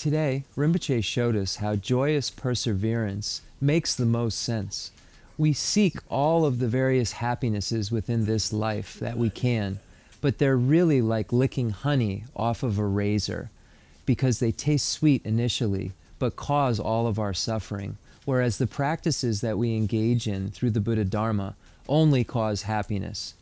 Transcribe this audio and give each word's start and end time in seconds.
Today, 0.00 0.44
Rinpoche 0.56 1.04
showed 1.04 1.36
us 1.36 1.56
how 1.56 1.76
joyous 1.76 2.30
perseverance 2.30 3.42
makes 3.60 3.94
the 3.94 4.06
most 4.06 4.38
sense. 4.40 4.92
We 5.36 5.52
seek 5.52 5.98
all 6.08 6.46
of 6.46 6.58
the 6.58 6.68
various 6.68 7.12
happinesses 7.12 7.92
within 7.92 8.24
this 8.24 8.50
life 8.50 8.98
that 9.00 9.18
we 9.18 9.28
can, 9.28 9.78
but 10.22 10.38
they're 10.38 10.56
really 10.56 11.02
like 11.02 11.34
licking 11.34 11.68
honey 11.68 12.24
off 12.34 12.62
of 12.62 12.78
a 12.78 12.86
razor 12.86 13.50
because 14.06 14.38
they 14.38 14.52
taste 14.52 14.88
sweet 14.88 15.20
initially, 15.26 15.92
but 16.18 16.34
cause 16.34 16.80
all 16.80 17.06
of 17.06 17.18
our 17.18 17.34
suffering. 17.34 17.98
Whereas 18.24 18.56
the 18.56 18.66
practices 18.66 19.42
that 19.42 19.58
we 19.58 19.76
engage 19.76 20.26
in 20.26 20.48
through 20.50 20.70
the 20.70 20.80
Buddha 20.80 21.04
Dharma 21.04 21.56
only 21.90 22.24
cause 22.24 22.62
happiness. 22.62 23.34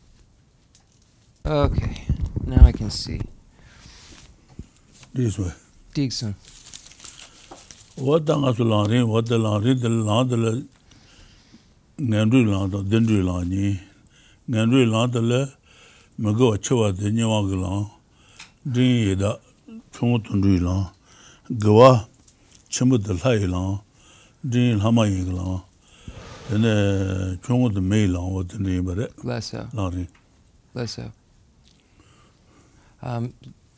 Okay, 1.47 2.03
now 2.45 2.65
I 2.65 2.73
can 2.73 2.91
see. 2.91 3.21
This 5.15 5.39
way. 5.39 5.53
tīk 5.95 6.15
sān? 6.15 6.35
Wātā 7.99 8.37
ngā 8.39 8.53
sū 8.55 8.63
lāng 8.63 8.87
rīng, 8.87 9.07
wātā 9.11 9.39
lāng 9.43 9.63
rīng, 9.65 9.79
tā 9.83 9.91
lāng 9.91 10.29
tā 10.31 10.37
lā 10.39 10.53
ngān 11.99 12.31
rūy 12.31 12.45
lāng 12.47 12.69
tā, 12.71 12.83
dēn 12.87 13.09
rūy 13.11 13.25
lāng 13.27 13.49
nī. 13.51 13.73
Ngān 14.47 14.71
rūy 14.71 14.87
lāng 14.87 15.11
tā 15.11 15.23
lā 15.25 15.41
mā 16.23 16.31
gā 16.39 16.53
wā 16.53 16.61
chā 16.63 16.79
wā 16.79 16.93
tā 16.95 17.11
nyā 17.11 17.27
wā 17.27 17.41
gā 17.49 17.59
lāng, 17.59 17.89
rīng 18.77 19.01
yé 19.09 19.17
dā 19.19 19.33
chōng 19.99 20.23
tōng 20.29 20.45
rūy 20.47 20.61
lāng, 20.63 20.85
gā 21.51 21.75
wā 21.75 21.91
chā 22.71 22.87
mbā 22.87 23.01
tā 23.03 23.19
lā 23.19 23.35
yé 23.35 23.51
lāng, 23.51 23.81
rīng 24.47 24.79
lā 24.79 24.95
mā 24.95 25.09
yé 25.11 25.25
gā 25.27 25.35
lāng, 25.35 25.59
tā 26.47 26.63
nā 26.63 26.75
chōng 27.43 27.67
tā 27.75 27.83
mē 27.83 28.05
lāng 28.15 28.31
wā 28.37 28.47
tā 28.47 28.63
nī 28.63 28.79
bā 28.87 28.95
rē. 29.01 29.11
Lā 29.27 29.41
sā. 29.43 29.67
Lāng 29.75 29.91
rīng. 29.97 30.09
Lā 30.79 30.87
sā. 30.87 31.11
Um, 33.03 33.33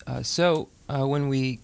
uh, 0.07 0.23
so, 0.23 0.69
uh, 0.89 1.07
when 1.07 1.29
we 1.29 1.59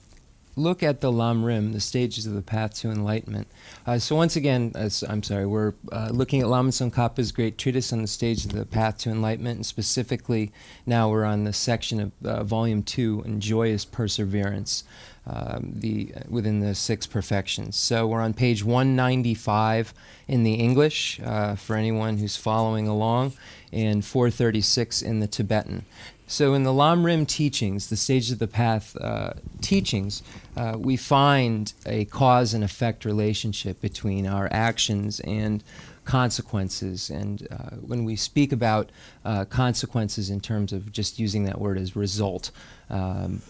look 0.56 0.82
at 0.82 1.00
the 1.00 1.12
Lam 1.12 1.44
Rim, 1.44 1.72
the 1.72 1.80
stages 1.80 2.26
of 2.26 2.34
the 2.34 2.42
path 2.42 2.74
to 2.80 2.90
enlightenment, 2.90 3.46
uh, 3.86 3.98
so 3.98 4.16
once 4.16 4.34
again, 4.34 4.72
as, 4.74 5.04
I'm 5.08 5.22
sorry, 5.22 5.46
we're 5.46 5.74
uh, 5.92 6.08
looking 6.10 6.40
at 6.40 6.48
Lama 6.48 6.70
Tsongkhapa's 6.70 7.30
great 7.30 7.56
treatise 7.56 7.92
on 7.92 8.02
the 8.02 8.08
stages 8.08 8.46
of 8.46 8.52
the 8.52 8.66
path 8.66 8.98
to 8.98 9.10
enlightenment, 9.10 9.56
and 9.58 9.66
specifically 9.66 10.50
now 10.86 11.08
we're 11.08 11.24
on 11.24 11.44
the 11.44 11.52
section 11.52 12.00
of 12.00 12.12
uh, 12.24 12.42
volume 12.42 12.82
two, 12.82 13.22
and 13.24 13.34
Enjoyous 13.34 13.84
Perseverance. 13.84 14.82
Um, 15.28 15.72
the 15.74 16.12
within 16.28 16.60
the 16.60 16.72
six 16.72 17.04
perfections. 17.04 17.74
So 17.74 18.06
we're 18.06 18.20
on 18.20 18.32
page 18.32 18.62
195 18.62 19.92
in 20.28 20.44
the 20.44 20.54
English 20.54 21.18
uh, 21.18 21.56
for 21.56 21.74
anyone 21.74 22.18
who's 22.18 22.36
following 22.36 22.86
along, 22.86 23.32
and 23.72 24.04
436 24.04 25.02
in 25.02 25.18
the 25.18 25.26
Tibetan. 25.26 25.84
So, 26.28 26.55
in 26.55 26.64
the 26.64 26.72
Lam 26.72 27.06
Rim 27.06 27.24
teachings, 27.24 27.88
the 27.88 27.96
Stage 27.96 28.32
of 28.32 28.41
the 28.41 28.48
Path 28.48 28.96
uh, 28.96 29.34
teachings, 29.60 30.24
uh, 30.56 30.74
we 30.77 30.96
find 30.96 31.72
a 31.86 32.05
cause 32.06 32.52
and 32.52 32.64
effect 32.64 33.05
relationship 33.05 33.80
between 33.80 34.27
our 34.27 34.48
actions 34.50 35.20
and 35.20 35.62
consequences. 36.04 37.10
And 37.10 37.47
uh, 37.48 37.77
when 37.77 38.04
we 38.04 38.16
speak 38.16 38.50
about 38.50 38.91
uh, 39.24 39.44
consequences 39.44 40.28
in 40.28 40.41
terms 40.41 40.72
of 40.72 40.91
just 40.91 41.20
using 41.20 41.44
that 41.44 41.60
word 41.60 41.78
as 41.78 41.94
result, 41.94 42.50
um, 42.91 43.41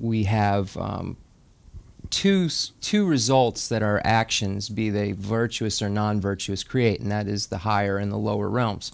we 0.00 0.22
have 0.24 0.76
um, 0.76 1.16
two 2.10 2.48
two 2.80 3.04
results 3.04 3.68
that 3.68 3.82
our 3.82 4.00
actions, 4.04 4.68
be 4.68 4.90
they 4.90 5.10
virtuous 5.10 5.82
or 5.82 5.88
non-virtuous, 5.88 6.62
create, 6.62 7.00
and 7.00 7.10
that 7.10 7.26
is 7.26 7.48
the 7.48 7.58
higher 7.58 7.98
and 7.98 8.12
the 8.12 8.16
lower 8.16 8.48
realms. 8.48 8.92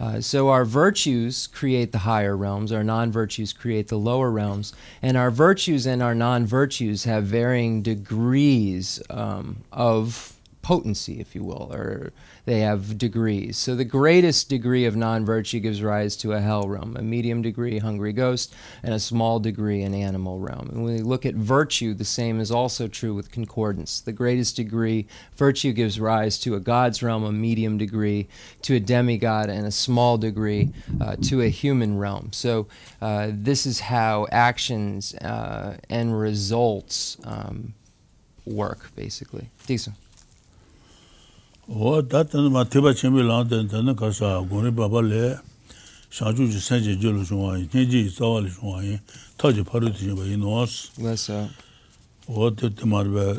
Uh, 0.00 0.18
so 0.18 0.48
our 0.48 0.64
virtues 0.64 1.46
create 1.46 1.92
the 1.92 1.98
higher 1.98 2.34
realms, 2.34 2.72
our 2.72 2.82
non-virtues 2.82 3.52
create 3.52 3.88
the 3.88 3.98
lower 3.98 4.30
realms, 4.30 4.72
and 5.02 5.14
our 5.14 5.30
virtues 5.30 5.86
and 5.86 6.02
our 6.02 6.14
non-virtues 6.14 7.04
have 7.04 7.24
varying 7.24 7.82
degrees 7.82 9.02
um, 9.10 9.58
of 9.70 10.39
potency, 10.62 11.20
if 11.20 11.34
you 11.34 11.42
will, 11.42 11.72
or 11.72 12.12
they 12.44 12.60
have 12.60 12.98
degrees. 12.98 13.56
So 13.56 13.74
the 13.74 13.84
greatest 13.84 14.48
degree 14.48 14.84
of 14.84 14.96
non 14.96 15.24
virtue 15.24 15.60
gives 15.60 15.82
rise 15.82 16.16
to 16.16 16.32
a 16.32 16.40
hell 16.40 16.68
realm, 16.68 16.96
a 16.96 17.02
medium 17.02 17.42
degree, 17.42 17.78
hungry 17.78 18.12
ghost, 18.12 18.54
and 18.82 18.92
a 18.92 18.98
small 18.98 19.40
degree, 19.40 19.82
an 19.82 19.94
animal 19.94 20.38
realm. 20.38 20.68
And 20.68 20.84
when 20.84 20.94
we 20.94 21.00
look 21.02 21.24
at 21.24 21.34
virtue, 21.34 21.94
the 21.94 22.04
same 22.04 22.40
is 22.40 22.50
also 22.50 22.88
true 22.88 23.14
with 23.14 23.30
concordance. 23.30 24.00
The 24.00 24.12
greatest 24.12 24.56
degree, 24.56 25.06
virtue 25.36 25.72
gives 25.72 25.98
rise 25.98 26.38
to 26.40 26.54
a 26.54 26.60
God's 26.60 27.02
realm, 27.02 27.24
a 27.24 27.32
medium 27.32 27.78
degree, 27.78 28.28
to 28.62 28.76
a 28.76 28.80
demigod, 28.80 29.48
and 29.48 29.66
a 29.66 29.70
small 29.72 30.18
degree 30.18 30.70
uh, 31.00 31.16
to 31.22 31.42
a 31.42 31.48
human 31.48 31.98
realm. 31.98 32.32
So 32.32 32.68
uh, 33.00 33.30
this 33.32 33.66
is 33.66 33.80
how 33.80 34.26
actions 34.30 35.14
uh, 35.14 35.78
and 35.88 36.18
results 36.18 37.16
um, 37.24 37.74
work, 38.44 38.94
basically. 38.94 39.48
Decent. 39.66 39.96
o 41.70 42.02
da 42.02 42.24
tan 42.24 42.50
ma 42.52 42.64
te 42.64 42.80
ba 42.82 42.92
chen 42.94 43.14
bi 43.14 43.22
la 43.22 43.44
de 43.44 43.62
de 43.62 43.82
na 43.82 43.94
ka 43.94 44.10
sa 44.10 44.40
go 44.42 44.60
ne 44.60 44.70
ba 44.70 44.88
ba 44.88 45.00
le 45.00 45.38
sha 46.10 46.32
ju 46.32 46.50
ju 46.50 46.58
sen 46.58 46.82
je 46.82 46.96
je 46.98 47.10
lo 47.12 47.22
ju 47.22 47.36
wa 47.36 47.56
ni 47.56 47.86
ji 47.86 48.10
sa 48.10 48.24
wa 48.26 48.40
le 48.40 48.50
ju 48.50 48.58
wa 48.62 48.82
yin 48.82 48.98
ta 49.36 49.52
ji 49.52 49.62
pa 49.62 49.78
ru 49.78 49.88
ti 49.92 50.10
ba 50.10 50.24
yin 50.26 50.42
wa 50.42 50.64
s. 50.66 50.90
Na 50.98 51.14
sa. 51.14 51.48
O 52.26 52.50
de 52.50 52.68
de 52.68 52.86
mar 52.86 53.04
ba 53.04 53.38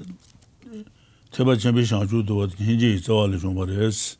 te 1.31 1.44
ba 1.44 1.58
chen 1.58 1.75
bi 1.75 1.84
sha 1.84 2.06
ju 2.06 2.24
do 2.24 2.47
ni 2.59 2.78
ji 2.78 2.97
sa 3.03 3.14
wa 3.14 3.25
le 3.28 3.38
ju 3.38 3.52
ba 3.52 3.66
re 3.66 3.91
s. 3.91 4.16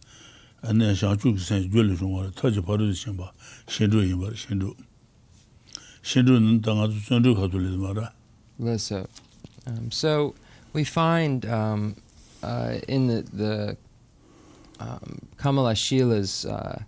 An 0.62 0.78
ne 0.78 0.94
sha 0.94 1.16
ju 1.16 1.32
ju 1.32 1.40
sen 1.40 1.72
je 1.72 1.82
le 1.82 1.96
ju 1.96 2.08
wa 2.08 2.28
ta 2.36 2.50
ji 2.50 2.60
pa 2.62 2.76
ru 2.76 2.92
ti 2.92 3.12
ba 3.12 3.32
shen 3.68 3.90
du 3.90 4.04
yin 4.04 4.20
ba 4.20 4.36
shen 4.36 4.60
du. 4.60 4.76
Shen 6.04 6.26
du 6.26 6.38
nan 6.40 6.60
ta 6.60 6.74
ga 6.74 6.92
ju 6.92 7.00
sen 7.00 7.22
du 7.22 7.34
ka 7.34 7.48
du 7.48 7.60
le 7.60 7.78
ma 7.78 7.94
ra. 7.94 8.12
Na 8.60 8.76
sa. 8.76 9.06
Um 9.66 9.90
so 9.90 10.36
we 10.74 10.84
find 10.84 11.46
um 11.46 11.96
uh 12.44 12.76
in 12.90 13.08
the 13.08 13.24
the 13.32 13.78
um, 14.82 15.20
Kamalashila's 15.38 16.46
uh, 16.46 16.84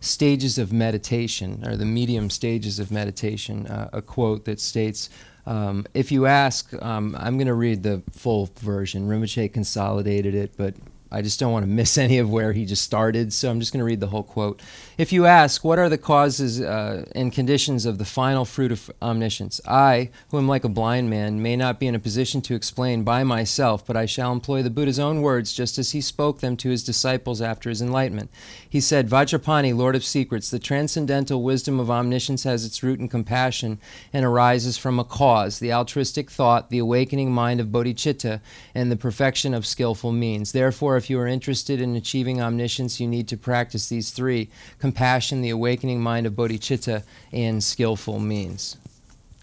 stages 0.00 0.58
of 0.58 0.72
meditation, 0.72 1.64
or 1.66 1.76
the 1.76 1.84
medium 1.84 2.30
stages 2.30 2.78
of 2.78 2.90
meditation, 2.90 3.66
uh, 3.66 3.90
a 3.92 4.02
quote 4.02 4.44
that 4.44 4.60
states, 4.60 5.10
um, 5.46 5.86
if 5.94 6.12
you 6.12 6.26
ask, 6.26 6.72
um, 6.82 7.16
I'm 7.18 7.36
going 7.36 7.46
to 7.46 7.54
read 7.54 7.82
the 7.82 8.02
full 8.12 8.50
version. 8.60 9.08
Rinpoche 9.08 9.52
consolidated 9.52 10.34
it, 10.34 10.52
but 10.56 10.74
I 11.10 11.22
just 11.22 11.40
don't 11.40 11.52
want 11.52 11.64
to 11.64 11.70
miss 11.78 11.98
any 11.98 12.18
of 12.18 12.30
where 12.30 12.52
he 12.52 12.64
just 12.64 12.82
started, 12.82 13.32
so 13.32 13.50
I'm 13.50 13.60
just 13.60 13.72
going 13.72 13.80
to 13.80 13.84
read 13.84 14.00
the 14.00 14.08
whole 14.08 14.22
quote. 14.22 14.60
If 14.96 15.12
you 15.12 15.26
ask, 15.26 15.64
what 15.64 15.78
are 15.78 15.88
the 15.88 15.98
causes 15.98 16.60
uh, 16.60 17.04
and 17.14 17.32
conditions 17.32 17.86
of 17.86 17.98
the 17.98 18.04
final 18.04 18.44
fruit 18.44 18.72
of 18.72 18.90
omniscience? 19.00 19.60
I, 19.66 20.10
who 20.30 20.38
am 20.38 20.48
like 20.48 20.64
a 20.64 20.68
blind 20.68 21.08
man, 21.08 21.42
may 21.42 21.56
not 21.56 21.78
be 21.78 21.86
in 21.86 21.94
a 21.94 22.00
position 22.00 22.40
to 22.42 22.54
explain 22.54 23.04
by 23.04 23.24
myself, 23.24 23.86
but 23.86 23.96
I 23.96 24.06
shall 24.06 24.32
employ 24.32 24.62
the 24.62 24.70
Buddha's 24.70 24.98
own 24.98 25.22
words 25.22 25.52
just 25.52 25.78
as 25.78 25.92
he 25.92 26.00
spoke 26.00 26.40
them 26.40 26.56
to 26.58 26.70
his 26.70 26.84
disciples 26.84 27.40
after 27.40 27.68
his 27.68 27.80
enlightenment. 27.80 28.30
He 28.68 28.80
said, 28.80 29.08
Vajrapani, 29.08 29.74
Lord 29.74 29.96
of 29.96 30.04
Secrets, 30.04 30.50
the 30.50 30.58
transcendental 30.58 31.42
wisdom 31.42 31.80
of 31.80 31.90
omniscience 31.90 32.44
has 32.44 32.64
its 32.64 32.82
root 32.82 33.00
in 33.00 33.08
compassion 33.08 33.78
and 34.12 34.24
arises 34.24 34.76
from 34.76 34.98
a 34.98 35.04
cause, 35.04 35.58
the 35.58 35.72
altruistic 35.72 36.30
thought, 36.30 36.70
the 36.70 36.78
awakening 36.78 37.32
mind 37.32 37.60
of 37.60 37.68
bodhicitta, 37.68 38.40
and 38.74 38.90
the 38.90 38.96
perfection 38.96 39.54
of 39.54 39.66
skillful 39.66 40.12
means. 40.12 40.52
Therefore, 40.52 40.97
if 40.98 41.08
you 41.08 41.18
are 41.18 41.26
interested 41.26 41.80
in 41.80 41.96
achieving 41.96 42.42
omniscience, 42.42 43.00
you 43.00 43.08
need 43.08 43.26
to 43.28 43.36
practice 43.38 43.88
these 43.88 44.10
three 44.10 44.50
compassion, 44.78 45.40
the 45.40 45.48
awakening 45.50 46.02
mind 46.02 46.26
of 46.26 46.34
bodhicitta, 46.34 47.02
and 47.32 47.64
skillful 47.64 48.18
means. 48.20 48.76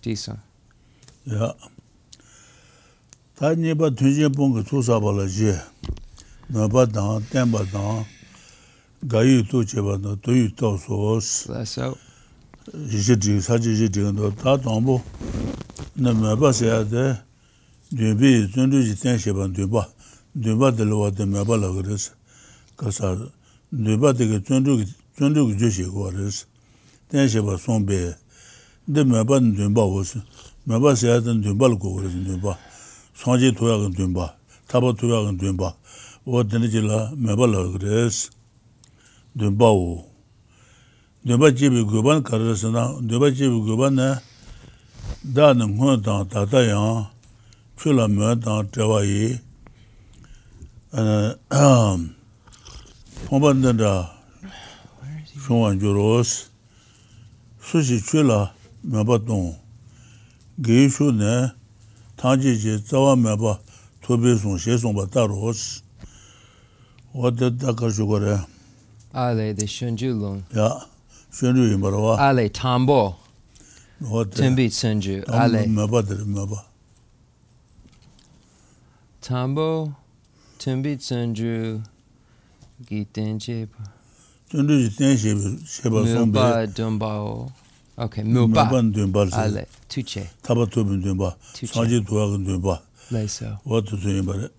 Disa. 0.04 0.38
ya 1.26 1.54
ta 3.36 3.56
ni 3.58 3.74
ba 3.74 3.90
tun 3.90 4.14
je 4.14 4.30
pong 4.30 4.54
ge 4.54 4.70
zu 4.70 4.82
sa 4.84 5.00
ba 5.00 5.10
la 5.12 5.26
je 5.26 5.58
na 6.50 6.68
ba 6.68 6.86
da 6.86 7.20
ten 7.32 7.50
ba 7.50 7.66
da 7.74 8.06
ga 9.08 9.22
yi 9.26 9.42
tu 9.44 9.66
che 9.66 9.82
ba 9.82 9.98
no 9.98 10.14
tu 10.16 10.32
yi 10.38 10.50
to 10.54 10.78
so 10.78 11.18
s 11.18 11.50
Less 11.50 11.72
so. 11.72 11.98
ji 12.90 13.02
ji 13.02 13.16
ji 13.18 13.42
sa 13.42 13.58
ji 13.58 13.74
ji 13.76 13.90
de 13.90 14.12
no 14.14 14.30
ta 14.30 14.56
dong 14.58 14.86
bu. 14.86 15.02
Na 15.98 16.14
ma 16.14 16.36
dhūpa 20.36 20.72
dhīla 20.76 20.98
wātā 21.00 21.26
mēpa 21.32 21.56
lā 21.56 21.70
gharīs, 21.72 22.10
kāsā 22.76 23.14
dhūpa 23.72 24.12
dhīka 24.20 24.42
tsundrū 24.44 24.84
kī 25.16 25.56
jōshī 25.62 25.86
kua 25.88 26.12
rīs, 26.12 26.42
tēn 27.08 27.30
shēpa 27.32 27.56
sōng 27.64 27.86
bē, 27.88 28.00
dhī 28.92 29.06
mēpa 29.08 29.40
dhī 29.40 29.54
dhūpa 29.62 29.86
wās, 29.94 30.16
mēpa 30.68 30.92
sēyā 31.00 31.22
dhī 31.24 31.38
dhūpa 31.46 31.72
lā 31.72 31.80
kua 31.80 32.04
rīs 32.04 32.18
dhūpa, 32.28 32.58
sōng 33.22 33.40
jī 33.40 33.54
tuyā 33.56 33.78
kī 33.86 33.94
dhūpa, 34.02 34.28
tāpa 34.68 34.92
tuyā 35.00 35.22
kī 35.30 35.38
dhūpa, 35.46 35.72
wā 36.28 36.44
dhīni 36.44 36.72
jī 36.74 36.84
lā 36.84 37.00
mēpa 37.16 37.48
lā 37.48 37.64
gharīs, 37.78 38.26
dhūpa 39.40 39.72
wū. 39.72 40.04
Dhūpa 41.26 41.56
jībī 41.56 41.88
gūpa 41.88 42.20
nā 42.20 42.28
kārīs 42.28 42.68
nā, 42.76 42.90
dhūpa 43.08 43.32
jībī 43.32 43.64
gūpa 43.72 43.88
nā, 43.96 44.12
dā 45.24 45.54
nā 45.56 45.72
ngūna 45.72 46.04
tāng 46.04 46.28
tātā 46.30 46.68
yāng, 46.68 47.08
chū 47.80 47.96
lā 47.96 48.12
mē 48.12 48.36
tāng 48.44 48.68
tēwā 48.76 49.00
yī, 49.08 49.40
봄반된다 53.28 54.16
shōngwān 55.46 55.78
gyōrōs, 55.78 56.30
sūshī 57.62 58.00
chūla 58.02 58.38
mēbā 58.82 59.20
tōng, 59.28 59.52
gēi 60.66 60.88
shū 60.90 61.12
nē, 61.14 61.34
tāngjī 62.18 62.56
jī 62.64 62.78
tsāwā 62.82 63.14
mēbā 63.22 63.58
tōbē 64.06 64.34
sōng, 64.42 64.58
shē 64.58 64.80
sōng 64.82 64.96
bā 64.98 65.06
tā 65.14 65.28
rōs, 65.30 65.62
wā 67.14 67.30
tē 67.36 67.52
tā 67.62 67.76
kā 67.78 67.92
shū 67.94 68.08
kore. 68.10 68.40
Ālē 69.14 69.52
dē 69.60 69.68
shūngyū 69.70 70.16
lōng. 70.18 70.40
Yā, 70.58 70.72
shūngyū 71.30 71.68
yī 71.74 71.78
mā 71.84 71.94
rō 71.94 72.02
wā. 72.08 72.16
Ālē 72.30 72.48
tāmbō, 72.50 73.02
tēmbī 74.40 74.66
tsūngyū, 74.74 75.20
ālē. 75.30 75.68
Mēbā 75.70 76.02
tērī 76.10 76.26
mēbā. 76.26 76.64
Tāmbō, 79.30 79.70
bā 80.58 80.64
tē 80.64 80.72
rē 80.72 80.82
mē 80.82 80.96
bā. 80.96 80.98
tambo. 80.98 80.98
Tumbi 80.98 80.98
tsunju. 80.98 81.82
Gitenje. 82.86 83.68
Xuan 84.52 84.68
rū 84.68 84.78
jī 84.78 84.90
tēng 84.98 85.18
xie 85.18 85.34
bā, 85.34 85.52
xie 85.66 85.90
bā 85.90 86.04
sōng 86.06 86.74
dumbao. 86.76 87.52
Okay, 87.98 88.24
Mē 88.24 88.48
bā 88.52 88.68
muba. 88.68 88.82
ndūn 88.82 89.12
bā 89.12 89.26
rē. 89.30 89.34
Ale 89.34 89.68
tuche. 89.90 90.28
Tūpi 90.44 91.00
ndūn 91.00 91.18
bā. 91.18 91.36
Tuche. 91.54 91.74
Tāngji 91.74 92.06
tuwa 92.06 92.28
kā. 92.36 92.82
Leso. 93.12 93.60
Wā 93.66 93.82
tū 93.82 93.98
sō 93.98 94.10
yī 94.12 94.22
mā 94.22 94.34
rē. 94.36 94.50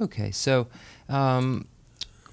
Okay, 0.00 0.30
so 0.30 0.66
um, 1.08 1.66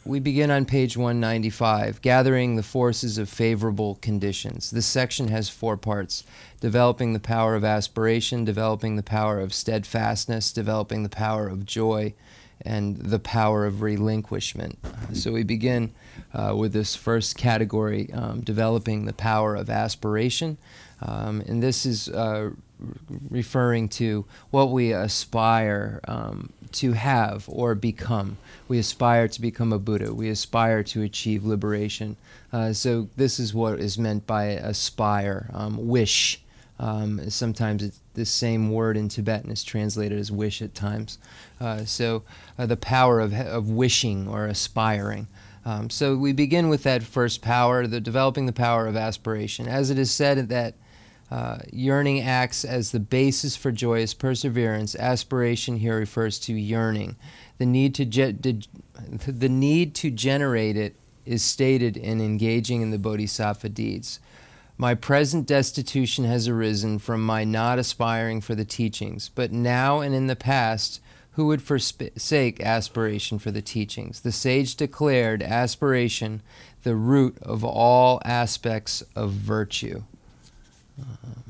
we 0.05 0.19
begin 0.19 0.51
on 0.51 0.65
page 0.65 0.97
195, 0.97 2.01
gathering 2.01 2.55
the 2.55 2.63
forces 2.63 3.17
of 3.17 3.29
favorable 3.29 3.95
conditions. 4.01 4.71
This 4.71 4.85
section 4.85 5.29
has 5.29 5.47
four 5.49 5.77
parts 5.77 6.23
developing 6.59 7.13
the 7.13 7.19
power 7.19 7.55
of 7.55 7.63
aspiration, 7.63 8.43
developing 8.43 8.95
the 8.95 9.03
power 9.03 9.39
of 9.39 9.53
steadfastness, 9.53 10.51
developing 10.51 11.03
the 11.03 11.09
power 11.09 11.47
of 11.47 11.65
joy, 11.65 12.13
and 12.61 12.97
the 12.97 13.19
power 13.19 13.65
of 13.65 13.81
relinquishment. 13.81 14.77
So 15.13 15.31
we 15.31 15.43
begin 15.43 15.93
uh, 16.33 16.55
with 16.57 16.73
this 16.73 16.95
first 16.95 17.37
category, 17.37 18.11
um, 18.13 18.41
developing 18.41 19.05
the 19.05 19.13
power 19.13 19.55
of 19.55 19.69
aspiration. 19.69 20.57
Um, 21.01 21.41
and 21.41 21.61
this 21.61 21.85
is 21.85 22.09
uh, 22.09 22.51
referring 23.29 23.89
to 23.89 24.25
what 24.51 24.71
we 24.71 24.93
aspire 24.93 25.99
um, 26.07 26.51
to 26.73 26.93
have 26.93 27.45
or 27.47 27.75
become. 27.75 28.37
We 28.67 28.79
aspire 28.79 29.27
to 29.27 29.41
become 29.41 29.73
a 29.73 29.79
Buddha. 29.79 30.13
We 30.13 30.29
aspire 30.29 30.83
to 30.83 31.01
achieve 31.03 31.43
liberation. 31.43 32.15
Uh, 32.51 32.73
so 32.73 33.09
this 33.15 33.39
is 33.39 33.53
what 33.53 33.79
is 33.79 33.97
meant 33.97 34.25
by 34.25 34.45
aspire, 34.45 35.49
um, 35.53 35.87
wish. 35.87 36.41
Um, 36.79 37.29
sometimes 37.29 37.83
it's 37.83 37.99
the 38.13 38.25
same 38.25 38.71
word 38.71 38.97
in 38.97 39.09
Tibetan 39.09 39.51
is 39.51 39.63
translated 39.63 40.19
as 40.19 40.31
wish 40.31 40.61
at 40.61 40.75
times. 40.75 41.17
Uh, 41.59 41.85
so 41.85 42.23
uh, 42.57 42.65
the 42.65 42.77
power 42.77 43.19
of, 43.19 43.33
of 43.33 43.69
wishing 43.69 44.27
or 44.27 44.45
aspiring. 44.45 45.27
Um, 45.65 45.89
so 45.89 46.15
we 46.15 46.33
begin 46.33 46.69
with 46.69 46.83
that 46.83 47.03
first 47.03 47.41
power, 47.41 47.87
the 47.87 48.01
developing 48.01 48.45
the 48.45 48.53
power 48.53 48.85
of 48.85 48.97
aspiration. 48.97 49.67
As 49.67 49.89
it 49.89 49.97
is 49.97 50.11
said 50.11 50.49
that 50.49 50.75
uh, 51.33 51.57
yearning 51.71 52.21
acts 52.21 52.63
as 52.63 52.91
the 52.91 52.99
basis 52.99 53.55
for 53.55 53.71
joyous 53.71 54.13
perseverance. 54.13 54.95
Aspiration 54.95 55.77
here 55.77 55.97
refers 55.97 56.37
to 56.37 56.53
yearning. 56.53 57.15
The 57.57 57.65
need 57.65 57.95
to 57.95 58.05
ge- 58.05 58.39
de- 58.39 58.61
the 59.25 59.49
need 59.49 59.95
to 59.95 60.11
generate 60.11 60.77
it 60.77 60.95
is 61.25 61.41
stated 61.41 61.97
in 61.97 62.21
engaging 62.21 62.81
in 62.81 62.91
the 62.91 62.99
bodhisattva 62.99 63.69
deeds. 63.69 64.19
My 64.77 64.95
present 64.95 65.45
destitution 65.45 66.25
has 66.25 66.47
arisen 66.47 66.99
from 66.99 67.23
my 67.23 67.43
not 67.43 67.79
aspiring 67.79 68.41
for 68.41 68.55
the 68.55 68.65
teachings, 68.65 69.29
but 69.29 69.51
now 69.51 69.99
and 69.99 70.15
in 70.15 70.27
the 70.27 70.35
past, 70.35 70.99
who 71.33 71.47
would 71.47 71.61
forsake 71.61 72.61
aspiration 72.61 73.39
for 73.39 73.51
the 73.51 73.61
teachings? 73.61 74.21
The 74.21 74.31
sage 74.31 74.75
declared 74.75 75.41
aspiration 75.41 76.41
the 76.83 76.95
root 76.95 77.37
of 77.41 77.63
all 77.63 78.21
aspects 78.25 79.03
of 79.15 79.31
virtue. 79.31 80.03
Um, 80.99 81.43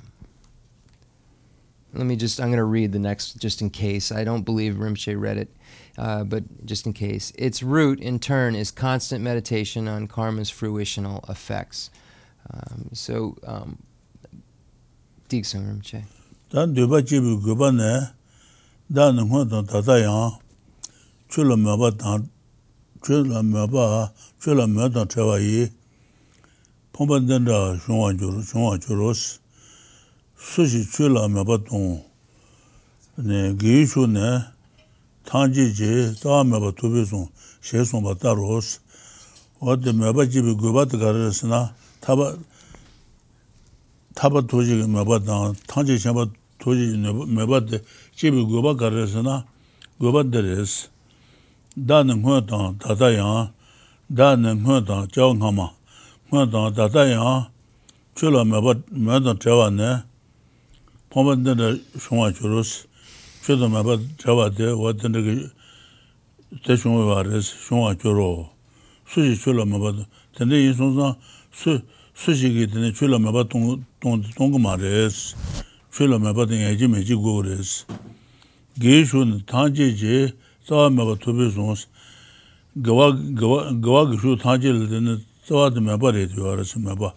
let 1.93 2.05
me 2.05 2.15
just, 2.15 2.39
I'm 2.39 2.47
going 2.47 2.57
to 2.57 2.63
read 2.63 2.91
the 2.91 2.99
next 2.99 3.39
just 3.39 3.61
in 3.61 3.69
case. 3.69 4.11
I 4.11 4.23
don't 4.23 4.43
believe 4.43 4.75
Rinpoche 4.75 5.19
read 5.19 5.37
it, 5.37 5.49
uh, 5.97 6.23
but 6.23 6.65
just 6.65 6.85
in 6.85 6.93
case. 6.93 7.31
Its 7.37 7.61
root, 7.61 7.99
in 7.99 8.19
turn, 8.19 8.55
is 8.55 8.71
constant 8.71 9.23
meditation 9.23 9.87
on 9.87 10.07
karma's 10.07 10.49
fruitional 10.49 11.23
effects. 11.29 11.89
Um, 12.51 12.89
so, 12.93 13.35
um, 13.47 13.77
dik 15.29 15.45
sung 15.45 15.65
rum 15.65 15.81
che. 15.81 16.03
Dan 16.51 16.73
duba 16.73 17.01
chibi 17.01 17.39
guba 17.41 17.71
ne, 17.71 18.11
dan 18.91 19.15
nungwa 19.15 19.49
tang 19.49 19.65
tata 19.65 19.97
yang, 19.99 20.37
chula 21.29 21.55
mwaba 21.55 21.97
tang, 21.97 22.29
chula 23.01 23.41
mwaba, 23.41 24.11
chula 24.41 24.67
mwaba 24.67 24.93
tang 24.93 25.07
chewa 25.07 25.39
yi, 25.39 25.71
pongpa 26.91 27.19
dendra 27.25 27.79
shungwa 27.79 28.13
churu, 28.19 28.43
shungwa 28.43 28.77
churus, 28.79 29.39
sushi 30.37 30.85
chula 30.91 31.27
mwaba 31.29 31.57
tong, 31.65 32.03
ne, 33.17 33.53
giyu 33.55 33.87
shu 33.87 34.05
ne, 34.05 34.45
tangji 35.25 35.71
ji, 35.73 36.13
taa 36.21 36.43
mwaba 36.43 36.71
tubi 36.75 37.05
sung, 37.05 37.31
she 37.61 37.83
sung 37.85 38.03
ba 38.03 38.13
taros, 38.15 38.79
wadi 39.61 39.91
mwaba 39.93 40.27
chibi 40.27 40.53
guba 40.55 40.85
takararasana, 40.85 41.73
타바 42.03 42.35
타바 44.13 44.41
도지가 44.41 44.87
마바다 44.87 45.53
타지 45.67 45.97
샤바 45.97 46.27
도지 46.59 46.97
메바데 46.97 47.79
집이 48.15 48.43
고바 48.43 48.75
가르스나 48.75 49.45
고바데레스 49.99 50.89
다는 51.87 52.21
뭐다 52.21 52.75
다다야 52.77 53.53
다는 54.15 54.63
뭐다 54.63 55.07
정하마 55.13 55.71
뭐다 56.29 56.73
다다야 56.73 57.49
줄어 58.15 58.43
메바 58.43 58.75
메다 58.91 59.39
저와네 59.39 60.03
포먼데네 61.09 61.81
송아 61.99 62.33
줄스 62.33 62.87
저도 63.45 63.69
메바 63.69 63.97
저와데 64.17 64.75
왔던데 64.75 65.47
대충 66.65 67.07
와레스 67.07 67.67
송아 67.67 67.95
줄어 67.95 68.51
수지 69.07 69.39
줄어 69.39 69.63
메바 69.63 70.05
근데 70.37 70.67
이 70.67 70.73
송상 70.73 71.15
수 71.53 71.81
수식이 72.15 72.67
되는 72.67 72.93
줄로 72.93 73.19
매바 73.19 73.45
동동 73.49 74.61
말레스 74.61 75.35
줄로 75.91 76.19
매바 76.19 76.45
되는 76.45 76.67
애지 76.67 76.87
매지 76.87 77.15
고레스 77.15 77.85
게슈는 78.79 79.43
타제제 79.45 80.33
자와 80.65 80.89
매바 80.89 81.15
투베존스. 81.19 81.87
가와 82.83 83.15
가와 83.39 83.79
가와 83.81 84.07
그슈 84.07 84.37
타제를 84.41 84.89
되는 84.89 85.21
자와도 85.45 85.81
매바 85.81 86.11
되요 86.13 86.51
알았어 86.51 86.79
매바 86.79 87.13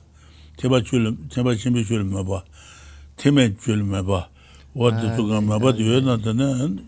제바 0.58 0.82
줄 0.82 1.16
제바 1.30 1.54
심비 1.56 1.84
줄 1.84 2.04
매바 2.04 2.44
테메 3.16 3.56
줄 3.62 3.84
매바 3.84 4.28
워드 4.74 5.16
주가 5.16 5.40
매바 5.40 5.74
되요 5.74 6.00
나는 6.00 6.84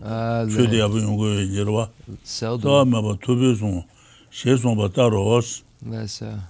줄이 0.49 0.81
아부 0.81 1.01
용고 1.01 1.27
이제로 1.41 1.73
와. 1.73 1.89
자와 2.23 2.85
매바 2.85 3.17
투베존 3.21 3.83
셰존 4.31 4.77
바타로스 4.77 5.63
맞아 5.81 6.49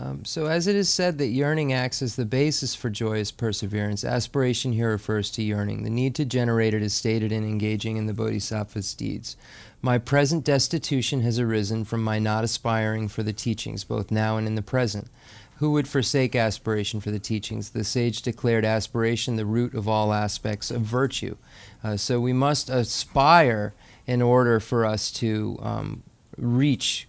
Um, 0.00 0.24
so, 0.24 0.46
as 0.46 0.68
it 0.68 0.76
is 0.76 0.88
said 0.88 1.18
that 1.18 1.26
yearning 1.26 1.72
acts 1.72 2.02
as 2.02 2.14
the 2.14 2.24
basis 2.24 2.72
for 2.72 2.88
joyous 2.88 3.32
perseverance, 3.32 4.04
aspiration 4.04 4.72
here 4.72 4.90
refers 4.90 5.28
to 5.32 5.42
yearning. 5.42 5.82
The 5.82 5.90
need 5.90 6.14
to 6.16 6.24
generate 6.24 6.72
it 6.72 6.82
is 6.82 6.94
stated 6.94 7.32
in 7.32 7.42
engaging 7.42 7.96
in 7.96 8.06
the 8.06 8.14
bodhisattva's 8.14 8.94
deeds. 8.94 9.36
My 9.82 9.98
present 9.98 10.44
destitution 10.44 11.22
has 11.22 11.40
arisen 11.40 11.84
from 11.84 12.04
my 12.04 12.20
not 12.20 12.44
aspiring 12.44 13.08
for 13.08 13.24
the 13.24 13.32
teachings, 13.32 13.82
both 13.82 14.12
now 14.12 14.36
and 14.36 14.46
in 14.46 14.54
the 14.54 14.62
present. 14.62 15.08
Who 15.56 15.72
would 15.72 15.88
forsake 15.88 16.36
aspiration 16.36 17.00
for 17.00 17.10
the 17.10 17.18
teachings? 17.18 17.70
The 17.70 17.82
sage 17.82 18.22
declared 18.22 18.64
aspiration 18.64 19.34
the 19.34 19.46
root 19.46 19.74
of 19.74 19.88
all 19.88 20.12
aspects 20.12 20.70
of 20.70 20.82
virtue. 20.82 21.36
Uh, 21.82 21.96
so 21.96 22.20
we 22.20 22.32
must 22.32 22.70
aspire 22.70 23.74
in 24.06 24.22
order 24.22 24.60
for 24.60 24.86
us 24.86 25.10
to 25.12 25.58
um, 25.60 26.04
reach 26.36 27.08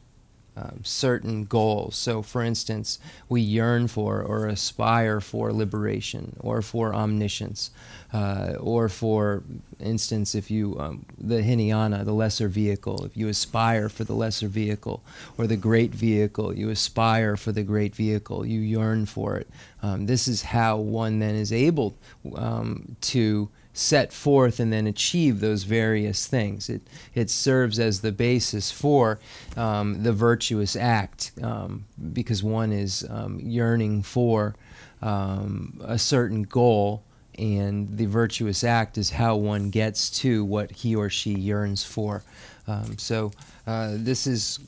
um, 0.59 0.79
certain 0.83 1.45
goals. 1.45 1.95
So, 1.95 2.21
for 2.21 2.41
instance, 2.43 2.99
we 3.29 3.41
yearn 3.41 3.87
for 3.87 4.21
or 4.21 4.47
aspire 4.47 5.21
for 5.21 5.53
liberation 5.53 6.35
or 6.39 6.61
for 6.61 6.93
omniscience, 6.93 7.71
uh, 8.11 8.53
or 8.59 8.89
for 8.89 9.43
instance, 9.79 10.35
if 10.35 10.51
you, 10.51 10.77
um, 10.79 11.05
the 11.17 11.41
Hinayana, 11.41 12.03
the 12.03 12.13
lesser 12.13 12.47
vehicle, 12.47 13.05
if 13.05 13.15
you 13.15 13.27
aspire 13.27 13.89
for 13.89 14.03
the 14.03 14.13
lesser 14.13 14.47
vehicle 14.47 15.01
or 15.37 15.47
the 15.47 15.57
great 15.57 15.91
vehicle, 15.91 16.53
you 16.53 16.69
aspire 16.69 17.37
for 17.37 17.51
the 17.51 17.63
great 17.63 17.95
vehicle, 17.95 18.45
you 18.45 18.59
yearn 18.59 19.05
for 19.05 19.37
it. 19.37 19.47
Um, 19.81 20.07
this 20.07 20.27
is 20.27 20.41
how 20.41 20.77
one 20.77 21.19
then 21.19 21.35
is 21.35 21.53
able 21.53 21.95
um, 22.35 22.95
to 23.01 23.49
set 23.79 24.11
forth 24.11 24.59
and 24.59 24.73
then 24.73 24.85
achieve 24.85 25.39
those 25.39 25.63
various 25.63 26.27
things. 26.27 26.69
It, 26.69 26.81
it 27.15 27.29
serves 27.29 27.79
as 27.79 28.01
the 28.01 28.11
basis 28.11 28.71
for 28.71 29.19
um, 29.55 30.03
the 30.03 30.11
virtuous 30.11 30.75
act 30.75 31.31
um, 31.41 31.85
because 32.11 32.43
one 32.43 32.73
is 32.73 33.05
um, 33.09 33.39
yearning 33.41 34.03
for 34.03 34.55
um, 35.01 35.79
a 35.83 35.97
certain 35.97 36.43
goal, 36.43 37.03
and 37.37 37.97
the 37.97 38.05
virtuous 38.05 38.65
act 38.65 38.97
is 38.97 39.11
how 39.11 39.37
one 39.37 39.69
gets 39.69 40.09
to 40.09 40.43
what 40.43 40.71
he 40.71 40.93
or 40.93 41.09
she 41.09 41.31
yearns 41.31 41.83
for. 41.83 42.23
Um, 42.67 42.97
so, 42.97 43.31
uh, 43.65 43.91
this 43.93 44.27
is 44.27 44.59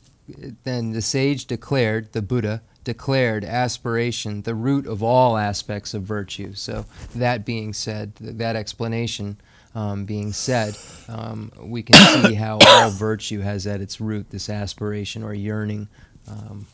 then 0.64 0.92
the 0.94 1.02
sage 1.02 1.46
declared, 1.46 2.14
the 2.14 2.22
Buddha 2.22 2.62
declared 2.84 3.46
aspiration 3.46 4.42
the 4.42 4.56
root 4.56 4.88
of 4.88 5.04
all 5.04 5.38
aspects 5.38 5.94
of 5.94 6.04
virtue. 6.04 6.54
So, 6.54 6.86
that 7.16 7.46
being 7.46 7.74
said, 7.74 8.16
that 8.16 8.56
explanation 8.56 9.38
um, 9.74 10.06
being 10.06 10.34
said, 10.34 10.78
um, 11.08 11.52
we 11.60 11.84
can 11.84 11.96
see 12.24 12.34
how 12.34 12.60
all 12.60 12.90
virtue 12.90 13.40
has 13.42 13.68
at 13.68 13.82
its 13.82 14.02
root 14.02 14.30
this 14.30 14.50
aspiration 14.50 15.24
or 15.24 15.34
yearning. 15.34 15.88
Um, 16.28 16.68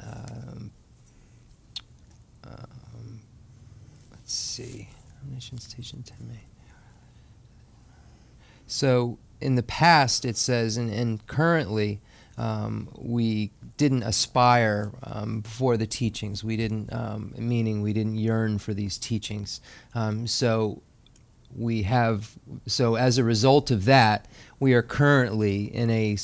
um, 0.00 0.70
um 2.44 3.20
let's 4.10 4.32
see. 4.32 4.88
So, 8.66 9.18
in 9.40 9.54
the 9.54 9.62
past, 9.62 10.24
it 10.24 10.36
says, 10.36 10.76
and, 10.76 10.90
and 10.90 11.26
currently, 11.26 12.00
um, 12.38 12.88
we 12.96 13.50
didn't 13.76 14.04
aspire 14.04 14.92
um, 15.02 15.42
for 15.42 15.76
the 15.76 15.86
teachings. 15.86 16.44
We 16.44 16.56
didn't, 16.56 16.92
um, 16.92 17.34
meaning 17.36 17.82
we 17.82 17.92
didn't 17.92 18.16
yearn 18.16 18.58
for 18.58 18.72
these 18.72 18.96
teachings. 18.96 19.60
Um, 19.94 20.26
so 20.26 20.80
we 21.56 21.82
have, 21.82 22.30
so 22.66 22.94
as 22.94 23.18
a 23.18 23.24
result 23.24 23.72
of 23.72 23.84
that, 23.86 24.28
we 24.60 24.72
are 24.74 24.82
currently 24.82 25.64
in 25.74 25.90
a 25.90 26.16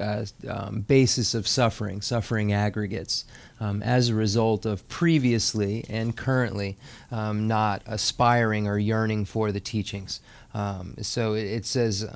uh, 0.00 0.24
um, 0.48 0.82
basis 0.82 1.34
of 1.34 1.48
suffering, 1.48 2.00
suffering 2.00 2.52
aggregates, 2.52 3.24
um, 3.58 3.82
as 3.82 4.08
a 4.08 4.14
result 4.14 4.64
of 4.64 4.86
previously 4.88 5.84
and 5.88 6.16
currently 6.16 6.76
not 7.10 7.82
aspiring 7.86 8.68
or 8.68 8.78
yearning 8.78 9.24
for 9.24 9.50
the 9.50 9.60
teachings. 9.60 10.20
So 11.02 11.34
it, 11.34 11.44
it 11.44 11.66
says, 11.66 12.08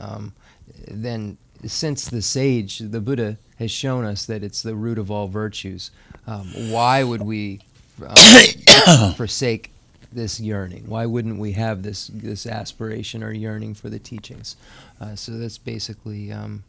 then 0.86 1.36
since 1.66 2.08
the 2.08 2.22
sage, 2.22 2.78
the 2.78 3.00
Buddha, 3.00 3.38
has 3.58 3.70
shown 3.70 4.04
us 4.04 4.26
that 4.26 4.42
it's 4.42 4.62
the 4.62 4.74
root 4.74 4.98
of 4.98 5.10
all 5.10 5.28
virtues, 5.28 5.90
um, 6.26 6.48
why 6.70 7.04
would 7.04 7.22
we 7.22 7.60
forsake 9.16 9.70
this 10.12 10.40
yearning? 10.40 10.84
Why 10.86 11.06
wouldn't 11.06 11.38
we 11.38 11.52
have 11.52 11.82
this 11.82 12.08
this 12.08 12.46
aspiration 12.46 13.22
or 13.22 13.32
yearning 13.32 13.74
for 13.74 13.90
the 13.90 13.98
teachings? 13.98 14.56
Uh, 15.00 15.14
so 15.14 15.32
that's 15.32 15.58
basically 15.58 16.32
um, 16.32 16.64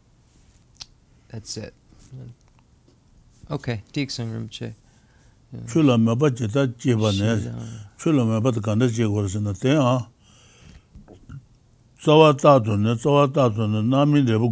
that's 1.29 1.57
it. 1.57 1.73
Okay, 3.49 3.81
Dixon 3.93 4.33
Rinpoche. 4.33 4.73
Chula 5.67 5.97
meba 5.97 6.29
jita 6.29 6.67
jiba 6.67 7.11
ne, 7.17 7.79
chula 7.97 8.23
meba 8.25 8.53
da 8.53 8.61
kanda 8.61 8.87
jiga 8.87 9.09
warasi 9.09 9.41
na 9.41 9.53
tena, 9.53 10.07
tsawa 12.05 12.33
tato 12.37 12.77
ne, 12.77 12.95
tsawa 12.95 13.27
tato 13.33 13.65
ne, 13.67 13.81
nami 13.81 14.21
lebu 14.21 14.49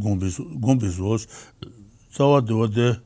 gombi 0.59 0.89
suos, 0.89 1.27
tsawa 2.11 2.41
dewa 2.41 2.67
de, 2.67 2.97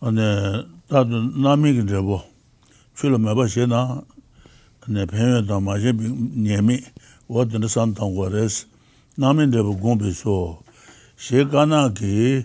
ane, 0.00 0.64
tato 0.88 1.20
nami 1.36 1.74
gin 1.74 1.86
lebu, 1.86 2.22
chilo 2.96 3.18
meba 3.18 3.46
she 3.46 3.66
na, 3.66 4.00
ane, 4.88 5.04
penwe 5.06 5.46
tang 5.46 5.60
ma 5.62 5.76
she 5.78 5.92
nyemi, 5.92 6.80
wad 7.28 7.52
ne 7.52 7.68
san 7.68 7.92
tang 7.92 8.14
kwa 8.14 8.30
res, 8.30 8.64
nami 9.18 9.44
lebu 9.44 9.76
gombi 9.76 10.10
suo, 10.14 10.64
she 11.16 11.44
kana 11.44 11.92
ki, 11.92 12.42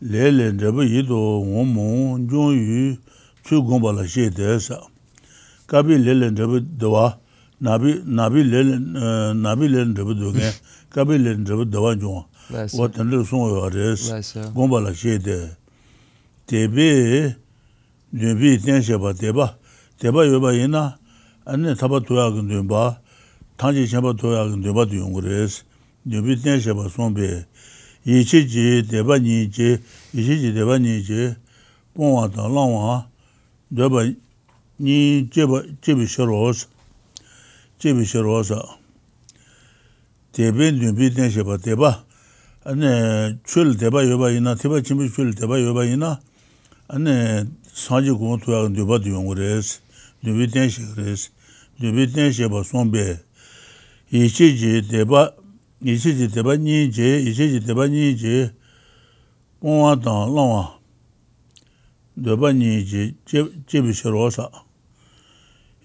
le 0.00 0.30
le 0.32 0.52
lebu 0.52 0.82
yido, 0.88 1.44
ngomo, 1.44 2.16
njon 2.16 2.56
yu, 2.56 2.96
chu 3.44 3.60
gomba 3.62 3.92
la 3.92 4.06
she 4.06 4.30
desa, 4.30 4.80
kabi 5.66 5.98
le 5.98 6.14
le 6.14 6.30
lebu 6.30 6.60
dewa, 6.60 7.20
나비 7.64 8.02
나비 8.04 8.42
렌 8.44 8.92
나비 9.40 9.68
렌 9.68 9.94
드부도게 9.94 10.38
까비 10.90 11.16
렌 11.16 11.44
드부 11.44 11.70
도와줘 11.70 12.28
워튼들 12.76 13.24
송어 13.24 13.64
아레스. 13.64 14.52
곰발라 14.52 14.92
셰데. 14.92 15.56
데베 16.44 17.34
뇌비 18.10 18.58
텐셔바 18.58 19.14
데바 19.14 19.56
데바 19.98 20.26
요바이나. 20.26 20.98
안네 21.46 21.74
타바 21.76 22.00
도야근 22.00 22.48
된바 22.48 23.00
당지 23.56 23.86
셔바 23.86 24.12
도야근 24.20 24.60
되바 24.60 24.84
되용 24.84 25.14
그레스 25.14 25.64
뇌비 26.02 26.42
텐셔바 26.42 26.88
송베 26.88 27.46
이치지 28.04 28.88
데바 28.90 29.20
니지. 29.20 29.80
이치지 30.12 30.52
데바 30.52 30.78
니지. 30.84 31.34
봉와다 31.94 32.42
라와. 32.42 33.08
데바 33.74 34.12
니 34.80 35.30
제바 35.32 35.80
제비 35.80 36.06
셔로스. 36.06 36.73
제비 37.78 38.04
셔로서 38.04 38.78
대배 40.32 40.72
눈비 40.72 41.14
된 41.14 41.30
셔봐 41.30 41.58
대바 41.58 42.04
아니 42.64 42.80
출 43.44 43.76
대바 43.76 44.08
여바 44.10 44.30
이나 44.30 44.54
대바 44.54 44.80
짐비 44.80 45.10
출 45.10 45.34
대바 45.34 45.60
여바 45.62 45.84
이나 45.84 46.20
아니 46.88 47.08
사지 47.66 48.10
고토야 48.10 48.68
되바 48.72 49.00
되용 49.00 49.26
그래스 49.26 49.80
눈비 50.22 50.48
된 50.48 50.68
그래스 50.94 51.30
눈비 51.78 52.12
된 52.12 52.32
셔봐 52.32 52.62
손배 52.62 53.20
이치지 54.10 54.88
대바 54.90 55.32
이치지 55.82 56.28
대바 56.28 56.56
니제 56.56 57.20
이치지 57.20 57.66
대바 57.66 57.88
니제 57.88 58.54
공화당 59.60 60.34
라와 60.34 60.78
대바 62.24 62.52
니제 62.52 63.14
제비 63.66 63.92
셔로서 63.92 64.50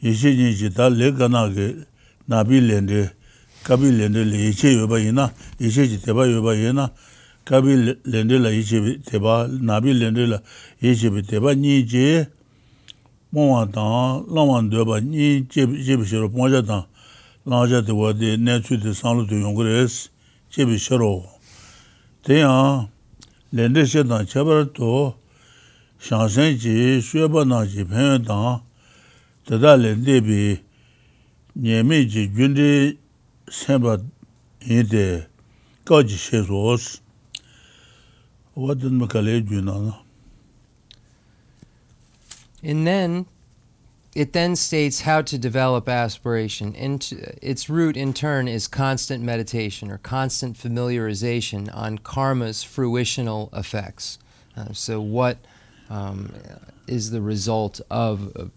yeche 0.01 0.36
nyeche 0.36 0.70
ta 0.74 0.89
le 0.89 1.13
kana 1.13 1.50
ke 1.53 1.75
nabi 2.27 2.62
lende, 2.62 3.12
kabi 3.63 3.91
lende 3.91 4.24
le 4.24 4.38
yeche 4.38 4.70
yoba 4.72 5.00
ina, 5.00 5.32
yeche 5.60 5.88
chi 5.88 6.00
teba 6.00 6.25
yoba 6.25 6.56
ina, 6.56 6.91
kabi 7.44 7.98
lende 8.06 8.39
la 8.39 8.50
yeche 8.50 9.01
teba, 9.03 9.48
nabi 9.48 9.94
lende 9.94 10.25
la 10.25 10.41
yeche 10.79 11.10
teba 11.24 11.53
nyi 11.53 11.86
che, 11.86 12.29
mongwa 13.32 13.68
tang, 13.68 14.25
langwa 14.29 14.62
ndoba 14.62 15.01
nyi 15.01 15.46
chebi 15.50 16.06
shiro, 16.06 16.29
pongja 16.29 16.62
tang, 16.65 16.86
langja 17.46 17.82
tewa 17.82 18.13
de, 18.13 18.38
ne 18.38 18.62
chu 18.62 18.77
de 18.77 18.94
sanglu 18.94 19.27
tu 19.27 19.36
yongre 19.36 19.84
es, 19.84 20.10
chebi 20.50 20.77
shiro. 20.79 21.25
Tenya, 22.24 22.88
lende 23.51 23.86
she 23.86 24.03
tang 24.03 24.25
chebar 24.25 24.65
to, 24.74 25.13
shangsen 26.00 26.58
chi, 26.58 27.01
shueba 27.01 27.46
na 27.46 27.65
chi 27.65 27.84
penyo 27.84 28.25
tang, 28.25 28.62
nā 29.50 29.56
jī 29.56 29.58
pēng 29.58 29.58
tāng, 29.58 29.58
te 29.58 29.58
tā 29.58 29.75
lēndē 29.77 30.20
bī, 30.22 30.60
nye 31.56 31.84
mē 31.84 32.06
jī 32.06 32.27
gyun 32.29 32.53
dē 32.53 32.98
sēng 33.50 33.82
bā 33.82 33.98
yī 34.62 34.84
te, 34.89 35.25
kā 35.86 36.03
jī 36.03 36.18
shē 36.18 36.44
sōs, 36.46 37.01
wā 38.56 38.75
tēn 38.77 39.00
mē 39.00 39.08
kā 39.10 39.24
lē 39.25 39.41
gyun 39.41 39.65
nā. 39.65 39.96
And 42.62 42.86
then, 42.86 43.25
it 44.13 44.34
then 44.34 44.56
states 44.56 45.01
how 45.01 45.22
to 45.22 45.38
develop 45.38 45.88
aspiration. 45.88 46.75
Into, 46.75 47.34
its 47.41 47.70
root, 47.70 47.96
in 47.96 48.13
turn, 48.13 48.48
is 48.50 48.68
constant 48.68 49.24
meditation 49.24 49.89
or 49.89 49.98
constant 49.98 50.58
familiarization 50.58 51.74
on 51.74 52.00
karma's 52.00 52.63
fruitional 52.63 53.50
effects. 53.53 54.20
Uh, 54.58 54.74
so, 54.74 55.00
what 55.00 55.38
um, 55.89 56.34
is 56.86 57.12
the 57.12 57.22
result 57.22 57.79
of, 57.89 58.51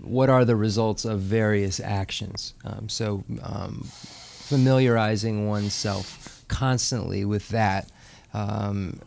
what 0.00 0.28
are 0.28 0.44
the 0.44 0.56
results 0.56 1.04
of 1.04 1.20
various 1.20 1.80
actions? 1.80 2.54
Um, 2.64 2.88
so, 2.88 3.24
um, 3.42 3.86
familiarizing 3.90 5.48
oneself 5.48 6.44
constantly 6.48 7.24
with 7.24 7.48
that 7.48 7.90
um, 8.32 9.00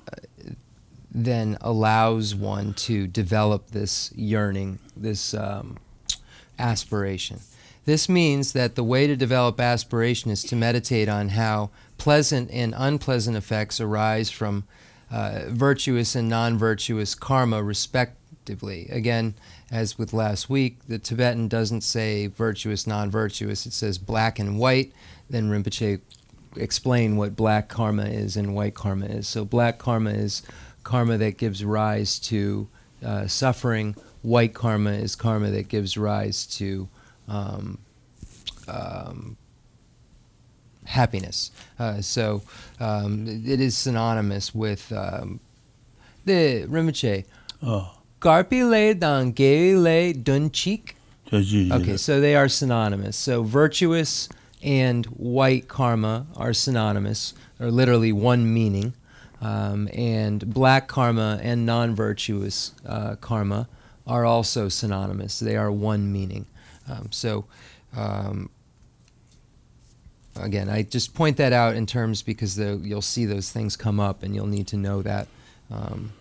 then 1.12 1.58
allows 1.62 2.36
one 2.36 2.74
to 2.74 3.08
develop 3.08 3.72
this 3.72 4.12
yearning, 4.16 4.80
this 4.96 5.34
um, 5.34 5.78
aspiration. 6.58 7.40
This 7.86 8.08
means 8.08 8.54
that 8.54 8.76
the 8.76 8.84
way 8.84 9.08
to 9.08 9.16
develop 9.16 9.60
aspiration 9.60 10.30
is 10.30 10.44
to 10.44 10.56
meditate 10.56 11.10
on 11.10 11.30
how 11.30 11.72
pleasant 11.98 12.52
and 12.52 12.74
unpleasant 12.78 13.36
effects 13.36 13.80
arise 13.80 14.30
from 14.30 14.66
uh, 15.12 15.44
virtuous 15.48 16.16
and 16.16 16.30
non 16.30 16.58
virtuous 16.58 17.16
karma, 17.16 17.64
respectively. 17.64 18.88
Again, 18.92 19.34
as 19.72 19.98
with 19.98 20.14
last 20.14 20.50
week, 20.50 20.78
the 20.88 21.00
Tibetan 21.00 21.48
doesn't 21.48 21.82
say 21.82 22.28
virtuous, 22.28 22.88
non 22.88 23.12
virtuous, 23.12 23.66
it 23.66 23.74
says 23.74 23.98
black 23.98 24.40
and 24.40 24.58
white. 24.58 24.92
Then 25.30 25.50
Rinpoche 25.50 26.02
explained 26.56 27.18
what 27.18 27.36
black 27.36 27.70
karma 27.70 28.06
is 28.06 28.36
and 28.36 28.56
white 28.56 28.74
karma 28.74 29.06
is. 29.06 29.28
So, 29.28 29.46
black 29.46 29.78
karma 29.78 30.12
is 30.12 30.42
karma 30.84 31.18
that 31.18 31.38
gives 31.38 31.64
rise 31.64 32.20
to 32.20 32.68
uh, 33.04 33.28
suffering. 33.28 33.96
White 34.22 34.54
karma 34.54 34.92
is 34.92 35.16
karma 35.16 35.52
that 35.52 35.68
gives 35.68 35.98
rise 35.98 36.46
to 36.58 36.90
um, 37.28 37.78
um, 38.68 39.38
happiness. 40.86 41.52
Uh, 41.78 42.02
so 42.02 42.42
um, 42.80 43.28
it 43.28 43.62
is 43.62 43.78
synonymous 43.78 44.54
with 44.54 44.92
um, 44.92 45.40
the 46.26 46.66
Rinpoche. 46.68 47.26
Oh. 47.62 47.99
Garpi 48.20 48.64
le 48.70 48.94
dan 48.94 49.34
le 49.36 50.14
dunchik. 50.14 50.94
Okay, 51.72 51.98
so 51.98 52.20
they 52.20 52.36
are 52.36 52.50
synonymous. 52.50 53.16
So 53.16 53.44
virtuous 53.44 54.30
and 54.62 55.06
white 55.06 55.68
karma 55.68 56.26
are 56.36 56.54
synonymous, 56.54 57.34
or 57.60 57.72
literally 57.72 58.12
one 58.12 58.52
meaning. 58.54 58.94
Um, 59.42 59.88
and 59.94 60.54
black 60.54 60.88
karma 60.90 61.40
and 61.42 61.66
non 61.66 61.96
virtuous 61.96 62.74
uh, 62.86 63.16
karma 63.16 63.70
are 64.06 64.26
also 64.26 64.68
synonymous. 64.68 65.40
They 65.40 65.56
are 65.56 65.72
one 65.72 66.12
meaning. 66.12 66.46
Um, 66.90 67.10
so, 67.12 67.46
um, 67.96 68.50
again, 70.36 70.68
I 70.68 70.82
just 70.84 71.14
point 71.14 71.38
that 71.38 71.54
out 71.54 71.76
in 71.76 71.86
terms 71.86 72.22
because 72.22 72.56
the, 72.56 72.82
you'll 72.84 73.02
see 73.02 73.26
those 73.26 73.52
things 73.52 73.78
come 73.78 74.00
up 74.00 74.24
and 74.24 74.36
you'll 74.36 74.48
need 74.48 74.68
to 74.68 74.78
know 74.78 75.02
that. 75.04 75.28
Um, 75.72 76.12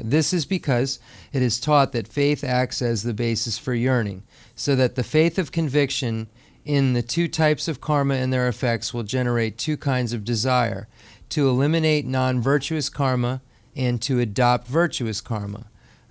this 0.00 0.32
is 0.32 0.44
because 0.44 0.98
it 1.32 1.42
is 1.42 1.60
taught 1.60 1.92
that 1.92 2.08
faith 2.08 2.44
acts 2.44 2.82
as 2.82 3.02
the 3.02 3.14
basis 3.14 3.58
for 3.58 3.74
yearning, 3.74 4.22
so 4.54 4.76
that 4.76 4.94
the 4.94 5.04
faith 5.04 5.38
of 5.38 5.52
conviction 5.52 6.28
in 6.64 6.92
the 6.92 7.02
two 7.02 7.28
types 7.28 7.68
of 7.68 7.80
karma 7.80 8.14
and 8.14 8.32
their 8.32 8.48
effects 8.48 8.92
will 8.92 9.02
generate 9.02 9.56
two 9.56 9.76
kinds 9.76 10.12
of 10.12 10.24
desire 10.24 10.86
to 11.30 11.48
eliminate 11.48 12.06
non 12.06 12.40
virtuous 12.40 12.88
karma 12.88 13.40
and 13.76 14.02
to 14.02 14.20
adopt 14.20 14.66
virtuous 14.66 15.20
karma. 15.20 15.66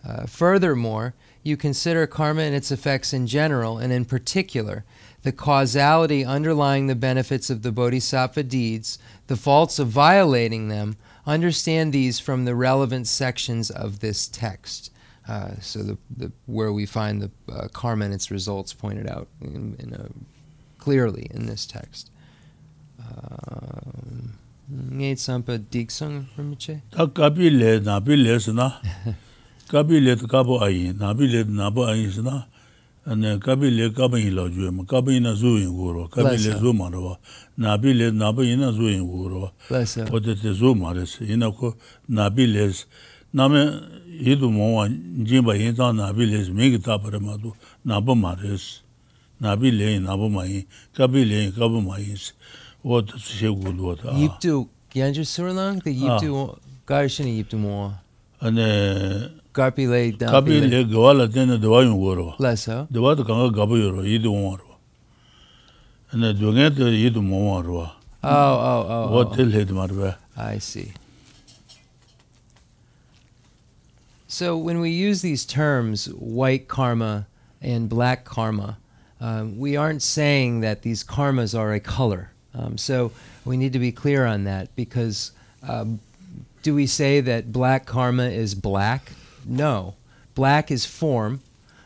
Uh, 0.08 0.26
furthermore, 0.26 1.14
you 1.44 1.58
consider 1.58 2.08
karma 2.08 2.42
and 2.42 2.56
its 2.56 2.72
effects 2.72 3.14
in 3.14 3.28
general, 3.28 3.78
and 3.78 3.92
in 3.92 4.06
particular, 4.06 4.84
the 5.24 5.32
causality 5.32 6.24
underlying 6.24 6.88
the 6.88 6.96
benefits 6.96 7.50
of 7.50 7.62
the 7.62 7.72
bodhisattva 7.72 8.44
deeds, 8.44 8.98
the 9.28 9.36
faults 9.36 9.80
of 9.80 9.88
violating 9.88 10.68
them, 10.68 10.96
understand 11.28 11.94
these 11.94 12.20
from 12.20 12.46
the 12.46 12.56
relevant 12.56 13.08
sections 13.08 13.70
of 13.70 14.00
this 14.00 14.28
text. 14.28 14.92
Uh, 15.28 15.60
so, 15.60 15.84
the, 15.84 15.98
the, 16.16 16.32
where 16.46 16.72
we 16.72 16.86
find 16.86 17.22
the 17.22 17.32
uh, 17.52 17.68
karma 17.74 18.06
and 18.06 18.14
its 18.14 18.32
results 18.32 18.74
pointed 18.74 19.08
out 19.10 19.28
in, 19.42 19.76
in 19.78 19.94
a, 19.94 20.08
clearly 20.80 21.28
in 21.32 21.46
this 21.46 21.66
text. 21.66 22.10
ngay 24.68 25.16
tsampa 25.16 25.58
diksang 25.58 26.28
rimiche? 26.38 26.82
Ta 26.92 27.08
kapi 27.08 27.50
le, 27.50 27.80
napi 27.80 28.16
le 28.16 28.40
sina, 28.40 28.82
kapi 29.72 30.00
le 30.04 30.16
kapo 30.16 30.60
ayin, 30.60 30.94
napi 31.00 31.32
le 31.32 31.44
napo 31.46 31.86
ayin 31.88 32.12
sina, 32.12 32.48
ane 33.08 33.40
kabi 33.40 33.70
le 33.72 33.90
kabi 33.90 34.28
ila 34.28 34.50
juwe 34.50 34.72
ma, 34.72 34.84
kabi 34.84 35.18
ina 35.18 35.34
zu 35.34 35.58
yin 35.58 35.72
guruwa, 35.72 36.10
kabi 36.10 36.38
le 36.38 36.60
zu 36.60 36.74
marwa, 36.74 37.18
nabi 37.58 37.94
le 37.94 38.12
nabi 38.12 38.52
ina 38.54 38.72
zu 38.72 38.84
yin 38.90 39.08
guruwa, 39.08 39.52
ote 40.12 40.36
te 40.36 40.54
zu 40.54 40.76
maris, 40.76 41.22
ina 41.22 41.52
ko 41.52 41.76
nabi 42.10 42.48
le, 42.48 42.74
nami 43.34 43.72
hidu 44.24 44.52
mawa 44.52 44.90
jimba 45.24 45.56
yin 45.56 45.76
zang 45.76 45.94
nabi 45.96 46.26
le, 46.26 46.50
mingi 46.52 46.80
tabara 46.80 47.20
ma 47.20 47.38
du, 47.38 47.54
nabi 47.86 48.14
maris, 48.16 48.84
nabi 49.40 49.72
le 49.72 49.92
yin 49.94 50.04
nabi 50.04 50.30
ma 50.30 50.44
yin, 50.46 50.66
kabi 50.94 51.24
le 51.26 51.36
yin 51.44 51.52
kabi 51.52 51.82
ma 51.82 51.98
yin, 52.00 52.18
ote 52.84 53.12
su 53.18 53.34
she 53.38 53.48
guruwa 53.48 53.96
ta. 53.96 54.12
Yiptu, 54.18 54.68
Gyanju 54.92 55.24
Surilang, 55.26 55.80
yiptu, 55.86 56.58
garishin 56.88 57.28
yiptu 57.28 57.58
mawa? 57.58 58.00
Ane, 58.42 59.30
garpi 59.58 59.88
le, 59.88 60.12
kapi 60.18 60.62
le 60.70 60.84
gawa 60.86 61.14
la 61.18 61.28
tena 61.28 61.58
dewa 61.60 61.82
yung 61.84 61.98
uro, 62.00 62.36
Leso. 62.40 62.88
dewa 62.92 63.16
ta 63.16 63.24
kanga 63.24 63.50
gabu 63.50 63.76
yoro, 63.82 64.04
yidu 64.06 64.30
wong 64.32 64.58
ro. 64.58 64.76
ane 66.14 66.34
dunga 66.34 66.70
te 66.76 66.84
yidu 66.84 67.22
mo 67.24 67.62
ro, 67.62 67.92
Oh, 68.24 68.30
oh, 68.30 68.86
oh. 68.90 69.18
oh. 69.20 69.36
tel 69.36 69.50
he 69.52 69.64
marwa. 69.66 70.16
I 70.36 70.58
see. 70.58 70.92
So 74.28 74.58
when 74.58 74.80
we 74.80 74.90
use 74.90 75.22
these 75.22 75.46
terms, 75.46 76.08
white 76.14 76.68
karma 76.68 77.28
and 77.62 77.88
black 77.88 78.26
karma, 78.26 78.78
um, 79.22 79.58
we 79.58 79.78
aren't 79.78 80.02
saying 80.04 80.62
that 80.62 80.82
these 80.82 81.04
karmas 81.04 81.58
are 81.58 81.74
a 81.74 81.80
color. 81.80 82.32
Um, 82.54 82.78
so 82.78 83.12
we 83.46 83.56
need 83.56 83.74
to 83.74 83.80
be 83.80 83.92
clear 83.92 84.26
on 84.26 84.44
that 84.44 84.76
because 84.76 85.32
um, 85.68 86.00
do 86.64 86.76
we 86.76 86.86
say 86.88 87.22
that 87.22 87.52
black 87.54 87.86
karma 87.86 88.28
is 88.28 88.54
black? 88.56 89.12
No. 89.48 89.96
Black 90.36 90.70
is 90.70 90.86
form, 90.86 91.42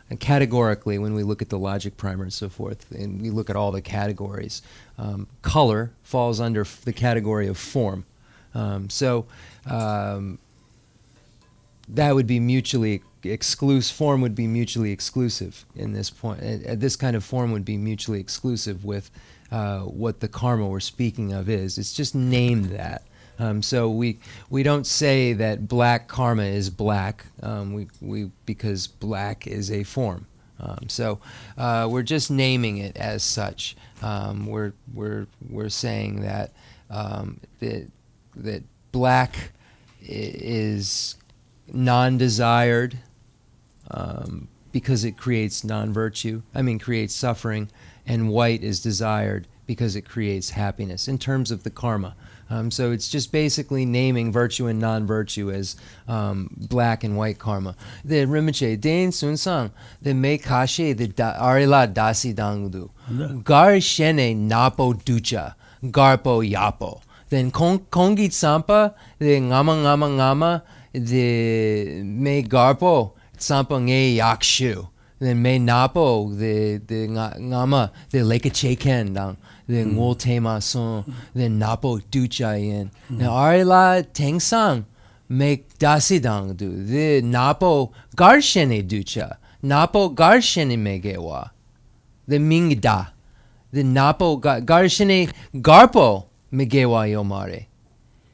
and 0.10 0.20
categorically, 0.20 0.98
when 0.98 1.14
we 1.14 1.24
look 1.24 1.42
at 1.42 1.50
the 1.50 1.60
logic 1.60 1.96
primer 1.96 2.24
and 2.24 2.34
so 2.34 2.50
forth, 2.50 2.92
and 2.92 3.22
we 3.22 3.30
look 3.30 3.50
at 3.50 3.56
all 3.56 3.72
the 3.72 3.82
categories, 3.82 4.62
um, 4.98 5.28
color 5.42 5.92
falls 6.04 6.42
under 6.42 6.62
f- 6.62 6.82
the 6.82 6.92
category 6.92 7.48
of 7.48 7.58
form. 7.58 8.06
Um, 8.54 8.90
so 8.90 9.26
um, 9.66 10.38
that 11.88 12.14
would 12.14 12.28
be 12.28 12.40
mutually 12.40 13.02
exclusive. 13.24 13.96
Form 13.96 14.22
would 14.22 14.36
be 14.36 14.48
mutually 14.48 14.92
exclusive 14.92 15.66
in 15.76 15.94
this 15.94 16.10
point. 16.10 16.42
Uh, 16.42 16.76
this 16.76 16.96
kind 16.96 17.16
of 17.16 17.24
form 17.24 17.52
would 17.54 17.66
be 17.66 17.78
mutually 17.78 18.20
exclusive 18.20 18.84
with 18.84 19.10
uh, 19.52 19.80
what 19.82 20.20
the 20.20 20.28
karma 20.28 20.68
we're 20.68 20.80
speaking 20.80 21.32
of 21.32 21.50
is. 21.50 21.78
It's 21.78 21.94
just 21.94 22.16
named 22.16 22.66
that. 22.66 23.04
Um, 23.42 23.64
so 23.64 23.90
we 23.90 24.20
we 24.52 24.62
don't 24.62 24.86
say 24.86 25.34
that 25.34 25.68
black 25.68 26.08
karma 26.08 26.44
is 26.44 26.70
black. 26.70 27.26
Um, 27.42 27.74
we 27.74 27.88
we 28.00 28.30
because 28.46 28.86
black 28.86 29.48
is 29.48 29.72
a 29.72 29.84
form. 29.84 30.28
Um, 30.60 30.88
so 30.90 31.20
uh, 31.58 31.88
we're 31.90 32.04
just 32.04 32.30
naming 32.30 32.78
it 32.78 32.96
as 32.96 33.24
such. 33.24 33.76
Um, 34.04 34.46
we're 34.46 34.74
we're 34.94 35.26
we're 35.50 35.70
saying 35.70 36.22
that 36.22 36.52
um, 36.92 37.40
that 37.60 37.90
that 38.36 38.62
black 38.92 39.54
is 40.04 41.16
non-desired 41.74 43.00
um, 43.90 44.50
because 44.72 45.04
it 45.04 45.18
creates 45.18 45.64
non-virtue. 45.64 46.44
I 46.54 46.62
mean, 46.62 46.78
creates 46.78 47.16
suffering, 47.16 47.72
and 48.06 48.30
white 48.30 48.64
is 48.64 48.82
desired 48.82 49.48
because 49.66 49.96
it 49.96 50.08
creates 50.08 50.52
happiness 50.52 51.08
in 51.08 51.18
terms 51.18 51.50
of 51.50 51.64
the 51.64 51.72
karma. 51.72 52.16
Um, 52.52 52.70
so 52.70 52.92
it's 52.92 53.08
just 53.08 53.32
basically 53.32 53.86
naming 53.86 54.30
virtue 54.34 54.68
and 54.68 54.78
non-virtue 54.78 55.50
as 55.52 55.78
um, 56.10 56.50
black 56.58 57.06
and 57.06 57.16
white 57.18 57.40
karma. 57.40 57.78
The 58.04 58.26
Rinpoche, 58.26 58.78
Den 58.80 59.14
Sun 59.14 59.38
Sang, 59.38 59.72
the 60.02 60.14
Me 60.14 60.38
Kashe, 60.38 60.98
the 60.98 61.08
Arila 61.08 61.94
Dasi 61.94 62.36
Dangdu, 62.36 62.90
Gar 63.46 63.76
Shene 63.80 64.36
Napo 64.36 64.92
Ducha, 64.94 65.56
Garpo 65.82 66.44
Yapo. 66.48 67.02
Then 67.30 67.52
Kong- 67.52 67.86
Kongi 67.90 68.28
Tsampa, 68.28 68.94
the 69.18 69.40
Ngama 69.40 69.82
Ngama 69.84 70.10
Ngama, 70.18 70.62
the 70.92 72.04
Me 72.04 72.44
Garpo, 72.44 73.14
Tsampa 73.38 73.80
Nge 73.80 74.18
Yakshu. 74.18 74.90
Then 75.20 75.42
Me 75.42 75.58
Napo, 75.58 76.28
the 76.34 76.80
Ngama, 76.80 77.92
the 78.10 78.24
Lake 78.24 78.44
Cheken 78.44 79.14
Dang, 79.14 79.38
the 79.68 79.84
Ngol 79.84 80.16
mm. 80.16 80.20
Tema 80.20 80.62
Son, 80.62 81.04
mm. 81.04 81.14
the 81.34 81.50
Napo 81.50 81.98
Ducha 81.98 82.60
Yin. 82.60 82.92
Now 83.10 83.32
Arila 83.32 84.04
Tengsang, 84.12 84.86
make 85.30 85.78
Dasi 85.78 86.22
Dang 86.22 86.54
do, 86.56 86.84
the 86.84 87.22
Napo 87.22 87.92
Garshene 88.16 88.88
Ducha, 88.88 89.38
Napo 89.62 90.10
Garshene 90.10 90.78
Megewa, 90.78 91.52
the 92.28 92.38
Mingda, 92.38 93.12
the 93.72 93.84
Napo 93.84 94.38
Garshene 94.38 95.32
Garpo 95.56 96.28
Megewa 96.52 97.08
Yomare. 97.10 97.68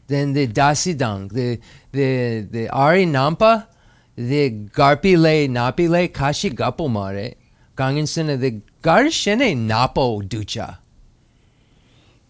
Then 0.08 0.34
the 0.34 0.48
Dasidang, 0.48 1.32
the 1.32 1.60
the 1.92 2.48
the 2.50 2.70
Ari 2.70 3.06
Nampa, 3.06 3.68
the 4.16 4.50
Garpile 4.50 5.48
Napile 5.50 6.12
Kashi 6.14 6.50
Gapo 6.50 6.90
Mare, 6.90 7.36
Ganginsena 7.76 8.40
the 8.40 8.62
Garshene 8.82 9.56
Napo 9.58 10.22
Ducha. 10.22 10.78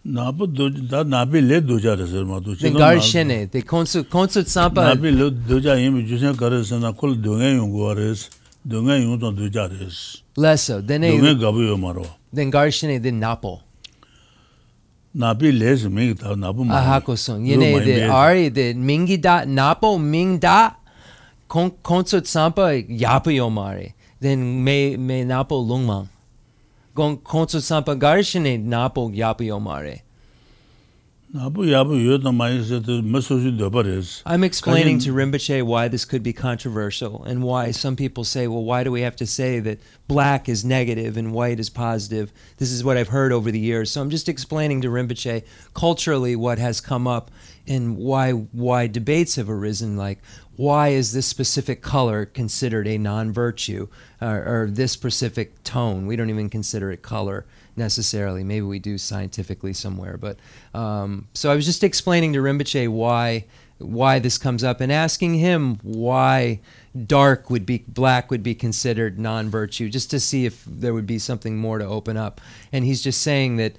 나부 0.08 0.52
도다 0.54 1.04
나비 1.04 1.40
레 1.40 1.60
도자 1.60 1.94
레서 1.94 2.24
마도 2.24 2.56
제 2.56 2.70
가르시네 2.72 3.46
데 3.50 3.60
콘수 3.60 4.04
콘수 4.08 4.42
사바 4.42 4.94
나비 4.94 5.10
레 5.10 5.30
도자 5.46 5.78
힘 5.78 6.06
주세 6.06 6.32
가르서 6.32 6.78
나콜 6.78 7.20
도게 7.20 7.54
용고 7.56 7.90
아레스 7.90 8.30
도게 8.68 9.02
용도 9.04 9.34
도자 9.34 9.68
레스 9.68 10.22
레서 10.36 10.84
데네 10.84 11.14
도게 11.14 11.36
가부 11.36 11.60
마로 11.76 12.04
데 12.34 12.48
가르시네 12.48 13.00
데 13.00 13.10
나포 13.10 13.60
나비 15.12 15.52
레스 15.52 15.88
메다 15.88 16.36
나부 16.36 16.64
마 16.64 16.78
아하코송. 16.78 17.46
예네 17.46 17.84
데 17.84 18.04
아리 18.04 18.50
데 18.50 18.72
밍기다 18.72 19.44
나포 19.44 19.98
밍다 19.98 20.78
콘 21.48 21.70
콘수 21.82 22.22
사바 22.24 23.00
야부 23.02 23.36
요마레 23.36 23.92
then 24.20 24.40
may 24.64 24.94
may 24.94 25.22
napo 25.22 25.60
lungmang 25.62 26.08
se 32.64 32.80
te 32.80 33.02
me 33.02 33.20
so 33.20 33.38
shi 33.38 33.52
doba 33.52 33.84
res. 33.84 34.22
I'm 34.24 34.42
explaining 34.42 34.98
to 35.00 35.12
Rinpoche 35.12 35.62
why 35.62 35.88
this 35.88 36.06
could 36.06 36.22
be 36.22 36.32
controversial 36.32 37.22
and 37.22 37.42
why 37.42 37.70
some 37.70 37.96
people 37.96 38.24
say, 38.24 38.48
well, 38.48 38.64
why 38.64 38.82
do 38.82 38.90
we 38.90 39.02
have 39.02 39.14
to 39.16 39.26
say 39.26 39.60
that 39.60 39.78
black 40.06 40.48
is 40.48 40.64
negative 40.64 41.18
and 41.18 41.34
white 41.34 41.60
is 41.60 41.68
positive? 41.68 42.32
This 42.56 42.72
is 42.72 42.82
what 42.82 42.96
I've 42.96 43.08
heard 43.08 43.30
over 43.30 43.50
the 43.50 43.58
years. 43.58 43.90
So 43.90 44.00
I'm 44.00 44.08
just 44.08 44.26
explaining 44.26 44.80
to 44.80 44.88
Rinpoche 44.88 45.44
culturally 45.74 46.34
what 46.34 46.58
has 46.58 46.80
come 46.80 47.06
up 47.06 47.30
and 47.66 47.98
why 47.98 48.30
why 48.32 48.86
debates 48.86 49.36
have 49.36 49.50
arisen 49.50 49.98
like 49.98 50.20
why 50.58 50.88
is 50.88 51.12
this 51.12 51.24
specific 51.24 51.82
color 51.82 52.26
considered 52.26 52.88
a 52.88 52.98
non-virtue 52.98 53.86
or, 54.20 54.62
or 54.64 54.68
this 54.68 54.90
specific 54.90 55.62
tone 55.62 56.04
we 56.04 56.16
don't 56.16 56.30
even 56.30 56.50
consider 56.50 56.90
it 56.90 57.00
color 57.00 57.46
necessarily. 57.78 58.42
Maybe 58.42 58.62
we 58.62 58.80
do 58.80 58.98
scientifically 58.98 59.72
somewhere. 59.72 60.18
But 60.18 60.38
um, 60.74 61.28
so 61.32 61.50
I 61.50 61.54
was 61.54 61.64
just 61.64 61.84
explaining 61.84 62.32
to 62.32 62.40
Rinpoche 62.40 62.88
why 62.88 63.46
why 63.78 64.18
this 64.18 64.38
comes 64.38 64.64
up 64.64 64.80
and 64.80 64.90
asking 64.90 65.34
him 65.34 65.78
why 65.82 66.60
dark 67.06 67.48
would 67.48 67.64
be 67.64 67.84
black 67.86 68.30
would 68.30 68.42
be 68.42 68.54
considered 68.54 69.18
non-virtue 69.18 69.88
just 69.88 70.10
to 70.10 70.18
see 70.18 70.46
if 70.46 70.64
there 70.66 70.92
would 70.92 71.06
be 71.06 71.18
something 71.18 71.56
more 71.56 71.78
to 71.78 71.84
open 71.84 72.16
up. 72.16 72.40
And 72.72 72.84
he's 72.84 73.02
just 73.02 73.22
saying 73.22 73.56
that 73.56 73.76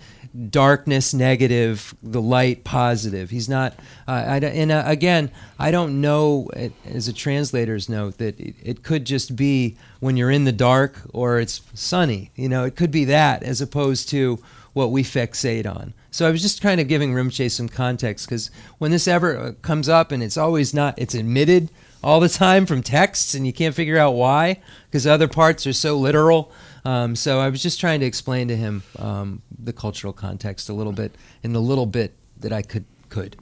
darkness 0.49 1.13
negative 1.13 1.95
the 2.03 2.21
light 2.21 2.63
positive. 2.63 3.29
He's 3.29 3.49
not 3.49 3.73
uh, 4.07 4.12
I, 4.12 4.38
and 4.38 4.71
uh, 4.71 4.83
again 4.85 5.31
i 5.57 5.71
don't 5.71 6.01
know 6.01 6.49
as 6.85 7.07
a 7.07 7.13
translator's 7.13 7.89
note 7.89 8.19
that 8.19 8.39
it, 8.39 8.55
it, 8.62 8.83
could 8.83 9.05
just 9.05 9.35
be 9.35 9.75
when 9.99 10.17
you're 10.17 10.29
in 10.29 10.45
the 10.45 10.51
dark 10.51 11.01
or 11.13 11.39
it's 11.39 11.62
sunny. 11.73 12.31
You 12.35 12.47
know 12.47 12.63
it 12.63 12.75
could 12.75 12.91
be 12.91 13.05
that 13.05 13.43
as 13.43 13.59
opposed 13.59 14.07
to 14.09 14.39
what 14.73 14.91
we 14.91 15.03
fixate 15.03 15.65
on 15.65 15.93
so 16.12 16.28
i 16.28 16.32
was 16.32 16.41
just 16.41 16.62
kind 16.62 16.80
of 16.82 16.88
giving 16.88 17.13
Rinpoche 17.13 17.52
some 17.52 17.69
context 17.69 18.28
because 18.28 18.52
when 18.78 18.91
this 18.91 19.08
ever 19.08 19.38
uh, 19.38 19.52
comes 19.62 19.89
up 19.89 20.12
and 20.12 20.22
it's 20.24 20.38
always 20.38 20.74
not 20.74 20.98
it's 20.98 21.15
admitted 21.15 21.69
all 22.04 22.19
the 22.19 22.30
time 22.45 22.65
from 22.65 22.82
texts 22.82 23.34
and 23.34 23.45
you 23.45 23.54
can't 23.54 23.76
figure 23.76 23.98
out 23.98 24.12
why 24.12 24.60
because 24.86 25.06
other 25.06 25.28
parts 25.28 25.65
are 25.67 25.74
so 25.74 25.98
literal 25.98 26.52
um, 26.86 27.15
so 27.15 27.39
I 27.39 27.50
was 27.50 27.62
just 27.62 27.80
trying 27.80 28.00
to 28.00 28.06
explain 28.06 28.48
to 28.48 28.56
him 28.56 28.84
um, 28.98 29.41
the 29.63 29.74
cultural 29.74 30.13
context 30.13 30.69
a 30.69 30.74
little 30.74 30.93
bit 30.93 31.13
in 31.43 31.54
the 31.54 31.62
little 31.62 31.86
bit 31.86 32.13
that 32.39 32.54
I 32.54 32.62
could 32.62 32.86
could. 33.10 33.36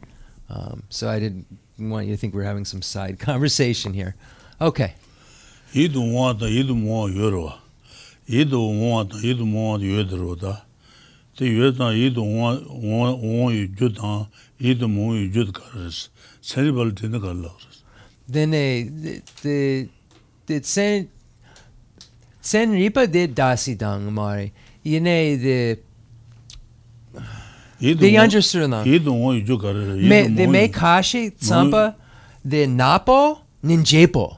Um, 0.49 0.83
so 0.89 1.09
I 1.09 1.19
didn't 1.19 1.45
want 1.77 2.07
you 2.07 2.13
to 2.13 2.17
think 2.17 2.33
we're 2.33 2.43
having 2.43 2.65
some 2.65 2.81
side 2.81 3.19
conversation 3.31 3.93
here. 3.93 4.15
Okay. 4.59 4.93
Idu 5.73 6.03
mwata 6.03 6.49
idu 6.49 6.75
mwa 6.75 7.11
yorwa. 7.11 7.59
Idu 8.27 8.73
mwata 8.73 9.17
idu 9.23 9.45
mwa 9.45 9.79
yodro 9.79 10.35
da. 11.37 11.45
Te 11.45 11.45
yodan 11.45 11.95
idu 11.95 12.25
mwa 12.25 12.61
mwa 13.21 13.53
yu 13.53 13.67
judan 13.67 14.25
idu 14.59 14.87
mwa 14.87 15.15
yu 15.15 15.29
jud 15.29 15.51
karas. 15.51 16.09
Cerebral 16.41 16.91
dinna 16.91 17.19
kallas. 17.19 17.83
Then 18.29 18.51
the 18.51 19.21
the 19.43 19.87
the 20.45 21.07
sen 22.47 22.71
ripa 22.71 23.07
de 23.07 23.27
dasi 23.27 23.77
dang 23.77 24.13
mari 24.13 24.51
yene 24.85 25.37
de 25.45 25.77
de 27.79 28.07
yanjer 28.17 28.41
surna 28.41 28.85
ye 28.85 28.99
do 28.99 29.13
wo 29.13 29.33
ju 29.33 29.57
kar 29.57 29.73
me 29.73 30.27
de 30.37 30.47
me 30.47 30.67
kashi 30.69 31.31
tsampa 31.31 31.95
de 32.47 32.67
napo 32.67 33.39
ninjepo 33.63 34.37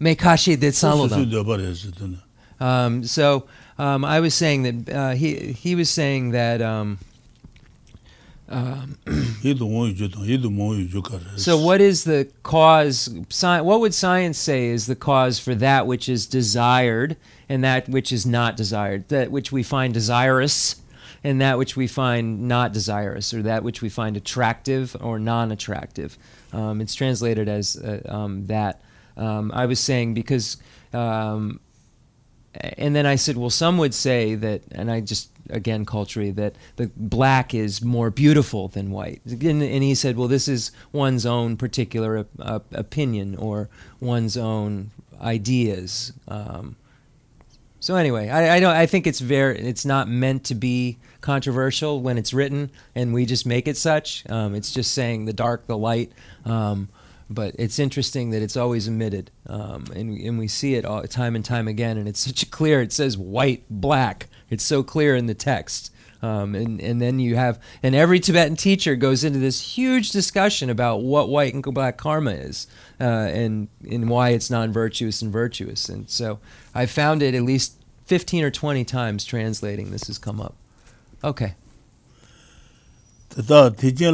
me 0.00 0.14
kashi 0.16 0.56
de 0.56 0.72
salo 0.72 1.04
um 2.60 3.04
so 3.04 3.46
um 3.78 4.04
i 4.04 4.20
was 4.20 4.34
saying 4.34 4.62
that 4.62 4.94
uh, 4.94 5.10
he 5.10 5.52
he 5.52 5.74
was 5.74 5.90
saying 5.90 6.30
that 6.30 6.60
um 6.62 6.98
um, 8.50 8.96
so, 11.36 11.58
what 11.58 11.80
is 11.82 12.04
the 12.04 12.30
cause? 12.42 13.08
What 13.42 13.80
would 13.80 13.92
science 13.92 14.38
say 14.38 14.68
is 14.68 14.86
the 14.86 14.96
cause 14.96 15.38
for 15.38 15.54
that 15.56 15.86
which 15.86 16.08
is 16.08 16.26
desired 16.26 17.16
and 17.48 17.62
that 17.62 17.88
which 17.88 18.10
is 18.10 18.24
not 18.24 18.56
desired? 18.56 19.08
That 19.08 19.30
which 19.30 19.52
we 19.52 19.62
find 19.62 19.92
desirous 19.92 20.76
and 21.22 21.40
that 21.42 21.58
which 21.58 21.76
we 21.76 21.86
find 21.86 22.48
not 22.48 22.72
desirous, 22.72 23.34
or 23.34 23.42
that 23.42 23.62
which 23.62 23.82
we 23.82 23.90
find 23.90 24.16
attractive 24.16 24.96
or 24.98 25.18
non 25.18 25.52
attractive? 25.52 26.16
Um, 26.52 26.80
it's 26.80 26.94
translated 26.94 27.48
as 27.48 27.76
uh, 27.76 28.00
um, 28.08 28.46
that. 28.46 28.80
Um, 29.16 29.52
I 29.52 29.66
was 29.66 29.78
saying 29.78 30.14
because. 30.14 30.56
Um, 30.94 31.60
and 32.54 32.94
then 32.96 33.06
I 33.06 33.16
said, 33.16 33.36
well, 33.36 33.50
some 33.50 33.78
would 33.78 33.94
say 33.94 34.34
that, 34.34 34.62
and 34.72 34.90
I 34.90 35.00
just 35.00 35.30
again 35.50 35.84
culturally 35.86 36.30
that 36.32 36.54
the 36.76 36.90
black 36.96 37.54
is 37.54 37.82
more 37.82 38.10
beautiful 38.10 38.68
than 38.68 38.90
white. 38.90 39.22
And, 39.24 39.62
and 39.62 39.82
he 39.82 39.94
said 39.94 40.18
well 40.18 40.28
this 40.28 40.46
is 40.46 40.72
one's 40.92 41.24
own 41.24 41.56
particular 41.56 42.26
uh, 42.38 42.60
opinion 42.72 43.34
or 43.36 43.68
one's 44.00 44.36
own 44.36 44.90
ideas. 45.20 46.12
Um, 46.26 46.76
so 47.80 47.96
anyway 47.96 48.28
I, 48.28 48.56
I 48.56 48.60
don't 48.60 48.74
i 48.74 48.86
think 48.86 49.06
it's 49.06 49.20
very 49.20 49.58
it's 49.58 49.86
not 49.86 50.08
meant 50.08 50.44
to 50.44 50.54
be 50.54 50.98
controversial 51.20 52.00
when 52.00 52.18
it's 52.18 52.32
written 52.32 52.70
and 52.94 53.12
we 53.12 53.26
just 53.26 53.46
make 53.46 53.68
it 53.68 53.76
such. 53.76 54.28
Um, 54.30 54.54
it's 54.54 54.72
just 54.72 54.92
saying 54.92 55.24
the 55.24 55.32
dark 55.32 55.66
the 55.66 55.76
light. 55.76 56.12
Um, 56.44 56.88
but 57.30 57.54
it's 57.58 57.78
interesting 57.78 58.30
that 58.30 58.42
it's 58.42 58.56
always 58.56 58.88
omitted, 58.88 59.30
um, 59.46 59.84
and, 59.94 60.18
and 60.18 60.38
we 60.38 60.48
see 60.48 60.74
it 60.74 60.84
all, 60.84 61.02
time 61.02 61.36
and 61.36 61.44
time 61.44 61.68
again. 61.68 61.98
And 61.98 62.08
it's 62.08 62.20
such 62.26 62.42
a 62.42 62.46
clear. 62.46 62.80
It 62.80 62.92
says 62.92 63.18
white, 63.18 63.64
black. 63.68 64.28
It's 64.50 64.64
so 64.64 64.82
clear 64.82 65.14
in 65.14 65.26
the 65.26 65.34
text. 65.34 65.92
Um, 66.20 66.56
and 66.56 66.80
and 66.80 67.00
then 67.00 67.20
you 67.20 67.36
have 67.36 67.62
and 67.80 67.94
every 67.94 68.18
Tibetan 68.18 68.56
teacher 68.56 68.96
goes 68.96 69.22
into 69.22 69.38
this 69.38 69.76
huge 69.76 70.10
discussion 70.10 70.68
about 70.68 70.96
what 71.02 71.28
white 71.28 71.54
and 71.54 71.62
black 71.62 71.96
karma 71.96 72.32
is, 72.32 72.66
uh, 73.00 73.04
and 73.04 73.68
and 73.88 74.10
why 74.10 74.30
it's 74.30 74.50
non-virtuous 74.50 75.22
and 75.22 75.32
virtuous. 75.32 75.88
And 75.88 76.10
so 76.10 76.40
I 76.74 76.86
found 76.86 77.22
it 77.22 77.36
at 77.36 77.42
least 77.42 77.76
fifteen 78.04 78.42
or 78.42 78.50
twenty 78.50 78.84
times 78.84 79.24
translating. 79.24 79.92
This 79.92 80.08
has 80.08 80.18
come 80.18 80.40
up. 80.40 80.56
Okay. 81.22 81.54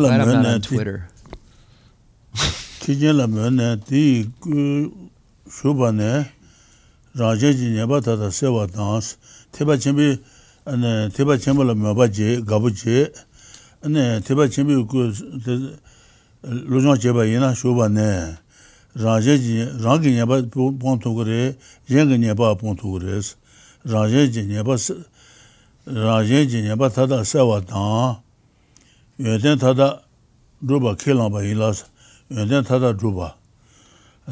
Glad 0.08 0.20
I'm 0.20 0.42
not 0.42 0.46
on 0.46 0.60
Twitter. 0.60 1.08
chijen 2.84 3.16
la 3.16 3.26
myo 3.26 3.50
ne, 3.50 3.76
di 3.88 4.28
shubha 5.48 5.90
ne, 5.90 6.26
raja 7.14 7.50
ji 7.52 7.70
nyeba 7.70 8.00
tata 8.02 8.30
sewa 8.30 8.66
tangas, 8.66 9.16
teba 9.52 9.78
chenpi, 9.78 10.20
teba 11.16 11.38
chenpa 11.38 11.64
la 11.64 11.74
myo 11.74 11.94
ba 11.94 12.08
je, 12.08 12.42
gabu 12.42 12.70
je, 12.70 13.10
teba 13.80 14.48
chenpi 14.50 14.74
lujong 16.44 16.98
cheba 17.00 17.24
ina 17.26 17.54
shubha 17.54 17.88
ne, 17.88 18.36
raja 18.94 19.38
ji, 19.38 19.64
rangi 19.80 20.10
nyeba 20.12 20.42
pontu 20.42 21.14
kore, 21.14 21.56
yengi 21.88 22.18
nyeba 22.18 22.54
pontu 22.54 22.82
kore, 23.00 23.22
raja 23.86 24.26
ji 24.26 24.42
nyeba, 24.44 24.76
raja 25.86 26.44
ji 26.44 26.60
nyeba 26.60 26.90
tata 26.90 27.24
sewa 27.24 27.62
tanga, 27.62 28.20
yoten 29.18 29.58
tata 29.58 30.02
rupa 30.60 30.94
kelamba 30.96 31.40
ilasa, 31.42 31.86
yōden 32.32 32.64
tātā 32.64 32.94
rūpa, 32.96 33.34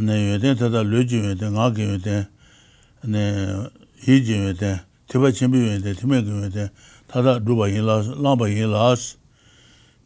yōden 0.01 0.57
tātā 0.57 0.81
lōjī 0.81 1.21
yōden, 1.27 1.53
ngāki 1.53 1.89
yōden, 1.91 3.69
hīji 4.07 4.39
yōden, 4.39 4.81
tīpa 5.13 5.33
chimbi 5.37 5.61
yōden, 5.67 5.99
tīmēki 6.01 6.33
yōden, 6.33 6.71
tātā 7.13 7.37
rūpa 7.45 7.69
yīlās, 7.69 8.09
lāmba 8.17 8.49
yīlās, 8.49 9.19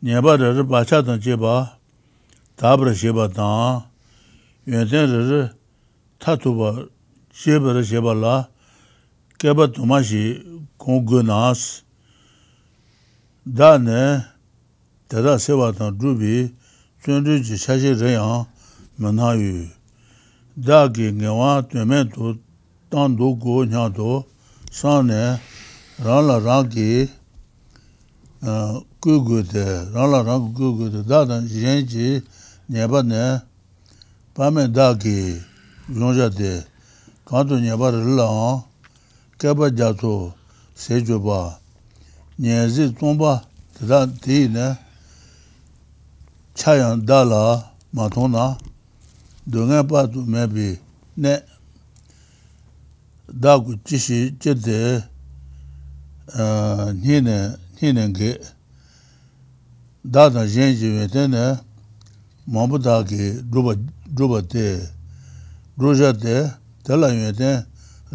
nyēpa 0.02 0.34
rāra 0.42 0.66
bāchā 0.66 1.04
tāng 1.06 1.22
chēpa, 1.22 1.54
tāpa 2.58 2.90
rā 2.90 2.96
shēpa 2.98 3.30
tāng, 3.36 3.86
yōden 4.66 5.14
rāra 5.14 5.40
tātū 6.18 6.56
bā, 6.58 6.74
shēpa 7.30 7.78
rā 7.78 7.86
shēpa 7.86 8.18
lā, 8.18 8.36
kēpa 9.38 9.70
tūmā 9.78 10.02
shī 10.02 10.26
kōng 10.82 11.06
gō 11.06 11.22
nās, 11.30 11.84
dā 13.46 13.76
nē, 13.78 14.04
tātā 15.06 15.38
sēpa 15.38 15.70
tāng 15.78 15.94
rūpi, 16.02 16.48
zhundru 17.06 17.38
ji 17.38 17.54
shashi 17.56 17.94
rayang 17.94 18.46
mana 18.98 19.34
yu. 19.34 19.68
Da 20.56 20.90
ki 20.92 21.12
ngewa 21.12 21.62
tuime 21.62 22.10
tu 22.10 22.34
tang 22.90 23.14
du 23.16 23.36
gu 23.38 23.64
nyang 23.64 23.94
tu 23.94 24.24
san 24.72 25.06
ne 25.06 25.38
rang 26.02 26.26
la 26.26 26.38
rang 26.38 26.68
ki 26.68 27.08
gu 29.00 29.22
gu 29.22 29.42
de, 29.42 29.86
rang 29.94 30.10
la 30.10 30.22
rang 30.22 30.52
gu 30.52 30.76
gu 30.76 30.88
de, 30.90 31.02
da 31.06 31.24
dan 31.24 31.46
yin 31.46 31.86
ji 31.86 32.22
nyeba 32.68 33.02
ne 33.02 33.38
pame 34.34 34.66
da 34.72 34.96
ki 34.96 35.38
zhungja 35.88 36.28
de, 36.28 36.64
kanto 37.24 37.58
nyeba 37.60 37.90
rila 37.90 38.64
keba 39.38 39.70
jato 39.70 40.34
se 40.74 41.02
jo 41.02 41.20
ba, 41.20 41.60
nyenzi 42.38 42.90
tongba, 42.98 43.44
da 43.78 44.06
di 44.06 44.48
ne 44.48 44.85
chāyān 46.56 47.04
dālā 47.04 47.42
mā 47.92 48.08
tōng 48.12 48.32
nā, 48.32 48.46
dōngā 49.52 49.82
pā 49.90 50.06
tū 50.08 50.24
mē 50.24 50.46
bī 50.48 50.68
nē, 51.20 51.34
dā 53.28 53.58
gu 53.60 53.76
jīshī 53.84 54.20
jitē 54.40 54.80
nī 57.02 57.20
nē, 57.28 57.38
nī 57.76 57.92
nē 57.98 58.08
ngē, 58.14 58.32
dā 60.16 60.26
tā 60.32 60.48
yēn 60.48 60.72
jī 60.80 60.92
wē 60.96 61.06
tē 61.12 61.28
nē, 61.28 61.44
mā 62.48 62.66
bū 62.70 62.80
tā 62.80 62.98
kī 63.04 63.30
rūpa, 63.52 63.76
rūpa 64.16 64.42
tē, 64.48 64.66
rūja 65.76 66.16
tē, 66.16 66.36
tē 66.88 66.92
lā 66.96 67.12
wē 67.20 67.32
tē, 67.36 67.50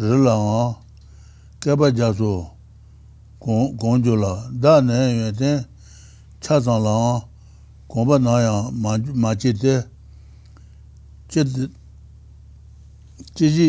rī 0.02 0.22
lā 0.26 0.38
ngā, 0.44 0.62
kē 1.62 1.78
pā 1.78 1.94
jā 1.94 2.10
sū, 2.18 2.32
gōng 3.38 4.14
lā, 4.18 4.32
dā 4.50 4.80
nē 4.82 5.02
wē 5.22 5.36
tē, 5.38 5.52
chā 6.42 6.58
lā 6.58 6.80
ngā, 6.82 7.31
gomba 7.92 8.16
nāyā 8.16 8.52
mācī 8.72 9.52
tē 9.60 9.74
chījī 13.36 13.68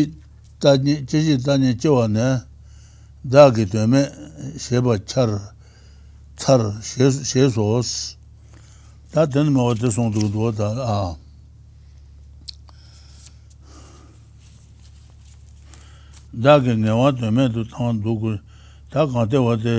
tāñi 0.60 1.74
chīwā 1.80 2.06
nē 2.08 2.28
dā 3.24 3.44
kī 3.56 3.64
tuyamē 3.72 4.00
shēba 4.60 4.96
chār, 5.08 5.30
chār 6.40 6.60
shē 6.84 7.44
sōs 7.52 7.90
tā 9.12 9.26
tēn 9.28 9.52
mā 9.52 9.68
wā 9.68 9.76
tē 9.80 9.92
sōng 9.92 10.12
tū 10.16 10.28
tuwa 10.32 10.52
tā 10.56 10.68
ā 10.72 10.98
dā 16.32 16.56
kī 16.64 16.76
ngā 16.80 16.96
wā 17.00 17.12
tuyamē 17.16 17.48
tu 17.52 17.64
tāng 17.72 18.00
tū 18.04 18.38
tā 18.92 19.04
kāng 19.04 19.28
tē 19.28 19.44
wā 19.44 19.56
tē 19.60 19.76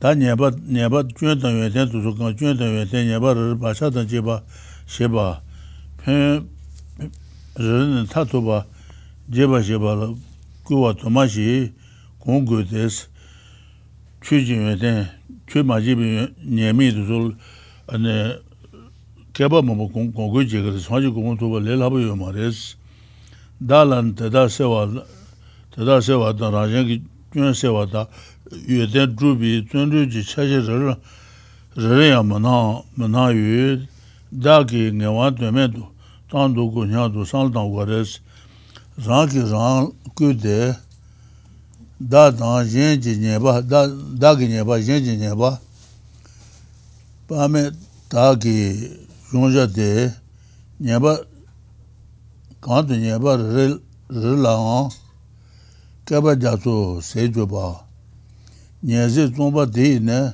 다 0.00 0.14
녀바 0.14 0.52
녀바 0.64 1.08
쮸던 1.14 1.60
외세 1.60 1.84
두수가 1.84 2.32
쮸던 2.34 2.74
외세 2.74 3.04
녀바를 3.04 3.58
바샤던 3.58 4.08
제바 4.08 4.42
셰바. 4.86 5.42
페 5.98 6.40
르는 7.56 8.06
타토바 8.06 8.64
제바 9.30 9.60
제바로 9.60 10.16
그와 10.64 10.94
도마시 10.94 11.74
공고데스 12.18 13.08
추진 14.22 14.64
외세 14.64 15.06
추마지비 15.46 16.48
녀미 16.48 16.92
두술 16.92 17.36
아니 17.86 18.40
개바 19.34 19.60
뭐 19.60 19.92
공고 19.92 20.46
제가 20.46 20.78
사지 20.78 21.08
공고 21.08 21.36
도바 21.36 21.60
레라바요 21.60 22.16
말레스. 22.16 22.76
달란테 23.68 24.30
다세와 24.30 25.04
다세와 25.76 26.36
다라쟁기 26.36 27.02
쮸세와다 27.34 28.08
yuetan 28.50 29.16
dhrubi 29.16 29.64
tsundru 29.68 30.06
ji 30.10 30.22
chashi 30.24 30.58
rara 30.66 30.96
rara 31.76 32.04
ya 32.04 32.22
mana 32.22 32.82
mana 32.96 33.30
yu 33.30 33.86
daki 34.32 34.90
ngawan 34.92 35.34
tume 35.36 35.68
tu 35.72 35.86
tandu 36.30 36.70
ku 36.72 36.84
nya 36.84 37.08
tu 37.12 37.24
san 37.24 37.52
tang 37.52 37.70
waras 37.70 38.18
rang 39.06 39.28
ki 39.28 39.40
rang 39.46 39.92
ku 40.14 40.32
de 40.34 40.74
da 42.00 42.30
tang 42.34 42.66
yin 42.66 43.00
ji 43.00 43.16
nyeba 43.18 43.62
da 43.62 44.36
ki 44.36 44.46
nyeba 44.48 44.78
yin 44.78 45.04
ji 45.04 45.16
nyeba 45.16 45.60
pa 47.28 47.46
me 47.48 47.70
da 48.10 48.34
ki 48.36 48.90
yungja 49.32 49.66
de 49.66 50.10
nyeba 50.80 51.22
kanto 52.60 52.94
nyeba 52.94 53.36
rara 53.38 53.78
rara 54.10 54.88
kaba 56.04 56.34
jato 56.34 57.00
se 57.00 57.30
jo 57.30 57.46
ba 57.46 57.89
nyeze 58.82 59.26
zomba 59.26 59.66
deyi 59.66 60.00
ne 60.00 60.32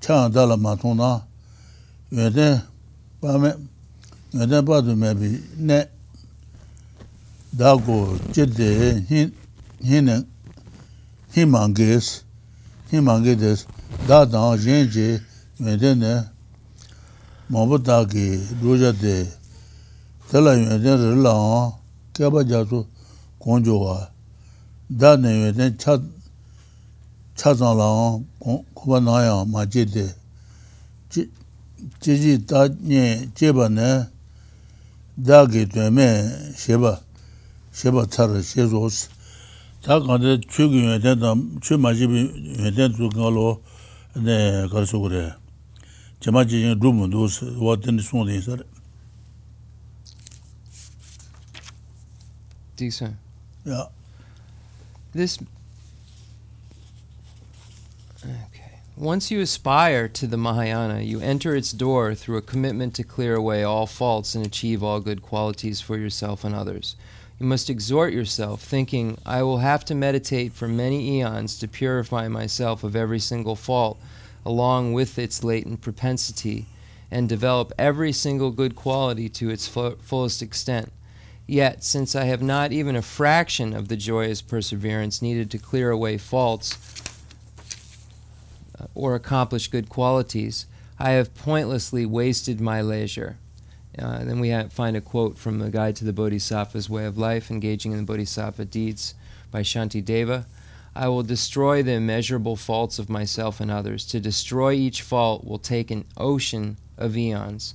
chan 0.00 0.32
dala 0.32 0.56
matung 0.56 0.96
na 0.96 1.22
yoden 2.10 2.60
pame 3.20 3.54
yoden 4.32 4.64
padu 4.66 4.96
mebi 4.96 5.40
ne 5.58 5.86
dago 7.58 8.18
jide 8.32 9.04
hine 9.80 10.24
himanges 11.34 12.22
himangedes 12.90 13.66
dadang 14.08 14.58
jenje 14.58 15.20
yoden 15.60 15.98
ne 15.98 16.24
mabu 17.48 17.78
dagi 17.78 18.40
roja 18.62 18.92
de 18.92 19.26
tala 20.30 20.54
yoden 20.54 20.98
rila 21.14 21.32
an 21.32 21.72
kaba 22.12 22.42
jato 22.44 22.86
konjo 23.38 23.78
wa 23.78 24.10
da 24.90 25.16
ne 25.16 25.30
yoden 25.46 25.78
chad 25.78 26.02
chazang 27.36 27.76
lang 27.76 28.24
kuba 28.74 29.00
nayang 29.00 29.50
ma 29.50 29.64
je 29.66 29.84
de 29.84 30.06
je 31.10 32.12
je 32.16 32.38
da 32.38 32.68
nye 32.68 33.28
je 33.34 33.52
ba 33.52 33.68
ne 33.68 34.06
da 35.16 35.46
ge 35.46 35.66
dwe 35.66 35.90
me 35.90 36.06
she 36.56 36.76
ba 36.76 37.00
she 37.72 37.90
ba 37.90 38.06
tsar 38.06 38.30
she 38.42 38.66
zo 38.66 38.84
os 38.86 39.08
da 39.82 40.00
ka 40.00 40.16
de 40.18 40.38
chu 40.46 40.68
gi 40.70 40.78
yue 40.78 40.98
den 40.98 41.18
da 41.18 41.34
chu 41.60 41.76
ma 41.78 41.92
je 41.92 42.06
bi 42.06 42.20
yue 42.58 42.70
den 42.70 42.92
zu 42.94 43.08
ga 43.10 43.28
lo 43.28 43.60
ne 44.14 44.68
ka 44.70 44.84
su 44.86 44.98
gure 44.98 45.34
je 46.20 46.30
ma 46.30 46.44
je 46.46 46.56
yin 46.56 46.78
du 46.78 46.92
mu 46.92 47.08
du 47.08 47.24
os 47.26 47.42
wa 47.58 47.76
den 47.76 47.98
su 47.98 48.24
de 48.24 48.40
sar 48.42 48.60
Decent. 52.76 53.14
Yeah. 53.64 53.86
This 55.12 55.38
Okay. 58.24 58.64
Once 58.96 59.30
you 59.30 59.40
aspire 59.40 60.06
to 60.06 60.26
the 60.26 60.36
Mahayana, 60.36 61.00
you 61.00 61.20
enter 61.20 61.56
its 61.56 61.72
door 61.72 62.14
through 62.14 62.36
a 62.36 62.42
commitment 62.42 62.94
to 62.94 63.02
clear 63.02 63.34
away 63.34 63.64
all 63.64 63.86
faults 63.86 64.36
and 64.36 64.46
achieve 64.46 64.84
all 64.84 65.00
good 65.00 65.20
qualities 65.20 65.80
for 65.80 65.98
yourself 65.98 66.44
and 66.44 66.54
others. 66.54 66.94
You 67.40 67.46
must 67.46 67.68
exhort 67.68 68.12
yourself, 68.12 68.62
thinking, 68.62 69.18
I 69.26 69.42
will 69.42 69.58
have 69.58 69.84
to 69.86 69.96
meditate 69.96 70.52
for 70.52 70.68
many 70.68 71.18
eons 71.18 71.58
to 71.58 71.66
purify 71.66 72.28
myself 72.28 72.84
of 72.84 72.94
every 72.94 73.18
single 73.18 73.56
fault, 73.56 74.00
along 74.46 74.92
with 74.92 75.18
its 75.18 75.42
latent 75.42 75.80
propensity, 75.80 76.66
and 77.10 77.28
develop 77.28 77.72
every 77.76 78.12
single 78.12 78.52
good 78.52 78.76
quality 78.76 79.28
to 79.30 79.50
its 79.50 79.66
fullest 79.66 80.40
extent. 80.40 80.92
Yet, 81.48 81.82
since 81.82 82.14
I 82.14 82.24
have 82.24 82.42
not 82.42 82.70
even 82.70 82.94
a 82.94 83.02
fraction 83.02 83.74
of 83.74 83.88
the 83.88 83.96
joyous 83.96 84.40
perseverance 84.40 85.20
needed 85.20 85.50
to 85.50 85.58
clear 85.58 85.90
away 85.90 86.16
faults 86.16 86.78
or 88.94 89.14
accomplish 89.14 89.68
good 89.68 89.88
qualities, 89.88 90.66
I 90.98 91.10
have 91.10 91.34
pointlessly 91.34 92.06
wasted 92.06 92.60
my 92.60 92.80
leisure. 92.80 93.38
Uh, 93.98 94.24
then 94.24 94.40
we 94.40 94.52
find 94.70 94.96
a 94.96 95.00
quote 95.00 95.38
from 95.38 95.58
the 95.58 95.70
Guide 95.70 95.96
to 95.96 96.04
the 96.04 96.12
Bodhisattva's 96.12 96.90
Way 96.90 97.04
of 97.04 97.16
Life, 97.16 97.50
Engaging 97.50 97.92
in 97.92 97.98
the 97.98 98.04
Bodhisattva 98.04 98.64
Deeds 98.64 99.14
by 99.50 99.62
Shantideva. 99.62 100.46
I 100.96 101.08
will 101.08 101.22
destroy 101.22 101.82
the 101.82 101.92
immeasurable 101.92 102.56
faults 102.56 102.98
of 102.98 103.08
myself 103.08 103.60
and 103.60 103.70
others. 103.70 104.04
To 104.06 104.20
destroy 104.20 104.72
each 104.72 105.02
fault 105.02 105.44
will 105.44 105.58
take 105.58 105.90
an 105.90 106.04
ocean 106.16 106.76
of 106.96 107.16
eons. 107.16 107.74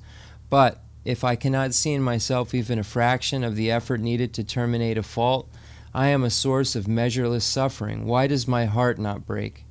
But 0.50 0.82
if 1.06 1.24
I 1.24 1.36
cannot 1.36 1.74
see 1.74 1.94
in 1.94 2.02
myself 2.02 2.54
even 2.54 2.80
a 2.80 2.84
fraction 2.84 3.44
of 3.44 3.56
the 3.56 3.72
effort 3.72 4.00
needed 4.00 4.34
to 4.34 4.44
terminate 4.44 4.98
a 4.98 5.04
fault, 5.04 5.50
I 5.94 6.08
am 6.08 6.24
a 6.24 6.30
source 6.30 6.76
of 6.76 6.88
measureless 6.88 7.46
suffering. 7.46 8.06
Why 8.06 8.28
does 8.28 8.48
my 8.48 8.66
heart 8.66 9.00
not 9.00 9.26
break? 9.26 9.66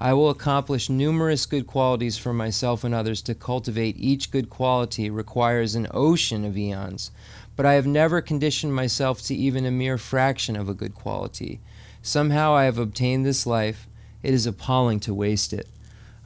I 0.00 0.12
will 0.12 0.30
accomplish 0.30 0.88
numerous 0.88 1.44
good 1.44 1.66
qualities 1.66 2.16
for 2.16 2.32
myself 2.32 2.84
and 2.84 2.94
others. 2.94 3.20
To 3.22 3.34
cultivate 3.34 3.96
each 3.98 4.30
good 4.30 4.48
quality 4.48 5.10
requires 5.10 5.74
an 5.74 5.88
ocean 5.92 6.44
of 6.44 6.56
eons, 6.56 7.10
but 7.56 7.66
I 7.66 7.74
have 7.74 7.86
never 7.86 8.20
conditioned 8.20 8.74
myself 8.74 9.22
to 9.22 9.34
even 9.34 9.66
a 9.66 9.72
mere 9.72 9.98
fraction 9.98 10.54
of 10.54 10.68
a 10.68 10.74
good 10.74 10.94
quality. 10.94 11.60
Somehow 12.00 12.54
I 12.54 12.64
have 12.64 12.78
obtained 12.78 13.26
this 13.26 13.44
life. 13.44 13.88
It 14.22 14.34
is 14.34 14.46
appalling 14.46 15.00
to 15.00 15.14
waste 15.14 15.52
it. 15.52 15.68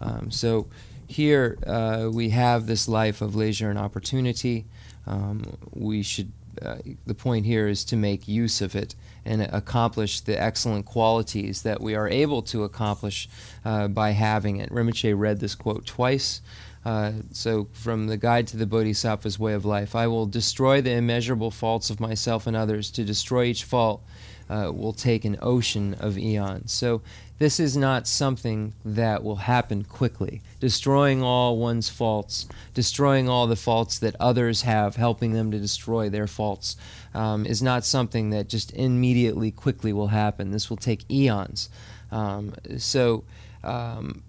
Um, 0.01 0.31
so 0.31 0.67
here 1.07 1.59
uh, 1.67 2.11
we 2.13 2.31
have 2.31 2.67
this 2.67 2.89
life 2.89 3.23
of 3.23 3.35
leisure 3.35 3.71
and 3.71 3.79
opportunity. 3.79 4.67
Um, 5.07 5.57
we 5.73 6.03
should. 6.03 6.33
Uh, 6.61 6.77
the 7.07 7.15
point 7.15 7.47
here 7.47 7.67
is 7.67 7.83
to 7.83 7.97
make 7.97 8.29
use 8.29 8.61
of 8.61 8.77
it 8.77 8.95
and 9.25 9.43
accomplish 9.43 10.21
the 10.21 10.41
excellent 10.41 10.87
qualities 10.87 11.63
that 11.63 11.81
we 11.81 11.95
are 11.95 12.09
able 12.09 12.43
to 12.43 12.65
accomplish 12.65 13.29
uh, 13.65 13.89
by 13.89 14.11
having 14.11 14.57
it. 14.57 14.71
Rinpoche 14.71 15.19
read 15.19 15.41
this 15.41 15.55
quote 15.55 15.87
twice. 15.87 16.41
Uh, 16.85 17.13
so, 17.31 17.69
from 17.73 18.09
the 18.09 18.17
Guide 18.17 18.49
to 18.49 18.57
the 18.57 18.67
Bodhisattva's 18.67 19.39
Way 19.39 19.53
of 19.55 19.65
Life, 19.65 19.95
I 19.95 20.09
will 20.09 20.27
destroy 20.27 20.81
the 20.81 20.91
immeasurable 20.91 21.53
faults 21.53 21.91
of 21.91 22.01
myself 22.01 22.47
and 22.47 22.57
others. 22.57 22.91
To 22.93 23.05
destroy 23.05 23.45
each 23.45 23.63
fault 23.63 24.03
uh, 24.51 24.73
will 24.75 24.93
take 24.93 25.25
an 25.25 25.39
ocean 25.41 25.95
of 26.01 26.19
eons. 26.19 26.73
So, 26.73 27.01
this 27.39 27.59
is 27.59 27.77
not 27.77 28.07
something 28.07 28.73
that 28.85 29.25
will 29.25 29.37
happen 29.37 29.85
quickly. 29.85 30.43
Destroying 30.61 31.23
all 31.23 31.57
one's 31.57 31.89
faults, 31.89 32.47
destroying 32.73 33.29
all 33.29 33.47
the 33.47 33.57
faults 33.57 33.99
that 33.99 34.15
others 34.21 34.63
have, 34.63 34.95
helping 34.95 35.33
them 35.33 35.51
to 35.51 35.59
destroy 35.59 36.09
their 36.09 36.29
faults, 36.29 36.77
um, 37.15 37.47
is 37.47 37.63
not 37.63 37.85
something 37.85 38.31
that 38.31 38.49
just 38.49 38.73
immediately, 38.75 39.51
quickly 39.51 39.93
will 39.93 40.09
happen. 40.09 40.51
This 40.51 40.71
will 40.71 40.77
take 40.77 41.11
eons. 41.11 41.69
Um, 42.11 42.55
so, 42.79 43.25
um, 43.65 44.23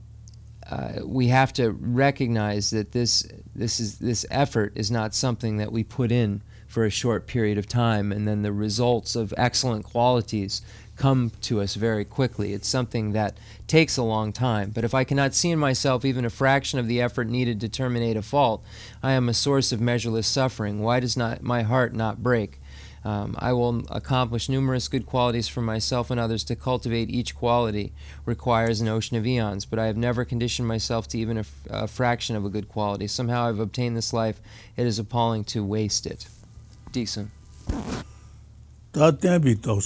uh, 0.70 1.00
we 1.04 1.28
have 1.28 1.52
to 1.54 1.72
recognize 1.72 2.70
that 2.70 2.94
this 2.94 3.28
this 3.54 3.80
is 3.82 3.98
this 3.98 4.26
effort 4.32 4.72
is 4.76 4.90
not 4.90 5.14
something 5.14 5.58
that 5.58 5.72
we 5.72 5.84
put 5.84 6.12
in 6.12 6.42
for 6.68 6.86
a 6.86 6.90
short 6.90 7.28
period 7.28 7.58
of 7.58 7.68
time 7.68 8.12
and 8.12 8.28
then 8.28 8.42
the 8.42 8.52
results 8.52 9.16
of 9.16 9.34
excellent 9.38 9.84
qualities 9.86 10.62
come 10.96 11.32
to 11.42 11.62
us 11.62 11.76
very 11.76 12.06
quickly. 12.06 12.54
It's 12.54 12.68
something 12.68 13.12
that 13.12 13.38
takes 13.68 13.98
a 13.98 14.04
long 14.04 14.32
time. 14.32 14.72
But 14.72 14.84
if 14.84 14.94
I 14.94 15.04
cannot 15.04 15.34
see 15.34 15.52
in 15.52 15.60
myself 15.60 16.06
even 16.06 16.26
a 16.26 16.30
fraction 16.30 16.80
of 16.80 16.88
the 16.88 17.02
effort 17.02 17.28
needed 17.28 17.60
to 17.62 17.70
terminate 17.70 18.18
a 18.18 18.22
fault, 18.22 18.64
I 19.02 19.12
am 19.12 19.30
a 19.30 19.34
source 19.34 19.72
of 19.72 19.82
measureless 19.82 20.28
suffering. 20.28 20.82
Why 20.82 21.00
does 21.00 21.18
not 21.18 21.44
my 21.44 21.64
heart 21.64 21.94
not 21.94 22.24
break? 22.24 22.60
Um, 23.06 23.36
I 23.38 23.52
will 23.52 23.84
accomplish 23.90 24.48
numerous 24.48 24.88
good 24.88 25.06
qualities 25.06 25.48
for 25.50 25.62
myself 25.62 26.10
and 26.10 26.20
others. 26.20 26.44
To 26.46 26.56
cultivate 26.56 27.10
each 27.10 27.36
quality 27.36 27.92
requires 28.26 28.80
an 28.80 28.88
ocean 28.88 29.18
of 29.18 29.28
eons, 29.28 29.66
but 29.66 29.78
I 29.78 29.88
have 29.88 29.98
never 29.98 30.24
conditioned 30.24 30.68
myself 30.68 31.08
to 31.10 31.18
even 31.18 31.38
a, 31.38 31.42
f- 31.42 31.68
a 31.70 31.88
fraction 31.88 32.36
of 32.36 32.46
a 32.46 32.50
good 32.50 32.70
quality. 32.70 33.08
Somehow 33.08 33.48
I've 33.48 33.60
obtained 33.60 33.98
this 33.98 34.14
life. 34.14 34.40
It 34.78 34.86
is 34.86 35.00
appalling 35.00 35.44
to 35.46 35.64
waste 35.66 36.06
it. 36.06 36.28
Decent. 36.92 37.32
Tā 38.94 39.10
tō 39.12 39.40
bā, 39.42 39.50
mē 39.50 39.82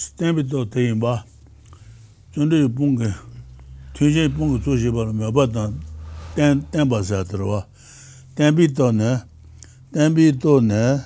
nē, 9.93 10.31
tō 10.43 10.59
nē, 10.61 11.05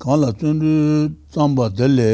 kāla 0.00 0.30
tsundru 0.32 1.10
tsāmbā 1.28 1.68
dēlē 1.76 2.08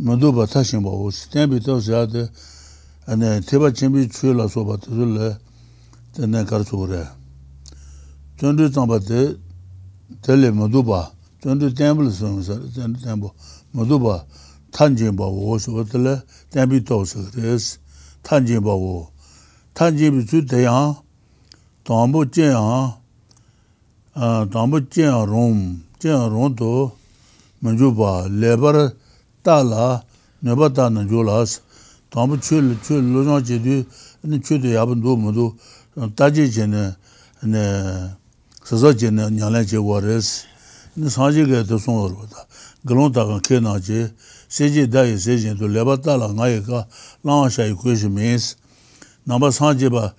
māndūpa 0.00 0.46
tāshīmbā 0.48 0.88
wōshī, 0.88 1.28
tēnbī 1.34 1.60
tāwshī 1.66 1.92
ātē 1.98 2.22
tēpā 3.44 3.68
chēmbī 3.76 4.06
chūyā 4.08 4.38
lā 4.38 4.48
sōpa 4.48 4.78
tēsū 4.86 5.08
lē 5.12 5.28
tēnē 6.16 6.46
kār 6.48 6.64
sō 6.64 6.80
rē. 6.88 7.02
Tsundru 8.40 8.70
tsāmbā 8.72 8.96
dēlē 9.04 10.54
māndūpa, 10.56 11.02
tsundru 11.44 11.68
tēmbī 11.76 12.08
lā 12.08 12.16
sōngu 12.16 12.46
sā, 12.48 12.56
tsundru 12.72 13.04
tēmbō, 13.04 13.32
māndūpa 13.76 14.16
tāñjīmbā 14.72 15.30
wōshī 15.36 15.76
wā 15.76 15.84
tēlē 15.92 16.16
tēnbī 16.56 16.80
tāwshī 16.88 17.28
rēs, 17.36 17.76
tāñjīmbā 18.24 18.72
wō. 18.72 18.98
tāñjīmbī 19.76 20.24
tsū 20.28 20.40
tēyāng, 20.50 20.96
tāmbō 21.88 22.24
chēyāng, 22.34 22.96
tāmbō 24.52 24.80
chēyāng 24.92 25.28
rōng, 25.30 25.60
jian 26.00 26.30
rong 26.32 26.56
to 26.56 26.92
manju 27.62 27.92
ba 27.92 28.26
lebar 28.28 28.92
ta 29.44 29.62
la 29.62 30.02
neba 30.42 30.72
ta 30.72 30.88
na 30.88 31.04
jo 31.04 31.22
la 31.22 31.42
as 31.42 31.60
tambu 32.10 32.40
chul 32.40 32.74
chul 32.82 33.04
lo 33.12 33.20
jang 33.24 33.44
je 33.44 33.58
du 33.58 33.84
ni 34.24 34.40
chul 34.40 34.60
de 34.62 34.68
yabun 34.68 35.02
do 35.02 35.16
mu 35.16 35.30
do 35.32 35.54
ta 36.16 36.30
je 36.32 36.48
je 36.48 36.64
ne 36.64 36.96
ne 37.42 37.64
sa 38.64 38.78
sa 38.78 38.96
je 38.96 39.10
ne 39.10 39.28
nyang 39.28 39.52
la 39.52 39.62
je 39.62 39.76
wa 39.76 40.00
res 40.00 40.46
ni 40.96 41.10
sa 41.10 41.30
je 41.30 41.44
ge 41.44 41.64
de 41.68 41.76
song 41.78 42.08
ro 42.08 42.24
da 42.32 42.48
glon 42.84 43.12
ta 43.12 43.26
kan 43.28 43.40
ke 43.40 43.60
na 43.60 43.76
je 43.78 44.08
se 44.48 44.72
je 44.72 44.86
da 44.86 45.04
ye 45.04 45.18
se 45.18 45.36
je 45.36 45.52
to 45.54 45.68
lebar 45.68 46.00
ta 46.00 46.16
la 46.16 46.32
nga 46.32 46.48
ye 46.48 46.62
ka 46.64 46.88
la 47.24 47.48
sha 47.50 47.64
yi 47.68 47.74
ku 47.76 47.92
je 47.94 48.08
mes 48.08 48.56
na 49.26 49.38
ba 49.38 49.52
sa 49.52 49.74
je 49.76 49.88
ba 49.92 50.14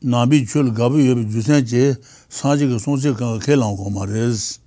na 0.00 0.24
bi 0.24 0.46
chul 0.48 0.72
ga 0.72 0.88
bi 0.88 1.04
ye 1.08 1.12
ju 1.28 1.42
sen 1.42 1.60
je 1.60 1.92
sa 2.30 2.56
je 2.56 2.64
ge 2.64 2.78
song 2.80 2.96
je 2.96 3.12
kan 3.12 3.36
ke 3.38 3.52
la 3.52 3.68
ko 3.76 3.90
ma 3.92 4.08
res 4.08 4.64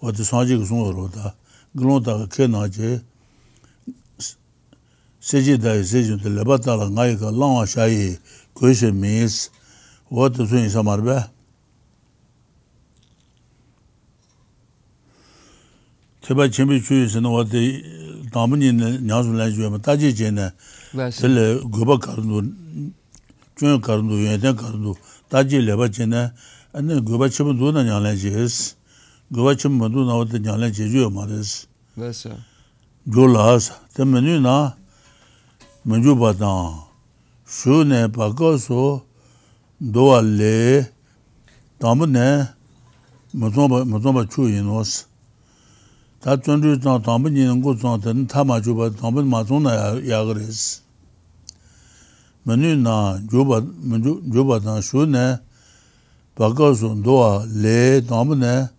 어디 0.00 0.24
사지가 0.24 0.64
송어로다 0.64 1.34
글로다 1.76 2.26
케나제 2.26 3.02
세제 5.20 5.58
다이 5.58 5.84
세제 5.84 6.16
도 6.16 6.28
레바타라 6.28 6.88
나이가 6.90 7.30
나와샤이 7.30 8.16
나무니 18.33 18.73
냐줄라 19.03 19.51
주에마 19.51 19.77
따지 19.77 20.15
제네. 20.15 20.49
셀레 21.11 21.59
고바 21.71 21.97
가르도 21.99 22.41
중 23.55 23.79
가르도 23.79 24.25
예데 24.25 24.53
가르도 24.53 24.95
따지 25.29 25.59
레바 25.59 25.89
제네. 25.91 26.31
안네 26.73 27.01
고바 27.01 27.29
쳔 27.29 27.55
도나 27.59 27.83
냐라 27.83 28.15
제스 28.15 28.75
고바 29.33 29.55
쳔 29.55 29.73
마도 29.77 30.05
나오데 30.05 30.39
냐라 30.39 30.71
제주 30.71 31.07
마레스 31.13 31.67
네스 31.93 32.33
졸라스 33.13 33.73
때문에나? 33.93 34.75
먼저 35.83 36.15
바다 36.15 36.87
쇼네 37.45 38.07
바고소 38.07 39.05
도알레 39.93 40.89
담네 41.77 42.47
마존바 43.33 43.85
마존바 43.85 44.25
추이노스 44.33 45.05
다 46.23 46.37
전주 46.37 46.79
좀 46.79 47.01
담은 47.01 47.35
있는 47.35 47.61
거 47.61 47.75
저한테는 47.75 48.27
다 48.27 48.45
마주 48.45 48.75
봐 48.75 48.89
담은 48.89 49.27
마존나 49.27 49.99
야 50.07 50.23
그랬어. 50.23 50.81
메뉴나 52.43 53.19
조바 53.29 53.61
메뉴 53.83 54.23
조바다 54.31 54.79
쇼네 54.79 55.39
바가서 56.35 57.01
도와 57.03 57.45
레 57.61 57.99
담은네 58.07 58.69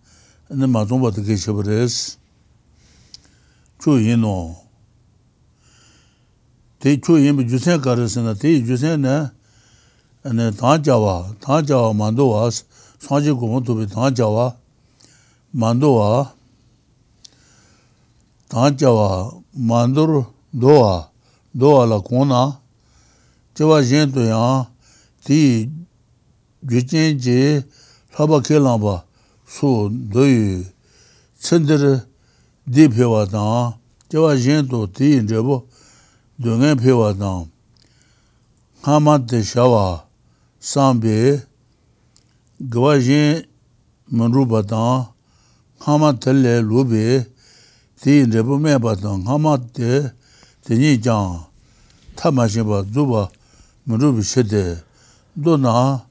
근데 0.47 0.65
마존 0.65 1.03
봐도 1.03 1.21
계셔 1.21 1.53
버렸어. 1.53 2.17
주인노 3.77 4.57
대 6.79 6.99
주인 6.99 7.47
주세 7.47 7.77
가르스나 7.77 8.33
대 8.33 8.65
주세나 8.65 9.35
ane 10.25 10.49
taa 10.57 10.81
jawa, 10.81 11.35
taa 11.39 11.61
jawa 11.61 11.93
mando 11.93 12.25
waa, 12.33 12.49
sanji 12.97 13.29
kumu 13.29 13.61
tubi 13.61 13.85
taa 13.85 14.09
jawa 14.09 14.57
mando 15.53 15.93
waa, 15.93 16.33
tāngcāwā 18.55 19.07
māndur 19.67 20.11
dōwā, 20.55 20.91
dōwā 21.59 21.81
lā 21.91 21.97
kōnā, 22.07 22.43
chawā 23.51 23.81
yin 23.83 24.13
tu 24.15 24.23
yāng, 24.23 24.69
tī 25.27 25.39
gyuchēn 26.63 27.19
jī 27.19 27.35
lāpa 28.15 28.39
kēlāmbā 28.47 28.93
sū 29.57 29.91
dōyū, 29.91 30.63
tsindir 31.35 31.83
dī 32.63 32.87
pēwā 32.95 33.25
tāng, 33.27 33.75
chawā 34.07 34.31
yin 34.39 34.63
tu 34.71 34.85
tī 34.87 35.17
yin 35.17 35.27
chabu 35.27 35.65
dōngiān 36.39 36.79
pēwā 36.79 37.11
tāng, 37.19 37.51
hāmā 38.87 39.19
tī 39.27 39.43
shāwā 39.43 39.83
sāmbī, 40.63 41.43
gawā 42.71 42.95
yin 43.03 43.43
māndu 44.07 44.47
bā 44.47 44.63
tāng, 44.63 45.11
hāmā 45.83 46.15
tī 46.23 46.39
lē 46.39 46.61
lūbī, 46.63 47.34
di 48.05 48.23
rebu 48.23 48.59
me 48.59 48.77
pa 48.77 48.93
tang 48.93 49.25
hama 49.25 49.57
de 49.57 50.13
teni 50.63 51.01
jang 51.01 51.41
ta 52.15 52.29
ma 52.29 52.45
shen 52.47 52.63
pa 52.69 52.85
zuba 52.93 53.31
murubi 53.87 54.21
she 54.21 54.43
de. 54.43 54.77
Do 55.33 55.57
na 55.57 56.05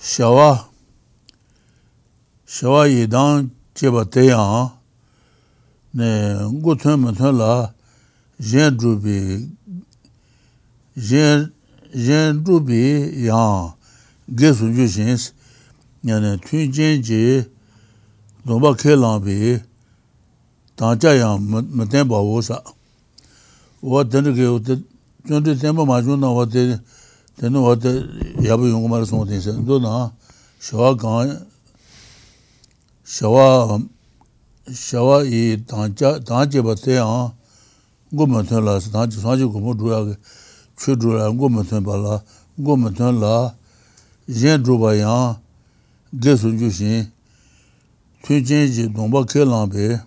shawa 0.00 0.66
shawa 2.44 2.88
yi 2.90 3.06
dang 3.06 3.50
che 3.74 3.88
pa 3.94 4.02
te 4.02 4.26
yang 4.26 4.72
ne 5.94 6.10
ngu 6.50 6.74
tun 6.74 7.00
ma 7.00 7.12
tun 7.12 7.38
la 7.38 7.70
jen 8.40 8.76
drubi 8.76 9.46
jen 10.98 11.52
jen 11.94 12.42
drubi 12.42 12.82
yang 13.22 13.70
ge 14.34 14.50
sun 14.52 14.74
ju 14.74 14.88
shins 14.88 15.30
tun 16.02 16.72
jen 16.74 17.02
je 17.06 17.46
domba 18.44 18.74
ke 18.74 18.98
lang 18.98 19.22
bi 19.22 19.62
dāngchā 20.76 21.14
yāng 21.16 21.40
mā 21.48 21.84
tēmbā 21.88 22.18
wō 22.20 22.40
sā. 22.44 22.60
Wā 23.80 24.04
tēnā 24.04 24.34
kē 24.36 24.44
wā 24.52 24.60
tē, 24.60 24.76
chōn 25.24 25.44
tē 25.46 25.54
tēmbā 25.62 25.86
mā 25.88 26.02
chōn 26.04 26.20
nā 26.20 26.28
wā 26.36 26.44
tē, 26.52 26.64
tēnā 27.40 27.62
wā 27.64 27.72
tē 27.80 27.92
yāpa 28.44 28.68
yōng 28.68 28.84
kumā 28.84 29.00
rā 29.00 29.08
sōng 29.08 29.24
tēng 29.24 29.40
sā. 29.40 29.54
Ndō 29.56 29.78
nā 29.80 29.92
shawā 30.60 30.92
kāng, 31.00 31.32
shawā, 33.08 33.80
shawā 34.68 35.22
yī 35.24 35.64
dāngchā, 35.64 36.20
dāngchā 36.28 36.60
bā 36.60 36.76
tē 36.76 36.98
yāng, 37.00 37.32
ngō 38.12 38.26
mā 38.28 38.42
tēng 38.44 38.60
lā 38.60 38.76
sā, 38.76 38.92
dāngchā 38.92 39.22
sāngchā 39.24 39.48
kumā 39.48 39.72
dhū 39.80 39.88
yā 39.94 40.00
kē, 40.10 40.16
chū 40.76 40.98
dhū 41.00 41.16
yā, 41.16 41.30
ngō 41.32 41.50
mā 41.56 41.64
tēng 41.64 41.86
bā 41.88 41.96
lā, 41.96 42.18
ngō 42.60 42.76
mā 42.82 42.92
tēng 42.92 43.16
lā, 43.16 43.32
yēn 44.28 44.60
dhū 44.60 44.76
bā 44.82 44.92
yāng, 45.00 45.40
gē 46.12 46.36
sōng 46.36 46.60
chū 46.60 46.68
shīn, 46.68 47.08
tū 48.28 48.42
jīn 48.44 48.68
jī 48.68 48.90
dōng 48.92 49.08
bā 49.08 49.24
kē 49.24 49.48
lāng 49.48 49.72
bē, 49.72 50.04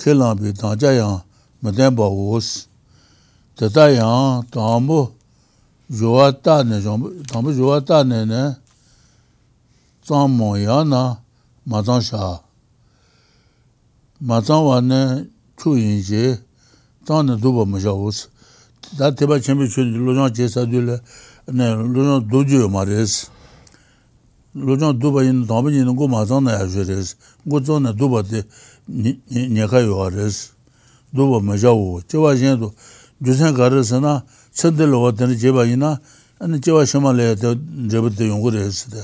kē 0.00 0.16
lāng 0.16 0.38
bī 0.40 0.52
tāng 0.56 0.78
chā 0.80 0.94
yāng 0.96 1.20
mā 1.60 1.70
tēng 1.76 1.92
bā 1.92 2.06
wōs. 2.08 2.48
Tē 3.60 3.68
tā 3.68 3.90
yāng 3.92 4.46
tāng 4.48 4.88
bō 4.88 5.00
yuwa 6.00 6.30
tā 6.32 6.62
nē, 6.64 6.80
tāng 6.80 7.44
bō 7.44 7.52
yuwa 7.52 7.80
tā 7.84 8.00
nē 8.08 8.24
nē, 8.30 8.42
tsāng 10.06 10.32
mō 10.38 10.54
yāng 10.64 10.88
nā 10.88 11.02
mā 11.68 11.82
tsāng 11.84 12.00
shā. 12.00 12.40
Mā 14.24 14.40
tsāng 14.40 14.64
wā 14.64 14.80
nē 14.80 15.00
chū 15.60 15.76
yīn 15.76 16.00
chē, 16.00 16.38
tsāng 17.04 17.28
nē 17.28 17.36
dū 17.42 17.52
bā 17.58 17.68
mā 17.68 17.82
shā 17.84 17.92
wōs. 17.92 18.28
Tā 18.96 19.12
tē 19.12 19.28
bā 19.28 19.36
chēn 19.36 19.60
bī 19.60 19.68
chū 19.68 19.84
lō 19.84 20.16
chāng 20.16 20.32
chē 20.32 20.48
sā 20.48 20.64
dū 20.64 20.80
lē, 20.80 20.96
nē 21.52 21.66
lō 21.76 22.06
chāng 22.08 22.24
dō 22.32 22.40
jū 22.48 22.64
yō 22.64 22.72
mā 22.72 22.86
rēs. 22.88 23.28
Lō 24.56 24.80
chāng 24.80 24.96
dū 24.96 25.12
bā 25.12 25.28
yīn 25.28 25.44
tāng 25.44 25.66
bā 25.66 25.74
yīn 25.76 25.92
gō 25.92 26.08
mā 26.08 26.24
tsāng 26.24 26.48
nā 26.48 26.56
yā 26.56 26.64
shū 26.72 26.88
rēs, 26.88 27.14
gō 27.44 27.60
tsāng 27.60 27.84
nē 27.84 27.92
dū 27.98 28.08
bā 28.08 28.24
tē, 28.24 28.46
nyaka 29.30 29.80
yuwa 29.80 30.10
res, 30.10 30.52
dhruva 31.12 31.40
maja 31.40 31.72
uwa. 31.72 32.02
Chewa 32.08 32.34
zindu, 32.36 32.72
dhusen 33.20 33.54
ka 33.54 33.68
res 33.68 33.92
na, 33.92 34.24
tsandil 34.52 34.94
uwa 34.94 35.12
tani 35.12 35.36
jeba 35.36 35.66
ina, 35.66 36.00
ane 36.40 36.58
chewa 36.60 36.86
shima 36.86 37.12
laya 37.12 37.36
te 37.36 37.54
jeba 37.88 38.10
te 38.10 38.24
yungu 38.26 38.50
res 38.50 38.86
de. 38.90 39.02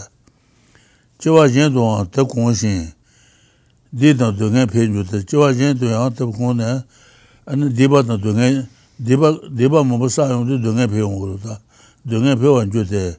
Chewa 1.19 1.49
zindu 1.49 1.81
wa 1.81 2.05
te 2.05 2.25
kong 2.25 2.55
shin, 2.55 2.93
di 3.93 4.15
dan 4.15 4.37
dungen 4.37 4.67
pe 4.67 4.87
ju 4.87 5.05
te, 5.05 5.23
chewa 5.25 5.53
zindu 5.53 5.87
ya 5.87 6.11
te 6.11 6.25
kong 6.25 6.57
ne, 6.57 6.85
ane 7.47 7.71
diba 7.71 8.03
dan 8.03 8.21
dungen, 8.21 8.67
diba, 8.99 9.39
diba 9.51 9.85
mumbu 9.85 10.09
sa 10.09 10.29
yungu 10.29 10.59
dungen 10.59 10.89
pe 10.89 10.99
yungu 10.99 11.39
ta. 11.39 11.61
Dungen 12.05 12.39
pe 12.39 12.47
wan 12.49 12.71
ju 12.71 12.85
te, 12.85 13.17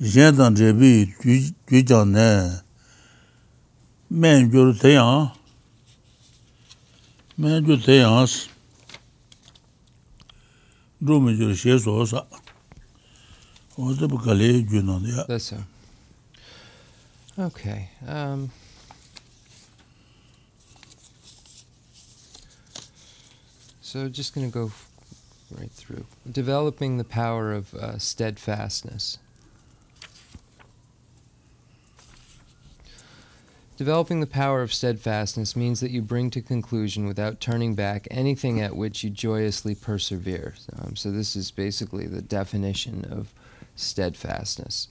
zindan 0.00 0.54
jebi 0.56 1.12
ju 1.20 1.82
jan 1.84 2.12
ne, 2.12 2.60
men 4.08 4.50
ju 4.50 4.72
te 4.72 4.92
yang, 4.92 5.35
ya 15.04 15.24
That's 15.28 15.44
so. 15.44 15.58
Okay. 17.38 17.90
Um, 18.06 18.50
so 23.82 24.08
just 24.08 24.34
going 24.34 24.46
to 24.46 24.52
go 24.52 24.72
right 25.58 25.70
through. 25.70 26.06
Developing 26.30 26.96
the 26.96 27.04
power 27.04 27.52
of 27.52 27.74
uh, 27.74 27.98
steadfastness. 27.98 29.18
Developing 33.76 34.20
the 34.20 34.26
power 34.26 34.62
of 34.62 34.72
steadfastness 34.72 35.54
means 35.54 35.80
that 35.80 35.90
you 35.90 36.00
bring 36.00 36.30
to 36.30 36.40
conclusion 36.40 37.06
without 37.06 37.40
turning 37.40 37.74
back 37.74 38.08
anything 38.10 38.58
at 38.58 38.74
which 38.74 39.04
you 39.04 39.10
joyously 39.10 39.74
persevere. 39.74 40.54
Um, 40.78 40.96
so, 40.96 41.10
this 41.10 41.36
is 41.36 41.50
basically 41.50 42.06
the 42.06 42.22
definition 42.22 43.04
of 43.04 43.34
steadfastness. 43.74 44.88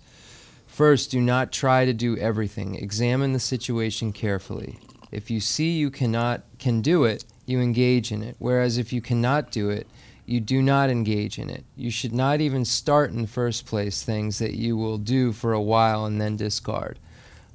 First, 0.67 1.09
do 1.09 1.19
not 1.19 1.51
try 1.51 1.85
to 1.85 1.93
do 1.93 2.15
everything. 2.17 2.75
Examine 2.75 3.33
the 3.33 3.39
situation 3.39 4.13
carefully. 4.13 4.77
If 5.11 5.31
you 5.31 5.39
see 5.39 5.71
you 5.71 5.89
cannot 5.89 6.43
can 6.59 6.81
do 6.81 7.05
it, 7.05 7.25
you 7.47 7.61
engage 7.61 8.11
in 8.11 8.21
it. 8.21 8.35
Whereas 8.37 8.77
if 8.77 8.93
you 8.93 9.01
cannot 9.01 9.51
do 9.51 9.69
it, 9.69 9.87
you 10.27 10.39
do 10.39 10.61
not 10.61 10.89
engage 10.91 11.39
in 11.39 11.49
it. 11.49 11.63
You 11.75 11.89
should 11.89 12.13
not 12.13 12.41
even 12.41 12.65
start 12.65 13.11
in 13.11 13.21
the 13.21 13.27
first 13.27 13.65
place 13.65 14.03
things 14.03 14.37
that 14.39 14.55
you 14.55 14.75
will 14.77 14.97
do 14.97 15.31
for 15.31 15.53
a 15.53 15.61
while 15.61 16.05
and 16.05 16.19
then 16.19 16.35
discard. 16.35 16.99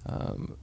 Um, 0.07 0.57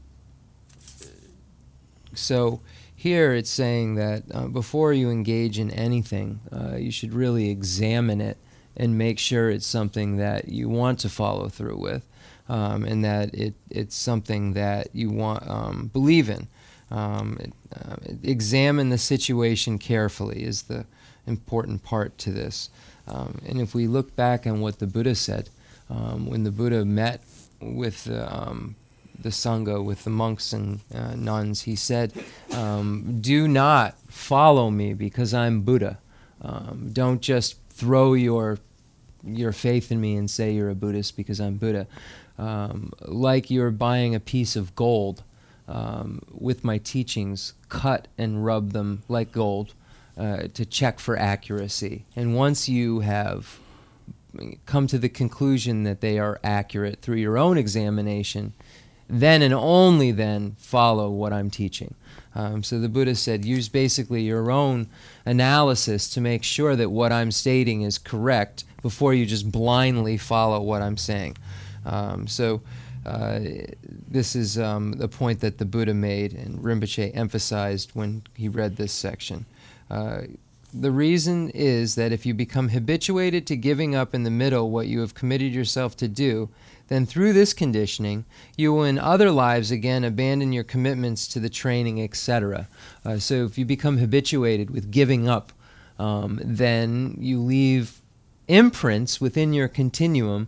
so 2.17 2.61
here 2.95 3.33
it's 3.33 3.49
saying 3.49 3.95
that 3.95 4.23
uh, 4.33 4.47
before 4.47 4.91
you 4.91 5.09
engage 5.09 5.59
in 5.59 5.71
anything, 5.71 6.39
uh, 6.51 6.75
you 6.75 6.91
should 6.91 7.13
really 7.13 7.49
examine 7.49 8.21
it 8.21 8.37
and 8.75 8.97
make 8.97 9.19
sure 9.19 9.49
it's 9.49 9.67
something 9.67 10.17
that 10.17 10.49
you 10.49 10.69
want 10.69 10.99
to 10.99 11.09
follow 11.09 11.47
through 11.47 11.77
with 11.77 12.07
um, 12.49 12.83
and 12.85 13.03
that 13.03 13.33
it, 13.33 13.53
it's 13.69 13.95
something 13.95 14.53
that 14.53 14.87
you 14.93 15.09
want 15.09 15.47
um, 15.47 15.89
believe 15.93 16.29
in. 16.29 16.47
Um, 16.89 17.37
it, 17.39 17.53
uh, 17.75 17.97
examine 18.23 18.89
the 18.89 18.97
situation 18.97 19.77
carefully 19.77 20.43
is 20.43 20.63
the 20.63 20.85
important 21.25 21.83
part 21.83 22.17
to 22.19 22.31
this. 22.31 22.69
Um, 23.07 23.39
and 23.45 23.59
if 23.59 23.75
we 23.75 23.87
look 23.87 24.15
back 24.15 24.47
on 24.47 24.61
what 24.61 24.79
the 24.79 24.87
Buddha 24.87 25.15
said, 25.15 25.49
um, 25.89 26.25
when 26.25 26.43
the 26.43 26.51
Buddha 26.51 26.85
met 26.85 27.21
with 27.61 28.09
um, 28.09 28.75
the 29.19 29.29
Sangha, 29.29 29.83
with 29.83 30.03
the 30.03 30.09
monks 30.09 30.53
and 30.53 30.79
uh, 30.93 31.15
nuns, 31.15 31.63
he 31.63 31.75
said, 31.75 32.13
um, 32.53 33.19
Do 33.21 33.47
not 33.47 33.99
follow 34.07 34.69
me 34.69 34.93
because 34.93 35.33
I'm 35.33 35.61
Buddha. 35.61 35.99
Um, 36.41 36.89
don't 36.93 37.21
just 37.21 37.57
throw 37.69 38.13
your 38.13 38.59
your 39.23 39.51
faith 39.51 39.91
in 39.91 39.99
me 39.99 40.15
and 40.15 40.29
say 40.29 40.51
you're 40.51 40.69
a 40.69 40.75
Buddhist 40.75 41.17
because 41.17 41.41
I'm 41.41 41.55
Buddha. 41.57 41.87
Um, 42.37 42.93
like 43.01 43.49
you're 43.49 43.71
buying 43.71 44.15
a 44.15 44.19
piece 44.19 44.55
of 44.55 44.75
gold 44.75 45.23
um, 45.67 46.21
with 46.31 46.63
my 46.63 46.77
teachings, 46.77 47.53
cut 47.67 48.07
and 48.17 48.45
rub 48.45 48.71
them 48.71 49.03
like 49.09 49.31
gold 49.31 49.73
uh, 50.17 50.47
to 50.53 50.65
check 50.65 50.99
for 50.99 51.17
accuracy. 51.17 52.05
And 52.15 52.35
once 52.35 52.69
you 52.69 53.01
have 53.01 53.59
come 54.65 54.87
to 54.87 54.97
the 54.97 55.09
conclusion 55.09 55.83
that 55.83 56.01
they 56.01 56.19
are 56.19 56.39
accurate 56.43 57.01
through 57.01 57.17
your 57.17 57.37
own 57.37 57.57
examination, 57.57 58.53
then 59.09 59.41
and 59.41 59.53
only 59.53 60.11
then 60.11 60.55
follow 60.57 61.09
what 61.09 61.33
I'm 61.33 61.49
teaching. 61.49 61.95
Um, 62.35 62.61
so 62.61 62.79
the 62.79 62.89
Buddha 62.89 63.15
said, 63.15 63.45
use 63.45 63.67
basically 63.67 64.21
your 64.21 64.51
own 64.51 64.87
analysis 65.25 66.09
to 66.11 66.21
make 66.21 66.43
sure 66.43 66.75
that 66.75 66.89
what 66.91 67.11
I'm 67.11 67.31
stating 67.31 67.81
is 67.81 67.97
correct 67.97 68.63
before 68.81 69.13
you 69.13 69.25
just 69.25 69.51
blindly 69.51 70.17
follow 70.17 70.61
what 70.61 70.81
I'm 70.81 70.97
saying. 70.97 71.37
Um, 71.85 72.27
so 72.27 72.61
uh, 73.05 73.39
this 74.07 74.35
is 74.35 74.59
um, 74.59 74.91
the 74.93 75.07
point 75.07 75.39
that 75.39 75.57
the 75.57 75.65
Buddha 75.65 75.93
made 75.93 76.33
and 76.33 76.59
Rinpoche 76.59 77.11
emphasized 77.15 77.91
when 77.93 78.23
he 78.35 78.49
read 78.49 78.75
this 78.75 78.91
section. 78.91 79.45
Uh, 79.89 80.21
the 80.73 80.91
reason 80.91 81.49
is 81.51 81.95
that 81.95 82.11
if 82.11 82.25
you 82.25 82.33
become 82.33 82.69
habituated 82.69 83.47
to 83.47 83.55
giving 83.55 83.95
up 83.95 84.13
in 84.13 84.23
the 84.23 84.29
middle 84.29 84.69
what 84.69 84.87
you 84.87 84.99
have 84.99 85.15
committed 85.15 85.53
yourself 85.53 85.95
to 85.97 86.07
do, 86.07 86.49
then 86.87 87.05
through 87.05 87.33
this 87.33 87.53
conditioning, 87.53 88.25
you 88.55 88.73
will 88.73 88.83
in 88.83 88.97
other 88.97 89.31
lives 89.31 89.71
again 89.71 90.03
abandon 90.03 90.53
your 90.53 90.63
commitments 90.63 91.27
to 91.29 91.39
the 91.39 91.49
training, 91.49 92.01
etc. 92.01 92.67
Uh, 93.05 93.17
so 93.17 93.45
if 93.45 93.57
you 93.57 93.65
become 93.65 93.97
habituated 93.97 94.69
with 94.69 94.91
giving 94.91 95.27
up, 95.27 95.51
um, 95.99 96.39
then 96.43 97.15
you 97.19 97.39
leave 97.39 97.99
imprints 98.47 99.19
within 99.19 99.53
your 99.53 99.67
continuum 99.67 100.47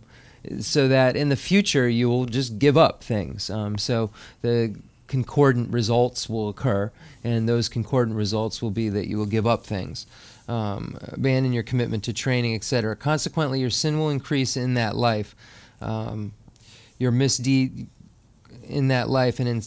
so 0.60 0.88
that 0.88 1.16
in 1.16 1.28
the 1.28 1.36
future 1.36 1.88
you 1.88 2.08
will 2.08 2.24
just 2.24 2.58
give 2.58 2.76
up 2.76 3.04
things. 3.04 3.50
Um, 3.50 3.76
so 3.76 4.10
the 4.42 4.74
concordant 5.06 5.72
results 5.72 6.28
will 6.28 6.48
occur, 6.48 6.90
and 7.22 7.48
those 7.48 7.68
concordant 7.68 8.16
results 8.16 8.62
will 8.62 8.70
be 8.70 8.88
that 8.88 9.08
you 9.08 9.18
will 9.18 9.26
give 9.26 9.46
up 9.46 9.66
things. 9.66 10.06
Um, 10.48 10.98
abandon 11.02 11.52
your 11.52 11.62
commitment 11.62 12.02
to 12.04 12.12
training, 12.12 12.54
etc. 12.54 12.96
Consequently, 12.96 13.60
your 13.60 13.70
sin 13.70 13.98
will 13.98 14.08
increase 14.08 14.56
in 14.56 14.74
that 14.74 14.96
life 14.96 15.36
um, 15.80 16.32
your 16.98 17.10
misdeed 17.10 17.88
in 18.68 18.88
that 18.88 19.08
life, 19.08 19.40
and 19.40 19.48
in, 19.48 19.62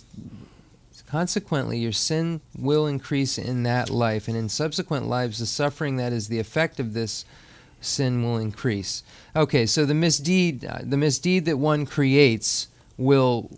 consequently, 1.07 1.77
your 1.77 1.91
sin 1.91 2.41
will 2.57 2.87
increase 2.87 3.37
in 3.37 3.63
that 3.63 3.89
life, 3.89 4.27
and 4.27 4.37
in 4.37 4.49
subsequent 4.49 5.07
lives, 5.07 5.39
the 5.39 5.45
suffering 5.45 5.97
that 5.97 6.13
is 6.13 6.27
the 6.27 6.39
effect 6.39 6.79
of 6.79 6.93
this 6.93 7.25
sin 7.81 8.23
will 8.23 8.37
increase. 8.37 9.03
Okay, 9.35 9.65
so 9.65 9.85
the 9.85 9.93
misdeed, 9.93 10.65
uh, 10.65 10.79
the 10.81 10.97
misdeed 10.97 11.45
that 11.45 11.57
one 11.57 11.85
creates 11.85 12.67
will 12.97 13.49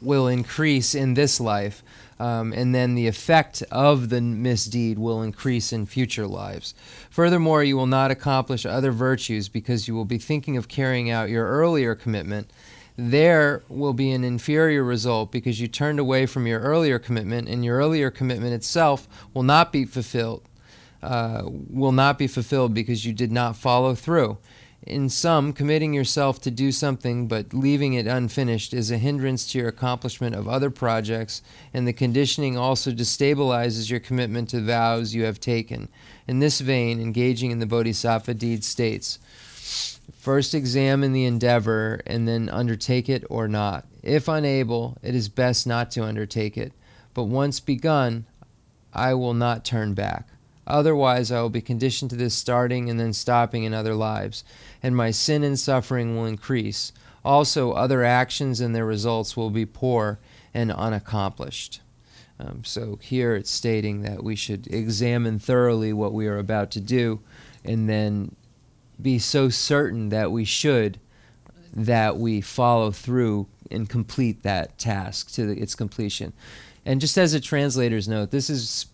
will 0.00 0.28
increase 0.28 0.94
in 0.94 1.14
this 1.14 1.40
life, 1.40 1.82
um, 2.18 2.52
and 2.52 2.74
then 2.74 2.94
the 2.94 3.06
effect 3.06 3.62
of 3.70 4.08
the 4.08 4.20
misdeed 4.20 4.98
will 4.98 5.22
increase 5.22 5.72
in 5.72 5.86
future 5.86 6.26
lives. 6.26 6.74
Furthermore, 7.10 7.62
you 7.62 7.76
will 7.76 7.86
not 7.86 8.10
accomplish 8.10 8.66
other 8.66 8.90
virtues 8.90 9.48
because 9.48 9.86
you 9.86 9.94
will 9.94 10.04
be 10.04 10.18
thinking 10.18 10.56
of 10.56 10.68
carrying 10.68 11.10
out 11.10 11.30
your 11.30 11.46
earlier 11.46 11.94
commitment. 11.94 12.50
There 12.96 13.62
will 13.68 13.92
be 13.92 14.10
an 14.10 14.24
inferior 14.24 14.82
result 14.82 15.30
because 15.30 15.60
you 15.60 15.68
turned 15.68 16.00
away 16.00 16.26
from 16.26 16.48
your 16.48 16.60
earlier 16.60 16.98
commitment, 16.98 17.48
and 17.48 17.64
your 17.64 17.76
earlier 17.76 18.10
commitment 18.10 18.52
itself 18.52 19.06
will 19.32 19.44
not 19.44 19.72
be 19.72 19.84
fulfilled. 19.84 20.42
Uh, 21.00 21.42
will 21.46 21.92
not 21.92 22.18
be 22.18 22.26
fulfilled 22.26 22.74
because 22.74 23.04
you 23.04 23.12
did 23.12 23.30
not 23.30 23.56
follow 23.56 23.94
through. 23.94 24.36
In 24.86 25.08
sum, 25.08 25.52
committing 25.52 25.92
yourself 25.92 26.40
to 26.42 26.50
do 26.50 26.70
something 26.72 27.26
but 27.26 27.52
leaving 27.52 27.94
it 27.94 28.06
unfinished 28.06 28.72
is 28.72 28.90
a 28.90 28.98
hindrance 28.98 29.50
to 29.50 29.58
your 29.58 29.68
accomplishment 29.68 30.34
of 30.34 30.48
other 30.48 30.70
projects, 30.70 31.42
and 31.74 31.86
the 31.86 31.92
conditioning 31.92 32.56
also 32.56 32.92
destabilizes 32.92 33.90
your 33.90 34.00
commitment 34.00 34.50
to 34.50 34.60
vows 34.60 35.14
you 35.14 35.24
have 35.24 35.40
taken. 35.40 35.88
In 36.26 36.38
this 36.38 36.60
vein, 36.60 37.00
engaging 37.00 37.50
in 37.50 37.58
the 37.58 37.66
bodhisattva 37.66 38.34
deed 38.34 38.64
states 38.64 39.18
First 40.18 40.54
examine 40.54 41.12
the 41.12 41.24
endeavor 41.24 42.00
and 42.06 42.26
then 42.26 42.48
undertake 42.48 43.08
it 43.08 43.24
or 43.28 43.48
not. 43.48 43.86
If 44.02 44.28
unable, 44.28 44.96
it 45.02 45.14
is 45.14 45.28
best 45.28 45.66
not 45.66 45.90
to 45.92 46.04
undertake 46.04 46.56
it. 46.56 46.72
But 47.14 47.24
once 47.24 47.60
begun, 47.60 48.26
I 48.92 49.14
will 49.14 49.34
not 49.34 49.64
turn 49.64 49.94
back. 49.94 50.28
Otherwise, 50.66 51.32
I 51.32 51.40
will 51.40 51.48
be 51.48 51.62
conditioned 51.62 52.10
to 52.10 52.16
this 52.16 52.34
starting 52.34 52.90
and 52.90 53.00
then 53.00 53.14
stopping 53.14 53.64
in 53.64 53.72
other 53.72 53.94
lives, 53.94 54.44
and 54.82 54.96
my 54.96 55.10
sin 55.10 55.42
and 55.42 55.58
suffering 55.58 56.16
will 56.16 56.26
increase. 56.26 56.92
Also, 57.24 57.72
other 57.72 58.04
actions 58.04 58.60
and 58.60 58.74
their 58.74 58.86
results 58.86 59.36
will 59.36 59.50
be 59.50 59.66
poor 59.66 60.18
and 60.54 60.72
unaccomplished. 60.72 61.80
Um, 62.40 62.62
so, 62.64 62.98
here 63.02 63.34
it's 63.34 63.50
stating 63.50 64.02
that 64.02 64.22
we 64.22 64.36
should 64.36 64.66
examine 64.68 65.38
thoroughly 65.38 65.92
what 65.92 66.12
we 66.12 66.28
are 66.28 66.38
about 66.38 66.70
to 66.72 66.80
do 66.80 67.20
and 67.64 67.88
then 67.88 68.34
be 69.00 69.18
so 69.18 69.48
certain 69.48 70.08
that 70.08 70.30
we 70.30 70.44
should 70.44 70.98
that 71.72 72.16
we 72.16 72.40
follow 72.40 72.90
through 72.90 73.46
and 73.70 73.88
complete 73.88 74.42
that 74.42 74.78
task 74.78 75.32
to 75.32 75.50
its 75.50 75.74
completion. 75.74 76.32
And 76.84 77.00
just 77.00 77.18
as 77.18 77.34
a 77.34 77.40
translator's 77.40 78.08
note, 78.08 78.30
this 78.30 78.48
is 78.48 78.86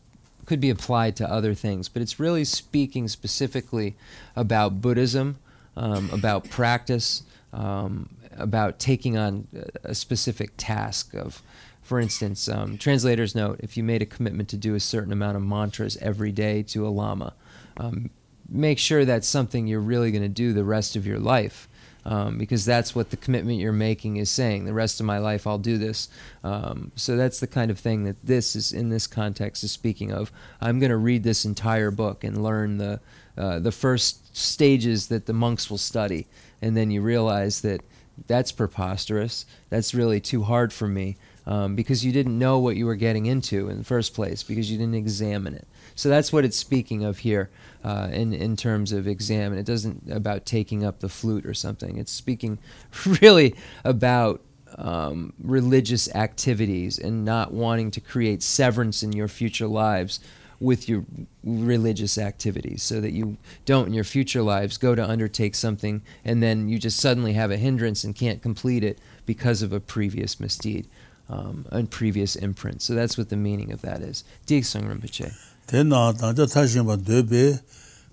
could 0.47 0.61
be 0.61 0.71
applied 0.71 1.17
to 1.17 1.31
other 1.31 1.55
things, 1.55 1.89
but 1.89 2.03
it's 2.03 2.21
really 2.21 2.45
speaking 2.45 3.09
specifically 3.09 3.97
about 4.37 4.83
Buddhism, 4.83 5.39
um, 5.77 6.11
about 6.13 6.49
practice, 6.51 7.23
um, 7.53 8.09
about 8.37 8.79
taking 8.79 9.17
on 9.17 9.47
a 9.85 9.95
specific 9.95 10.51
task 10.57 11.15
of, 11.15 11.43
for 11.83 12.01
instance, 12.01 12.49
um, 12.49 12.79
translator's 12.79 13.35
note, 13.35 13.61
if 13.61 13.77
you 13.77 13.85
made 13.85 14.03
a 14.03 14.07
commitment 14.07 14.49
to 14.51 14.57
do 14.57 14.75
a 14.75 14.81
certain 14.81 15.13
amount 15.13 15.37
of 15.37 15.43
mantras 15.43 15.97
every 15.99 16.33
day 16.33 16.63
to 16.63 16.87
a 16.87 16.89
lama, 16.89 17.35
um, 17.77 18.11
make 18.49 18.79
sure 18.79 19.05
that's 19.05 19.29
something 19.29 19.67
you're 19.67 19.81
really 19.81 20.11
going 20.11 20.23
to 20.23 20.29
do 20.29 20.53
the 20.53 20.65
rest 20.65 20.97
of 20.97 21.07
your 21.07 21.19
life. 21.19 21.69
Um, 22.05 22.39
because 22.39 22.65
that's 22.65 22.95
what 22.95 23.11
the 23.11 23.17
commitment 23.17 23.59
you're 23.59 23.73
making 23.73 24.17
is 24.17 24.31
saying. 24.31 24.65
The 24.65 24.73
rest 24.73 25.01
of 25.01 25.07
my 25.07 25.19
life, 25.19 25.47
I'll 25.47 25.59
do 25.59 25.79
this. 25.79 26.09
Um, 26.43 26.93
so 26.97 27.17
that's 27.17 27.41
the 27.41 27.47
kind 27.47 27.71
of 27.71 27.79
thing 27.79 28.05
that 28.05 28.17
this 28.25 28.55
is 28.55 28.73
in 28.73 28.91
this 28.91 29.07
context 29.07 29.65
is 29.65 29.73
speaking 29.73 30.13
of. 30.13 30.31
I'm 30.61 30.79
going 30.79 30.91
to 30.91 30.97
read 30.97 31.23
this 31.23 31.45
entire 31.45 31.91
book 31.91 32.25
and 32.25 32.43
learn 32.43 32.79
the 32.79 33.01
uh, 33.37 33.59
the 33.59 33.73
first 33.73 34.37
stages 34.37 35.09
that 35.09 35.27
the 35.27 35.33
monks 35.33 35.69
will 35.69 35.79
study, 35.79 36.27
and 36.63 36.77
then 36.77 36.91
you 36.91 37.03
realize 37.03 37.63
that 37.63 37.81
that's 38.29 38.53
preposterous. 38.53 39.45
That's 39.71 39.95
really 39.95 40.21
too 40.21 40.45
hard 40.45 40.73
for 40.73 40.87
me 40.87 41.17
um, 41.47 41.75
because 41.75 42.05
you 42.05 42.13
didn't 42.13 42.39
know 42.39 42.59
what 42.59 42.77
you 42.77 42.87
were 42.87 42.95
getting 42.95 43.27
into 43.27 43.69
in 43.69 43.79
the 43.79 43.85
first 43.85 44.15
place 44.15 44.43
because 44.43 44.71
you 44.71 44.79
didn't 44.79 44.95
examine 44.95 45.55
it. 45.55 45.67
So 45.95 46.09
that's 46.09 46.33
what 46.33 46.45
it's 46.45 46.57
speaking 46.57 47.05
of 47.05 47.19
here 47.19 47.51
uh, 47.85 48.09
in 48.13 48.33
in 48.33 48.57
terms 48.57 48.93
of 48.93 49.07
examine. 49.07 49.59
It 49.59 49.67
doesn't 49.67 50.11
about 50.11 50.45
taking 50.45 50.85
up 50.85 51.01
the 51.01 51.09
flute 51.09 51.47
or 51.47 51.55
something. 51.55 51.99
It's 51.99 52.13
speaking 52.13 52.59
really 53.23 53.55
about 53.85 54.41
um, 54.77 55.33
religious 55.43 56.13
activities 56.15 56.99
and 56.99 57.25
not 57.25 57.53
wanting 57.53 57.91
to 57.93 58.01
create 58.01 58.43
severance 58.43 59.03
in 59.03 59.13
your 59.13 59.29
future 59.29 59.69
lives 59.69 60.21
with 60.61 60.89
your 60.89 61.05
religious 61.43 62.17
activities 62.17 62.83
so 62.83 63.01
that 63.01 63.11
you 63.11 63.37
don't 63.65 63.89
in 63.89 63.93
your 63.93 64.05
future 64.05 64.43
lives 64.43 64.79
go 64.79 64.95
to 64.95 65.09
undertake 65.09 65.55
something 65.55 66.01
and 66.25 66.43
then 66.43 66.69
you 66.69 66.79
just 66.79 66.99
suddenly 66.99 67.35
have 67.35 67.51
a 67.51 67.57
hindrance 67.57 68.05
and 68.05 68.15
can't 68.15 68.41
complete 68.41 68.83
it 68.83 68.99
because 69.27 69.63
of 69.63 69.73
a 69.73 69.81
previous 69.81 70.41
misdeed 70.41 70.87
um, 71.29 71.67
and 71.71 71.91
previous 71.91 72.37
imprint. 72.37 72.83
So 72.83 72.95
that's 72.95 73.17
what 73.19 73.29
the 73.29 73.37
meaning 73.37 73.73
of 73.73 73.83
that 73.83 74.01
is. 74.01 74.25
Rinpoche. 74.47 75.54
tena 75.67 76.13
tangja 76.13 76.47
tashinba 76.47 76.97
dobe 76.97 77.59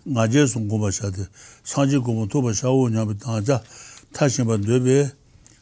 ngaje 0.08 0.48
sun 0.48 0.68
gomba 0.68 0.92
shade, 0.92 1.28
sanji 1.64 1.98
gomba 2.00 2.28
toba 2.32 2.54
shawo 2.54 2.90
nyambi 2.90 3.14
tangja 3.20 3.62
tashinba 4.14 4.58
dobe 4.58 5.12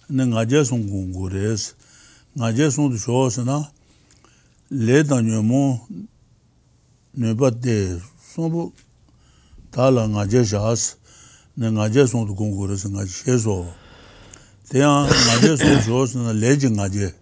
ne 0.09 0.23
ngaje 0.25 0.65
sun 0.65 0.87
gongo 0.89 1.29
res. 1.29 1.73
Ngaje 2.37 2.71
sun 2.71 2.91
tu 2.91 2.97
shawo 2.97 3.29
sana 3.29 3.69
le 4.71 5.03
tangyo 5.03 5.43
mo 5.43 5.87
nyeba 7.17 7.51
de 7.51 7.99
sombo 8.33 8.71
tala 9.71 10.07
ngaje 10.07 10.45
shas 10.45 10.95
ne 11.57 11.69
ngaje 11.69 12.07
sun 12.07 12.27
tu 12.27 12.33
gongo 12.35 12.67
res 12.67 12.85
ngaje 12.85 13.11
sheso. 13.11 13.65
Tena 14.69 15.05
ngaje 15.05 15.57
sun 15.57 15.81
shawo 15.81 16.07
sana 16.07 16.33
leji 16.33 16.69
ngaje, 16.69 17.13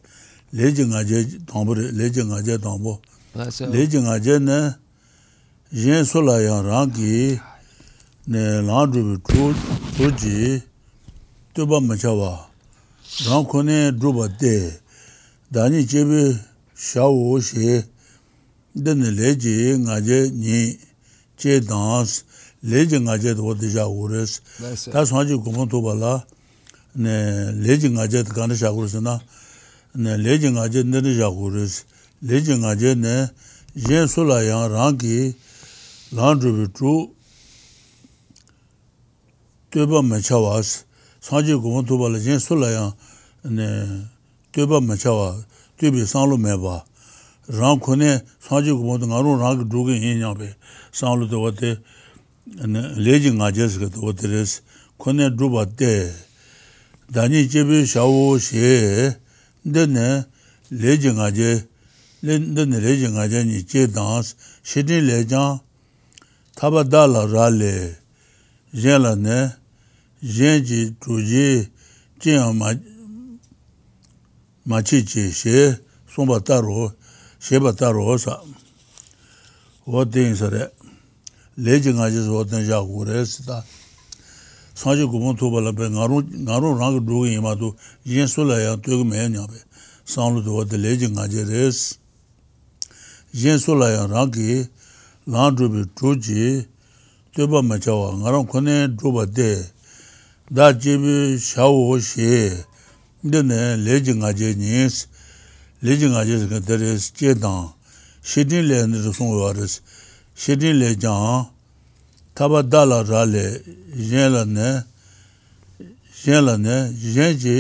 leji 0.53 0.85
ngaje 0.85 1.39
tangbo, 1.45 1.73
leji 1.75 2.23
ngaje 2.23 2.57
tangbo. 2.59 3.01
leji 3.45 3.99
nga 4.01 4.19
je 4.19 4.39
ne 4.39 4.75
yin 5.71 6.03
su 6.05 6.21
la 6.21 6.41
yang 6.41 6.65
rang 6.65 6.91
ki 6.93 7.39
ne 8.27 8.61
lang 8.61 8.91
drubi 8.91 9.21
tu 9.97 10.11
ji 10.11 10.61
tuba 11.53 11.79
macha 11.79 12.13
wa. 12.13 12.49
Rang 13.27 13.45
kone 13.45 13.91
druba 13.91 14.27
de 14.27 14.71
dani 15.51 15.85
jebi 15.85 16.37
sha 16.75 17.05
wu 17.07 17.39
she 17.41 17.83
dene 18.75 19.11
leji 19.11 19.77
nga 19.85 20.01
je 20.01 20.29
ni 20.31 20.79
che 21.37 21.59
dans 21.61 22.09
leji 22.63 22.97
nga 22.99 23.17
je 23.17 23.33
do 23.35 23.53
deja 23.53 23.85
wu 23.87 24.07
res. 24.07 24.41
Ta 24.91 25.05
sanji 25.05 25.35
kumon 25.43 25.69
tuba 25.69 25.93
la 25.93 26.25
ne 26.95 27.51
leji 27.51 27.89
nga 27.89 28.07
je 28.07 28.23
gana 28.23 28.55
sha 28.55 28.71
wu 28.71 28.81
res 28.81 28.95
na. 28.95 29.19
Ne 29.95 30.17
leji 30.17 30.49
nga 30.49 30.65
je 30.69 30.83
nene 30.83 31.13
sha 31.17 31.29
wu 31.29 31.49
res. 31.49 31.85
leji 32.21 32.55
nga 32.57 32.75
je 32.75 32.95
ne 32.95 33.29
yen 33.75 34.07
su 34.07 34.23
la 34.23 34.41
yang 34.41 34.71
rang 34.71 34.97
ki 34.97 35.35
lan 36.11 36.39
drubi 36.39 36.65
tru 36.73 37.13
tueba 39.71 40.01
ma 40.01 40.19
cha 40.21 40.37
was 40.37 40.85
sanji 41.21 41.53
goma 41.53 41.85
tuba 41.85 42.09
la 42.09 42.17
yen 42.17 42.39
su 42.39 42.55
la 42.55 42.69
yang 42.71 42.93
ne 43.43 44.09
ma 44.81 44.95
cha 44.97 45.11
wa 45.13 45.35
tuebi 45.77 46.07
sang 46.07 46.27
lu 46.29 46.37
me 46.37 46.57
ba. 46.57 46.83
Rang 47.47 47.79
ku 47.79 47.95
ne 47.95 48.21
sanji 48.41 48.71
goma 48.73 48.97
tu 48.99 49.05
nga 49.05 49.21
rung 49.21 49.39
rang 49.39 49.59
ki 49.59 49.69
dru 49.69 49.85
ki 49.85 50.01
yin 50.01 50.19
yang 50.19 50.35
pe 50.35 50.55
sang 50.91 51.19
lu 51.19 51.29
tu 51.29 51.37
wate 51.37 51.77
leji 52.97 53.29
nga 53.37 53.51
je 53.53 53.69
si 53.69 53.77
ka 53.79 53.89
tu 53.93 54.01
wate 54.01 54.25
res 54.25 54.61
ku 54.97 55.13
ne 55.13 55.29
dru 55.29 55.49
ba 55.49 55.65
te 55.65 56.09
dani 57.13 57.45
jebi 57.47 57.85
sha 57.85 58.03
wo 58.09 58.39
she 58.39 59.13
de 59.61 59.85
ne 59.85 60.25
leji 60.71 61.13
nga 61.13 61.29
je 61.29 61.61
dāni 62.23 62.79
rēchī 62.81 63.11
ngā 63.13 63.27
chāni 63.29 63.61
chē 63.61 63.85
dāns, 63.93 64.33
shirī 64.65 65.01
lēchāng 65.05 65.59
tāpa 66.57 66.81
dāla 66.83 67.27
rā 67.29 67.49
lē, 67.53 67.93
yēn 68.73 69.01
lā 69.03 69.13
nē, 69.13 69.39
yēn 70.25 70.65
chī 70.65 70.79
chū 70.97 71.21
chī, 71.21 71.69
chēyāng 72.17 72.57
mā 74.65 74.81
chī 74.81 75.03
chī 75.05 75.29
shē, 75.29 75.77
sōmbā 76.09 76.41
tā 76.41 76.57
rō, 76.57 76.89
shē 77.39 77.61
bā 77.61 77.75
tā 77.77 77.93
rō 77.93 78.17
sā. 78.17 78.41
wā 79.85 80.03
tēng 80.03 80.33
sā 80.35 80.49
rē, 80.49 80.65
lēchī 81.61 81.93
ngā 81.93 82.09
chī 82.09 82.25
sā 82.25 82.33
wā 82.33 82.41
tēng 82.49 82.65
yā 82.65 82.81
gu 82.81 83.05
rē 83.05 83.21
sī 83.29 83.45
tā, 83.45 83.61
sāng 84.73 84.97
chī 84.97 85.05
gubōng 85.05 85.37
tō 85.37 85.53
bā 85.53 85.61
lā 85.61 85.71
pē, 85.71 85.93
ngā 85.93 86.09
rō 86.09 86.73
rāng 86.81 86.97
kā 86.97 87.05
dō 87.05 87.21
gī 87.21 87.37
yī 87.37 87.45
mā 87.45 87.53
tō, 87.61 87.71
yēn 88.09 88.25
sū 88.25 88.43
lā 88.43 88.57
yā 88.65 88.73
tō 88.81 88.97
yā 88.97 89.05
mē 89.05 89.21
yā 89.21 89.29
nyā 89.37 89.45
pē, 89.47 89.61
sāng 90.03 90.35
lō 90.35 90.43
tō 90.43 90.57
wā 90.57 90.65
tē 90.67 90.81
lēchī 90.81 91.13
ngā 91.13 91.29
chī 91.29 91.45
rē 91.45 91.69
sī. 91.69 92.06
yin 93.41 93.57
su 93.59 93.71
la 93.75 93.87
yang 93.95 94.09
rang 94.13 94.31
ki 94.33 94.65
lang 95.27 95.55
dhrubi 95.55 95.81
dhruji 95.95 96.65
dhruba 97.33 97.59
ma 97.61 97.77
chawa 97.83 98.07
nga 98.17 98.29
rang 98.33 98.47
kone 98.51 98.75
dhruba 98.97 99.23
de. 99.37 99.53
Da 100.49 100.71
jibi 100.73 101.37
shao 101.37 101.75
wo 101.87 101.99
she 101.99 102.49
dine 103.21 103.77
leji 103.85 104.13
nga 104.15 104.29
je 104.33 104.55
nyis 104.55 104.95
leji 105.85 106.07
nga 106.09 106.21
je 106.27 106.35
zika 106.41 106.59
deres 106.67 107.11
je 107.17 107.33
dang 107.35 107.69
shidin 108.23 108.63
le 108.69 108.87
nir 108.87 109.13
sung 109.13 109.33
waris 109.37 109.81
shidin 110.35 110.79
le 110.79 110.95
jang 110.95 111.51
taba 112.35 112.61
da 112.63 112.85
la 112.85 113.03
ra 113.03 113.21
le 113.25 113.61
yin 114.09 114.31
la 114.33 114.43
ne 114.45 114.69
yin 116.23 116.41
la 116.47 116.55
ne 116.57 116.77
yin 116.95 117.37
ji 117.37 117.57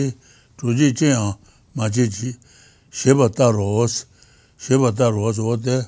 dhruji 0.57 0.93
che 0.97 1.07
yang 1.13 1.35
ma 1.75 1.89
che 1.89 2.07
ji 2.07 2.33
sheba 2.89 3.29
ta 3.29 3.51
roos 3.51 4.05
sheba 4.57 4.91
taro 4.91 5.23
waso 5.23 5.45
wote 5.45 5.85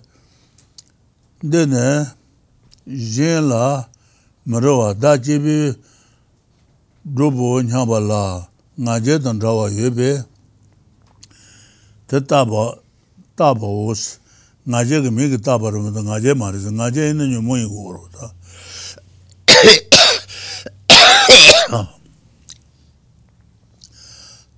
dene 1.41 2.05
jen 2.85 3.47
la 3.49 3.89
marawa 4.45 4.93
da 4.93 5.17
jebi 5.17 5.73
drubo 7.05 7.61
nyamba 7.61 7.99
la 7.99 8.47
nga 8.79 8.99
je 8.99 9.19
tan 9.19 9.39
rawa 9.41 9.69
yuebe 9.69 10.23
te 12.07 12.21
taba 12.21 12.77
taba 13.35 13.67
wos 13.67 14.19
nga 14.69 14.79
je 14.87 15.01
ge 15.01 15.09
megi 15.09 15.37
taba 15.41 15.69
rama 15.71 15.91
ta 15.95 16.01
nga 16.01 16.19
je 16.23 16.33
marisa 16.33 16.71
nga 16.71 16.87
je 16.93 17.09
ina 17.11 17.25
nyo 17.27 17.41
moyi 17.41 17.65
goro 17.67 18.07
ta. 18.15 18.25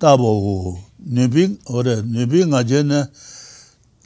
Taba 0.02 0.26
wo 0.44 0.78
nubi 1.14 1.42
ore 1.70 2.02
nubi 2.02 2.38
nga 2.50 2.60
je 2.68 2.82
ne 2.82 3.00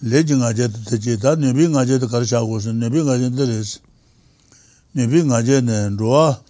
leji 0.02 0.36
nga 0.36 0.52
jayda 0.52 0.78
tachi, 0.84 1.16
ta 1.18 1.34
nipi 1.36 1.68
nga 1.68 1.84
jayda 1.86 2.06
kari 2.06 2.26
shaagoshin, 2.26 2.76
nipi 2.80 3.00
nga 3.02 3.18
jayda 3.18 3.44
resi. 3.46 3.78
Nipi 4.94 5.24
nga 5.24 5.42
jayda 5.42 5.88
ruwa, 5.88 6.40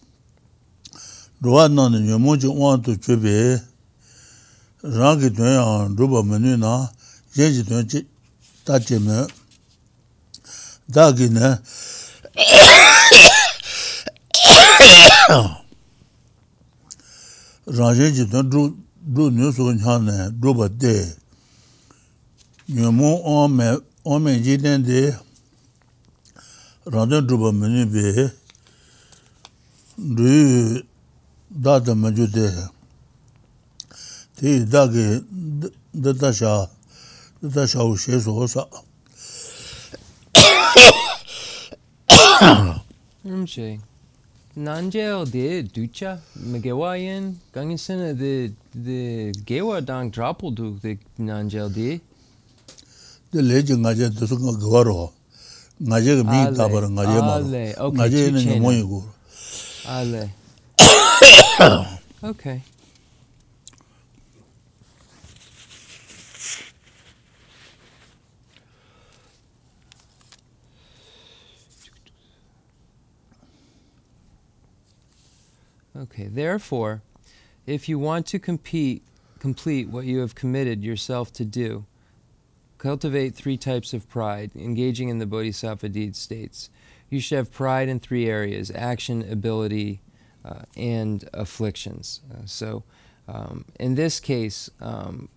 ruwa 1.42 1.68
nani 1.68 2.01
nyomonchi 2.01 2.47
uwa 2.47 2.78
tu 2.78 2.97
chubi, 2.97 3.61
rangi 4.82 5.30
tuya 5.30 5.88
rupa 5.97 6.22
menu 6.22 6.57
na, 6.57 6.90
yeji 7.36 7.62
tuya 7.64 7.82
chi 7.84 8.07
tachi 8.64 8.99
me. 8.99 9.26
Dagi 10.88 11.28
ne, 11.30 11.59
rangi 17.78 18.01
yeji 18.03 18.24
tuya 18.26 18.42
ru 18.42 19.30
nyo 19.30 19.53
suwa 19.53 19.74
nyane 19.74 20.30
rupa 20.42 20.68
dee. 20.68 21.26
nyumu 22.69 23.21
ome, 23.25 23.79
ome 24.05 24.39
jiden 24.43 24.85
di 24.85 25.12
randun 26.93 27.27
dhruba 27.29 27.53
muni 27.53 27.85
bi 27.87 28.31
dhruyu 29.99 30.83
dada 31.51 31.95
maju 31.95 32.27
di 32.27 32.49
ti 34.37 34.73
dagi 34.73 35.23
dada 35.95 36.33
sha, 36.33 36.69
dada 37.43 37.67
sha 37.67 37.85
u 37.85 37.97
she 37.97 38.21
su 38.21 38.37
osa. 38.37 38.67
Namche, 43.25 43.79
nanje 44.57 45.12
o 45.14 45.25
di 45.25 45.62
ducha 45.62 46.21
megewa 46.35 46.97
yin, 46.97 47.39
gangi 47.53 47.79
sena 47.79 48.12
di 48.12 49.33
gewa 49.47 49.81
dang 49.81 50.11
drapul 50.11 50.51
duk 50.55 50.83
di 50.83 50.99
nanje 51.19 51.62
o 51.62 51.69
di 51.69 52.01
du 53.33 53.39
de 53.39 53.43
nanjel 53.43 53.62
de 53.66 53.66
de 53.66 53.72
leji 53.72 53.74
ngaje 53.77 54.09
de 54.20 54.27
su 54.27 54.37
ngawaro 54.39 55.12
ngaje 55.89 56.12
ge 56.16 56.22
mi 56.31 56.57
ta 56.57 56.64
bar 56.68 56.85
ngaje 56.91 57.18
ma 57.27 57.35
Ale, 57.35 57.74
okay, 57.79 58.31
ne 58.31 58.41
chain. 58.45 58.62
mo 58.62 58.70
yi 58.70 58.83
gu 58.83 59.01
ale 59.87 60.22
Okay. 62.22 62.62
Okay, 75.99 76.27
therefore, 76.29 77.03
if 77.66 77.89
you 77.89 77.99
want 77.99 78.27
to 78.27 78.39
compete, 78.39 79.03
complete 79.39 79.89
what 79.89 80.05
you 80.05 80.18
have 80.20 80.35
committed 80.35 80.85
yourself 80.85 81.33
to 81.35 81.45
do, 81.45 81.87
cultivate 82.79 83.35
three 83.35 83.57
types 83.57 83.93
of 83.93 84.09
pride, 84.09 84.51
engaging 84.55 85.09
in 85.09 85.18
the 85.18 85.27
bodhisattva 85.27 85.89
deed 85.89 86.16
states. 86.16 86.70
You 87.09 87.20
should 87.20 87.39
have 87.39 87.53
pride 87.53 87.89
in 87.89 88.01
three 88.01 88.29
areas 88.29 88.70
action, 88.74 89.31
ability, 89.31 90.01
uh, 90.45 90.62
and 90.77 91.29
afflictions. 91.33 92.20
Uh, 92.31 92.43
so, 92.45 92.85
um, 93.29 93.64
in 93.81 93.95
this 93.95 94.20
case, 94.20 94.70
um, 94.81 95.29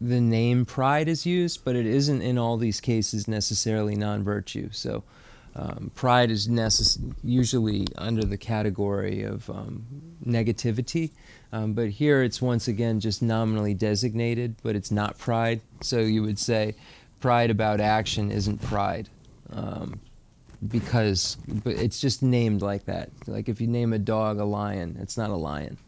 the 0.00 0.20
name 0.20 0.64
pride 0.66 1.08
is 1.08 1.24
used, 1.24 1.64
but 1.64 1.76
it 1.76 1.86
isn't 1.86 2.20
in 2.20 2.36
all 2.36 2.56
these 2.56 2.80
cases 2.80 3.26
necessarily 3.26 3.94
non 3.94 4.22
virtue. 4.22 4.68
So, 4.72 5.04
um, 5.56 5.92
pride 5.94 6.30
is 6.30 6.48
necess- 6.48 6.98
usually 7.22 7.86
under 7.96 8.24
the 8.24 8.36
category 8.36 9.22
of 9.22 9.48
um, 9.48 9.86
negativity, 10.26 11.12
um, 11.54 11.72
but 11.72 11.88
here 11.88 12.24
it's 12.24 12.42
once 12.42 12.66
again 12.66 12.98
just 12.98 13.22
nominally 13.22 13.74
designated, 13.74 14.56
but 14.64 14.74
it's 14.74 14.90
not 14.90 15.16
pride. 15.18 15.60
So 15.82 16.00
you 16.00 16.24
would 16.24 16.40
say 16.40 16.74
pride 17.20 17.48
about 17.48 17.80
action 17.80 18.32
isn't 18.32 18.60
pride. 18.60 19.08
Um, 19.52 20.00
because 20.66 21.36
but 21.46 21.74
it's 21.76 22.00
just 22.00 22.24
named 22.24 22.60
like 22.60 22.86
that. 22.86 23.10
Like 23.28 23.48
if 23.48 23.60
you 23.60 23.68
name 23.68 23.92
a 23.92 24.00
dog 24.00 24.40
a 24.40 24.44
lion, 24.44 24.98
it's 25.00 25.16
not 25.16 25.30
a 25.30 25.36
lion. 25.36 25.78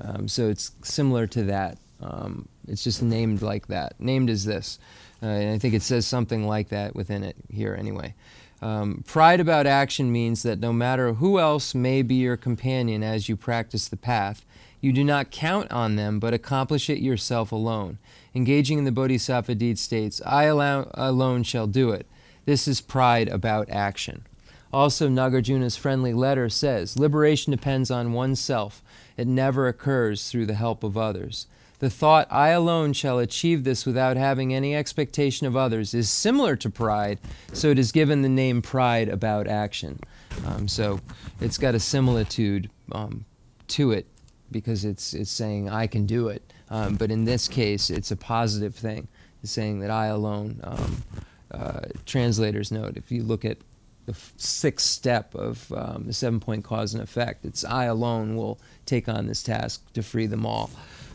Um, 0.00 0.28
so 0.28 0.48
it's 0.48 0.70
similar 0.82 1.26
to 1.28 1.42
that. 1.44 1.78
Um, 2.00 2.48
it's 2.68 2.84
just 2.84 3.02
named 3.02 3.42
like 3.42 3.66
that. 3.66 3.98
Named 3.98 4.30
as 4.30 4.44
this. 4.44 4.78
Uh, 5.20 5.26
and 5.26 5.54
I 5.54 5.58
think 5.58 5.74
it 5.74 5.82
says 5.82 6.06
something 6.06 6.46
like 6.46 6.68
that 6.68 6.94
within 6.94 7.24
it 7.24 7.34
here 7.50 7.74
anyway. 7.76 8.14
Um, 8.62 9.02
pride 9.08 9.40
about 9.40 9.66
action 9.66 10.12
means 10.12 10.44
that 10.44 10.60
no 10.60 10.72
matter 10.72 11.14
who 11.14 11.40
else 11.40 11.74
may 11.74 12.02
be 12.02 12.14
your 12.14 12.36
companion 12.36 13.02
as 13.02 13.28
you 13.28 13.36
practice 13.36 13.88
the 13.88 13.96
path, 13.96 14.45
you 14.80 14.92
do 14.92 15.04
not 15.04 15.30
count 15.30 15.70
on 15.72 15.96
them 15.96 16.18
but 16.18 16.34
accomplish 16.34 16.88
it 16.90 16.98
yourself 16.98 17.52
alone. 17.52 17.98
Engaging 18.34 18.78
in 18.78 18.84
the 18.84 18.92
bodhisattva 18.92 19.54
deed 19.54 19.78
states, 19.78 20.20
I 20.24 20.44
alone 20.44 21.42
shall 21.42 21.66
do 21.66 21.90
it. 21.90 22.06
This 22.44 22.68
is 22.68 22.80
pride 22.80 23.28
about 23.28 23.70
action. 23.70 24.24
Also, 24.72 25.08
Nagarjuna's 25.08 25.76
friendly 25.76 26.12
letter 26.12 26.48
says, 26.48 26.98
Liberation 26.98 27.50
depends 27.50 27.90
on 27.90 28.12
oneself. 28.12 28.82
It 29.16 29.26
never 29.26 29.68
occurs 29.68 30.30
through 30.30 30.46
the 30.46 30.54
help 30.54 30.84
of 30.84 30.98
others. 30.98 31.46
The 31.78 31.90
thought, 31.90 32.26
I 32.30 32.48
alone 32.48 32.92
shall 32.92 33.18
achieve 33.18 33.64
this 33.64 33.84
without 33.84 34.16
having 34.16 34.54
any 34.54 34.74
expectation 34.74 35.46
of 35.46 35.56
others, 35.56 35.92
is 35.92 36.10
similar 36.10 36.56
to 36.56 36.70
pride, 36.70 37.18
so 37.52 37.68
it 37.68 37.78
is 37.78 37.92
given 37.92 38.22
the 38.22 38.28
name 38.28 38.62
pride 38.62 39.08
about 39.08 39.46
action. 39.46 40.00
Um, 40.46 40.68
so 40.68 41.00
it's 41.40 41.58
got 41.58 41.74
a 41.74 41.80
similitude 41.80 42.70
um, 42.92 43.24
to 43.68 43.92
it 43.92 44.06
because 44.50 44.84
it's, 44.84 45.14
it's 45.14 45.30
saying, 45.30 45.68
I 45.68 45.86
can 45.86 46.06
do 46.06 46.28
it. 46.28 46.52
Um, 46.70 46.96
but 46.96 47.10
in 47.10 47.24
this 47.24 47.48
case, 47.48 47.90
it's 47.90 48.10
a 48.10 48.16
positive 48.16 48.74
thing. 48.74 49.08
It's 49.42 49.52
saying 49.52 49.80
that 49.80 49.90
I 49.90 50.06
alone, 50.06 50.60
um, 50.64 51.02
uh, 51.50 51.80
translator's 52.04 52.72
note, 52.72 52.96
if 52.96 53.12
you 53.12 53.22
look 53.22 53.44
at 53.44 53.58
the 54.06 54.16
sixth 54.36 54.86
step 54.86 55.34
of 55.34 55.70
um, 55.72 56.04
the 56.06 56.12
seven 56.12 56.40
point 56.40 56.64
cause 56.64 56.94
and 56.94 57.02
effect, 57.02 57.44
it's 57.44 57.64
I 57.64 57.84
alone 57.84 58.36
will 58.36 58.58
take 58.86 59.08
on 59.08 59.26
this 59.26 59.42
task 59.42 59.82
to 59.94 60.02
free 60.02 60.26
them 60.26 60.46
all. 60.46 60.70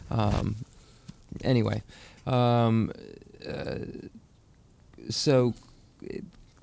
Um, 0.10 0.58
anyway, 1.44 1.84
um, 2.28 2.92
uh, 3.48 3.76
so 5.10 5.54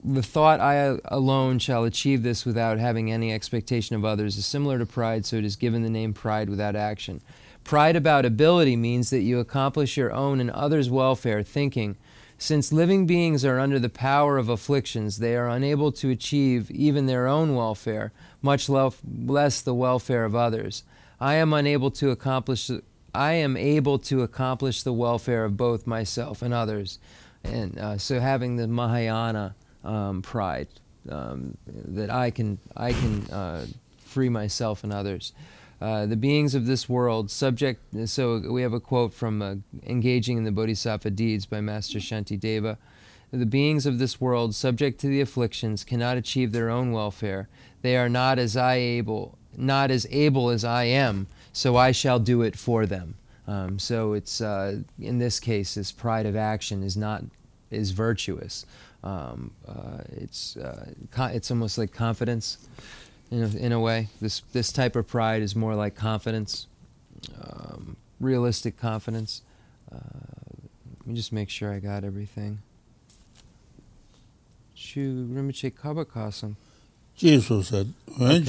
the 0.04 0.22
thought 0.22 0.60
I 0.60 0.98
alone 1.06 1.58
shall 1.58 1.84
achieve 1.84 2.22
this 2.22 2.44
without 2.44 2.78
having 2.78 3.10
any 3.10 3.32
expectation 3.32 3.96
of 3.96 4.04
others 4.04 4.36
is 4.36 4.46
similar 4.46 4.78
to 4.78 4.86
pride, 4.86 5.26
so 5.26 5.36
it 5.36 5.44
is 5.44 5.56
given 5.56 5.82
the 5.82 5.90
name 5.90 6.14
pride 6.14 6.48
without 6.48 6.76
action. 6.76 7.20
Pride 7.64 7.96
about 7.96 8.24
ability 8.24 8.76
means 8.76 9.10
that 9.10 9.20
you 9.20 9.40
accomplish 9.40 9.96
your 9.96 10.12
own 10.12 10.40
and 10.40 10.50
others' 10.50 10.88
welfare, 10.88 11.42
thinking, 11.42 11.96
since 12.40 12.72
living 12.72 13.04
beings 13.04 13.44
are 13.44 13.58
under 13.58 13.80
the 13.80 13.88
power 13.88 14.38
of 14.38 14.48
afflictions, 14.48 15.18
they 15.18 15.34
are 15.36 15.48
unable 15.48 15.90
to 15.92 16.10
achieve 16.10 16.70
even 16.70 17.06
their 17.06 17.26
own 17.26 17.56
welfare, 17.56 18.12
much 18.40 18.68
less 18.68 19.60
the 19.60 19.74
welfare 19.74 20.24
of 20.24 20.36
others. 20.36 20.84
I 21.20 21.34
am 21.34 21.52
unable 21.52 21.90
to 21.92 22.10
accomplish 22.10 22.70
I 23.12 23.32
am 23.32 23.56
able 23.56 23.98
to 24.00 24.22
accomplish 24.22 24.82
the 24.82 24.92
welfare 24.92 25.44
of 25.44 25.56
both 25.56 25.86
myself 25.86 26.42
and 26.42 26.54
others. 26.54 27.00
And 27.42 27.76
uh, 27.76 27.98
so 27.98 28.20
having 28.20 28.56
the 28.56 28.68
Mahayana 28.68 29.56
um, 29.88 30.22
pride 30.22 30.68
um, 31.10 31.56
that 31.66 32.10
I 32.10 32.30
can, 32.30 32.58
I 32.76 32.92
can 32.92 33.22
uh, 33.30 33.66
free 34.04 34.28
myself 34.28 34.84
and 34.84 34.92
others. 34.92 35.32
Uh, 35.80 36.06
the 36.06 36.16
beings 36.16 36.54
of 36.54 36.66
this 36.66 36.88
world, 36.88 37.30
subject, 37.30 37.80
so 38.06 38.38
we 38.50 38.62
have 38.62 38.72
a 38.72 38.80
quote 38.80 39.14
from 39.14 39.40
uh, 39.40 39.54
Engaging 39.86 40.36
in 40.36 40.44
the 40.44 40.50
Bodhisattva 40.50 41.10
Deeds 41.10 41.46
by 41.46 41.60
Master 41.60 41.98
Shantideva. 41.98 42.76
The 43.30 43.46
beings 43.46 43.86
of 43.86 43.98
this 43.98 44.20
world, 44.20 44.54
subject 44.54 45.00
to 45.00 45.06
the 45.06 45.20
afflictions, 45.20 45.84
cannot 45.84 46.16
achieve 46.16 46.52
their 46.52 46.70
own 46.70 46.92
welfare. 46.92 47.48
They 47.82 47.96
are 47.96 48.08
not 48.08 48.38
as 48.38 48.56
I 48.56 48.74
able, 48.74 49.38
not 49.56 49.90
as 49.90 50.06
able 50.10 50.50
as 50.50 50.64
I 50.64 50.84
am 50.84 51.28
so 51.58 51.76
I 51.76 51.90
shall 51.90 52.20
do 52.20 52.42
it 52.42 52.56
for 52.56 52.86
them. 52.86 53.16
Um, 53.48 53.80
so 53.80 54.12
it's 54.12 54.40
uh, 54.40 54.82
in 55.00 55.18
this 55.18 55.40
case, 55.40 55.74
this 55.74 55.90
pride 55.90 56.24
of 56.24 56.36
action 56.36 56.84
is 56.84 56.96
not 56.96 57.24
is 57.70 57.90
virtuous. 57.90 58.64
Um, 59.04 59.52
uh, 59.66 60.02
it's 60.08 60.56
uh, 60.56 60.92
it's 61.32 61.50
almost 61.50 61.78
like 61.78 61.92
confidence, 61.92 62.68
in 63.30 63.42
a, 63.42 63.48
in 63.56 63.72
a 63.72 63.80
way. 63.80 64.08
This 64.20 64.42
this 64.52 64.72
type 64.72 64.96
of 64.96 65.06
pride 65.06 65.42
is 65.42 65.54
more 65.54 65.74
like 65.74 65.94
confidence, 65.94 66.66
um, 67.40 67.96
realistic 68.20 68.76
confidence. 68.76 69.42
Uh, 69.90 69.98
let 70.98 71.06
me 71.06 71.14
just 71.14 71.32
make 71.32 71.48
sure 71.48 71.72
I 71.72 71.78
got 71.78 72.04
everything. 72.04 72.58
Shu 74.74 75.26
Rinpoche 75.32 75.72
Kabakasam. 75.72 76.54
Jesus 77.16 77.68
said, 77.68 77.92
okay. 78.20 78.42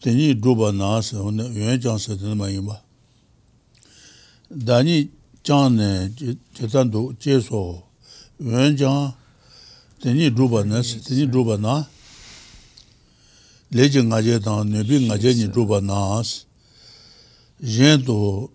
tenyi 0.00 0.34
dhruba 0.34 0.72
nāsa, 0.72 1.22
wane 1.24 1.44
yuan 1.54 1.78
chāng 1.78 1.98
sa 2.00 2.14
tena 2.14 2.36
ma 2.36 2.46
yinba. 2.46 2.80
Dāni 4.50 5.10
chāng 5.44 5.76
nē, 5.76 6.36
chetan 6.54 6.90
du, 6.90 7.14
che 7.20 7.38
wen 8.40 8.76
jang 8.76 9.12
teni 10.00 10.30
dhruba 10.30 10.64
nas, 10.64 10.96
teni 11.04 11.26
dhruba 11.26 11.56
na 11.60 11.84
leji 13.70 14.00
nga 14.02 14.18
je 14.22 14.40
tang, 14.40 14.64
nebi 14.64 14.96
nga 15.06 15.16
je 15.22 15.30
ni 15.34 15.46
dhruba 15.52 15.80
nas 15.80 16.46
jen 17.60 18.00
to, 18.04 18.48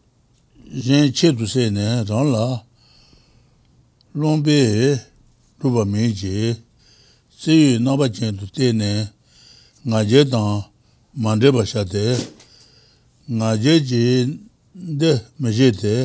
jen 0.85 1.11
che 1.13 1.29
tu 1.37 1.45
se 1.45 1.69
ne 1.69 2.03
rang 2.09 2.31
la 2.33 2.65
longbe 4.15 4.59
dhruba 5.59 5.85
me 5.85 6.09
je 6.19 6.55
se 7.29 7.51
yu 7.53 7.79
naba 7.79 8.09
jen 8.09 8.33
tu 8.39 8.45
te 8.47 8.73
ne 8.73 8.91
nga 9.85 9.99
je 10.01 10.25
tang 10.25 10.63
mandre 11.13 11.51
ba 11.55 11.63
sha 11.71 11.85
te 11.85 12.17
nga 13.37 13.49
je 13.63 13.73
je 13.89 14.03
de 14.73 15.11
me 15.39 15.49
je 15.53 15.69
te 15.71 15.95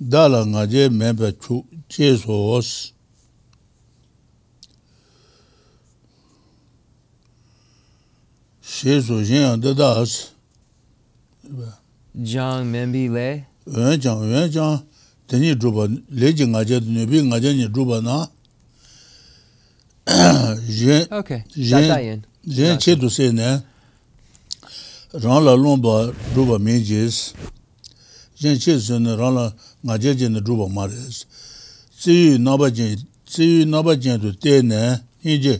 da 0.00 0.26
la 0.28 0.40
nga 0.44 0.62
je 0.72 0.82
me 0.98 1.14
pa 1.14 1.30
chuk 1.42 1.64
che 1.94 2.16
sos 2.16 2.92
she 8.60 9.00
so 9.00 9.22
jen 9.22 9.60
da 9.60 9.72
das 9.72 10.32
jang 12.20 12.66
membi 12.66 13.08
le. 13.08 13.46
Wen 13.66 14.00
jang 14.00 14.20
wen 14.20 14.50
jang 14.50 14.82
teni 15.28 15.54
druba 15.54 15.86
le 16.08 16.32
ji 16.34 16.44
nga 16.46 16.64
je 16.64 16.80
ne 16.80 17.06
bi 17.06 17.22
nga 17.22 17.38
je 17.38 17.54
ni 17.54 17.68
druba 17.68 18.00
na. 18.00 18.26
Jen 20.66 21.06
okay 21.12 21.44
jen 21.54 22.24
jen 22.42 22.76
che 22.78 22.96
do 22.96 23.08
se 23.08 23.30
ne. 23.30 23.62
Ran 25.12 25.44
la 25.44 25.54
lon 25.54 25.80
ba 25.80 26.10
druba 26.34 26.58
me 26.58 26.74
jes 26.82 27.34
jen 28.34 28.58
che 28.58 28.80
so 28.80 28.98
ne 28.98 29.14
ran 29.14 29.34
la 29.34 29.52
nga 29.84 29.94
je 30.02 30.10
je 30.18 30.28
ne 30.28 30.40
druba 30.40 30.66
ma 30.68 30.86
res. 30.86 31.26
tsiyu 32.04 32.38
naba 32.38 32.68
jen, 32.68 33.00
tsiyu 33.26 33.64
naba 33.66 33.94
jen 34.02 34.20
tu 34.20 34.30
te 34.36 34.62
ne, 34.62 35.00
hinji, 35.24 35.54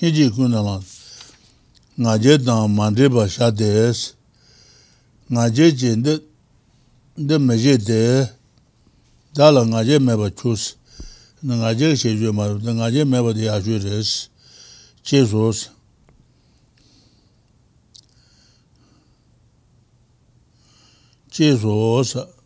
hinji 0.00 0.30
kuna 0.30 0.62
la, 0.62 0.76
nga 1.98 2.12
je 2.22 2.38
tang 2.38 2.70
mandriba 2.70 3.26
sha 3.28 3.50
des, 3.50 4.14
nga 5.30 5.44
je 5.50 5.66
jen 5.78 6.02
de, 6.02 6.14
de 7.16 7.36
me 7.38 7.58
je 7.58 7.74
de, 7.78 8.26
dala 9.34 9.64
nga 9.66 9.82
je 9.82 9.98
meba 9.98 10.30
chus, 10.30 10.76
nga 11.42 11.74
je 11.74 11.96
she 11.96 12.14
ju 12.14 12.32
maru, 12.32 12.62
nga 12.62 12.88
je 12.94 13.02
meba 13.04 13.32
de 13.34 13.42
ya 13.50 13.58
ju 13.58 13.78
res, 13.82 14.30
che 15.02 15.26
sos, 15.26 15.70
che 21.34 21.58
sos, 21.58 22.37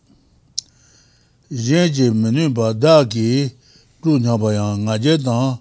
yin 1.52 1.92
ji 1.92 2.10
menu 2.10 2.48
ba 2.56 2.72
da 2.72 3.04
ki 3.08 3.52
zhu 4.02 4.18
nya 4.18 4.40
ba 4.40 4.52
yang 4.54 4.84
nga 4.88 4.96
je 4.98 5.18
dang 5.18 5.58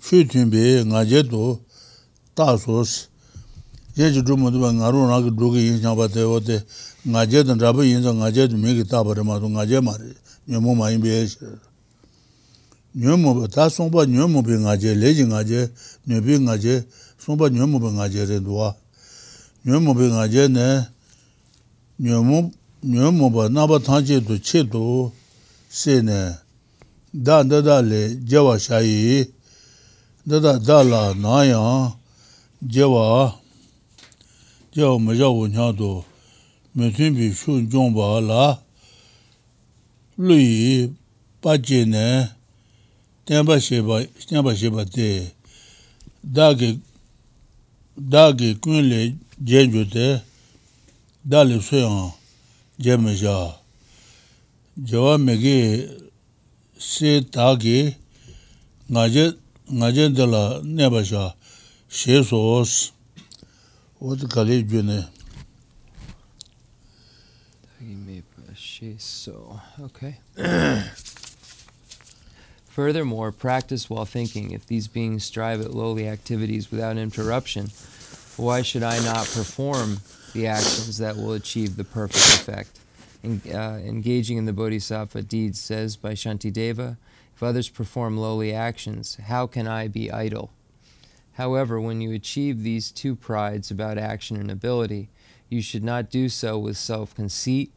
shu 0.00 0.22
tun 0.24 0.50
be 0.50 0.84
nga 0.86 1.02
je 1.04 1.22
do 1.22 1.58
ta 2.34 2.56
so 2.56 2.84
si 2.84 3.10
yin 3.96 4.12
ji 4.14 4.22
zhu 4.22 4.36
mu 4.38 4.50
du 4.50 4.60
ba 4.62 4.70
nga 4.70 4.86
ru 4.90 5.02
na 5.10 5.18
ki 5.18 5.34
zhu 5.34 5.50
ki 5.50 5.58
yin 5.66 5.78
nya 5.82 5.94
ba 5.98 6.06
te 6.06 6.22
wo 6.22 6.38
te 6.38 6.62
nga 7.02 7.26
je 7.26 7.42
dang 7.42 7.58
zhabu 7.58 7.82
yin 7.82 8.02
za 8.02 8.12
nga 8.14 8.30
je 8.30 8.46
du 8.46 8.56
me 8.56 8.70
ki 8.78 8.84
ta 8.86 9.02
ba 9.02 9.14
re 9.14 9.22
ma 9.26 9.40
tu 9.42 9.48
nga 9.50 9.66
je 9.66 9.80
ma 9.82 9.96
re 9.98 10.14
nyo 10.46 10.60
mu 10.60 10.74
ma 10.78 10.90
yin 10.94 11.00
be 11.02 11.08
ye 11.08 11.26
shi. 11.26 11.38
Nyo 12.94 13.16
mu 13.18 13.34
ba 13.34 13.48
ta 13.50 13.66
song 13.68 13.90
ba 13.90 14.06
nyo 14.06 14.28
mu 14.30 14.42
be 14.46 14.54
nga 14.62 14.78
je 14.78 14.94
le 14.94 15.10
ji 15.10 15.24
nga 15.26 15.42
je 15.42 15.66
nyo 16.06 16.22
be 16.22 16.38
nga 16.38 16.54
je 16.54 16.86
song 17.18 17.34
ba 17.36 17.50
nyo 17.50 17.66
mu 17.66 17.82
be 17.82 17.90
nga 17.98 18.06
je 18.06 18.22
re 18.30 18.38
duwa 18.38 18.78
nyo 19.66 19.80
mu 19.82 19.90
be 19.90 20.06
nga 20.06 20.30
je 20.30 20.46
ne 20.46 20.86
nyo 21.98 22.22
mu 22.22 22.38
nyo 22.86 23.10
mōpa 23.10 23.48
nāpa 23.50 23.76
tāngche 23.82 24.20
tu 24.22 24.38
che 24.38 24.62
tu 24.62 25.10
se 25.68 26.02
ne 26.06 26.38
dā 27.12 27.42
dā 27.42 27.82
le 27.82 28.02
jewa 28.30 28.54
shāyi 28.62 29.26
dā 30.28 30.38
dā 30.44 30.52
dā 30.62 30.78
la 30.86 31.02
nā 31.14 31.36
ya 31.50 31.62
jewa 32.62 33.34
jewa 34.74 34.98
ma 35.02 35.12
yawu 35.18 35.48
nyā 35.50 35.66
tu 35.78 36.04
me 36.74 36.92
tun 36.94 37.10
pi 37.16 37.26
shū 37.34 37.66
jōng 37.66 37.90
pa 37.96 38.20
la 38.28 38.44
lu 40.18 40.36
yi 40.38 40.92
pa 41.42 41.58
che 41.58 41.84
ne 41.84 42.06
tenpa 43.26 43.58
sheba 43.58 44.06
tenpa 44.28 44.54
sheba 44.54 44.84
te 44.84 45.08
dā 46.22 46.54
ki 46.58 46.78
dā 47.98 48.30
ki 48.38 48.54
kun 48.62 48.78
le 48.90 49.00
jen 49.42 49.74
ju 49.74 49.82
te 49.94 50.06
dā 51.26 51.42
le 51.48 51.58
su 51.60 51.82
yang 51.82 52.15
je 52.78 52.96
me 52.96 53.12
ja 53.12 53.60
je 54.76 54.98
wa 54.98 55.16
me 55.16 55.36
ge 55.36 55.88
se 56.78 57.20
ta 57.30 57.56
ge 57.56 57.94
nga 58.88 59.04
je 59.04 59.32
nga 59.68 61.34
she 61.88 62.24
so 62.24 62.64
s 62.64 62.92
wo 64.00 64.14
de 64.14 64.26
ka 64.26 64.42
le 64.42 64.62
ju 64.62 64.82
ne 64.82 65.08
So, 68.98 69.60
okay. 69.82 70.18
Furthermore, 72.68 73.32
practice 73.32 73.90
while 73.90 74.04
thinking. 74.04 74.52
If 74.52 74.66
these 74.66 74.86
beings 74.88 75.24
strive 75.24 75.60
at 75.60 75.74
lowly 75.74 76.08
activities 76.08 76.70
without 76.70 76.96
interruption, 76.96 77.68
why 78.36 78.62
should 78.62 78.82
I 78.82 78.98
not 79.00 79.26
perform 79.26 79.98
the 80.36 80.46
actions 80.46 80.98
that 80.98 81.16
will 81.16 81.32
achieve 81.32 81.76
the 81.76 81.84
perfect 81.84 82.40
effect? 82.40 82.78
Uh, 83.24 83.80
engaging 83.84 84.36
in 84.36 84.44
the 84.44 84.52
bodhisattva 84.52 85.22
deeds 85.22 85.60
says 85.60 85.96
by 85.96 86.12
Shantideva, 86.12 86.96
if 87.34 87.42
others 87.42 87.68
perform 87.68 88.16
lowly 88.16 88.52
actions, 88.54 89.16
how 89.24 89.46
can 89.46 89.66
I 89.66 89.88
be 89.88 90.10
idle? 90.10 90.52
However, 91.32 91.80
when 91.80 92.00
you 92.00 92.12
achieve 92.12 92.62
these 92.62 92.90
two 92.90 93.14
prides 93.14 93.70
about 93.70 93.98
action 93.98 94.36
and 94.36 94.50
ability, 94.50 95.10
you 95.48 95.60
should 95.60 95.84
not 95.84 96.10
do 96.10 96.28
so 96.28 96.58
with 96.58 96.76
self 96.76 97.14
conceit, 97.14 97.72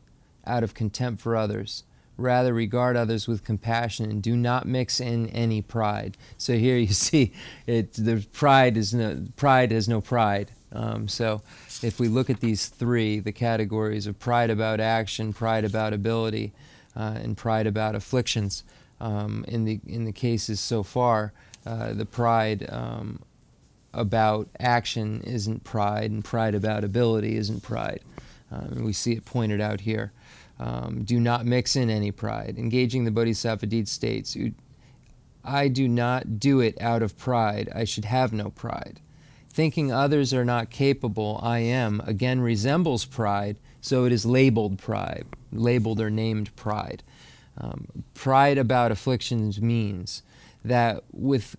out 0.46 0.64
of 0.64 0.74
contempt 0.74 1.22
for 1.22 1.36
others. 1.36 1.84
Rather, 2.16 2.54
regard 2.54 2.96
others 2.96 3.28
with 3.28 3.44
compassion 3.44 4.10
and 4.10 4.22
do 4.22 4.36
not 4.36 4.66
mix 4.66 5.00
in 5.00 5.28
any 5.30 5.62
pride. 5.62 6.18
So 6.38 6.58
here 6.58 6.78
you 6.78 6.88
see, 6.94 7.34
it 7.68 7.94
the 7.94 8.26
pride 8.32 8.78
is 8.78 8.94
no 8.94 9.26
pride 9.36 9.72
has 9.72 9.90
no 9.90 10.00
pride. 10.00 10.52
Um, 10.72 11.08
so 11.08 11.42
if 11.82 12.00
we 12.00 12.08
look 12.08 12.30
at 12.30 12.40
these 12.40 12.68
three, 12.68 13.20
the 13.20 13.32
categories 13.32 14.08
of 14.08 14.20
pride 14.20 14.50
about 14.50 14.80
action, 14.80 15.34
pride 15.34 15.66
about 15.66 15.94
ability, 15.94 16.54
uh, 16.96 17.18
and 17.22 17.36
pride 17.36 17.68
about 17.68 17.96
afflictions, 17.96 18.64
um, 19.02 19.46
in 19.48 19.66
the 19.66 19.80
in 19.88 20.06
the 20.06 20.12
cases 20.12 20.60
so 20.60 20.84
far, 20.84 21.34
uh, 21.66 21.94
the 21.94 22.06
pride 22.06 22.68
um, 22.70 23.20
about 23.94 24.48
action 24.60 25.22
isn't 25.22 25.64
pride, 25.64 26.12
and 26.12 26.24
pride 26.24 26.56
about 26.56 26.84
ability 26.84 27.36
isn't 27.38 27.64
pride. 27.64 28.02
Um, 28.52 28.84
we 28.84 28.94
see 28.94 29.14
it 29.14 29.26
pointed 29.26 29.62
out 29.62 29.82
here. 29.82 30.12
Um, 30.60 31.04
do 31.04 31.20
not 31.20 31.46
mix 31.46 31.76
in 31.76 31.90
any 31.90 32.12
pride. 32.12 32.56
Engaging 32.58 33.06
the 33.06 33.12
Bodhisattva 33.12 33.66
deed 33.66 33.88
states, 33.88 34.36
I 35.44 35.70
do 35.70 35.88
not 35.88 36.40
do 36.40 36.60
it 36.60 36.80
out 36.82 37.02
of 37.02 37.18
pride. 37.18 37.70
I 37.74 37.86
should 37.86 38.06
have 38.06 38.34
no 38.34 38.50
pride. 38.50 39.00
Thinking 39.60 39.92
others 39.92 40.34
are 40.34 40.46
not 40.46 40.70
capable, 40.70 41.38
I 41.44 41.60
am, 41.60 42.02
again 42.06 42.40
resembles 42.40 43.04
pride, 43.04 43.58
so 43.82 44.06
it 44.06 44.14
is 44.14 44.26
labeled 44.26 44.78
pride, 44.78 45.26
labeled 45.52 46.00
or 46.00 46.10
named 46.10 46.56
pride. 46.56 47.04
Um, 47.58 48.06
pride 48.14 48.58
about 48.58 48.90
afflictions 48.94 49.62
means 49.62 50.24
that 50.64 51.04
with, 51.12 51.58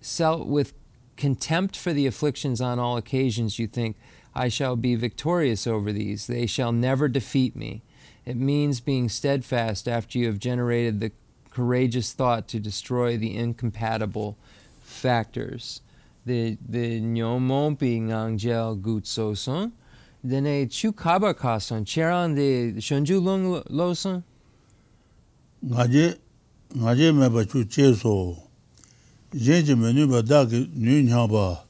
self, 0.00 0.46
with 0.46 0.72
contempt 1.18 1.76
for 1.76 1.92
the 1.92 2.06
afflictions 2.06 2.58
on 2.58 2.78
all 2.78 2.96
occasions, 2.96 3.58
you 3.58 3.66
think, 3.66 3.98
I 4.34 4.48
shall 4.48 4.74
be 4.74 4.94
victorious 4.94 5.66
over 5.66 5.92
these. 5.92 6.26
They 6.26 6.46
shall 6.46 6.72
never 6.72 7.06
defeat 7.06 7.54
me. 7.54 7.82
It 8.24 8.38
means 8.38 8.80
being 8.80 9.10
steadfast 9.10 9.86
after 9.86 10.18
you 10.18 10.24
have 10.28 10.38
generated 10.38 11.00
the 11.00 11.12
courageous 11.50 12.14
thought 12.14 12.48
to 12.48 12.58
destroy 12.58 13.18
the 13.18 13.36
incompatible 13.36 14.38
factors. 14.82 15.82
de 16.26 16.56
de 16.60 17.00
nyomon 17.00 17.76
pi 17.76 18.00
ngang 18.00 18.38
gel 18.38 18.74
gut 18.76 19.06
so 19.06 19.34
son 19.34 19.72
de 20.22 20.40
ne 20.40 20.66
chu 20.66 20.92
kaba 20.92 21.34
ka 21.34 21.58
son 21.58 21.84
cheran 21.84 22.34
de 22.34 22.80
shonju 22.80 23.20
long 23.24 23.62
lo 23.68 23.94
son 23.94 24.22
ngaje 25.64 26.16
ngaje 26.76 27.12
me 27.12 27.28
ba 27.28 27.44
chu 27.44 27.66
che 27.66 27.94
so. 27.94 28.36
Je 29.32 29.62
je 29.62 29.74
me 29.74 29.92
nu 29.92 30.06
ba 30.08 30.22
da 30.22 30.44
ge 30.44 30.66
nu 30.74 31.02
nya 31.02 31.26
ba. 31.26 31.64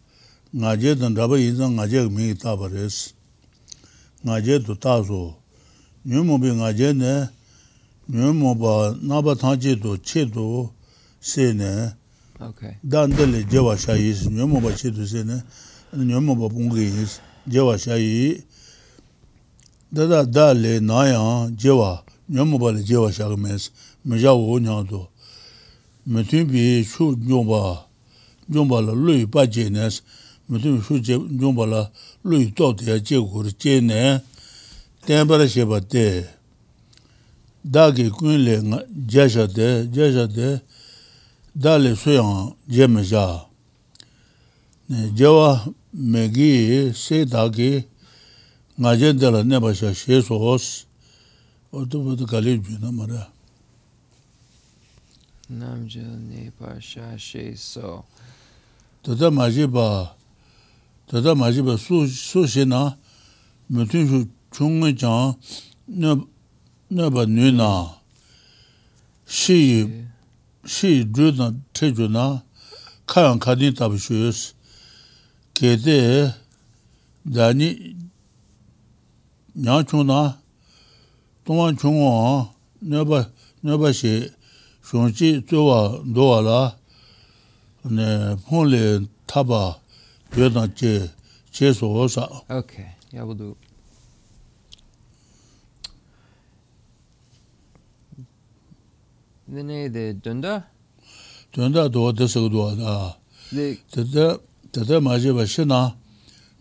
Ngaje 0.55 0.99
dan 0.99 1.15
da 1.15 1.29
ba 1.29 1.37
yin 1.39 1.57
zang 1.57 1.75
ngaje 1.77 2.09
mi 2.09 2.35
ta 2.35 2.57
ba 2.57 2.69
res. 2.69 3.13
Ngaje 4.25 4.65
tu 4.65 4.75
ta 4.75 5.03
so. 5.03 5.37
Nyu 6.05 6.25
mo 6.25 6.39
bi 6.39 6.49
ngaje 6.49 6.97
ne. 6.97 7.29
Nyu 8.09 8.33
mo 8.33 8.55
ba 8.55 8.97
na 9.03 9.21
ba 9.21 9.35
ta 9.37 9.57
je 9.57 9.75
do 9.77 9.97
che 9.99 10.25
do 10.25 10.73
se 11.21 11.53
ne. 11.53 11.93
Okay. 12.43 12.73
Dandali 12.85 13.45
jewa 13.45 13.79
shayi 13.79 14.11
isi, 14.11 14.29
nyomo 14.31 14.61
ba 14.61 14.73
chidu 14.73 15.07
se 15.07 15.25
ne, 15.25 15.43
nyomo 15.97 16.35
ba 16.35 16.49
pungi 16.49 16.83
isi, 17.03 17.21
jewa 17.47 17.79
shayi. 17.79 18.43
Dada 19.93 20.25
dali 20.25 20.81
naya 20.81 21.51
jewa, 21.55 22.03
nyomo 22.29 22.59
ba 22.59 22.73
li 22.73 22.83
jewa 22.83 23.13
shayi 23.13 23.37
mesi, 23.37 23.71
meja 24.05 24.33
wo 24.33 24.59
nyado. 24.59 25.09
Metin 26.07 26.45
bi 26.47 26.83
shu 26.83 27.15
nyomba, 27.21 27.85
nyomba 28.49 28.81
la 28.81 28.93
lui 28.95 29.27
pa 29.27 29.47
je 29.47 29.69
nesi, 29.69 30.01
metin 30.49 30.79
bi 30.79 30.83
shu 30.83 30.97
nyomba 31.31 31.67
la 31.67 31.91
lui 32.25 32.53
toti 32.53 32.89
ya 32.89 32.99
je 32.99 33.21
kuri 33.21 33.53
je 33.59 33.81
ne, 33.81 34.21
tenpara 35.05 35.47
sheba 35.47 35.81
te. 35.83 36.25
Dagi 37.65 38.09
kun 38.11 38.39
le 38.39 38.63
jasha 39.07 39.47
te, 39.47 39.85
jasha 39.93 40.27
te, 40.27 40.61
dāli 41.55 41.97
suyāng 41.99 42.55
jēmi 42.71 43.03
zhā, 43.07 43.27
jēwa 44.91 45.73
mēgī 45.93 46.93
sē 46.95 47.25
dāgi 47.27 47.87
ngā 48.79 48.95
jēn 48.99 49.19
dāla 49.19 49.43
nēpa 49.45 49.73
shā 49.75 49.91
shē 49.95 50.21
sō 50.23 50.39
hōs, 50.39 50.69
o 51.75 51.85
tu 51.87 52.03
bō 52.05 52.17
tu 52.19 52.27
kāli 52.31 52.57
jū 52.59 52.79
na 52.81 52.95
mā 52.95 53.09
rā. 53.11 53.27
Nām 55.51 55.89
jē 55.91 56.07
nēpa 56.07 56.79
shā 56.79 57.17
shē 57.19 57.51
sō. 57.59 57.99
Tata 59.03 59.31
mā 59.35 59.49
jī 59.51 59.67
bā, 59.67 60.15
tata 61.11 61.35
mā 61.35 61.51
jī 61.51 61.67
bā 61.67 61.75
sū 61.79 62.47
shē 62.47 62.67
na, 62.69 62.95
mē 63.71 63.89
tū 63.91 64.07
shū 64.07 64.27
chūng 64.55 64.79
ngā 64.83 64.95
chāng 64.99 65.35
nēpa 66.91 67.27
nū 67.27 67.51
na, 67.59 67.73
shī 69.27 70.10
shi 70.67 71.05
dhru 71.05 71.31
dhan 71.33 71.63
te 71.73 71.91
dhru 71.93 72.09
na 72.09 72.43
kayan 73.07 73.39
kadin 73.39 73.75
tabi 73.75 73.97
shuyus 73.99 74.53
kede 75.55 76.33
dhani 77.27 77.97
nyang 79.57 79.85
chung 79.89 80.07
na 80.07 80.37
tongwan 81.45 81.77
chung 81.81 81.99
wang 82.05 82.49
nyaba 82.83 83.31
nyaba 83.65 83.93
shi 83.93 84.31
shungji 84.87 85.43
zuwa 85.49 86.01
nduwa 86.05 86.39
la 86.43 86.61
ne 87.85 88.37
pongli 88.49 89.09
taba 89.27 89.81
dhru 90.31 90.49
dhan 90.55 90.69
che 90.75 91.11
che 91.53 91.73
so 91.75 91.87
osa 91.93 92.29
ok, 92.49 92.73
yabudu 93.13 93.57
네네 99.53 99.91
데 99.91 100.15
던다 100.23 100.71
던다 101.51 101.89
도 101.89 102.13
데서도 102.13 102.71
아 102.87 103.17
데다 103.91 104.39
데다 104.71 105.01
맞아 105.01 105.33
봐시나 105.35 105.99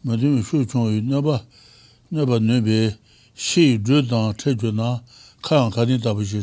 뭐좀 0.01 0.41
쇼총 0.41 0.97
있나봐 0.97 1.45
나봐 2.09 2.39
네베 2.39 2.97
시 3.35 3.79
주당 3.85 4.33
체주나 4.35 5.03
칸 5.43 5.69
가니 5.69 6.01
답시 6.01 6.41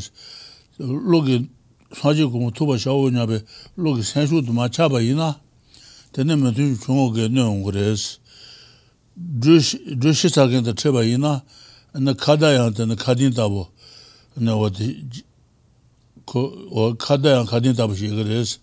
로기 0.79 1.51
사지 1.93 2.23
공부 2.23 2.53
토바 2.53 2.79
샤오냐베 2.79 3.43
로기 3.75 4.05
센슈도 4.05 4.53
마차바 4.53 5.01
이나 5.01 5.41
되는 6.13 6.55
좀 6.55 6.79
중국에 6.79 7.27
넣은 7.27 7.65
그래서 7.65 8.21
주시 9.43 9.99
주시 10.01 10.33
타겐다 10.33 10.75
체바 10.75 11.03
이나 11.03 11.43
나 11.93 12.13
카다야한테 12.13 12.95
카딘다보 12.95 13.67
나 14.37 14.55
어디 14.55 15.09
어 16.35 16.95
카다야 16.95 17.45
카딘 17.45 17.75
답시 17.75 18.09
그래서 18.09 18.59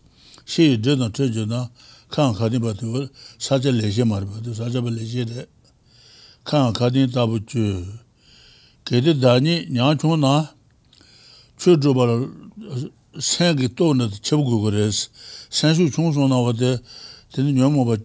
시 0.46 0.82
저는 0.82 1.14
저저나 1.14 1.72
칸 2.10 2.34
카딘 2.34 2.62
바도 2.62 3.08
사제 3.40 3.72
레제 3.72 4.04
말 4.04 4.26
바도 4.26 4.54
사제 4.54 4.82
레제데 4.82 5.46
칸 6.44 6.74
카딘 6.74 7.12
답주 7.12 7.86
게데 8.84 9.20
다니 9.20 9.68
냐초나 9.72 10.54
추주발 11.58 12.30
생기 13.20 13.70
또는 13.76 14.12
쳐보고 14.22 14.62
그래서 14.62 15.10
산수 15.50 15.90
총소 15.90 16.28
나와데 16.28 16.78
되는 17.32 17.56
녀모 17.56 17.86
봐 17.86 17.96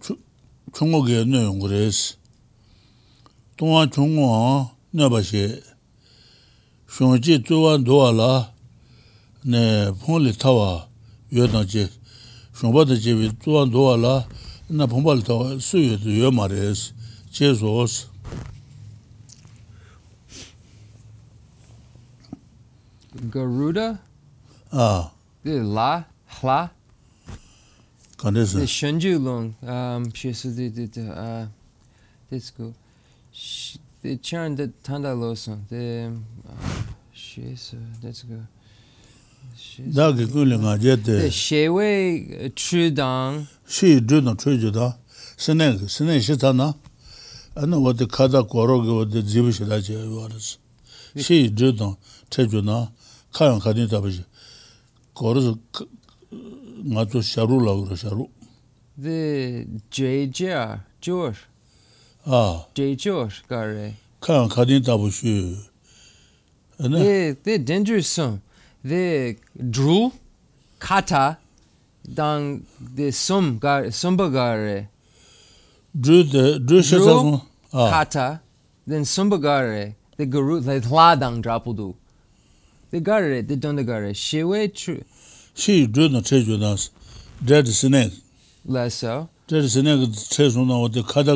총고게 0.73 1.25
내용 1.25 1.59
그래서 1.59 2.15
동아 3.57 3.85
총고 3.89 4.69
나 4.91 5.09
바시 5.09 5.61
쇼지 6.87 7.43
조완 7.43 7.83
도알라 7.83 8.58
네 9.45 9.91
폰리 10.05 10.33
타와 10.37 10.87
여던지 11.33 11.89
shungbata 12.59 12.97
chebi 12.99 13.31
tuwa 13.39 13.65
nduwa 13.65 13.97
la 13.97 14.27
na 14.69 14.87
pumbali 14.87 15.23
tawa 15.23 15.61
suyu 15.61 15.97
tu 15.97 16.09
yo 16.09 16.31
ma 16.31 16.47
res, 16.47 16.93
che 17.31 17.53
zoos. 17.53 18.07
Garuda? 23.31 23.97
Ah. 24.71 25.11
The 25.43 25.63
la, 25.63 26.03
hla? 26.27 26.69
Kande 28.17 28.45
se? 28.45 28.59
The 28.59 28.65
shenju 28.65 29.23
long, 29.23 29.55
um, 29.63 30.11
she 30.13 30.33
su 30.33 30.53
di 30.53 30.69
di 30.69 30.87
di, 30.87 31.01
uh, 31.07 31.47
this 32.29 32.51
go, 32.51 32.73
the 34.01 34.17
chan 34.17 34.55
de 34.55 34.67
tanda 34.83 35.13
lo 35.15 35.33
son, 35.33 35.65
the, 35.69 36.11
uh, 36.45 36.81
she 37.13 37.55
su, 37.55 37.77
let's 38.03 38.23
go. 38.23 38.35
dā 39.87 40.09
kī 40.11 40.25
kūli 40.27 40.57
ngā 40.59 40.75
jē 40.83 40.95
tē 41.05 41.15
shē 41.31 41.61
wē 41.71 41.87
chū 42.51 42.89
dāng 42.91 43.45
shī 43.63 43.99
chū 44.03 44.19
dāng 44.25 44.35
chū 44.35 44.57
chū 44.59 44.71
dā 44.75 44.91
sēnē 45.39 45.71
kī 45.79 45.87
sēnē 45.87 46.19
shī 46.19 46.35
tā 46.41 46.51
na. 46.51 46.73
Anā 47.55 47.79
wā 47.79 47.93
tē 47.95 48.09
kātā 48.11 48.43
kōrō 48.43 48.75
kī 48.83 48.97
wā 48.97 49.05
tē 49.07 49.23
dzīvī 49.23 49.53
shī 49.55 49.67
dā 49.69 49.79
chē 49.79 49.95
wā 50.03 50.27
rā 50.27 50.39
sī 50.43 50.59
shī 51.23 51.37
chū 51.55 51.71
dāng 51.79 51.95
chē 52.27 52.47
chū 52.51 52.63
na 52.65 52.89
kā 53.31 53.47
yāng 53.47 53.63
kā 53.63 53.71
tī 53.77 53.87
tā 53.87 54.03
pā 54.03 54.11
shī 54.11 54.25
kōrō 55.15 55.45
sī 55.47 55.55
ngā 56.91 57.07
chū 57.13 57.23
shā 57.23 57.47
rū 57.47 57.61
lā 57.63 57.77
wā 57.79 57.87
rā 57.87 57.95
shā 58.03 58.11
rū 58.11 58.27
dē 58.99 59.19
jē 59.95 60.11
jē 60.27 60.59
chūr 60.99 61.39
jē 62.75 62.91
chūr 62.99 63.41
kā 63.47 63.63
rē 63.63 63.87
kā 64.19 64.41
yāng 64.41 64.51
kā 64.51 64.67
tī 64.67 64.83
tā 64.83 64.99
pā 64.99 65.07
shī 65.07 65.39
dē 66.83 67.17
dē 67.47 67.59
dēn 67.63 67.87
chū 67.87 68.03
sōng 68.03 68.39
the 68.83 69.35
drew 69.69 70.11
kata 70.79 71.37
dang 72.13 72.65
the 72.95 73.11
sum 73.11 73.59
gar 73.59 73.83
sumbagar 73.85 74.87
drew 75.99 76.23
the 76.23 76.59
drew 76.59 76.79
shazam 76.79 77.41
kata 77.71 78.41
then 78.87 79.01
sumbagar 79.03 79.93
the 80.17 80.25
guru 80.25 80.59
the 80.59 80.79
la 80.89 81.15
dang 81.15 81.41
drapudu 81.41 81.93
the 82.91 82.99
gar 82.99 83.41
the 83.41 83.55
don 83.55 83.75
the 83.75 83.83
gar 83.83 84.13
she 84.13 84.43
we 84.43 84.67
true 84.69 85.03
she 85.53 85.85
drew 85.85 86.07
the 86.07 86.21
treasure 86.21 86.57
dance 86.57 86.89
dread 87.43 87.67
snake 87.67 88.13
la 88.65 88.87
so. 88.89 89.29
Dread 89.47 89.69
snake 89.69 90.09
treasure 90.29 90.65
no 90.65 90.87
the 90.87 91.03
kata 91.03 91.35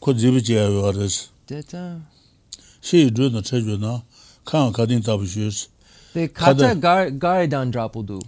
ko 0.00 0.12
jibiche 0.14 0.54
ya 0.54 0.68
wares 0.82 1.28
data 1.46 2.00
she 2.80 3.10
drew 3.10 3.28
the 3.28 3.42
treasure 3.42 3.76
no 3.76 4.02
kan 4.44 4.72
kadin 4.72 5.02
tabishus 5.02 5.68
te 6.12 6.28
khacha 6.28 6.74
gar 6.80 7.10
gar 7.10 7.46
dan 7.46 7.72
drapu 7.72 8.06
du 8.06 8.20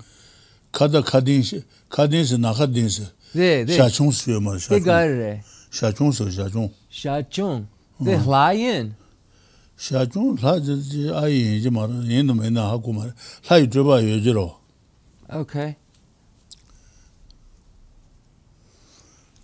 kada 0.73 1.03
khadin 1.03 1.43
khadin 1.91 2.25
se 2.25 2.37
na 2.37 2.53
khadin 2.55 2.89
se 2.89 3.07
de 3.35 3.65
de 3.65 3.77
shachung 3.77 4.13
su 4.13 4.41
ma 4.41 4.53
shachung 4.59 4.79
de 4.79 4.85
gar 4.85 5.09
re 5.09 5.33
shachung 5.71 6.13
su 6.13 6.25
shachung 6.31 6.71
shachung 6.91 7.67
de 8.01 8.17
lion 8.35 8.95
shachung 9.79 10.41
la 10.43 10.59
ji 10.59 11.11
ai 11.23 11.61
ji 11.63 11.71
ma 11.71 11.87
yin 12.13 12.27
me 12.37 12.51
na 12.51 12.69
ha 12.71 12.79
ku 12.79 12.93
ma 12.93 13.05
la 13.51 13.57
yu 13.57 13.85
ba 13.85 14.01
yu 14.01 14.21
ji 14.21 14.33
ro 14.33 14.49
okay 15.31 15.77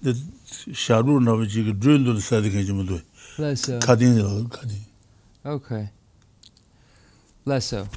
de 0.03 0.15
sharu 0.73 1.21
na 1.21 1.33
ji 1.45 1.65
ge 1.67 1.73
drun 1.81 2.05
du 2.05 2.21
sa 2.21 2.41
de 2.41 2.49
ge 2.51 2.65
ji 2.67 2.73
mu 2.73 2.85
du 2.85 2.99
khadin 3.87 4.13
khadin 4.51 4.83
okay 5.45 5.85
la 7.45 7.57
kadin 7.57 7.89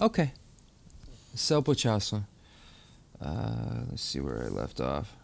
Okay. 0.00 0.22
Okay. 0.22 0.32
Uh, 3.20 3.84
let's 3.90 4.02
see 4.02 4.20
where 4.20 4.42
I 4.44 4.48
left 4.48 4.80
off. 4.80 5.16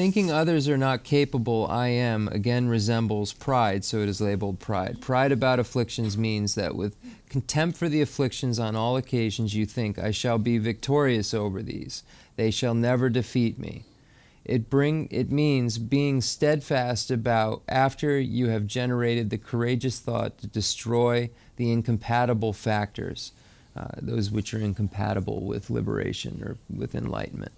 Thinking 0.00 0.30
others 0.30 0.66
are 0.66 0.78
not 0.78 1.04
capable, 1.04 1.66
I 1.66 1.88
am, 1.88 2.28
again 2.28 2.68
resembles 2.68 3.34
pride, 3.34 3.84
so 3.84 3.98
it 3.98 4.08
is 4.08 4.18
labeled 4.18 4.58
pride. 4.58 5.02
Pride 5.02 5.30
about 5.30 5.58
afflictions 5.58 6.16
means 6.16 6.54
that 6.54 6.74
with 6.74 6.96
contempt 7.28 7.76
for 7.76 7.86
the 7.86 8.00
afflictions 8.00 8.58
on 8.58 8.74
all 8.74 8.96
occasions 8.96 9.54
you 9.54 9.66
think, 9.66 9.98
I 9.98 10.10
shall 10.10 10.38
be 10.38 10.56
victorious 10.56 11.34
over 11.34 11.62
these. 11.62 12.02
They 12.36 12.50
shall 12.50 12.74
never 12.74 13.10
defeat 13.10 13.58
me. 13.58 13.84
It 14.44 14.70
bring 14.70 15.08
it 15.10 15.30
means 15.30 15.78
being 15.78 16.20
steadfast 16.20 17.10
about 17.10 17.62
after 17.68 18.18
you 18.18 18.48
have 18.48 18.66
generated 18.66 19.30
the 19.30 19.38
courageous 19.38 19.98
thought 19.98 20.38
to 20.38 20.46
destroy 20.46 21.30
the 21.56 21.70
incompatible 21.70 22.52
factors, 22.52 23.32
uh, 23.76 23.88
those 24.00 24.30
which 24.30 24.54
are 24.54 24.60
incompatible 24.60 25.42
with 25.44 25.70
liberation 25.70 26.42
or 26.42 26.56
with 26.74 26.94
enlightenment. 26.94 27.52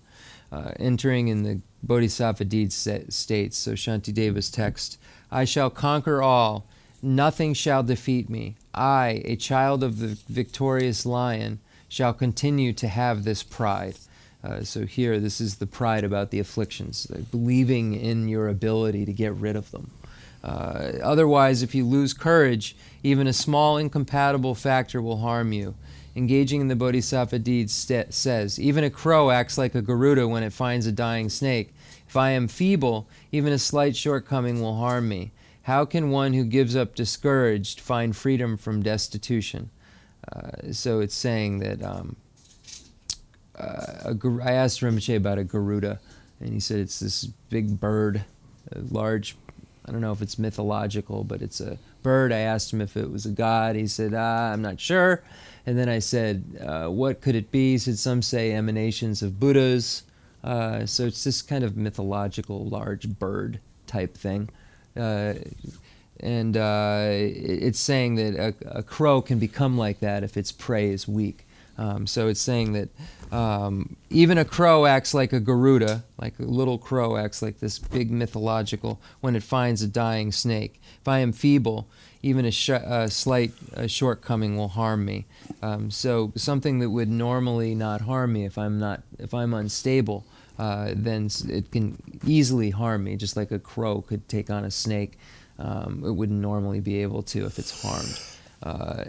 Uh, 0.50 0.72
entering 0.78 1.28
in 1.28 1.44
the 1.44 1.60
Bodhisattva 1.82 2.44
deed 2.44 2.72
sta- 2.72 3.10
states, 3.10 3.56
so 3.56 3.72
Shantideva's 3.72 4.50
text, 4.50 4.98
I 5.30 5.46
shall 5.46 5.70
conquer 5.70 6.20
all, 6.20 6.66
nothing 7.00 7.54
shall 7.54 7.82
defeat 7.82 8.28
me. 8.28 8.56
I, 8.74 9.22
a 9.24 9.36
child 9.36 9.82
of 9.82 9.98
the 9.98 10.18
victorious 10.28 11.06
lion, 11.06 11.60
shall 11.88 12.12
continue 12.12 12.72
to 12.74 12.88
have 12.88 13.24
this 13.24 13.42
pride. 13.42 13.96
Uh, 14.44 14.62
so 14.62 14.84
here, 14.84 15.20
this 15.20 15.40
is 15.40 15.56
the 15.56 15.66
pride 15.66 16.04
about 16.04 16.30
the 16.30 16.40
afflictions, 16.40 17.10
uh, 17.14 17.18
believing 17.30 17.94
in 17.94 18.28
your 18.28 18.48
ability 18.48 19.04
to 19.04 19.12
get 19.12 19.32
rid 19.34 19.54
of 19.54 19.70
them. 19.70 19.90
Uh, 20.42 20.92
otherwise, 21.02 21.62
if 21.62 21.74
you 21.74 21.84
lose 21.84 22.12
courage, 22.12 22.74
even 23.04 23.26
a 23.26 23.32
small 23.32 23.76
incompatible 23.76 24.54
factor 24.54 25.00
will 25.00 25.18
harm 25.18 25.52
you. 25.52 25.74
Engaging 26.14 26.60
in 26.60 26.68
the 26.68 26.76
Bodhisattva 26.76 27.38
deeds 27.38 27.72
sta 27.72 28.04
says, 28.10 28.58
Even 28.58 28.84
a 28.84 28.90
crow 28.90 29.30
acts 29.30 29.56
like 29.56 29.74
a 29.74 29.80
Garuda 29.80 30.28
when 30.28 30.42
it 30.42 30.52
finds 30.52 30.86
a 30.86 30.92
dying 30.92 31.28
snake. 31.28 31.72
If 32.06 32.16
I 32.16 32.30
am 32.30 32.48
feeble, 32.48 33.08
even 33.30 33.52
a 33.52 33.58
slight 33.58 33.96
shortcoming 33.96 34.60
will 34.60 34.76
harm 34.76 35.08
me. 35.08 35.30
How 35.62 35.84
can 35.84 36.10
one 36.10 36.32
who 36.32 36.44
gives 36.44 36.74
up 36.74 36.94
discouraged 36.94 37.80
find 37.80 38.14
freedom 38.14 38.56
from 38.56 38.82
destitution? 38.82 39.70
Uh, 40.30 40.72
so 40.72 41.00
it's 41.00 41.14
saying 41.14 41.60
that 41.60 41.82
um, 41.82 42.16
uh, 43.58 44.14
a, 44.14 44.40
I 44.42 44.52
asked 44.52 44.80
Rinpoche 44.80 45.16
about 45.16 45.38
a 45.38 45.44
Garuda, 45.44 46.00
and 46.40 46.52
he 46.52 46.60
said 46.60 46.78
it's 46.78 47.00
this 47.00 47.24
big 47.50 47.78
bird, 47.80 48.24
large. 48.90 49.36
I 49.86 49.92
don't 49.92 50.00
know 50.00 50.12
if 50.12 50.22
it's 50.22 50.38
mythological, 50.38 51.24
but 51.24 51.42
it's 51.42 51.60
a 51.60 51.76
bird. 52.02 52.32
I 52.32 52.38
asked 52.38 52.72
him 52.72 52.80
if 52.80 52.96
it 52.96 53.10
was 53.10 53.26
a 53.26 53.30
god. 53.30 53.76
He 53.76 53.86
said, 53.86 54.14
ah, 54.14 54.52
I'm 54.52 54.62
not 54.62 54.80
sure. 54.80 55.22
And 55.66 55.78
then 55.78 55.88
I 55.88 55.98
said, 55.98 56.44
uh, 56.64 56.88
what 56.88 57.20
could 57.20 57.34
it 57.34 57.50
be? 57.50 57.72
He 57.72 57.78
said, 57.78 57.98
some 57.98 58.22
say 58.22 58.52
emanations 58.52 59.22
of 59.22 59.38
Buddhas. 59.38 60.04
Uh, 60.42 60.86
so 60.86 61.04
it's 61.06 61.24
this 61.24 61.42
kind 61.42 61.62
of 61.64 61.76
mythological 61.76 62.64
large 62.64 63.08
bird 63.08 63.60
type 63.86 64.16
thing. 64.16 64.48
Uh, 64.96 65.34
and 66.20 66.56
uh, 66.56 67.06
it's 67.10 67.80
saying 67.80 68.16
that 68.16 68.34
a, 68.36 68.78
a 68.78 68.82
crow 68.82 69.20
can 69.20 69.38
become 69.38 69.76
like 69.76 70.00
that 70.00 70.22
if 70.22 70.36
its 70.36 70.52
prey 70.52 70.90
is 70.90 71.08
weak. 71.08 71.46
Um, 71.78 72.06
so 72.06 72.28
it's 72.28 72.40
saying 72.40 72.72
that 72.72 72.88
um, 73.32 73.96
even 74.10 74.38
a 74.38 74.44
crow 74.44 74.86
acts 74.86 75.14
like 75.14 75.32
a 75.32 75.40
Garuda, 75.40 76.04
like 76.18 76.38
a 76.38 76.42
little 76.42 76.78
crow 76.78 77.16
acts 77.16 77.42
like 77.42 77.58
this 77.58 77.78
big 77.78 78.10
mythological 78.10 79.00
when 79.20 79.34
it 79.34 79.42
finds 79.42 79.82
a 79.82 79.88
dying 79.88 80.30
snake. 80.30 80.80
If 81.00 81.08
I 81.08 81.18
am 81.18 81.32
feeble, 81.32 81.88
even 82.22 82.44
a, 82.44 82.50
sh- 82.50 82.68
a 82.70 83.08
slight 83.10 83.52
uh 83.76 83.86
shortcoming 83.88 84.56
will 84.56 84.68
harm 84.68 85.04
me. 85.04 85.24
Um, 85.62 85.90
so 85.90 86.32
something 86.36 86.78
that 86.78 86.90
would 86.90 87.10
normally 87.10 87.74
not 87.74 88.02
harm 88.02 88.34
me 88.34 88.44
if 88.44 88.56
I'm 88.56 88.78
not 88.78 89.02
if 89.18 89.34
I'm 89.34 89.54
unstable 89.54 90.24
uh, 90.58 90.92
then 90.94 91.28
it 91.48 91.70
can 91.70 92.00
easily 92.26 92.70
harm 92.70 93.04
me, 93.04 93.16
just 93.16 93.36
like 93.36 93.50
a 93.50 93.58
crow 93.58 94.02
could 94.02 94.28
take 94.28 94.50
on 94.50 94.64
a 94.64 94.70
snake. 94.70 95.18
Um, 95.58 96.02
it 96.04 96.12
wouldn't 96.12 96.40
normally 96.40 96.80
be 96.80 97.02
able 97.02 97.22
to 97.24 97.46
if 97.46 97.58
it's 97.58 97.82
harmed. 97.82 98.20
Uh, 98.62 99.04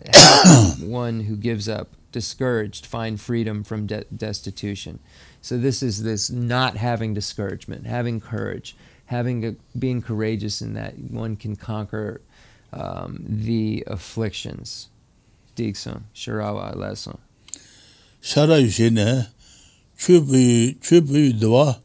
one 0.86 1.20
who 1.20 1.36
gives 1.36 1.70
up, 1.70 1.90
discouraged, 2.14 2.86
find 2.86 3.20
freedom 3.20 3.66
from 3.66 3.88
de- 3.88 4.06
destitution. 4.16 5.00
So 5.42 5.58
this 5.58 5.84
is 5.84 6.04
this 6.04 6.30
not 6.30 6.78
having 6.78 7.14
discouragement, 7.14 7.86
having 7.86 8.22
courage, 8.22 8.78
having 9.08 9.46
a, 9.46 9.56
being 9.78 10.02
courageous 10.02 10.62
in 10.62 10.74
that 10.76 10.98
one 10.98 11.36
can 11.36 11.58
conquer 11.58 12.22
um, 12.72 13.26
the 13.28 13.84
afflictions. 13.88 14.88
Dixon, 15.56 16.06
Sharawa 16.16 16.76
lesson. 16.76 17.18
Shara 18.22 18.62
yushene, 18.64 19.28
chubu 19.98 20.80
chubu 20.80 21.34
dwa, 21.40 21.78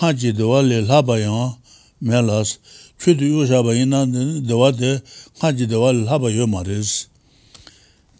haji 0.00 0.32
dwa 0.32 0.60
le 0.60 0.82
laba 0.82 1.18
yang 1.18 1.56
melas, 2.02 2.58
chudu 2.98 3.22
yushaba 3.22 3.74
ina 3.74 4.04
dwa 4.42 4.72
de 4.72 5.00
haji 5.40 5.66
dwa 5.66 5.92
le 5.92 6.04
laba 6.04 6.30
yo 6.34 6.46
maris. 6.46 7.06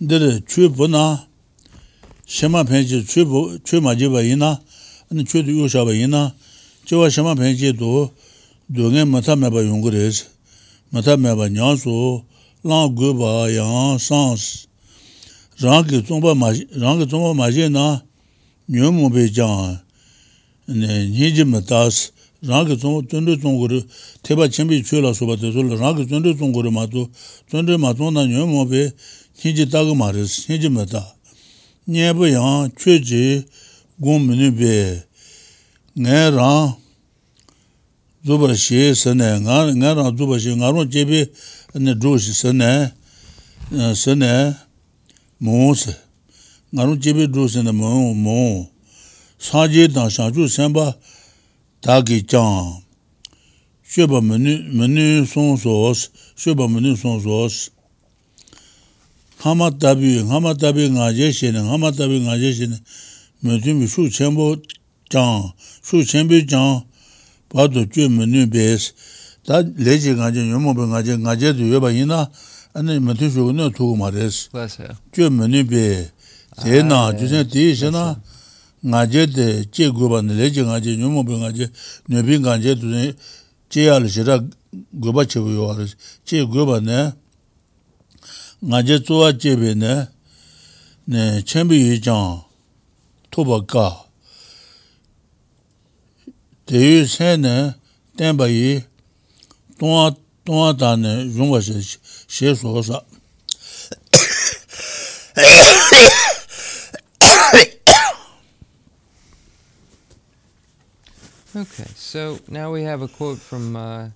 Dere 0.00 0.40
chubu 0.40 0.88
na, 0.88 1.26
shima 2.30 2.64
penchi 2.64 3.04
chui 3.04 3.80
ma 3.80 3.94
jiba 3.96 4.22
ina, 4.22 4.60
ane 5.10 5.24
chui 5.24 5.42
tu 5.42 5.50
yushaba 5.50 5.92
ina, 5.92 6.32
jiwa 6.86 7.10
shima 7.10 7.34
penchi 7.34 7.76
tu 7.76 8.08
dunga 8.70 9.04
mata 9.04 9.34
meba 9.34 9.60
yunguris, 9.60 10.26
mata 10.92 11.16
meba 11.16 11.48
nyansu, 11.48 12.22
lang 12.62 12.94
guba 12.94 13.50
yang 13.50 13.98
sans, 13.98 14.68
rangi 15.60 16.02
tsongpa 16.02 16.34
ma 17.34 17.50
je 17.50 17.68
na 17.68 18.00
nyo 18.68 18.92
mungpe 18.92 19.28
jang, 19.32 19.80
niji 20.68 21.42
matas, 21.44 22.12
rangi 22.46 22.76
tsondu 22.76 23.36
tsonguru, 23.38 23.82
teba 24.22 24.48
chenpi 24.48 24.84
chui 24.84 25.00
la 25.02 25.12
soba 25.12 25.36
te 25.36 25.50
sola, 25.50 25.74
rangi 25.74 26.06
tsondu 26.06 26.32
tsonguru 26.36 26.70
mato, 26.70 27.10
tsondu 27.48 27.76
mato 27.76 28.08
na 28.12 28.24
nyo 28.24 28.46
mungpe 28.46 28.94
niji 29.42 29.66
taga 29.66 29.92
maris, 29.96 30.46
niji 30.48 30.68
matas. 30.70 31.19
nyebu 31.90 32.24
yang 32.30 32.70
chwe 32.78 33.02
ji 33.02 33.44
gung 33.98 34.22
minu 34.26 34.50
be. 34.54 35.02
Nga 35.98 36.30
rang 36.30 36.76
zubar 38.24 38.54
shi 38.54 38.94
sene, 38.94 39.40
nga 39.42 39.94
rang 39.94 40.16
zubar 40.16 40.38
shi, 40.38 40.54
nga 40.54 40.70
rong 40.70 40.86
jebi 40.92 41.26
ane 41.74 41.94
dhru 41.98 42.18
shi 42.18 42.32
sene, 42.32 42.92
eh, 43.74 43.94
sene 43.94 44.54
mung 45.40 45.74
se, 45.74 45.90
nga 46.72 46.84
rong 46.86 47.00
jebi 47.02 47.26
dhru 47.26 47.48
sene 47.48 47.72
mung 47.72 48.14
mung, 48.14 48.70
san 49.38 49.66
je 49.72 49.88
dang 49.88 50.10
shang 50.10 50.32
chu 50.32 50.46
senpa 50.48 50.94
dagi 51.82 52.22
chang, 52.22 52.82
shweba 53.82 54.22
minu 54.22 55.26
song 55.26 55.58
sos, 55.58 56.08
shweba 56.38 56.70
minu 56.70 56.94
song 56.96 57.18
sos, 57.20 57.70
hama 59.42 59.78
tabi, 59.78 60.18
hama 60.28 60.54
tabi 60.54 60.90
nga 60.90 61.12
je 61.12 61.32
shene, 61.32 61.58
hama 61.58 61.92
tabi 61.92 62.20
nga 62.20 62.36
je 62.38 62.52
shene, 62.54 62.78
me 63.42 63.60
tumi 63.60 63.88
shu 63.88 64.10
chenpo 64.10 64.56
jang, 65.10 65.52
shu 65.82 66.04
chenpo 66.04 66.34
jang, 66.46 66.84
padu 67.48 67.86
ju 67.86 68.08
me 68.08 68.26
nu 68.26 68.46
bes, 68.46 68.92
ta 69.44 69.62
leji 69.76 70.12
nga 70.12 70.30
je, 70.30 70.40
yomo 70.44 70.74
pe 70.74 70.84
nga 70.86 71.00
je, 71.00 71.16
nga 71.16 71.32
je 71.32 71.54
tu 71.56 71.64
yoba 71.64 71.90
ina, 71.90 72.30
ane 72.74 73.00
me 73.00 73.14
tu 73.14 73.30
shu 73.30 73.52
no 73.52 73.70
tuku 73.70 73.96
ma 73.96 74.10
res, 74.10 74.50
ah, 74.52 74.68
ju 75.12 75.30
me 75.30 75.48
nu 75.48 75.64
be, 75.64 76.10
te 76.62 76.82
na, 76.82 77.12
ju 77.12 77.28
sen 77.28 77.48
ti 77.48 77.70
ishe 77.70 77.90
na, 77.90 78.20
nga 78.84 79.06
je 79.08 79.26
te 79.26 79.68
che 79.72 79.88
guba 79.88 80.20
ne, 80.20 80.34
leji 80.34 80.60
nga 80.62 80.76
je, 80.80 80.92
yomo 81.00 81.24
pe 81.24 81.32
nga 81.32 81.48
je, 81.48 81.70
nubi 82.08 82.38
nga 82.38 82.60
je 82.60 82.76
tu 82.76 82.92
sen, 82.92 83.14
che 83.70 83.82
ya 83.88 83.98
li 83.98 84.08
shira 84.08 84.36
guba 84.92 85.24
che 85.24 85.40
gu 85.40 85.48
yo 85.48 85.64
wa 85.64 85.74
res, 85.74 85.96
che 86.24 86.44
guba 86.44 86.80
ne, 86.80 87.19
ngaje 88.64 88.98
tsuwa 89.04 89.32
chebe 89.40 89.74
ne 89.74 89.94
ne 91.06 91.42
chenpi 91.48 91.76
yu 91.86 91.96
jang 92.06 92.44
toba 93.30 93.56
ka 93.72 93.86
te 96.66 96.76
yu 96.76 97.06
sen 97.14 97.40
ne 97.40 97.56
tenpa 98.16 98.46
yi 98.56 98.84
tonga 99.78 100.04
tonga 100.44 100.70
ta 100.80 100.90
ne 100.96 101.12
yungwa 101.36 101.58
she 101.66 101.80
she 102.28 102.54
so 102.54 102.82
sa 102.82 103.00
Okay, 111.56 111.84
so 111.96 112.38
now 112.48 112.70
we 112.70 112.82
have 112.84 113.02
a 113.02 113.08
quote 113.08 113.38
from 113.38 113.74
uh, 113.74 114.08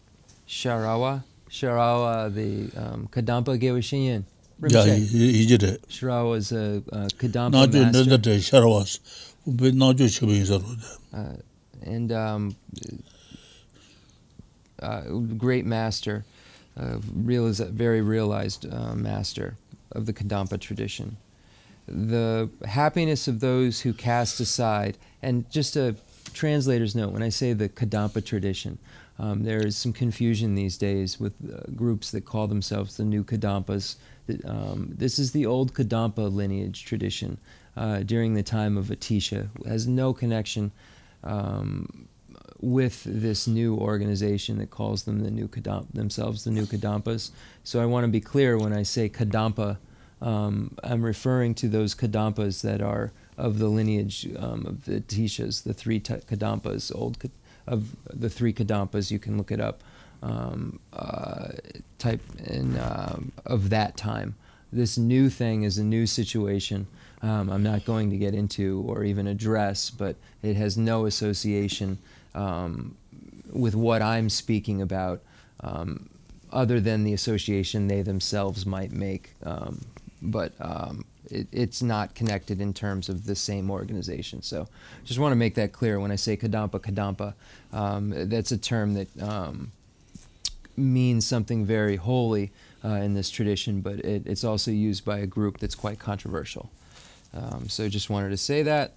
Sharawa, 0.47 1.25
Sharawa, 1.51 2.33
the 2.33 2.71
um, 2.81 3.09
Kadampa 3.11 3.59
Gewashinyan. 3.59 4.23
Yeah, 4.61 4.85
he, 4.85 5.33
he 5.33 5.47
did 5.47 5.63
it. 5.63 5.89
Sharawa 5.89 6.31
was 6.31 6.53
a, 6.53 6.83
a 6.93 7.09
Kadampa 7.19 7.53
master. 7.73 8.05
that 8.05 8.23
the 8.23 8.31
Sharawas, 8.39 9.01
but 9.47 9.75
not 9.75 9.97
just 9.97 10.23
Uh, 10.23 11.37
and 11.83 12.13
um, 12.13 12.57
uh, 14.81 15.03
great 15.37 15.67
master, 15.67 16.25
uh, 16.77 16.97
very 16.99 18.01
realized 18.01 18.67
uh, 18.73 18.95
master 18.95 19.57
of 19.93 20.07
the 20.07 20.13
Kadampa 20.13 20.59
tradition. 20.61 21.17
The 21.87 22.49
happiness 22.65 23.29
of 23.29 23.41
those 23.41 23.83
who 23.83 23.93
cast 23.93 24.41
aside, 24.41 24.97
and 25.23 25.49
just 25.51 25.77
a 25.77 25.97
translator's 26.33 26.95
note 26.95 27.13
when 27.13 27.23
I 27.23 27.29
say 27.29 27.53
the 27.53 27.69
Kadampa 27.69 28.25
tradition, 28.25 28.79
um, 29.19 29.45
there 29.45 29.65
is 29.65 29.77
some 29.77 29.93
confusion 29.93 30.55
these 30.55 30.77
days 30.77 31.21
with 31.21 31.35
uh, 31.45 31.71
groups 31.77 32.11
that 32.11 32.25
call 32.25 32.49
themselves 32.49 32.97
the 32.97 33.05
new 33.05 33.23
Kadampas. 33.23 33.97
Um, 34.45 34.95
this 34.97 35.19
is 35.19 35.33
the 35.33 35.47
old 35.47 35.75
Kadampa 35.75 36.33
lineage 36.33 36.85
tradition 36.85 37.39
uh, 37.77 37.99
during 38.01 38.35
the 38.35 38.43
time 38.43 38.77
of 38.77 38.87
Atisha. 38.87 39.49
It 39.61 39.67
has 39.67 39.87
no 39.87 40.13
connection 40.13 40.73
um, 41.23 42.09
with 42.61 43.05
this 43.05 43.47
new 43.47 43.77
organization 43.77 44.59
that 44.59 44.71
calls 44.71 45.03
them 45.03 45.21
the 45.21 45.31
new 45.31 45.49
Kadamp- 45.49 45.93
themselves 45.93 46.45
the 46.45 46.51
new 46.51 46.67
Kadampas. 46.67 47.31
So 47.63 47.81
I 47.81 47.87
want 47.87 48.05
to 48.05 48.09
be 48.09 48.21
clear 48.21 48.59
when 48.59 48.73
I 48.73 48.83
say 48.83 49.09
Kadampa, 49.09 49.77
um, 50.23 50.77
I'm 50.83 51.03
referring 51.03 51.55
to 51.57 51.69
those 51.69 51.95
Kadampas 51.95 52.63
that 52.63 52.81
are 52.81 53.13
of 53.37 53.59
the 53.59 53.69
lineage 53.69 54.29
um, 54.39 54.65
of 54.65 54.85
the 54.85 55.01
Tishas, 55.01 55.65
the 55.65 55.75
three 55.75 56.01
t- 56.01 56.15
Kadampas, 56.15 56.95
old 56.95 57.19
of 57.67 57.97
the 58.09 58.31
three 58.31 58.53
Kadampas. 58.53 59.11
You 59.11 59.19
can 59.19 59.37
look 59.37 59.51
it 59.51 59.61
up. 59.61 59.83
Um, 60.25 60.81
uh, 60.91 61.49
type 61.99 62.23
in 62.45 62.79
um, 62.79 63.33
of 63.45 63.71
that 63.71 63.97
time. 63.97 64.37
This 64.73 64.99
new 64.99 65.31
thing 65.31 65.63
is 65.63 65.79
a 65.79 65.85
new 65.85 66.07
situation. 66.07 66.87
Um, 67.23 67.49
I'm 67.51 67.63
not 67.63 67.85
going 67.85 68.11
to 68.11 68.17
get 68.17 68.35
into 68.35 68.85
or 68.87 69.05
even 69.05 69.27
address, 69.27 69.91
but 69.91 70.17
it 70.43 70.57
has 70.57 70.77
no 70.77 71.07
association 71.07 71.99
um, 72.35 72.97
with 73.53 73.75
what 73.75 74.03
I'm 74.03 74.29
speaking 74.29 74.83
about, 74.83 75.23
um, 75.61 76.09
other 76.53 76.81
than 76.81 77.05
the 77.05 77.13
association 77.13 77.89
they 77.89 78.03
themselves 78.03 78.67
might 78.67 78.93
make. 78.93 79.35
Um, 79.45 79.81
but 80.21 80.53
um, 80.61 81.05
it, 81.31 81.47
it's 81.53 81.83
not 81.83 82.15
connected 82.15 82.61
in 82.61 82.75
terms 82.75 83.09
of 83.09 83.27
the 83.27 83.37
same 83.37 83.71
organization. 83.71 84.43
So, 84.43 84.69
just 85.05 85.19
want 85.19 85.33
to 85.33 85.37
make 85.37 85.55
that 85.55 85.73
clear 85.73 86.01
when 86.01 86.11
I 86.11 86.17
say 86.17 86.37
Kadampa 86.37 86.81
Kadampa. 86.81 87.35
Um, 87.73 88.29
that's 88.29 88.53
a 88.53 88.59
term 88.59 88.95
that 88.95 89.23
um, 89.23 89.73
means 90.77 91.27
something 91.27 91.65
very 91.65 91.97
holy 91.97 92.53
uh, 92.85 92.89
in 92.89 93.15
this 93.15 93.31
tradition, 93.31 93.81
but 93.81 94.01
it, 94.01 94.27
it's 94.27 94.45
also 94.45 94.71
used 94.71 95.05
by 95.05 95.19
a 95.19 95.27
group 95.27 95.59
that's 95.59 95.75
quite 95.75 95.99
controversial. 95.99 96.71
Um, 97.33 97.69
so, 97.69 97.89
just 97.89 98.11
wanted 98.11 98.31
to 98.31 98.37
say 98.37 98.63
that. 98.63 98.95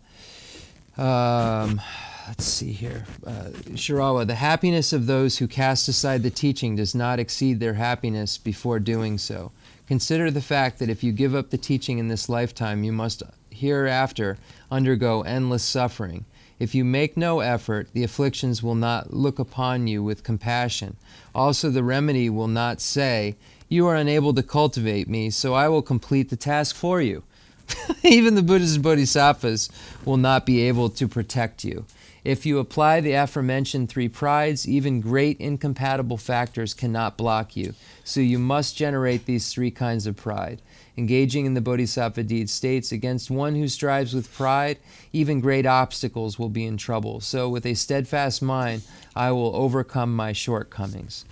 Um, 0.97 1.81
let's 2.27 2.45
see 2.45 2.71
here. 2.71 3.05
Uh, 3.25 3.49
Sharawa, 3.73 4.27
the 4.27 4.35
happiness 4.35 4.93
of 4.93 5.05
those 5.05 5.37
who 5.37 5.47
cast 5.47 5.87
aside 5.87 6.23
the 6.23 6.29
teaching 6.29 6.75
does 6.75 6.93
not 6.93 7.19
exceed 7.19 7.59
their 7.59 7.75
happiness 7.75 8.37
before 8.37 8.79
doing 8.79 9.17
so. 9.17 9.51
Consider 9.87 10.29
the 10.29 10.41
fact 10.41 10.79
that 10.79 10.89
if 10.89 11.03
you 11.03 11.11
give 11.11 11.33
up 11.33 11.49
the 11.49 11.57
teaching 11.57 11.97
in 11.97 12.09
this 12.09 12.27
lifetime, 12.27 12.83
you 12.83 12.91
must 12.91 13.23
hereafter 13.49 14.37
undergo 14.69 15.21
endless 15.21 15.63
suffering. 15.63 16.25
If 16.59 16.73
you 16.73 16.83
make 16.83 17.15
no 17.15 17.39
effort, 17.39 17.89
the 17.93 18.03
afflictions 18.03 18.63
will 18.63 18.75
not 18.75 19.13
look 19.13 19.37
upon 19.37 19.87
you 19.87 20.03
with 20.03 20.23
compassion. 20.23 20.97
Also, 21.35 21.69
the 21.69 21.83
remedy 21.83 22.29
will 22.29 22.47
not 22.47 22.81
say, 22.81 23.35
You 23.69 23.85
are 23.87 23.95
unable 23.95 24.33
to 24.33 24.43
cultivate 24.43 25.07
me, 25.07 25.29
so 25.29 25.53
I 25.53 25.69
will 25.69 25.83
complete 25.83 26.29
the 26.29 26.35
task 26.35 26.75
for 26.75 27.01
you. 27.01 27.23
Even 28.03 28.35
the 28.35 28.41
Buddhas 28.41 28.75
and 28.75 28.83
Bodhisattvas 28.83 29.69
will 30.05 30.17
not 30.17 30.45
be 30.45 30.61
able 30.61 30.89
to 30.89 31.07
protect 31.07 31.63
you. 31.63 31.85
If 32.23 32.45
you 32.45 32.59
apply 32.59 32.99
the 32.99 33.13
aforementioned 33.13 33.89
three 33.89 34.09
prides, 34.09 34.67
even 34.67 34.99
great 34.99 35.39
incompatible 35.39 36.17
factors 36.17 36.73
cannot 36.73 37.17
block 37.17 37.55
you. 37.55 37.73
So 38.03 38.19
you 38.19 38.37
must 38.37 38.75
generate 38.75 39.25
these 39.25 39.53
three 39.53 39.71
kinds 39.71 40.07
of 40.07 40.17
pride. 40.17 40.61
Engaging 40.97 41.45
in 41.45 41.53
the 41.53 41.61
bodhisattva 41.61 42.23
deed 42.23 42.49
states 42.49 42.91
against 42.91 43.29
one 43.29 43.55
who 43.55 43.67
strives 43.67 44.13
with 44.13 44.33
pride 44.33 44.77
even 45.13 45.39
great 45.39 45.65
obstacles 45.65 46.39
will 46.39 46.49
be 46.49 46.65
in 46.65 46.77
trouble 46.77 47.19
so 47.19 47.47
with 47.47 47.65
a 47.65 47.73
steadfast 47.73 48.41
mind 48.41 48.81
i 49.15 49.31
will 49.31 49.55
overcome 49.55 50.15
my 50.15 50.31
shortcomings 50.31 51.25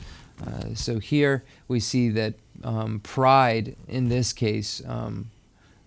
uh, 0.46 0.74
so 0.74 1.00
here 1.00 1.44
we 1.68 1.80
see 1.80 2.10
that 2.10 2.34
um, 2.64 3.00
pride 3.00 3.76
in 3.88 4.10
this 4.10 4.34
case 4.34 4.82
um, 4.88 5.30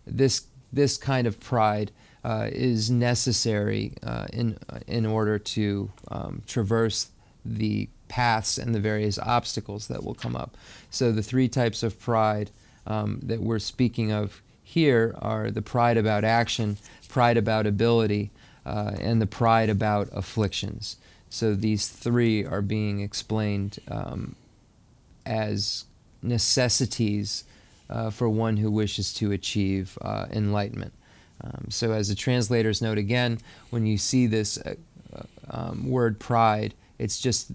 this 0.07 0.47
this 0.73 0.97
kind 0.97 1.27
of 1.27 1.41
pride 1.41 1.91
uh, 2.25 2.49
is 2.51 2.91
necessary 2.91 3.95
uh, 4.03 4.27
in 4.33 4.59
in 4.87 5.07
order 5.07 5.39
to 5.39 5.91
um, 6.09 6.43
traverse 6.47 7.11
the 7.45 7.89
paths 8.09 8.59
and 8.59 8.75
the 8.75 8.81
various 8.81 9.19
obstacles 9.19 9.89
that 9.89 10.03
will 10.03 10.15
come 10.15 10.35
up. 10.35 10.57
So 10.91 11.13
the 11.13 11.23
three 11.23 11.49
types 11.49 11.83
of 11.83 12.01
pride 12.01 12.51
um, 12.89 13.21
that 13.23 13.41
we're 13.41 13.61
speaking 13.61 14.11
of 14.11 14.43
here 14.65 15.15
are 15.21 15.51
the 15.51 15.63
pride 15.63 15.97
about 15.97 16.25
action, 16.25 16.79
pride 17.09 17.37
about 17.37 17.67
ability, 17.67 18.31
uh, 18.67 18.93
and 19.01 19.23
the 19.23 19.27
pride 19.27 19.71
about 19.71 20.09
afflictions. 20.13 20.97
So 21.31 21.55
these 21.55 21.89
three 21.89 22.45
are 22.45 22.63
being 22.63 23.01
explained 23.01 23.79
um, 23.89 24.35
as 25.25 25.85
necessities 26.23 27.45
uh, 27.89 28.11
for 28.11 28.29
one 28.29 28.57
who 28.57 28.71
wishes 28.71 29.15
to 29.15 29.33
achieve 29.33 29.97
uh, 30.03 30.27
enlightenment. 30.31 30.93
Um, 31.43 31.67
so, 31.69 31.93
as 31.93 32.09
the 32.09 32.17
translators 32.17 32.83
note 32.83 32.99
again, 32.99 33.39
when 33.71 33.87
you 33.87 33.97
see 33.97 34.27
this 34.27 34.59
uh, 34.59 34.75
uh, 35.15 35.23
um, 35.51 35.89
word 35.89 36.19
pride, 36.19 36.75
it's 36.99 37.21
just 37.21 37.53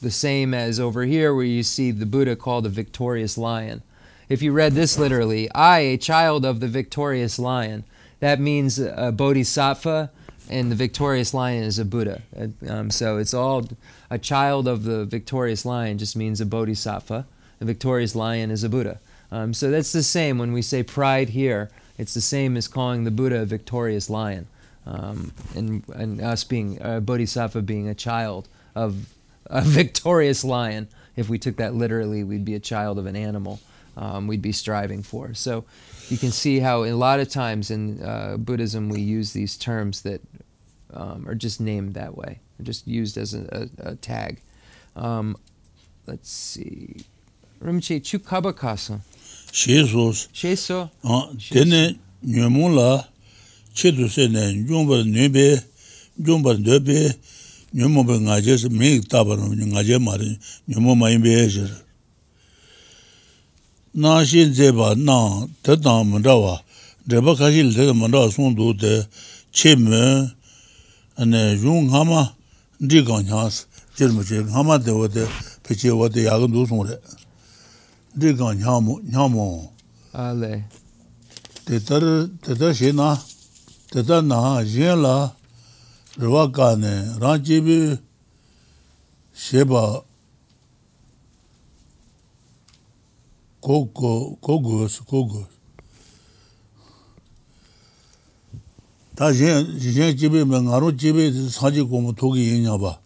the 0.00 0.10
same 0.10 0.54
as 0.54 0.78
over 0.78 1.04
here 1.04 1.34
where 1.34 1.44
you 1.44 1.64
see 1.64 1.90
the 1.90 2.06
Buddha 2.06 2.36
called 2.36 2.64
a 2.64 2.68
victorious 2.68 3.36
lion. 3.36 3.82
If 4.28 4.42
you 4.42 4.52
read 4.52 4.72
this 4.72 4.98
literally, 4.98 5.50
I, 5.52 5.80
a 5.80 5.96
child 5.98 6.44
of 6.44 6.60
the 6.60 6.68
victorious 6.68 7.38
lion, 7.38 7.84
that 8.20 8.40
means 8.40 8.78
a 8.78 9.12
bodhisattva, 9.12 10.10
and 10.48 10.70
the 10.70 10.76
victorious 10.76 11.34
lion 11.34 11.64
is 11.64 11.78
a 11.78 11.84
Buddha. 11.84 12.22
Um, 12.68 12.90
so 12.90 13.18
it's 13.18 13.34
all 13.34 13.66
a 14.10 14.18
child 14.18 14.68
of 14.68 14.84
the 14.84 15.04
victorious 15.04 15.64
lion 15.64 15.98
just 15.98 16.16
means 16.16 16.40
a 16.40 16.46
bodhisattva. 16.46 17.26
The 17.58 17.64
victorious 17.64 18.14
lion 18.14 18.50
is 18.50 18.64
a 18.64 18.68
Buddha. 18.68 18.98
Um, 19.30 19.54
so 19.54 19.70
that's 19.70 19.92
the 19.92 20.02
same 20.02 20.38
when 20.38 20.52
we 20.52 20.62
say 20.62 20.82
pride 20.82 21.30
here. 21.30 21.70
It's 21.98 22.14
the 22.14 22.20
same 22.20 22.56
as 22.56 22.68
calling 22.68 23.04
the 23.04 23.10
Buddha 23.10 23.42
a 23.42 23.44
victorious 23.44 24.10
lion, 24.10 24.46
um, 24.86 25.32
and, 25.54 25.82
and 25.90 26.20
us 26.20 26.44
being 26.44 26.78
a 26.80 27.00
bodhisattva 27.00 27.62
being 27.62 27.88
a 27.88 27.94
child 27.94 28.48
of 28.74 29.14
a 29.46 29.60
victorious 29.64 30.44
lion. 30.44 30.88
If 31.16 31.28
we 31.28 31.38
took 31.38 31.56
that 31.56 31.74
literally, 31.74 32.24
we'd 32.24 32.44
be 32.44 32.54
a 32.54 32.60
child 32.60 32.98
of 32.98 33.06
an 33.06 33.16
animal. 33.16 33.60
Um, 33.96 34.26
we'd 34.26 34.42
be 34.42 34.52
striving 34.52 35.02
for. 35.02 35.34
So 35.34 35.64
you 36.08 36.18
can 36.18 36.32
see 36.32 36.58
how 36.58 36.84
a 36.84 36.92
lot 36.92 37.20
of 37.20 37.28
times 37.28 37.70
in 37.70 38.02
uh, 38.02 38.36
Buddhism 38.38 38.88
we 38.88 39.00
use 39.00 39.32
these 39.32 39.56
terms 39.56 40.02
that 40.02 40.20
um, 40.92 41.28
are 41.28 41.34
just 41.34 41.60
named 41.60 41.94
that 41.94 42.16
way, 42.16 42.40
They're 42.58 42.64
just 42.64 42.86
used 42.86 43.16
as 43.18 43.34
a, 43.34 43.68
a, 43.78 43.90
a 43.90 43.96
tag. 43.96 44.40
Um, 44.96 45.36
let's 46.06 46.30
see. 46.30 47.04
Rinpoche 47.62 48.00
chukabakasa. 48.00 49.00
Shesos. 49.52 50.28
Sheso. 50.32 50.90
Tene 51.50 51.98
nyumula 52.22 53.06
chedu 53.74 54.08
se 54.08 54.28
ne 54.28 54.54
nyumba 54.54 55.02
nyebe, 55.04 55.62
nyebe, 56.18 57.14
nyumba 57.74 58.04
be 58.04 58.18
ngaje 58.20 58.58
se 58.58 58.68
me 58.68 59.00
tabar 59.00 59.38
ngaje 59.38 59.98
mari 59.98 60.38
nā 63.94 64.14
shīn 64.26 64.50
dzēbā 64.50 64.94
nā 64.98 65.16
tē 65.62 65.76
tā 65.78 65.92
mandā 66.02 66.34
wā, 66.34 66.56
dzēbā 67.06 67.34
kāshī 67.38 67.62
lī 67.62 67.74
tē 67.76 67.86
tā 67.86 67.94
mandā 67.94 68.24
sōng 68.34 68.56
tō 68.58 68.70
tē 68.82 68.92
chē 69.54 69.76
mē, 69.78 70.02
anē 71.22 71.42
yung 71.62 71.86
ngā 71.92 72.00
mā 72.08 72.22
ndī 72.82 73.04
kāng 73.06 73.22
ñās, 73.28 73.64
chē 73.94 74.08
rī 74.10 74.16
mō 74.16 74.24
chē, 74.26 74.40
ngā 74.50 74.64
mā 74.66 74.80
tē 74.82 74.96
wā 74.98 75.06
tē 75.14 75.28
pē 75.62 75.78
chē 75.78 75.94
wā 75.94 76.10
tē 76.10 76.26
yā 76.26 76.34
kāng 76.42 76.50
tō 76.56 76.64
sōng 76.70 76.82
rē, 76.90 76.96
ndī 78.18 78.34
kāng 78.34 78.58
ñā 78.58 78.74
mō, 78.82 78.98
ñā 79.14 79.28
mō. 79.30 79.46
Ā 80.10 80.26
lē. 80.42 80.52
Tē 81.62 81.78
tā 81.86 82.02
rī, 82.02 82.14
tē 82.42 82.58
tā 82.58 82.74
shē 82.74 82.90
nā, 82.98 83.14
tē 83.94 84.02
tā 84.02 84.18
nā 84.26 84.58
yēn 84.66 85.06
lā, 85.06 85.16
rī 86.18 86.34
wā 86.34 86.48
kā 86.50 86.74
nē, 86.82 86.94
rā 87.22 87.38
chē 87.38 87.62
bī 87.62 87.78
shē 89.38 89.62
bā, 89.70 90.02
고고 93.64 94.36
고고스 94.40 95.04
고고. 95.04 95.46
다제 99.16 99.78
지제 99.78 100.16
집에 100.16 100.44
망아로 100.44 100.98
집에 100.98 101.32
사지 101.48 101.80
공부 101.80 102.14
독이 102.14 102.56
있냐 102.56 102.76
봐. 102.76 103.00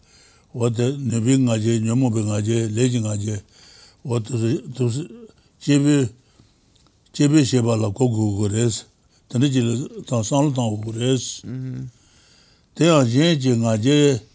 어때 0.53 0.97
네빙 0.97 1.45
가제 1.45 1.79
녀모빙 1.79 2.27
가제 2.27 2.71
레징 2.75 3.03
가제 3.03 3.41
어때 4.03 4.33
또 4.75 4.89
집에 5.59 6.09
집에 7.13 7.43
제발라 7.45 7.89
고고 7.89 8.39
그래서 8.39 8.85
던지 9.29 9.61
더 10.07 10.23
상로 10.23 10.51
더 10.51 10.75
그래서 10.81 11.47
대야 12.75 13.05
제제 13.05 13.55
가제 13.59 14.25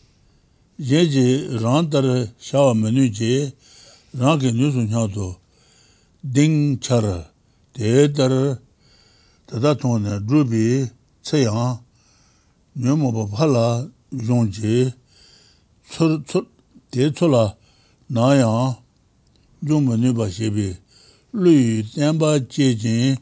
제제 0.81 1.59
란더 1.61 2.29
샤와 2.39 2.75
메뉴제 2.75 3.53
라게 4.13 4.53
뉴스 4.53 4.79
냐도 4.79 5.44
ding 6.33 6.81
char 6.81 7.03
de 7.75 8.09
dar 8.09 8.59
da 9.47 9.59
da 9.59 9.75
tong 9.75 10.03
ne 10.03 10.19
ru 10.29 10.45
bi 10.45 10.89
che 11.23 11.39
yang 11.43 11.79
nyu 12.75 12.97
mo 12.97 13.13
ba 13.13 13.25
pha 13.37 13.45
la 13.45 13.67
yong 14.11 14.49
ji 14.51 14.91
chu 15.91 16.23
chu 16.25 16.41
de 16.93 17.11
chu 17.13 17.27
la 17.29 17.45
na 18.09 18.33
yang 18.41 18.77
yong 19.69 19.85
mo 19.85 19.97
ne 19.97 20.13
ba 20.13 20.31
she 20.31 20.49
bi 20.49 20.69
lu 21.33 21.51
yu 21.51 21.83
tian 21.93 22.17
ba 22.17 22.41
jie 22.53 22.75
jin 22.83 23.19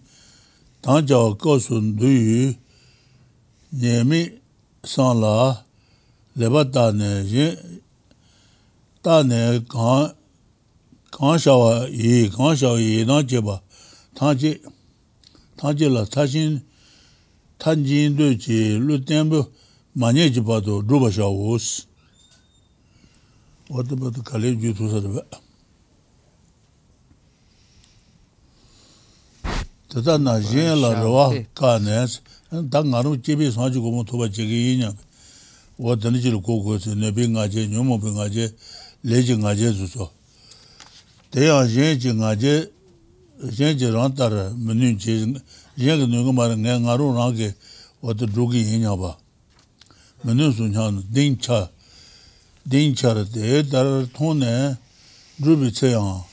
dang 0.82 1.02
jiao 1.08 1.34
ge 1.42 1.58
sun 1.58 1.96
du 1.98 2.06
yu 2.06 2.54
ne 3.80 4.04
mi 4.04 4.20
san 4.84 5.20
la 5.22 5.36
le 6.38 6.46
ba 6.54 6.62
da 6.74 6.84
ne 6.92 7.10
yin 7.32 7.52
da 9.02 9.22
ne 9.30 9.58
gang 9.72 10.14
강샤와 11.12 11.88
이 11.88 12.28
강샤와 12.30 12.80
이나 12.80 13.24
제바 13.24 13.60
타지 14.14 14.60
타지라 15.56 16.06
타신 16.06 16.64
탄진도지 17.58 18.78
루템부 18.80 19.52
마녀지 19.92 20.42
봐도 20.42 20.82
루바샤오스. 20.82 21.86
어디 23.70 23.94
봐도 23.94 24.22
갈래지 24.22 24.74
두서다 24.74 25.22
tata 29.92 30.16
na 30.16 30.38
yin 30.38 30.80
la 30.80 30.94
rawa 30.94 31.36
ka 31.52 31.78
nes, 31.78 32.22
ta 32.70 32.80
nga 32.80 33.02
rung 33.02 33.20
chebi 33.20 33.52
sanji 33.52 33.78
kumu 33.78 34.04
thoba 34.04 34.26
chegi 34.26 34.72
yinya, 34.72 34.96
wa 35.76 35.94
tani 35.96 36.18
chili 36.18 36.40
koko 36.40 36.78
se, 36.78 36.94
nebi 36.94 37.28
nga 37.28 37.46
che, 37.46 37.66
nyomo 37.68 37.98
pi 38.00 38.08
nga 38.08 38.26
che, 38.28 38.54
leji 39.04 39.36
nga 39.36 39.54
che 39.54 39.70
su 39.72 39.86
so. 39.86 40.10
Teya 41.31 41.63
yin 41.65 41.99
ji 41.99 42.11
nga 42.13 42.35
je, 42.35 42.71
yin 43.57 43.77
ji 43.77 43.87
rang 43.91 44.13
tar, 44.15 44.51
minu 44.55 44.97
ji, 44.97 45.11
yin 45.75 45.99
ki 45.99 46.07
nunga 46.07 46.31
mara 46.33 46.55
nga 46.55 46.79
nga 46.79 46.95
rung 46.97 47.15
rang 47.15 47.35
ki, 47.35 47.53
wa 48.01 48.13
ta 48.13 48.25
drugi 48.25 48.59
yin 48.59 48.81
ya 48.81 48.95
ba. 48.95 49.17
Minu 50.23 50.51
su 50.51 50.67
nyan, 50.67 51.03
ding 51.11 51.37
cha, 51.37 51.69
ding 52.63 52.95
cha 52.95 53.13
ra 53.13 53.23
te, 53.23 53.63
tar 53.67 54.07
tong 54.13 54.39
ne, 54.39 54.77
drubi 55.39 55.71
tse 55.71 55.91
yang, 55.91 56.23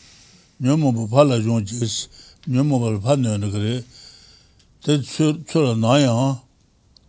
nyumu 0.60 0.92
bi 0.92 1.04
pala 1.10 1.36
yung 1.36 1.64
jis, 1.64 2.08
nyumabal 2.46 3.00
판내는 3.00 3.50
그래 3.50 3.82
대 4.82 5.00
추추라 5.00 5.76
나야 5.76 6.42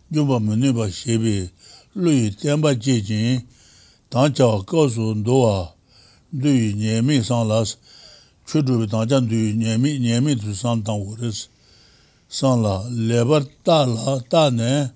nyumba 0.08 0.40
문네바 0.40 0.88
셰비 0.88 1.50
루이 1.94 2.30
템바 2.36 2.78
제진 2.78 3.46
당자 4.08 4.46
거수 4.64 5.20
노아 5.20 5.74
루이 6.32 6.74
녀미 6.74 7.22
상라스 7.22 7.76
chwe 8.51 8.61
dhruvi 8.67 8.87
tangchan 8.87 9.27
dhruvi 9.29 9.53
nyemi, 9.53 9.99
nyemi 9.99 10.35
dhruvi 10.35 10.55
san 10.55 10.83
tang 10.83 11.01
uris. 11.11 11.47
San 12.27 12.61
la, 12.63 12.83
lebar 12.89 13.43
ta 13.63 13.85
la, 13.85 14.19
ta 14.31 14.49
ne, 14.49 14.91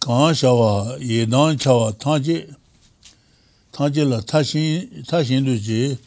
kaan 0.00 0.34
shawa, 0.34 0.98
yedan 1.00 1.56
chawa, 1.56 1.92
tangji, 1.92 2.36
tangji 3.72 4.04
la 4.10 4.20
tashin, 4.20 5.04
tashin 5.08 5.44
dhruji, 5.46 5.98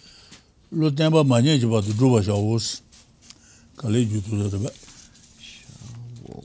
lu 0.71 0.91
tenpa 0.91 1.23
manyan 1.23 1.57
jiba 1.59 1.81
tu 1.81 1.91
dhruva 1.93 2.21
shawa 2.23 2.55
us. 2.55 2.81
Kali 3.77 4.05
ju 4.05 4.21
tu 4.21 4.31
dhruva. 4.37 4.69
Shawo. 5.41 6.37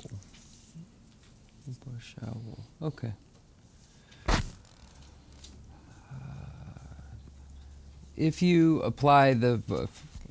Shawo. 2.01 2.57
Okay. 2.81 3.13
If 8.17 8.43
you 8.43 8.81
apply 8.83 9.35
the 9.35 9.89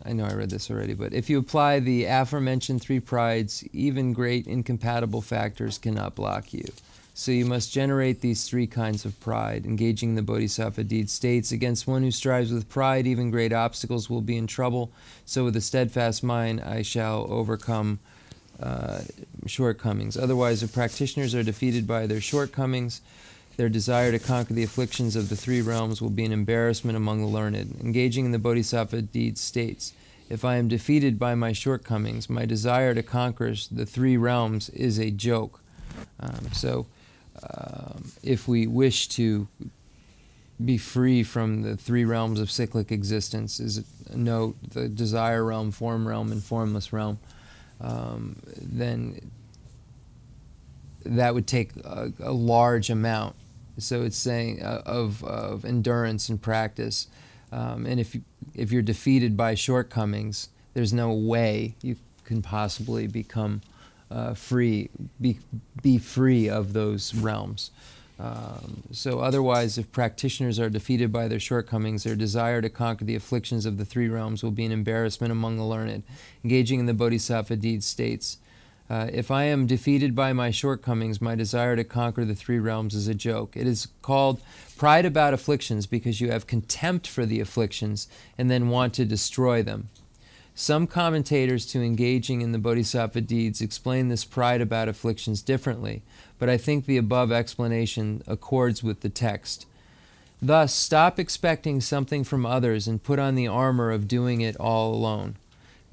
I 0.07 0.14
know 0.14 0.26
I 0.26 0.34
read 0.34 0.52
this 0.52 0.70
already, 0.70 0.94
but 0.94 1.14
if 1.14 1.32
you 1.32 1.40
apply 1.40 1.80
the 1.80 2.06
aforementioned 2.06 2.82
three 2.82 2.99
prides, 2.99 3.64
even 3.74 4.14
great 4.14 4.45
incompatible 4.45 5.22
factors 5.22 5.80
cannot 5.80 6.14
block 6.14 6.53
you. 6.53 6.66
So 7.16 7.32
you 7.32 7.45
must 7.45 7.72
generate 7.72 8.22
these 8.22 8.48
three 8.48 8.68
kinds 8.68 9.06
of 9.06 9.20
pride. 9.20 9.66
Engaging 9.66 10.14
the 10.14 10.22
Bodhisattva 10.22 10.84
deed 10.84 11.10
states, 11.10 11.52
Against 11.52 11.88
one 11.88 12.03
who 12.03 12.12
strives 12.12 12.52
with 12.52 12.70
pride, 12.70 13.07
even 13.07 13.32
great 13.32 13.53
obstacles 13.53 14.10
will 14.10 14.22
be 14.22 14.38
in 14.38 14.48
trouble. 14.48 14.91
So 15.26 15.45
with 15.45 15.56
a 15.56 15.62
steadfast 15.62 16.24
mind, 16.24 16.62
I 16.62 16.82
shall 16.82 17.26
overcome 17.32 17.99
uh, 18.62 18.99
shortcomings. 19.48 20.18
Otherwise, 20.18 20.62
the 20.62 20.68
practitioners 20.68 21.34
are 21.34 21.41
defeated 21.41 21.88
by 21.88 22.06
their 22.06 22.22
shortcomings, 22.22 23.02
their 23.57 23.69
desire 23.69 24.11
to 24.11 24.19
conquer 24.19 24.53
the 24.53 24.64
afflictions 24.64 25.15
of 25.15 25.30
the 25.30 25.36
three 25.36 25.61
realms 25.61 26.02
will 26.02 26.10
be 26.10 26.26
an 26.26 26.32
embarrassment 26.32 26.98
among 26.98 27.22
the 27.22 27.27
learned. 27.27 27.77
Engaging 27.82 28.26
in 28.26 28.32
the 28.32 28.40
Bodhisattva 28.40 29.02
deed 29.02 29.38
states, 29.38 29.94
If 30.30 30.44
I 30.44 30.57
am 30.57 30.68
defeated 30.68 31.18
by 31.18 31.36
my 31.36 31.52
shortcomings, 31.52 32.30
my 32.30 32.45
desire 32.45 32.94
to 32.94 33.03
conquer 33.03 33.53
the 33.72 33.86
three 33.86 34.18
realms 34.18 34.69
is 34.69 34.99
a 34.99 35.11
joke. 35.11 35.61
Um, 36.19 36.49
so, 36.52 36.88
um, 37.44 38.11
if 38.23 38.48
we 38.48 38.68
wish 38.68 39.07
to 39.10 39.48
be 40.64 40.77
free 40.77 41.23
from 41.23 41.64
the 41.64 41.76
three 41.76 42.06
realms 42.06 42.40
of 42.40 42.49
cyclic 42.49 42.91
existence, 42.91 43.60
is 43.60 43.84
note 44.14 44.56
the 44.72 44.88
desire 44.88 45.44
realm, 45.44 45.72
form 45.72 46.07
realm, 46.07 46.32
and 46.32 46.44
formless 46.44 46.94
realm, 46.94 47.19
um, 47.82 48.38
then 48.57 49.19
that 51.06 51.34
would 51.34 51.48
take 51.48 51.76
a, 51.77 52.11
a, 52.19 52.32
large 52.32 52.90
amount. 52.90 53.36
So 53.77 54.03
it's 54.03 54.18
saying 54.18 54.61
uh, 54.61 54.81
of, 54.85 55.23
of 55.23 55.65
endurance 55.65 56.30
and 56.30 56.41
practice. 56.41 57.07
Um, 57.52 57.85
and 57.85 57.99
if 57.99 58.15
you, 58.15 58.22
if 58.53 58.72
you're 58.72 58.81
defeated 58.81 59.35
by 59.35 59.56
shortcomings, 59.56 60.49
there's 60.73 60.93
no 60.93 61.14
way 61.14 61.76
you 61.81 61.95
can 62.23 62.41
possibly 62.41 63.07
become 63.07 63.61
uh, 64.11 64.34
free, 64.34 64.89
be, 65.19 65.39
be 65.81 65.97
free 65.97 66.49
of 66.49 66.73
those 66.73 67.14
realms. 67.15 67.72
Um, 68.18 68.84
so, 68.91 69.19
otherwise, 69.19 69.77
if 69.77 69.91
practitioners 69.91 70.57
are 70.57 70.69
defeated 70.69 71.11
by 71.11 71.27
their 71.27 71.39
shortcomings, 71.39 72.03
their 72.03 72.15
desire 72.15 72.61
to 72.61 72.69
conquer 72.69 73.03
the 73.03 73.15
afflictions 73.15 73.65
of 73.65 73.77
the 73.77 73.84
three 73.84 74.07
realms 74.07 74.41
will 74.41 74.52
be 74.52 74.64
an 74.64 74.72
embarrassment 74.72 75.31
among 75.31 75.57
the 75.57 75.65
learned. 75.65 76.03
Engaging 76.43 76.80
in 76.80 76.85
the 76.85 76.93
Bodhisattva 76.93 77.57
deed 77.57 77.84
states 77.84 78.38
uh, 78.90 79.07
If 79.12 79.32
I 79.32 79.45
am 79.45 79.68
defeated 79.68 80.16
by 80.16 80.34
my 80.34 80.52
shortcomings, 80.52 81.22
my 81.22 81.36
desire 81.36 81.76
to 81.76 81.84
conquer 81.84 82.26
the 82.26 82.36
three 82.36 82.60
realms 82.60 82.95
is 82.95 83.07
a 83.07 83.16
joke. 83.16 83.56
It 83.56 83.68
is 83.68 83.88
called 84.02 84.41
pride 84.78 85.06
about 85.06 85.34
afflictions 85.34 85.86
because 85.88 86.22
you 86.22 86.32
have 86.32 86.48
contempt 86.48 87.07
for 87.07 87.26
the 87.26 87.40
afflictions 87.40 88.07
and 88.38 88.49
then 88.49 88.70
want 88.70 88.94
to 88.95 89.06
destroy 89.06 89.64
them. 89.64 89.90
Some 90.57 90.88
commentators 90.88 91.66
to 91.68 91.82
engaging 91.82 92.41
in 92.41 92.53
the 92.53 92.57
Bodhisattva 92.57 93.20
deeds 93.22 93.60
explain 93.60 94.07
this 94.07 94.24
pride 94.24 94.62
about 94.62 94.88
afflictions 94.88 95.41
differently, 95.41 96.02
but 96.40 96.49
I 96.49 96.56
think 96.56 96.86
the 96.86 96.95
above 96.95 97.30
explanation 97.30 98.22
accords 98.26 98.82
with 98.82 99.02
the 99.02 99.10
text. 99.10 99.66
Thus, 100.41 100.74
stop 100.74 101.20
expecting 101.20 101.82
something 101.82 102.24
from 102.24 102.45
others 102.45 102.88
and 102.88 103.03
put 103.03 103.20
on 103.20 103.36
the 103.36 103.48
armor 103.48 103.91
of 103.91 104.07
doing 104.07 104.40
it 104.40 104.56
all 104.57 104.94
alone. 104.94 105.36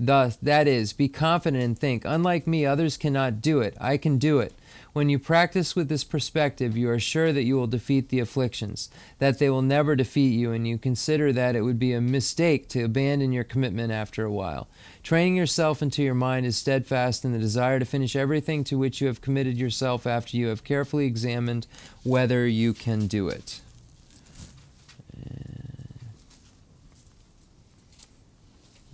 Thus, 0.05 0.35
that 0.43 0.67
is, 0.67 0.93
be 0.93 1.07
confident 1.07 1.63
and 1.63 1.79
think, 1.79 2.03
unlike 2.05 2.45
me, 2.45 2.67
others 2.67 2.97
cannot 2.97 3.41
do 3.41 3.61
it. 3.61 3.77
I 3.81 3.97
can 3.97 4.19
do 4.19 4.41
it. 4.41 4.53
When 4.93 5.09
you 5.09 5.21
practice 5.21 5.77
with 5.77 5.89
this 5.89 6.03
perspective, 6.03 6.77
you 6.77 6.91
are 6.91 6.99
sure 6.99 7.33
that 7.33 7.45
you 7.45 7.55
will 7.55 7.69
defeat 7.69 8.09
the 8.09 8.19
afflictions, 8.19 8.91
that 9.21 9.39
they 9.39 9.49
will 9.49 9.63
never 9.63 9.95
defeat 9.95 10.35
you, 10.35 10.51
and 10.51 10.67
you 10.67 10.77
consider 10.77 11.33
that 11.33 11.55
it 11.55 11.61
would 11.61 11.79
be 11.79 11.93
a 11.93 12.01
mistake 12.01 12.69
to 12.71 12.83
abandon 12.83 13.31
your 13.33 13.45
commitment 13.45 13.93
after 13.93 14.25
a 14.25 14.31
while. 14.33 14.67
Training 15.05 15.37
yourself 15.37 15.81
until 15.81 16.05
your 16.05 16.15
mind 16.15 16.47
is 16.47 16.57
steadfast 16.57 17.25
in 17.25 17.31
the 17.31 17.39
desire 17.39 17.79
to 17.79 17.85
finish 17.85 18.17
everything 18.17 18.65
to 18.65 18.77
which 18.77 19.01
you 19.01 19.07
have 19.07 19.21
committed 19.21 19.57
yourself 19.57 20.05
after 20.05 20.37
you 20.37 20.49
have 20.49 20.65
carefully 20.65 21.07
examined 21.07 21.69
whether 22.03 22.45
you 22.45 22.75
can 22.75 23.07
do 23.07 23.29
it. 23.29 23.62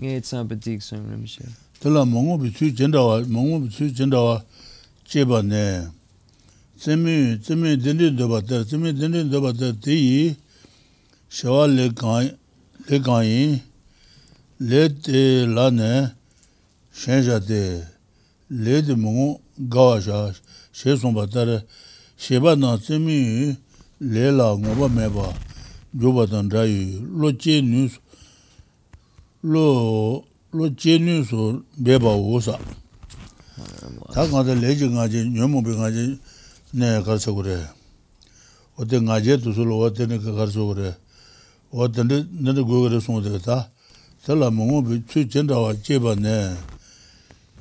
nge 0.00 0.20
tsam 0.22 0.48
patik 0.48 0.80
sum 0.82 1.00
rim 1.10 1.26
she 1.26 1.42
tala 1.80 2.04
mongo 2.06 2.38
bi 2.42 2.50
tsu 2.52 2.70
jenda 2.78 3.00
wa 3.02 3.18
mongo 3.26 3.58
bi 3.62 3.68
tsu 3.68 3.84
jenda 3.90 4.20
wa 4.22 4.42
che 5.04 5.24
ba 5.24 5.42
ne 5.42 5.90
tsemi 6.78 7.38
tsemi 7.42 7.76
dendi 7.76 8.14
do 8.14 8.28
ba 8.28 8.38
ta 8.40 8.62
tsemi 8.62 8.92
dendi 8.94 9.28
do 9.28 9.40
ba 9.40 9.50
ta 9.52 9.72
ti 9.84 10.36
shawa 11.28 11.66
le 11.66 11.90
kan 12.00 12.30
le 12.88 12.96
kan 13.06 13.22
yi 13.26 13.60
le 14.70 14.82
te 15.02 15.46
la 15.46 15.66
ne 15.70 16.14
shen 16.94 17.22
ja 17.26 17.38
de 17.40 17.82
le 18.48 18.80
de 18.86 18.94
mongo 18.94 19.40
ga 19.72 19.82
wa 19.82 19.96
sha 20.00 20.18
she 20.70 20.94
sum 20.96 21.12
ba 21.14 21.26
ta 21.26 21.42
she 22.16 22.38
ba 22.38 22.54
na 22.54 22.78
tsemi 22.78 23.56
le 23.98 24.24
la 24.30 24.54
ngo 24.54 24.72
ba 24.78 24.86
me 24.88 25.08
ba 25.10 25.26
jo 26.00 26.12
ba 26.12 26.24
tan 26.30 26.46
da 26.48 26.62
yi 26.62 27.02
lo 27.20 27.32
che 27.34 27.60
nu 27.60 27.90
lo 29.42 30.24
lo 30.52 30.68
jenu 30.70 31.24
so 31.24 31.62
beba 31.76 32.12
wosa 32.16 32.58
ta 34.12 34.26
nga 34.26 34.42
de 34.42 34.54
leji 34.54 34.86
nga 34.88 35.08
je 35.08 35.24
nyomo 35.24 35.62
be 35.62 35.72
nga 35.74 35.90
je 35.90 36.18
ne 36.74 37.02
ka 37.02 37.18
so 37.18 37.34
gore 37.34 37.58
o 38.76 38.84
de 38.84 39.00
nga 39.00 39.20
je 39.20 39.38
tu 39.38 39.52
so 39.52 39.64
lo 39.64 39.78
o 39.84 39.90
de 39.90 40.06
ne 40.06 40.18
ka 40.18 40.46
so 40.46 40.66
gore 40.72 40.96
o 41.70 41.88
de 41.88 42.02
ne 42.02 42.16
ne 42.40 42.52
de 42.52 42.62
go 42.62 42.80
gore 42.82 43.00
so 43.00 43.20
de 43.20 43.38
ta. 43.38 43.70
Ta 44.28 44.34
la 44.34 44.50
mo 44.50 44.82
be 44.82 45.00
chu 45.08 45.24
chen 45.24 45.46
da 45.46 45.56
wa 45.56 45.72
je 45.72 45.96
ba 45.98 46.12
ne. 46.14 46.52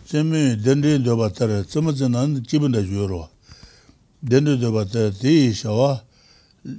Chen 0.06 0.28
me 0.30 0.56
den 0.58 0.82
de 0.82 1.00
do 1.00 1.16
ba 1.16 1.30
ta 1.30 1.46
re 1.46 1.64
chen 1.64 1.86
me 1.86 1.94
chen 1.94 2.12
nan 2.12 2.44
ji 2.44 2.60
ben 2.60 2.72
da 2.72 2.82
ju 2.82 3.08
ro. 3.08 3.30
Den 4.20 4.44
de 4.44 4.58
do 4.58 4.72
ba 4.76 4.84
ta 4.84 5.10
ti 5.10 5.54
sha 5.54 5.72
wa 5.72 6.02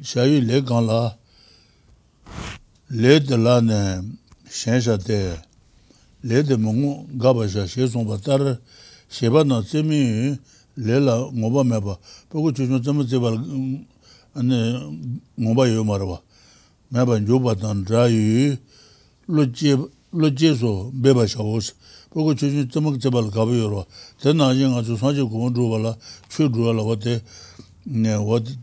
sha 0.03 0.25
yu 0.29 0.41
le 0.45 0.61
kan 0.63 0.85
la. 0.85 1.17
Le 2.91 3.21
de 3.21 3.37
la 3.37 3.61
ne 3.63 3.81
shensha 4.59 4.99
te 4.99 5.37
le 6.25 6.43
de 6.43 6.57
mungu 6.57 7.07
gaba 7.15 7.49
sha 7.49 7.67
she 7.67 7.87
songpa 7.87 8.19
tar 8.19 8.59
sheba 9.09 9.45
na 9.45 9.63
tsemi 9.63 10.37
le 10.77 10.99
la 10.99 11.31
ngoba 11.33 11.63
meba 11.65 11.99
pogo 12.29 12.51
chuchun 12.51 12.83
tsemi 12.83 13.05
tseba 13.07 13.31
mm, 13.31 15.21
ngoba 15.39 15.69
yo 15.69 15.85
marwa 15.85 16.21
meba 16.91 17.21
nyoba 17.21 17.55
tan 17.55 17.85
dra 17.85 18.09
yu 18.09 18.59
lo 19.29 20.31
je 20.31 20.55
so 20.57 20.91
beba 20.93 21.27
sha 21.27 21.43
wos 21.43 21.75
pogo 22.11 22.35
chuchun 22.35 22.67
tsemi 22.69 22.99
tseba 22.99 23.23
gaba 23.31 23.53
yo 23.55 23.69
rwa 23.69 23.87
tena 24.21 24.53
ye 24.53 24.67
nga 24.67 24.83
su 24.83 24.97
sanje 24.99 25.23
kumo 25.23 25.51
dhruwa 25.51 25.79
la 25.79 25.99
chu 26.29 26.49
dhruwa 26.49 26.75
la 26.75 26.83
wate 26.83 27.23
wate 28.27 28.59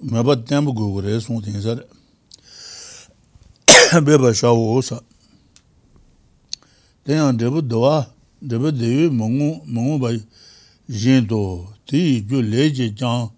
meba 0.00 0.36
tenpa 0.36 0.70
gogo 0.70 1.00
re 1.00 1.18
song 1.20 1.42
ting 1.42 1.58
sare 1.60 1.95
beba 4.04 4.34
shawo 4.34 4.74
osa. 4.74 5.00
Tenyan 7.04 7.36
drebu 7.38 7.62
dewa, 7.62 8.06
drebu 8.42 8.70
dewe 8.72 9.08
mungu, 9.10 9.62
mungu 9.66 9.98
ba 9.98 10.10
jinto, 10.88 11.68
ti 11.86 12.20
ju 12.28 12.42
leje 12.42 12.94
chan 12.98 13.30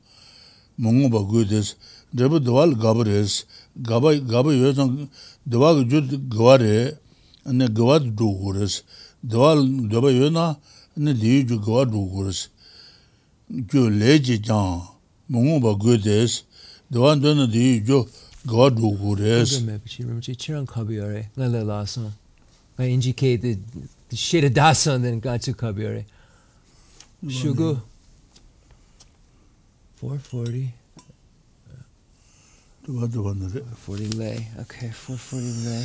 mungu 0.78 1.08
ba 1.10 1.20
gui 1.22 1.44
des, 1.44 1.76
drebu 2.14 2.38
dewa 2.40 2.62
al 2.62 2.74
gaba 2.74 3.04
res, 3.04 3.44
gaba, 3.76 4.14
gaba 4.16 4.52
yue 4.54 4.74
san, 4.74 5.08
dewa 5.46 5.74
ki 5.76 5.84
ju 5.90 6.18
gawa 6.28 6.56
re, 6.58 6.96
ane 7.44 7.68
gawa 7.68 7.98
du 8.00 8.32
gu 8.40 8.52
res, 8.52 8.82
dewa 9.22 9.52
al 9.52 9.68
dewa 9.88 10.10
yue 10.10 10.30
na, 10.30 10.56
ane 10.96 11.12
dewe 11.14 11.44
ju 11.44 11.58
gawa 11.60 11.84
du 11.84 12.00
gu 12.08 12.24
res. 12.24 12.48
Ju 13.50 13.90
leje 13.90 14.40
chan 14.42 14.80
mungu 15.28 15.60
ba 15.60 15.74
gui 15.74 15.98
des, 15.98 16.44
dewa 16.90 17.16
dwena 17.16 17.46
dewe 17.46 17.82
ju, 17.84 18.06
ju 18.44 18.48
gwa 18.48 18.70
du 18.70 18.96
gu 18.96 19.14
res. 19.14 19.58
I 19.58 19.62
the, 23.36 23.58
the 24.08 24.16
shade 24.16 24.54
dasa 24.54 24.94
and 24.94 25.04
then 25.04 25.20
gatsu 25.20 25.54
kabiore. 25.54 26.04
Shugu. 27.26 27.80
440. 29.96 30.72
440 32.86 34.08
lei. 34.16 34.46
Okay, 34.60 34.90
440 34.90 35.46
lei. 35.68 35.84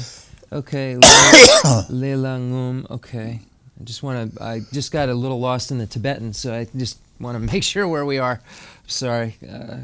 Okay, 0.51 0.95
langum. 2.15 2.89
Okay. 2.91 3.39
I 3.79 3.83
just 3.83 4.03
want 4.03 4.35
to, 4.35 4.43
I 4.43 4.61
just 4.71 4.91
got 4.91 5.09
a 5.09 5.13
little 5.13 5.39
lost 5.39 5.71
in 5.71 5.79
the 5.79 5.87
Tibetan, 5.87 6.33
so 6.33 6.53
I 6.53 6.67
just 6.77 6.99
want 7.19 7.35
to 7.35 7.39
make 7.53 7.63
sure 7.63 7.87
where 7.87 8.05
we 8.05 8.19
are. 8.19 8.39
Sorry. 8.85 9.35
Uh, 9.41 9.79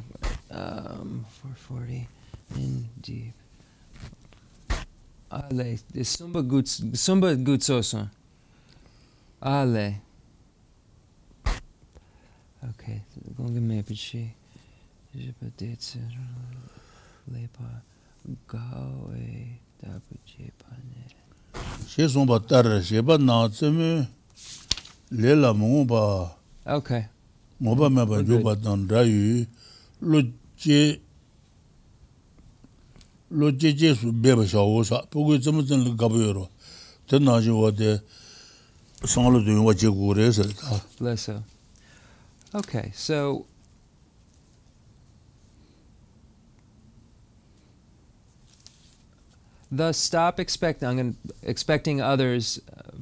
um, 0.52 1.26
440 1.42 2.08
and 2.56 2.88
deep. 3.02 3.34
Ale, 5.32 5.78
the 5.94 6.04
samba 6.04 6.42
good 6.42 6.68
samba 6.98 7.36
good 7.36 7.62
so 7.64 7.82
Ale. 9.42 10.02
Okay, 12.70 13.02
going 13.38 13.54
to 13.56 13.62
me 13.62 13.82
pichi. 13.84 14.34
Je 15.16 15.32
peut-être 15.32 15.98
les 17.32 17.48
pas 17.48 17.82
gawe 18.48 19.60
da 19.82 20.00
pichi 20.10 20.52
pane. 20.58 21.62
She 21.88 22.08
samba 22.10 22.40
tar 22.40 22.82
she 22.84 23.02
ba 23.02 23.18
na 23.18 23.48
tsemu 23.50 24.08
le 25.12 25.36
la 25.36 25.54
mo 25.54 25.86
ba. 25.86 26.36
Okay. 26.66 27.06
Mo 27.60 27.76
ba 27.76 27.90
me 27.90 28.06
ba 28.06 28.24
jo 28.24 28.40
ba 28.42 28.56
dan 28.56 28.88
da 28.88 29.02
yu 29.02 29.46
lo 30.02 30.22
che 30.58 31.02
lo 33.32 33.52
je 33.52 33.74
je 33.74 33.96
su 33.96 34.12
be 34.12 34.36
ba 34.36 34.46
sha 34.48 34.62
wo 34.62 34.84
sa 34.84 35.04
bu 35.12 35.26
ge 35.32 35.42
zhe 35.44 35.52
zhen 35.64 35.84
le 35.84 35.96
ga 35.96 36.10
bu 36.10 36.18
yo 36.22 36.34
ro 36.34 36.50
de 37.08 37.20
na 37.20 37.40
ji 37.42 37.50
wo 37.52 37.72
de 37.72 38.02
song 39.06 39.34
le 39.34 39.44
de 39.44 39.60
wo 39.60 39.74
je 39.74 39.90
gu 39.90 40.14
re. 40.14 40.32
Okay, 42.52 42.92
so 42.96 43.46
thus 49.72 49.98
stop 49.98 50.40
expecting 50.40 51.00
I'm 51.00 51.18
expecting 51.44 52.02
others 52.02 52.60
uh, 52.76 52.98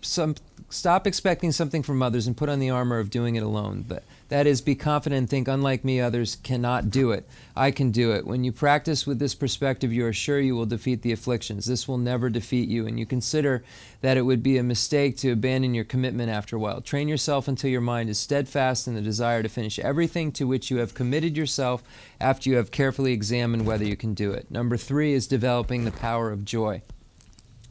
some 0.00 0.36
stop 0.70 1.06
expecting 1.06 1.52
something 1.52 1.82
from 1.82 2.02
others 2.02 2.26
and 2.26 2.36
put 2.36 2.48
on 2.48 2.60
the 2.60 2.70
armor 2.70 2.98
of 2.98 3.10
doing 3.10 3.34
it 3.34 3.42
alone 3.42 3.84
but 3.86 4.04
that 4.32 4.46
is 4.46 4.60
be 4.60 4.74
confident 4.74 5.18
and 5.18 5.30
think 5.30 5.46
unlike 5.46 5.84
me 5.84 6.00
others 6.00 6.36
cannot 6.42 6.90
do 6.90 7.10
it 7.12 7.28
i 7.54 7.70
can 7.70 7.90
do 7.90 8.12
it 8.12 8.26
when 8.26 8.44
you 8.44 8.50
practice 8.50 9.06
with 9.06 9.18
this 9.18 9.34
perspective 9.34 9.92
you 9.92 10.06
are 10.06 10.12
sure 10.12 10.40
you 10.40 10.56
will 10.56 10.66
defeat 10.66 11.02
the 11.02 11.12
afflictions 11.12 11.66
this 11.66 11.86
will 11.86 11.98
never 11.98 12.30
defeat 12.30 12.68
you 12.68 12.86
and 12.86 12.98
you 12.98 13.06
consider 13.06 13.62
that 14.02 14.16
it 14.16 14.22
would 14.22 14.42
be 14.42 14.58
a 14.58 14.62
mistake 14.62 15.16
to 15.16 15.30
abandon 15.30 15.74
your 15.74 15.84
commitment 15.84 16.28
after 16.28 16.56
a 16.56 16.58
while. 16.58 16.80
Train 16.80 17.08
yourself 17.08 17.48
until 17.48 17.70
your 17.70 17.80
mind 17.80 18.10
is 18.10 18.18
steadfast 18.18 18.86
in 18.86 18.94
the 18.94 19.00
desire 19.00 19.42
to 19.42 19.48
finish 19.48 19.78
everything 19.78 20.32
to 20.32 20.46
which 20.46 20.70
you 20.70 20.78
have 20.78 20.92
committed 20.92 21.36
yourself 21.36 21.82
after 22.20 22.50
you 22.50 22.56
have 22.56 22.72
carefully 22.72 23.12
examined 23.12 23.64
whether 23.64 23.84
you 23.84 23.96
can 23.96 24.12
do 24.12 24.32
it. 24.32 24.50
Number 24.50 24.76
three 24.76 25.12
is 25.12 25.26
developing 25.28 25.84
the 25.84 25.92
power 25.92 26.32
of 26.32 26.44
joy. 26.44 26.82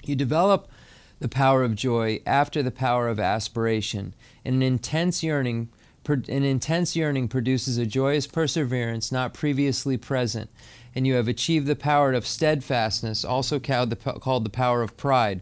You 0.05 0.15
develop 0.15 0.69
the 1.19 1.29
power 1.29 1.63
of 1.63 1.75
joy 1.75 2.21
after 2.25 2.63
the 2.63 2.71
power 2.71 3.09
of 3.09 3.19
aspiration. 3.19 4.15
An 4.45 4.63
intense 4.63 5.21
yearning 5.21 5.67
an 6.07 6.43
intense 6.43 6.95
yearning 6.95 7.27
produces 7.27 7.77
a 7.77 7.85
joyous 7.85 8.27
perseverance 8.27 9.11
not 9.11 9.33
previously 9.33 9.97
present, 9.97 10.49
and 10.95 11.05
you 11.05 11.13
have 11.13 11.27
achieved 11.27 11.67
the 11.67 11.75
power 11.75 12.13
of 12.13 12.25
steadfastness, 12.27 13.23
also 13.23 13.59
called 13.59 13.89
the, 13.89 13.95
called 13.95 14.45
the 14.45 14.49
power 14.49 14.81
of 14.81 14.97
pride 14.97 15.41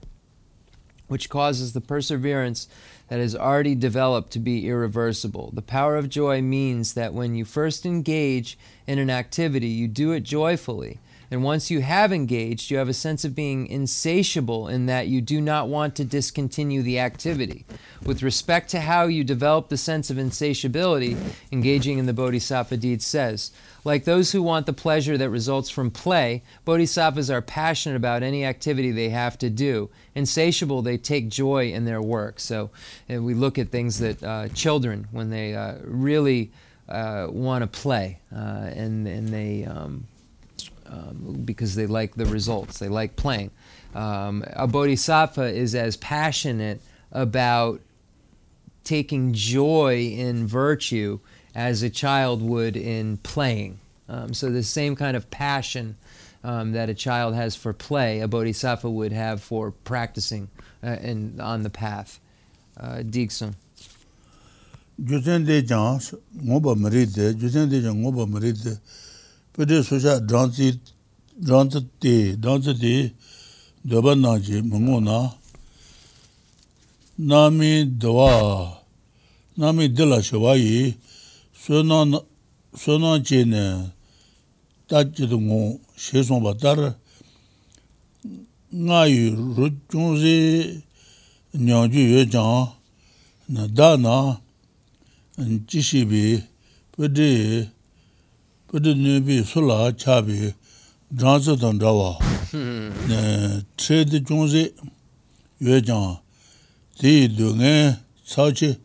which 1.10 1.30
causes 1.30 1.74
the 1.74 1.82
perseverance 1.82 2.70
that 3.10 3.20
is 3.20 3.36
already 3.36 3.76
developed 3.76 4.32
to 4.32 4.40
be 4.40 4.68
irreversible. 4.68 5.52
The 5.54 5.62
power 5.62 5.98
of 5.98 6.08
joy 6.08 6.42
means 6.42 6.94
that 6.94 7.14
when 7.14 7.36
you 7.36 7.44
first 7.44 7.86
engage 7.86 8.58
in 8.88 9.00
an 9.00 9.10
activity, 9.10 9.68
you 9.68 9.88
do 9.88 10.12
it 10.12 10.22
joyfully. 10.22 11.00
And 11.32 11.44
once 11.44 11.70
you 11.70 11.82
have 11.82 12.12
engaged, 12.12 12.72
you 12.72 12.78
have 12.78 12.90
a 12.90 12.94
sense 12.94 13.24
of 13.24 13.36
being 13.36 13.68
insatiable 13.68 14.68
in 14.68 14.88
that 14.88 15.08
you 15.08 15.22
do 15.22 15.40
not 15.40 15.68
want 15.68 15.96
to 15.96 16.04
discontinue 16.04 16.82
the 16.82 17.00
activity. 17.00 17.66
With 18.04 18.24
respect 18.24 18.70
to 18.72 18.82
how 18.82 19.06
you 19.06 19.24
develop 19.24 19.70
the 19.70 19.78
sense 19.78 20.10
of 20.10 20.18
insatiability, 20.18 21.18
engaging 21.52 22.00
in 22.00 22.08
the 22.08 22.14
Bodhisattva 22.14 22.78
deed 22.78 23.04
says, 23.04 23.52
like 23.86 24.04
those 24.04 24.32
who 24.32 24.42
want 24.42 24.66
the 24.66 24.74
pleasure 24.74 25.18
that 25.18 25.30
results 25.30 25.70
from 25.70 25.92
play, 25.92 26.44
bodhisattvas 26.66 27.30
are 27.30 27.42
passionate 27.42 27.96
about 27.96 28.24
any 28.24 28.44
activity 28.44 28.92
they 28.92 29.10
have 29.10 29.38
to 29.38 29.50
do. 29.50 29.90
Insatiable, 30.16 30.82
they 30.82 30.98
take 30.98 31.30
joy 31.30 31.72
in 31.72 31.86
their 31.86 32.02
work. 32.02 32.40
So 32.40 32.72
and 33.08 33.24
we 33.24 33.34
look 33.34 33.58
at 33.58 33.70
things 33.70 34.00
that 34.00 34.24
uh, 34.24 34.48
children, 34.50 35.08
when 35.12 35.30
they 35.30 35.56
uh, 35.56 35.76
really 35.84 36.52
uh, 36.90 37.28
want 37.30 37.62
to 37.62 37.68
play 37.68 38.20
uh, 38.36 38.70
and, 38.74 39.08
and 39.08 39.30
they, 39.30 39.64
um, 39.66 40.06
um, 40.90 41.42
because 41.46 41.76
they 41.76 41.88
like 41.88 42.16
the 42.16 42.26
results, 42.26 42.80
they 42.80 42.90
like 42.90 43.16
playing. 43.16 43.52
Um, 43.94 44.44
a 44.54 44.68
bodhisattva 44.68 45.54
is 45.54 45.76
as 45.76 45.98
passionate 45.98 46.82
about 47.12 47.82
taking 48.84 49.34
joy 49.34 50.08
in 50.16 50.48
virtue 50.48 51.20
as 51.56 51.84
a 51.84 51.90
child 51.90 52.42
would 52.42 52.76
in 52.76 53.18
playing. 53.18 53.80
Um, 54.08 54.34
so 54.34 54.50
the 54.50 54.64
same 54.64 54.96
kind 54.96 55.16
of 55.16 55.30
passion 55.30 55.98
um, 56.44 56.72
that 56.72 56.90
a 56.90 56.94
child 56.94 57.36
has 57.36 57.56
for 57.56 57.74
play, 57.74 58.22
a 58.22 58.28
bodhisattva 58.28 58.90
would 58.90 59.12
have 59.12 59.42
for 59.42 59.72
practicing 59.72 60.50
uh, 60.84 60.98
in, 61.02 61.40
on 61.40 61.64
the 61.64 61.70
path. 61.70 62.20
Uh, 62.80 63.04
Digsun. 63.04 63.56
Gyuzen 65.02 65.46
de 65.46 65.62
jang 65.62 66.00
ngoba 66.44 66.78
mari 66.78 67.06
de, 67.06 67.34
jang 67.34 68.04
ngoba 68.04 68.28
pade 69.60 69.84
socha 69.84 70.22
dranzi, 70.22 70.80
dranzi 71.38 71.80
te, 72.00 72.38
dranzi 72.38 72.74
te 72.80 73.14
dhaba 73.84 74.16
nangji 74.16 74.62
mungo 74.62 75.02
na. 75.02 75.34
Nami 77.18 77.84
dhawa, 78.00 78.80
nami 79.58 79.90
dhila 79.90 80.24
shivayi 80.24 80.96
sunan 81.52 83.22
che 83.28 83.44
ne 83.44 83.92
tachido 84.88 85.38
ngon 85.38 85.78
she 85.98 86.24
somba 86.24 86.54
tar. 86.56 86.96
Nga 88.72 89.08
yu 89.08 89.36
ruchungzi 89.58 90.84
nyangju 91.54 92.00
yu 92.00 92.26
jang 92.32 92.72
na 93.50 93.68
da 93.68 93.98
na 93.98 94.40
jishibi 95.68 96.42
pade 96.96 97.68
pati 98.72 98.94
nyubi 98.96 99.44
sula 99.44 99.92
chabi 99.98 100.54
zhangzi 101.16 101.56
dan 101.58 101.80
zhawa 101.80 102.18
che 103.76 104.04
di 104.06 104.20
zhungzi 104.22 104.72
yue 105.60 105.82
jang 105.82 106.20
di 107.00 107.28
du 107.28 107.56
ngen 107.56 107.98
cao 108.30 108.52
chi 108.52 108.78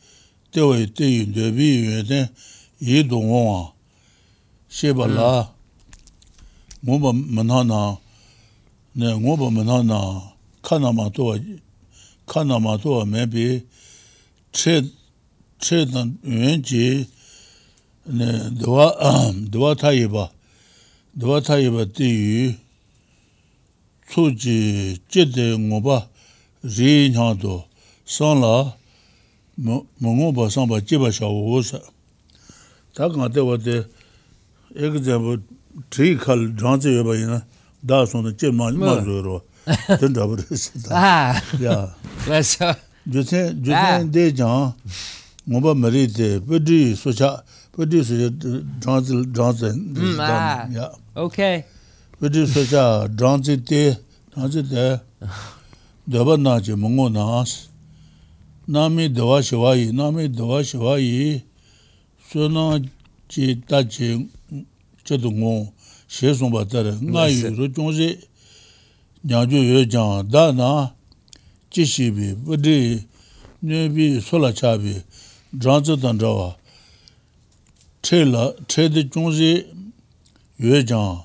dewa 0.53 0.77
di 0.97 1.05
yun 1.19 1.33
debi 1.33 1.85
yun 1.85 2.07
ten 2.07 2.29
yi 2.79 3.03
du 3.05 3.21
ngongwa 3.21 3.73
sheba 4.69 5.07
la 5.07 5.53
ngoba 6.83 7.13
manha 7.13 7.63
na 7.65 7.99
ngoba 9.21 9.51
manha 9.51 9.83
na 9.85 9.99
kana 10.63 10.93
ma 10.93 11.11
tuwa 11.11 11.39
kana 12.27 12.59
ma 12.59 12.79
tuwa 12.79 13.05
mebi 13.05 13.67
che 14.51 14.81
dan 15.93 16.17
yun 16.23 16.63
ji 16.63 17.07
네 18.07 18.51
도와 18.61 18.93
도와 19.51 19.75
타이바. 19.75 20.29
도와 21.19 21.41
타이바 21.41 21.87
띠유. 21.95 22.55
소지 24.15 24.99
제데 25.09 25.57
ngoba 25.59 26.07
ri 26.63 27.11
nyado 27.11 27.65
san 28.07 28.39
la 28.41 28.77
mo 29.57 29.87
ngoba 29.99 30.51
san 30.51 30.69
ba 30.69 30.79
jeba 30.81 31.11
sha 31.11 31.27
wo 31.27 31.61
sa 31.63 31.81
ta 32.95 33.09
ga 33.09 33.29
de 33.29 33.41
wa 33.41 33.57
de 33.57 33.85
example 34.77 35.41
tri 35.91 36.15
khal 36.17 36.53
dhan 36.55 36.79
je 36.81 37.03
ba 37.03 37.17
ina 37.17 37.43
da 37.83 38.05
son 38.07 38.23
de 38.25 38.35
che 38.37 38.53
ma 38.53 38.71
ma 38.71 39.03
zo 39.03 39.21
ro 39.23 39.43
den 39.99 40.13
da 40.13 40.27
ba 40.29 40.37
ha 40.95 41.41
ya 41.59 41.89
wesa 42.29 42.77
jose 43.09 43.57
jose 43.65 44.05
de 44.15 44.33
jan 44.33 44.75
ngoba 45.49 45.75
mari 45.75 46.07
de 46.07 46.39
pedi 46.41 46.95
so 46.95 47.11
cha 47.11 47.43
producer 47.75 48.31
Johnson 48.81 49.33
Johnson 49.35 49.95
mm, 49.95 50.17
ah, 50.21 50.67
yeah. 50.71 50.89
Okay. 51.17 51.65
Producer 52.21 52.65
cha 52.67 53.09
Johnson 53.09 53.61
te 53.65 53.97
Johnson 54.37 54.65
te. 54.69 55.01
Daba 56.09 56.37
na 56.37 56.61
che 56.61 56.75
mongo 56.77 57.09
na 57.09 57.45
na 58.67 58.89
mi 58.89 59.09
dawa 59.09 59.43
shwa 59.43 59.75
yi 59.77 59.93
na 59.93 60.11
mi 60.11 60.29
dawa 60.29 60.63
shwa 60.63 60.99
yi. 61.01 61.43
So 62.31 62.49
na 62.49 62.79
chi 63.29 63.61
ta 63.67 63.83
chi 63.83 64.29
che 65.05 65.17
du 65.19 65.31
ngo 65.31 65.73
she 66.07 66.33
song 66.35 66.51
ba 66.53 66.65
ta 66.65 66.81
nga 66.83 67.27
yu 67.29 67.55
ro 67.57 67.67
chong 67.75 67.93
je 67.93 68.19
nya 69.25 69.47
ju 69.47 69.57
ye 69.57 69.87
jang 69.87 70.29
da 70.31 70.53
na 70.53 70.93
chi 71.71 71.85
shi 71.85 72.11
bi 72.11 72.35
bu 72.35 72.57
di 72.57 73.03
ne 73.63 73.89
bi 73.89 74.21
so 74.21 74.39
la 74.39 74.53
cha 74.53 74.77
bi 74.77 74.95
Johnson 75.59 75.99
dan 76.01 76.19
jawa 76.19 76.55
che 78.05 78.23
la, 78.23 78.55
che 78.67 78.91
de 78.91 79.09
chungzi 79.09 79.65
yue 80.57 80.85
jang, 80.85 81.25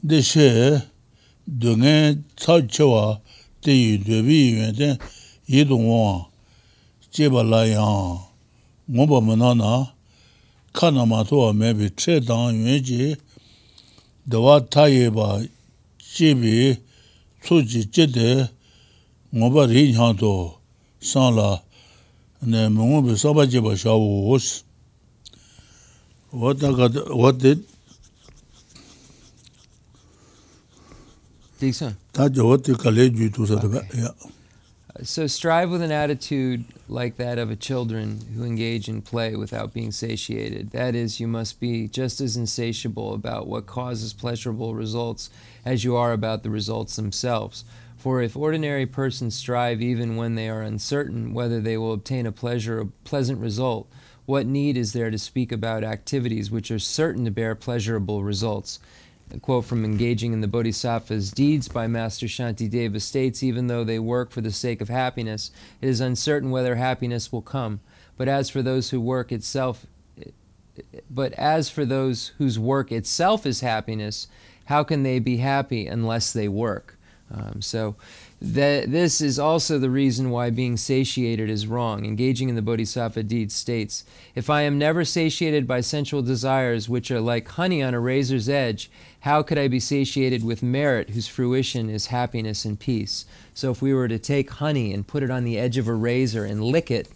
de 0.00 0.22
she, 0.22 0.80
de 1.44 1.74
ngen 1.74 2.24
tsab 2.36 2.68
chewa, 2.70 3.20
de 3.60 3.72
yu 3.72 3.98
debi 3.98 4.54
yuen 4.54 4.72
ten, 4.72 4.96
yi 5.46 5.64
dung 5.64 5.88
wang, 5.88 6.26
che 7.10 7.28
ba 7.28 7.42
la 7.42 7.64
yang, 7.64 8.20
ngon 8.86 9.08
pa 9.08 9.20
mana 9.20 9.52
na, 9.54 9.92
ka 10.72 10.90
na 10.90 11.04
ma 11.04 11.24
tuwa 11.24 11.52
mebi 11.52 11.90
che 11.96 12.20
dang 12.20 12.54
yuen 12.54 12.82
ji, 12.84 13.16
dawa 14.24 14.60
ta 14.60 14.86
ye 14.86 15.10
ba, 15.10 15.42
che 15.98 16.36
bi, 16.36 16.78
tsu 17.42 17.64
ji 17.64 17.88
che 17.90 18.06
de, 18.06 18.48
ngon 19.34 19.52
pa 19.52 19.66
ri 19.66 19.90
nyang 19.90 20.16
to, 20.16 20.54
san 21.00 21.34
la, 21.34 21.60
ne 22.46 22.68
mungu 22.68 23.02
bi 23.10 23.16
saba 23.16 23.44
che 23.44 23.60
ba 23.60 23.74
sha 23.74 23.90
wu 23.90 24.38
What 26.30 26.62
I 26.62 26.72
got, 26.72 27.16
what 27.16 27.38
did? 27.38 27.64
Dixon. 31.58 31.96
Tā 32.14 32.28
jawa 32.30 32.56
tī 32.56 32.76
kālē 32.78 33.10
jū 33.10 33.30
tū 33.34 33.46
sā 33.50 33.58
tā 33.60 33.68
bā. 33.68 33.82
Okay. 33.82 34.30
So 35.02 35.26
strive 35.26 35.70
with 35.70 35.82
an 35.82 35.92
attitude 35.92 36.64
like 36.88 37.16
that 37.16 37.38
of 37.38 37.50
a 37.50 37.56
children 37.56 38.20
who 38.34 38.44
engage 38.44 38.88
in 38.88 39.02
play 39.02 39.34
without 39.34 39.72
being 39.72 39.92
satiated. 39.92 40.70
That 40.70 40.94
is, 40.94 41.20
you 41.20 41.26
must 41.26 41.58
be 41.58 41.88
just 41.88 42.20
as 42.20 42.36
insatiable 42.36 43.14
about 43.14 43.46
what 43.46 43.66
causes 43.66 44.12
pleasurable 44.12 44.74
results 44.74 45.30
as 45.64 45.84
you 45.84 45.96
are 45.96 46.12
about 46.12 46.42
the 46.42 46.50
results 46.50 46.96
themselves. 46.96 47.64
For 47.96 48.22
if 48.22 48.36
ordinary 48.36 48.86
persons 48.86 49.34
strive 49.34 49.80
even 49.82 50.16
when 50.16 50.34
they 50.34 50.48
are 50.48 50.62
uncertain 50.62 51.34
whether 51.34 51.60
they 51.60 51.76
will 51.76 51.92
obtain 51.92 52.26
a 52.26 52.32
pleasure 52.32 52.80
a 52.80 52.86
pleasant 53.04 53.40
result, 53.40 53.88
what 54.30 54.46
need 54.46 54.76
is 54.76 54.92
there 54.92 55.10
to 55.10 55.18
speak 55.18 55.50
about 55.50 55.82
activities 55.82 56.52
which 56.52 56.70
are 56.70 56.78
certain 56.78 57.24
to 57.24 57.32
bear 57.32 57.56
pleasurable 57.56 58.22
results? 58.22 58.78
A 59.34 59.40
quote 59.40 59.64
from 59.64 59.84
Engaging 59.84 60.32
in 60.32 60.40
the 60.40 60.46
Bodhisattva's 60.46 61.32
Deeds 61.32 61.66
by 61.66 61.88
Master 61.88 62.26
Shantideva 62.26 63.00
states 63.00 63.42
Even 63.42 63.66
though 63.66 63.82
they 63.82 63.98
work 63.98 64.30
for 64.30 64.40
the 64.40 64.52
sake 64.52 64.80
of 64.80 64.88
happiness, 64.88 65.50
it 65.80 65.88
is 65.88 66.00
uncertain 66.00 66.52
whether 66.52 66.76
happiness 66.76 67.32
will 67.32 67.42
come. 67.42 67.80
But 68.16 68.28
as 68.28 68.48
for 68.48 68.62
those 68.62 68.90
who 68.90 69.00
work 69.00 69.32
itself, 69.32 69.84
but 71.10 71.32
as 71.32 71.68
for 71.68 71.84
those 71.84 72.28
whose 72.38 72.56
work 72.56 72.92
itself 72.92 73.44
is 73.44 73.62
happiness, 73.62 74.28
how 74.66 74.84
can 74.84 75.02
they 75.02 75.18
be 75.18 75.38
happy 75.38 75.88
unless 75.88 76.32
they 76.32 76.46
work? 76.46 76.96
Um, 77.32 77.60
so, 77.60 77.96
that 78.42 78.90
this 78.90 79.20
is 79.20 79.38
also 79.38 79.78
the 79.78 79.90
reason 79.90 80.30
why 80.30 80.48
being 80.48 80.76
satiated 80.78 81.50
is 81.50 81.66
wrong. 81.66 82.06
Engaging 82.06 82.48
in 82.48 82.54
the 82.54 82.62
Bodhisattva 82.62 83.22
deed 83.22 83.52
states 83.52 84.04
If 84.34 84.48
I 84.48 84.62
am 84.62 84.78
never 84.78 85.04
satiated 85.04 85.66
by 85.66 85.82
sensual 85.82 86.22
desires, 86.22 86.88
which 86.88 87.10
are 87.10 87.20
like 87.20 87.48
honey 87.48 87.82
on 87.82 87.92
a 87.92 88.00
razor's 88.00 88.48
edge, 88.48 88.90
how 89.20 89.42
could 89.42 89.58
I 89.58 89.68
be 89.68 89.80
satiated 89.80 90.42
with 90.42 90.62
merit, 90.62 91.10
whose 91.10 91.28
fruition 91.28 91.90
is 91.90 92.06
happiness 92.06 92.64
and 92.64 92.80
peace? 92.80 93.26
So, 93.52 93.70
if 93.70 93.82
we 93.82 93.92
were 93.92 94.08
to 94.08 94.18
take 94.18 94.50
honey 94.50 94.94
and 94.94 95.06
put 95.06 95.22
it 95.22 95.30
on 95.30 95.44
the 95.44 95.58
edge 95.58 95.76
of 95.76 95.86
a 95.86 95.94
razor 95.94 96.46
and 96.46 96.64
lick 96.64 96.90
it, 96.90 97.08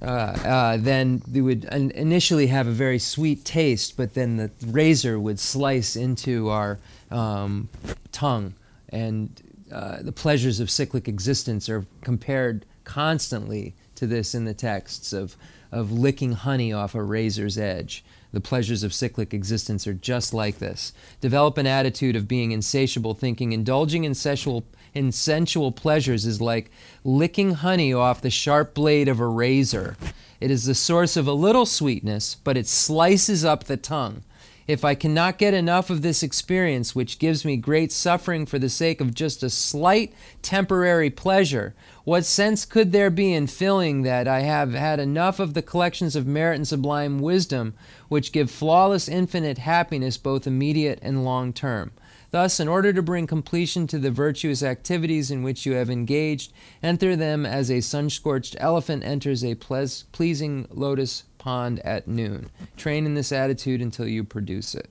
uh, 0.00 0.04
uh, 0.04 0.76
then 0.76 1.22
we 1.32 1.40
would 1.40 1.64
in- 1.64 1.90
initially 1.92 2.46
have 2.46 2.68
a 2.68 2.72
very 2.72 2.98
sweet 3.00 3.44
taste, 3.44 3.96
but 3.96 4.14
then 4.14 4.36
the 4.36 4.50
razor 4.64 5.18
would 5.18 5.40
slice 5.40 5.96
into 5.96 6.48
our 6.48 6.78
um, 7.10 7.68
tongue, 8.12 8.54
and 8.88 9.42
uh, 9.72 10.02
the 10.02 10.12
pleasures 10.12 10.60
of 10.60 10.70
cyclic 10.70 11.08
existence 11.08 11.68
are 11.68 11.86
compared 12.02 12.66
constantly 12.84 13.74
to 13.94 14.06
this 14.06 14.34
in 14.34 14.44
the 14.44 14.54
texts 14.54 15.12
of, 15.12 15.36
of 15.70 15.90
licking 15.90 16.32
honey 16.32 16.72
off 16.72 16.94
a 16.94 17.02
razor's 17.02 17.56
edge. 17.56 18.04
The 18.32 18.40
pleasures 18.40 18.82
of 18.82 18.94
cyclic 18.94 19.32
existence 19.32 19.86
are 19.86 19.94
just 19.94 20.34
like 20.34 20.58
this. 20.58 20.92
Develop 21.20 21.58
an 21.58 21.66
attitude 21.66 22.16
of 22.16 22.28
being 22.28 22.52
insatiable, 22.52 23.14
thinking 23.14 23.52
indulging 23.52 24.04
in 24.04 24.14
sensual, 24.14 24.64
in 24.94 25.12
sensual 25.12 25.72
pleasures 25.72 26.26
is 26.26 26.40
like 26.40 26.70
licking 27.04 27.54
honey 27.54 27.92
off 27.92 28.22
the 28.22 28.30
sharp 28.30 28.74
blade 28.74 29.08
of 29.08 29.20
a 29.20 29.26
razor. 29.26 29.96
It 30.40 30.50
is 30.50 30.64
the 30.64 30.74
source 30.74 31.16
of 31.16 31.26
a 31.26 31.32
little 31.32 31.66
sweetness, 31.66 32.34
but 32.34 32.56
it 32.56 32.66
slices 32.66 33.44
up 33.44 33.64
the 33.64 33.76
tongue. 33.76 34.22
If 34.66 34.84
I 34.84 34.94
cannot 34.94 35.38
get 35.38 35.54
enough 35.54 35.90
of 35.90 36.02
this 36.02 36.22
experience, 36.22 36.94
which 36.94 37.18
gives 37.18 37.44
me 37.44 37.56
great 37.56 37.90
suffering 37.90 38.46
for 38.46 38.58
the 38.58 38.68
sake 38.68 39.00
of 39.00 39.14
just 39.14 39.42
a 39.42 39.50
slight 39.50 40.12
temporary 40.40 41.10
pleasure, 41.10 41.74
what 42.04 42.24
sense 42.24 42.64
could 42.64 42.92
there 42.92 43.10
be 43.10 43.32
in 43.32 43.48
feeling 43.48 44.02
that 44.02 44.28
I 44.28 44.40
have 44.40 44.72
had 44.74 45.00
enough 45.00 45.40
of 45.40 45.54
the 45.54 45.62
collections 45.62 46.14
of 46.14 46.26
merit 46.26 46.56
and 46.56 46.68
sublime 46.68 47.18
wisdom, 47.18 47.74
which 48.08 48.32
give 48.32 48.50
flawless 48.50 49.08
infinite 49.08 49.58
happiness 49.58 50.16
both 50.16 50.46
immediate 50.46 51.00
and 51.02 51.24
long 51.24 51.52
term? 51.52 51.92
Thus, 52.32 52.58
in 52.58 52.66
order 52.66 52.94
to 52.94 53.02
bring 53.02 53.26
completion 53.26 53.86
to 53.88 53.98
the 53.98 54.10
virtuous 54.10 54.62
activities 54.62 55.30
in 55.30 55.42
which 55.42 55.66
you 55.66 55.74
have 55.74 55.90
engaged, 55.90 56.50
enter 56.82 57.14
them 57.14 57.44
as 57.44 57.70
a 57.70 57.82
sun 57.82 58.08
scorched 58.08 58.56
elephant 58.58 59.04
enters 59.04 59.44
a 59.44 59.54
pleas- 59.54 60.04
pleasing 60.12 60.66
lotus 60.70 61.24
pond 61.42 61.80
at 61.80 62.06
noon. 62.06 62.50
Train 62.76 63.04
in 63.04 63.14
this 63.14 63.32
attitude 63.32 63.82
until 63.82 64.06
you 64.06 64.22
produce 64.22 64.74
it. 64.76 64.88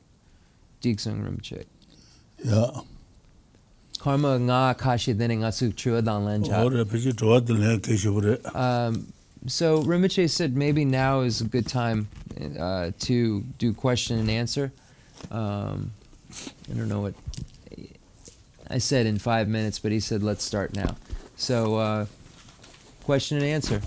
Diksung 0.82 1.24
Rinpoche. 1.24 1.66
Jā. 2.46 2.86
Karma 4.00 4.38
nga 4.40 4.76
kashi 4.78 5.14
dene 5.14 5.38
nga 5.38 5.52
su 5.52 5.72
chua 5.72 6.04
dan 6.04 6.26
lan 6.26 6.44
cha. 6.44 6.64
Hō 6.64 6.84
pēchī 6.92 7.14
chōwa 7.14 7.40
tī 7.48 7.58
lē 7.58 7.78
kēshī 7.80 8.12
pū 8.12 8.24
rē. 8.26 8.56
Um, 8.56 9.14
so 9.48 9.82
Rinpoche 9.84 10.30
said 10.30 10.58
maybe 10.58 10.84
now 10.84 11.22
is 11.22 11.40
a 11.40 11.46
good 11.46 11.68
time 11.68 12.10
uh, 12.60 12.92
to 13.00 13.42
do 13.58 13.74
question 13.74 14.20
and 14.20 14.30
answer. 14.30 14.74
Um, 15.30 15.94
I 16.70 16.76
don't 16.76 16.90
know 16.90 17.02
what 17.02 17.14
I 18.70 18.80
said 18.80 19.06
in 19.06 19.20
five 19.20 19.48
minutes, 19.48 19.80
but 19.80 19.92
he 19.92 20.00
said 20.02 20.22
let's 20.22 20.44
start 20.44 20.76
now. 20.76 20.96
So 21.38 21.76
uh, 21.76 22.06
question 23.04 23.38
and 23.38 23.46
answer. 23.46 23.82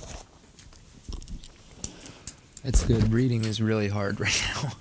It's 2.67 2.83
good. 2.83 3.13
Reading 3.13 3.45
is 3.45 3.61
really 3.61 3.89
hard 3.89 4.19
right 4.21 4.43
now. 4.55 4.73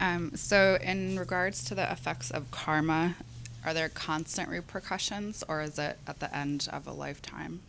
Um, 0.00 0.34
so, 0.34 0.78
in 0.80 1.18
regards 1.18 1.62
to 1.64 1.74
the 1.74 1.90
effects 1.92 2.30
of 2.30 2.50
karma, 2.50 3.16
are 3.62 3.74
there 3.74 3.90
constant 3.90 4.48
repercussions 4.48 5.44
or 5.46 5.60
is 5.60 5.78
it 5.78 5.98
at 6.06 6.20
the 6.20 6.34
end 6.34 6.66
of 6.72 6.86
a 6.86 6.92
lifetime? 6.92 7.60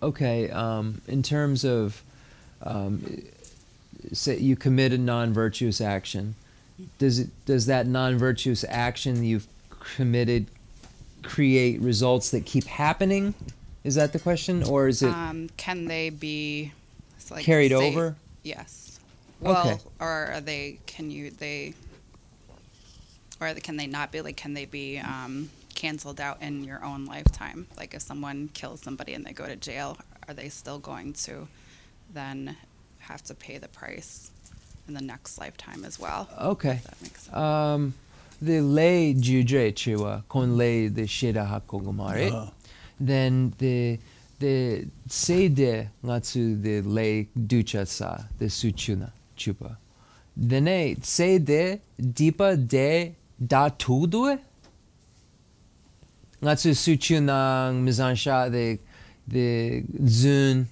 Okay, 0.00 0.50
um, 0.50 1.00
in 1.08 1.24
terms 1.24 1.64
of, 1.64 2.00
um, 2.62 3.24
say 4.12 4.38
you 4.38 4.54
commit 4.54 4.92
a 4.92 4.98
non-virtuous 4.98 5.80
action, 5.80 6.36
does 6.98 7.18
it 7.18 7.28
does 7.46 7.66
that 7.66 7.86
non-virtuous 7.86 8.64
action 8.68 9.24
you've 9.24 9.46
committed 9.70 10.46
create 11.22 11.80
results 11.80 12.30
that 12.30 12.44
keep 12.46 12.64
happening? 12.64 13.34
Is 13.84 13.94
that 13.96 14.12
the 14.12 14.18
question, 14.18 14.62
or 14.62 14.88
is 14.88 15.02
it 15.02 15.10
Um, 15.10 15.50
can 15.56 15.84
they 15.86 16.10
be 16.10 16.72
like, 17.30 17.44
carried 17.44 17.70
say- 17.70 17.88
over? 17.92 18.16
Yes. 18.42 18.98
Well, 19.40 19.68
Okay. 19.68 19.82
or 20.00 20.08
are 20.32 20.40
they? 20.40 20.78
Can 20.86 21.10
you 21.10 21.30
they? 21.30 21.74
Or 23.40 23.52
can 23.54 23.76
they 23.76 23.86
not 23.86 24.10
be 24.12 24.20
like? 24.20 24.36
Can 24.36 24.54
they 24.54 24.64
be 24.64 24.98
um, 24.98 25.50
canceled 25.74 26.20
out 26.20 26.40
in 26.40 26.64
your 26.64 26.82
own 26.84 27.04
lifetime? 27.04 27.66
Like 27.76 27.94
if 27.94 28.02
someone 28.02 28.48
kills 28.54 28.80
somebody 28.80 29.12
and 29.12 29.24
they 29.26 29.32
go 29.32 29.46
to 29.46 29.56
jail, 29.56 29.98
are 30.28 30.34
they 30.34 30.48
still 30.48 30.78
going 30.78 31.12
to 31.24 31.48
then 32.12 32.56
have 33.00 33.22
to 33.24 33.34
pay 33.34 33.58
the 33.58 33.68
price 33.68 34.30
in 34.88 34.94
the 34.94 35.00
next 35.02 35.38
lifetime 35.38 35.84
as 35.84 35.98
well? 35.98 36.28
Okay. 36.40 36.80
That 36.84 37.02
makes 37.02 37.22
sense. 37.22 37.34
Um, 37.36 37.94
the 38.42 38.60
lei 38.60 39.14
juje 39.14 39.72
chiwa 39.72 40.22
kon 40.28 40.56
lei 40.56 40.88
the 40.88 41.02
shida 41.02 41.48
hakogomare. 41.48 42.30
Jā. 42.30 42.50
then 43.00 43.52
the 43.58 43.98
the 44.38 44.86
seide 45.08 45.88
ngatsu 46.04 46.62
the 46.62 46.80
lei 46.82 47.28
ducha 47.36 47.86
sa 47.86 48.18
the 48.38 48.46
suchuna 48.46 49.10
chupa 49.36 49.76
dene 50.36 50.96
seide 51.02 51.80
dipa 52.00 52.56
de 52.56 53.14
da 53.38 53.68
tudue 53.70 54.38
ngatsu 56.42 56.74
suchunang 56.74 57.82
mizansha 57.82 58.50
the 58.50 58.78
the 59.26 59.82
zun 60.04 60.66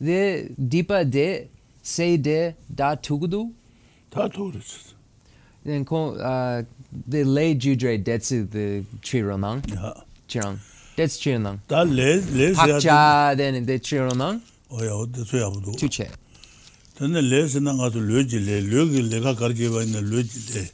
the 0.00 0.48
dipa 0.58 1.04
de 1.10 1.48
say 1.88 2.16
de 2.16 2.54
da 2.74 2.94
tugudu? 2.96 3.42
Da 4.10 4.28
tugudu. 4.28 4.60
Then 5.64 5.84
ko 5.84 6.14
uh 6.14 6.62
the 7.06 7.24
lay 7.24 7.54
judre 7.54 8.04
that's 8.04 8.28
the 8.28 8.84
chironang 9.02 9.60
yeah 9.74 9.92
chirang. 10.28 10.58
That's 10.96 11.18
chironang 11.18 11.58
da 11.68 11.82
le 11.82 12.08
le 12.38 12.52
pakcha 12.54 13.36
then 13.36 13.64
the 13.64 13.78
chironang 13.78 14.40
oh 14.70 14.82
ya 14.82 15.04
de 15.06 15.24
so 15.24 15.36
ya 15.36 15.50
bu 15.50 15.72
chuche. 15.72 16.08
Then 16.98 17.12
the 17.12 17.22
le 17.22 17.48
sin 17.48 17.64
nga 17.64 17.90
to 17.90 18.00
le 18.00 18.24
ji 18.24 18.38
le. 18.38 18.60
Le 18.60 18.86
gi 18.92 19.02
le 19.02 19.22
ka 19.22 19.34
kar 19.34 19.52
ji 19.52 19.68
ba 19.68 19.84
ne 19.84 20.00
le 20.00 20.22
ji 20.22 20.40
le. 20.54 20.64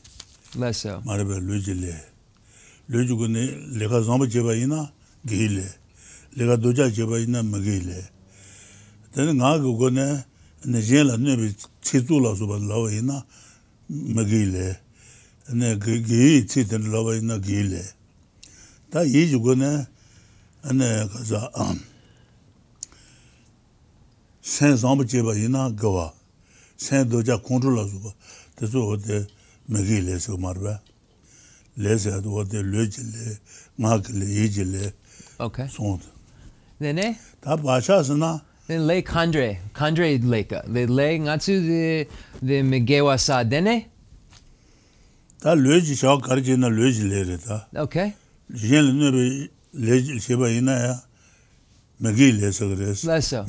La 0.60 0.72
sa 0.72 1.00
mare 1.04 1.24
ba 1.24 1.38
le 1.38 1.58
ji 1.60 1.74
le. 1.74 1.94
Le 2.88 3.04
ju 3.06 3.28
ne 3.28 3.42
le 3.78 3.88
ka 3.88 4.00
zam 4.02 4.26
ji 4.26 4.40
ba 4.40 4.54
ina 4.54 4.90
gi 5.26 5.48
le. 5.56 5.66
Le 6.36 6.46
ka 6.48 6.56
do 6.56 6.72
ja 6.72 6.88
ji 6.88 7.04
ba 7.06 7.18
ina 7.18 7.42
ma 7.42 7.58
gi 7.58 7.80
le. 7.88 7.98
Then 9.12 9.36
nga 9.36 9.58
go 9.58 9.88
ne 9.88 10.06
ane 10.64 10.80
jen 10.82 11.06
la 11.06 11.16
nebe 11.16 11.54
chezu 11.82 12.20
la 12.20 12.34
soba 12.34 12.58
lawa 12.58 12.92
ina 12.92 13.24
ma 13.88 14.24
geyi 14.24 14.46
le, 14.46 14.80
ane 15.48 15.78
geyi 15.78 16.44
che 16.46 16.64
ten 16.66 16.90
lawa 16.90 17.16
ina 17.16 17.38
geyi 17.38 17.68
le. 17.68 17.84
Ta 18.90 19.02
yi 19.02 19.28
jugo 19.28 19.54
ne, 19.54 19.86
ane 20.62 21.08
kaza, 21.12 21.50
sen 24.40 24.76
zamba 24.76 25.04
cheba 25.04 25.36
ina 25.36 25.70
gawa, 25.70 26.14
sen 26.76 27.08
doja 27.08 27.38
kontro 27.38 27.70
la 27.74 27.86
soba, 27.86 28.14
teso 28.56 28.88
ote 28.88 29.26
ma 29.68 29.80
geyi 29.80 30.00
le 30.00 30.18
se 30.18 30.32
marwa. 30.36 30.80
Le 31.76 31.98
se 31.98 32.12
ato 32.12 32.30
ote 32.32 32.62
le 32.62 32.88
je 32.88 33.02
le, 33.02 33.38
nga 33.78 33.98
ke 34.00 34.12
le, 34.12 34.24
ye 34.24 34.48
je 34.48 34.64
le, 34.64 34.92
sonda. 35.68 36.06
Nene? 36.80 37.18
Ta 37.40 37.56
bacha 37.56 38.04
se 38.04 38.14
na, 38.14 38.40
the 38.66 38.78
lake 38.78 39.06
kandre. 39.06 39.58
Kandre 39.74 40.22
lake. 40.24 40.48
The 40.48 40.86
lake 40.86 41.20
ngatsu 41.20 41.66
the 41.66 42.08
the 42.42 42.62
megewa 42.62 43.18
sa. 43.18 43.42
Dene? 43.44 43.86
Ta 45.40 45.54
loji 45.54 45.94
sha 45.96 46.16
karje 46.18 46.58
na 46.58 46.68
loji 46.68 47.08
le 47.08 47.24
re 47.24 47.36
ta. 47.36 47.66
Okay 47.76 48.14
jen 48.52 48.84
le 48.84 48.92
ne 48.92 49.10
be 49.10 49.50
le 49.72 50.20
se 50.20 50.36
ba 50.36 50.50
ina 50.50 50.72
ya 50.72 51.00
megi 52.00 52.32
le 52.32 52.52
so 52.52 52.68
gre 52.68 52.92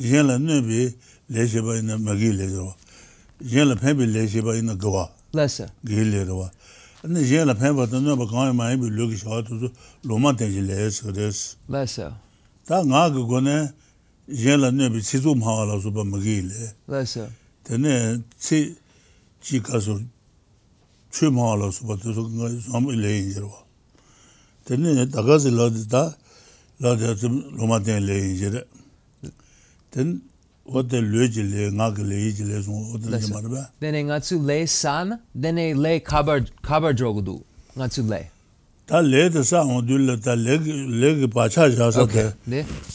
jen 0.00 0.26
le 0.26 0.38
ne 0.38 0.60
be 0.62 0.94
le 1.28 1.46
se 1.46 1.60
ba 1.60 1.76
ina 1.76 1.98
megi 1.98 2.32
le 2.32 2.48
so 2.48 2.74
jen 3.42 3.68
le 3.68 3.76
pe 3.76 3.92
be 3.94 4.06
le 4.06 4.26
se 4.26 4.40
ba 4.40 4.56
ina 4.56 4.74
gwa 4.74 5.10
lesa 5.34 5.66
ge 5.84 6.04
le 6.04 6.24
ro 6.24 6.50
ne 7.04 7.22
jen 7.22 7.46
le 7.46 7.54
pe 7.54 7.72
ba 7.72 7.86
ta 7.86 8.00
ne 8.00 8.16
ba 8.16 8.26
ka 8.26 8.52
ma 8.52 8.74
be 8.76 8.88
loji 8.88 9.16
sha 9.16 9.42
tu 9.42 9.70
lo 10.04 10.18
ma 10.18 10.32
te 10.32 10.48
le 10.48 10.90
so 10.90 11.12
gre 11.12 11.30
lesa 11.68 12.16
ta 12.64 12.82
nga 12.82 13.10
go 13.10 13.40
ne 13.40 13.68
yin 14.28 14.60
la 14.60 14.70
nipi 14.70 15.00
chizu 15.02 15.34
mawa 15.34 15.66
la 15.66 15.80
supa 15.80 16.04
magi 16.04 16.38
ili. 16.38 16.70
Vaisa. 16.88 17.28
Tene 17.64 18.22
chi 18.40 18.76
chi 19.40 19.60
kaso 19.60 20.00
chui 21.10 21.30
mawa 21.30 21.56
la 21.56 21.72
supa 21.72 21.96
tiso 21.96 22.28
nga 22.28 22.48
suamu 22.60 22.92
ili 22.92 23.08
yin 23.12 23.32
jirwa. 23.32 23.64
Tene 24.64 25.06
dakazi 25.06 25.50
la 25.50 25.68
di 25.70 25.86
ta 25.86 26.16
la 26.80 26.94
di 26.96 27.04
atim 27.04 27.56
loma 27.56 27.80
ten 27.80 28.02
ili 28.02 28.14
yin 28.14 28.36
jirwa. 28.36 28.62
Tene 29.90 30.20
ote 30.66 31.00
lue 31.00 31.28
ji 31.28 31.42
le, 31.42 31.70
nga 31.72 31.92
ki 31.94 32.02
le 32.02 32.14
yi 32.14 32.32
ji 32.32 32.44
le 32.44 32.62
sunga 32.62 32.94
ote 32.94 33.06
ji 33.22 33.32
marba. 33.32 33.70
Tene 33.80 34.02
nga 34.04 34.20
tsu 34.20 34.38
le 34.42 34.66
san, 34.66 35.18
tene 35.40 35.74
le 35.74 36.00
kabar 36.00 36.92
drogu 36.94 37.22
du, 37.22 37.44
nga 37.76 37.88
tsu 37.88 38.02
le. 38.02 38.35
tā 38.86 39.02
lē 39.02 39.26
tā 39.34 39.42
sā 39.42 39.64
ngō 39.66 39.80
dū 39.82 39.96
lē 39.98 40.14
tā 40.22 40.36
lē 40.38 40.58
kī 40.62 41.26
pāchā 41.34 41.66
yāsā 41.74 42.06
tā 42.06 42.30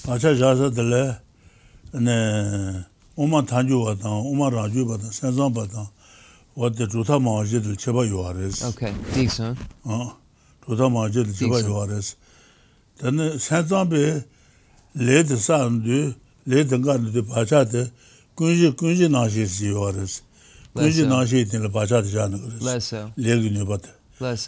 pāchā 0.05 0.31
yāsā 0.39 0.71
tā 0.71 0.85
lē 0.87 1.03
nē 1.99 2.15
umā 3.19 3.43
tāñchū 3.43 3.75
wā 3.83 3.95
tāng, 3.99 4.23
umā 4.31 4.47
rāñchū 4.55 4.87
wā 4.87 4.95
tāng, 4.95 5.11
sēnsāng 5.11 5.51
wā 5.51 5.67
tāng 5.67 5.89
wā 6.55 6.71
tā 6.71 6.87
chūtā 6.87 7.19
mā 7.19 7.35
wā 7.41 7.43
jī 7.43 7.59
tā 7.59 7.75
chibā 7.75 8.07
yuwa 8.07 8.31
rēs 8.37 8.63
ok, 8.71 8.87
dīk 9.11 9.35
sā 9.35 9.51
chūtā 10.63 10.87
mā 10.87 11.03
wā 11.03 11.11
jī 11.11 11.27
tā 11.27 11.35
chibā 11.41 11.59
yuwa 11.59 11.85
rēs 11.91 12.15
tā 13.01 13.11
nē 13.11 13.35
sēnsāng 13.43 13.91
bē 13.91 14.03
lē 14.95 15.21
tā 15.27 15.43
sā 15.43 15.59
ngō 15.67 15.83
dū 15.83 16.01
lē 16.47 16.67
tā 16.71 16.79
ngā 16.79 16.99
dū 17.03 17.15
tā 17.19 17.27
pāchā 17.35 17.65
tā 17.67 17.87
kuñjī 18.39 18.71
kuñjī 18.79 19.11
nā 19.11 19.27
shī 19.27 19.43
sī 19.43 19.75
yuwa 19.75 19.91
rēs 19.99 20.21
kuñjī 20.71 21.03
nā 21.11 21.25
shī 21.27 21.43
tā 21.51 21.59
lē 21.59 21.67
pāchā 21.67 21.99
tā 21.99 22.15
yā 22.15 22.31
nā 22.31 22.39
rēs 22.39 22.93
lē 23.19 23.41
kī 23.43 23.57
nyū 23.59 23.67
bā 23.67 23.83
tā 23.83 24.00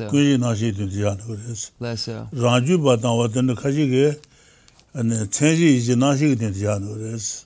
kuyi 0.09 0.37
nashi 0.37 0.71
dinti 0.71 0.99
yaani 1.01 1.21
kuris. 1.27 1.71
Rangyu 2.33 2.77
batang 2.85 3.17
wadan 3.17 3.55
kashi 3.55 3.87
ge 3.89 4.17
chenji 5.35 5.77
iji 5.77 5.95
nashi 5.97 6.29
ki 6.29 6.35
dinti 6.39 6.61
yaani 6.63 6.85
kuris. 6.87 7.45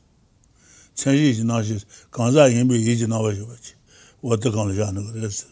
Chenji 0.96 1.30
iji 1.32 1.44
nashi, 1.44 1.80
kanza 2.12 2.48
yinbi 2.48 2.76
iji 2.76 3.08
nawa 3.08 3.34
shibachi, 3.36 3.74
wadan 4.24 4.52
kanla 4.52 4.74
yaani 4.74 5.02
kuris. 5.12 5.46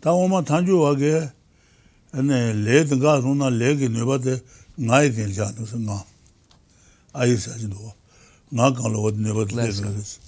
Ta 0.00 0.12
oma 0.12 0.42
tanju 0.42 0.80
wage 0.82 1.32
le 2.12 2.84
dinga 2.84 3.22
runa 3.22 3.50
le 3.50 3.76
ki 3.78 3.88
nipa 3.88 4.18
de 4.18 4.40
ngayi 4.78 5.08
dinti 5.16 5.40
yaani 5.40 5.56
kuris, 5.56 5.74
nga. 5.74 6.04
Ayi 7.14 7.36
saji 7.38 7.66
duwa, 7.72 7.92
nga 8.54 8.72
kanla 8.72 8.98
wadan 8.98 9.22
nipa 9.22 9.44
de 9.44 9.54
le 9.56 9.72
kuris. 9.72 10.18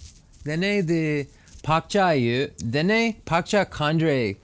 Dene 0.44 0.82
di 0.82 1.26
pakcha 1.62 2.14
yu, 2.14 2.48
dene 2.58 3.16
pakcha 3.24 3.64
kandre 3.64 4.36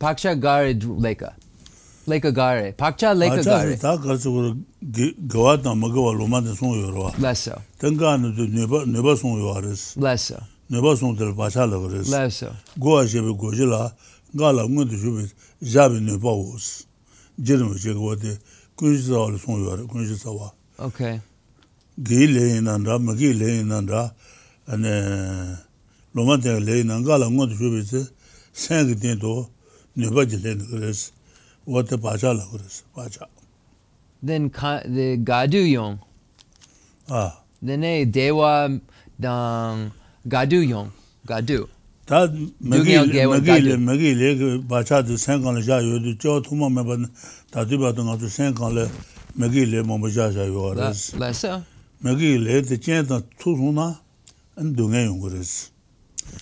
paksha 0.00 0.34
gare 0.40 0.72
leka 1.06 1.34
leka 2.06 2.30
gare. 2.32 2.72
Paksha 2.72 3.14
leka 3.14 3.42
gare. 3.44 3.76
Ta 3.76 3.96
gar 3.96 4.16
chu 4.18 4.56
gawa 5.28 5.62
ta 5.62 5.74
magawa 5.74 6.18
loma 6.18 6.40
de 6.40 6.54
son 6.56 6.72
yo 6.80 6.90
ro 6.90 7.12
la 7.18 7.34
so 7.34 7.54
tanga 7.78 8.16
no 8.16 8.32
de 8.32 8.46
neba 8.48 8.84
neba 8.86 9.16
son 9.16 9.38
yo 9.38 9.52
ares 9.54 9.94
la 9.96 10.16
so 10.16 10.36
neba 10.70 10.96
son 10.96 11.14
de 11.14 11.32
pacha 11.34 11.66
la 11.66 11.76
ares 11.76 12.08
la 12.08 12.28
so 12.30 12.50
go 12.78 12.96
a 12.98 13.06
je 13.06 13.20
be 13.20 13.32
go 13.36 13.52
je 13.52 13.64
la 13.64 13.92
ga 14.34 14.52
la 14.52 14.62
ngun 14.64 14.88
de 14.88 14.96
ju 14.96 15.10
be 15.16 15.30
ja 15.60 15.88
be 15.88 16.00
ne 16.00 16.16
ba 16.16 16.30
os 16.32 16.86
je 17.38 17.56
no 17.56 17.74
je 17.74 17.92
go 17.92 18.16
de 18.16 18.38
kun 18.74 18.94
ji 18.94 19.02
za 19.02 19.14
son 19.44 19.62
yo 19.62 19.86
kun 19.86 20.06
ji 20.06 20.14
za 20.14 20.30
wa. 20.30 20.50
Okay. 20.78 21.20
Ge 22.02 22.26
le 22.26 22.60
nan 22.62 22.82
da 22.82 22.98
ma 22.98 23.12
ge 23.14 23.34
le 23.34 23.62
nan 23.62 23.84
da 23.86 24.10
ane 24.66 25.58
loma 26.14 26.38
de 26.38 26.58
le 26.58 26.82
nan 26.84 27.04
ga 27.04 27.18
la 27.18 27.28
ngun 27.28 27.48
de 27.48 27.54
ju 27.54 27.70
be 27.70 27.84
se 27.84 28.00
sen 28.52 28.88
ge 28.88 28.94
de 28.94 29.14
do 29.14 29.46
Nyuba 29.96 30.24
jilen 30.24 30.60
kuris, 30.70 31.10
wate 31.66 31.96
pacha 31.96 32.32
la 32.34 32.44
kuris, 32.46 32.82
pacha. 32.94 33.26
Then 34.22 34.50
ka, 34.50 34.80
the 34.84 35.16
gadu 35.16 35.64
yong. 35.70 35.98
Ah. 37.08 37.42
Then 37.62 37.84
eh, 37.84 38.04
dewa 38.04 38.80
dang 39.18 39.92
gadu 40.28 40.60
yong, 40.62 40.90
gadu. 41.26 41.68
Tā 42.10 42.26
mēgīli, 42.26 43.76
mēgīli, 43.78 44.48
bāchā 44.66 44.98
tu 45.06 45.14
sēngkāng 45.14 45.60
lé 45.60 45.62
shāyō, 45.62 46.00
tu 46.02 46.14
chō 46.18 46.32
tūmā 46.48 46.66
mē 46.74 46.82
bā, 46.88 46.96
tā 47.54 47.62
tū 47.70 47.78
bā 47.78 47.92
tu 47.94 48.02
ngā 48.02 48.16
tu 48.18 48.26
sēngkāng 48.26 48.72
lé 48.74 48.86
mēgīli 49.38 49.84
mō 49.86 49.98
mō 50.02 50.10
shā 50.10 50.26
shāyō 50.34 50.64
gā 50.64 50.72
rēs. 50.80 51.04
Lē 51.22 51.28
sā? 51.38 51.60
Mēgīli, 52.02 52.56
tē 52.66 52.80
chēn 52.82 53.06
tā 53.06 53.20
tū 53.38 53.54
sū 53.54 53.70
na, 53.76 53.92
ān 54.58 54.72
dū 54.74 54.88
ngē 54.90 55.04
yōng 55.04 55.20
gā 55.22 55.30
rēs. 55.36 55.52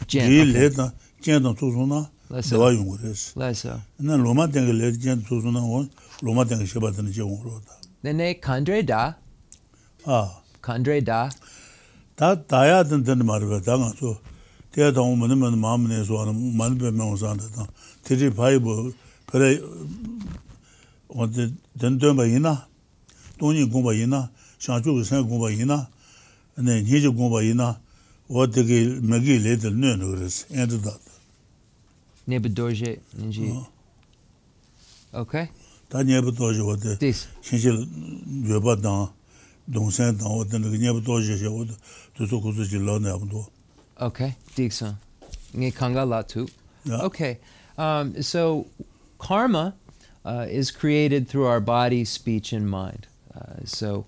Chēn 0.07 0.25
tā? 0.25 0.31
Gī 0.33 0.47
lē 0.55 0.71
tā, 0.79 0.89
chēn 1.27 1.45
tā 1.45 1.53
tū 1.61 1.69
sū 1.75 1.85
na, 1.91 2.01
dawa 2.31 2.73
yungu 2.73 2.99
res. 3.03 3.33
Laisa. 3.37 3.81
Na 3.99 4.17
loma 4.17 4.49
tenka 4.49 4.73
ler 4.73 4.93
jen 4.93 5.23
tsuzu 5.23 5.53
na 5.53 5.61
on, 5.61 5.91
loma 6.23 6.45
tenka 6.45 6.67
sheba 6.67 6.93
tani 6.93 7.11
je 7.13 7.23
ungu 7.23 7.45
roda. 7.45 7.73
Nene 8.05 8.35
kandre 8.41 8.87
da? 8.87 9.15
Ah. 10.07 10.43
Kandre 10.63 11.05
da? 11.05 11.31
Ta 12.17 12.35
daya 12.37 12.85
tani 12.89 13.05
tani 13.05 13.25
marwa, 13.25 13.65
ta 13.65 13.77
nga 13.79 13.93
so, 13.99 14.19
tega 14.73 14.93
tangu 14.93 15.17
mani 15.17 15.35
mani 15.35 15.57
maa 15.57 15.77
mani 15.77 16.05
so, 16.05 16.15
mani 16.33 16.79
pe 16.79 16.91
me 16.91 17.05
onsa 17.05 17.31
anta 17.33 17.49
tang, 17.55 17.69
tiri 18.05 18.31
payi 18.31 18.59
bo, 18.59 18.93
kare, 19.27 19.61
onte, 21.09 21.53
tani 21.79 21.99
tuenba 21.99 22.27
ina, 22.27 22.67
toni 23.39 23.67
gomba 23.67 23.95
ina, 23.95 24.31
shanchu 24.59 24.95
ki 24.99 25.05
san 25.05 25.23
gomba 25.25 25.51
ina, 25.51 25.89
nyeji 26.59 27.09
gomba 27.15 27.43
ina, 27.43 27.81
o 28.29 28.47
tegi 28.47 29.01
megi 29.01 29.39
le 29.39 29.57
tali 29.57 29.77
nyo 29.77 29.97
nyo 29.97 30.15
res, 30.15 30.45
enta 30.51 30.77
tata. 30.77 31.18
Nebe 32.29 32.49
dorje 32.49 32.99
nji. 33.19 33.55
Okay. 35.13 35.47
Ta 35.89 36.03
nebe 36.03 36.31
dorje 36.31 36.63
wo 36.63 36.77
de. 36.77 36.93
Eh, 36.93 36.97
this. 36.99 37.27
Yoba 38.45 38.77
da 38.77 39.09
dongsen 39.67 40.19
da 40.19 40.29
wo 40.29 40.45
de 40.45 40.59
nebe 40.59 41.01
dorje 41.01 41.39
je 41.41 41.49
wo 41.49 41.65
de 41.65 42.27
so 42.27 42.41
ko 42.41 42.53
ji 42.53 42.79
la 42.79 42.99
na 42.99 43.17
do. 43.17 43.47
Okay. 44.01 44.35
Dixon. 44.55 44.97
Nge 45.57 45.71
kanga 45.75 46.05
la 46.05 46.23
tu. 46.23 46.47
Okay. 46.91 47.39
Um, 47.79 48.23
so 48.23 48.67
karma 49.19 49.75
uh, 50.25 50.47
is 50.51 50.71
created 50.71 51.29
through 51.29 51.47
our 51.47 51.61
body, 51.61 52.05
speech, 52.05 52.53
and 52.53 52.69
mind. 52.69 53.07
Uh, 53.35 53.65
so 53.65 54.05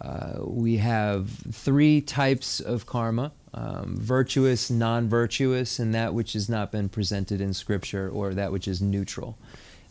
uh, 0.00 0.38
we 0.40 0.76
have 0.76 1.30
three 1.50 2.00
types 2.00 2.60
of 2.60 2.86
karma 2.86 3.32
um, 3.56 3.96
virtuous, 3.98 4.70
non 4.70 5.08
virtuous, 5.08 5.78
and 5.78 5.94
that 5.94 6.14
which 6.14 6.34
has 6.34 6.48
not 6.48 6.70
been 6.70 6.88
presented 6.88 7.40
in 7.40 7.54
scripture 7.54 8.08
or 8.08 8.34
that 8.34 8.52
which 8.52 8.68
is 8.68 8.80
neutral. 8.80 9.36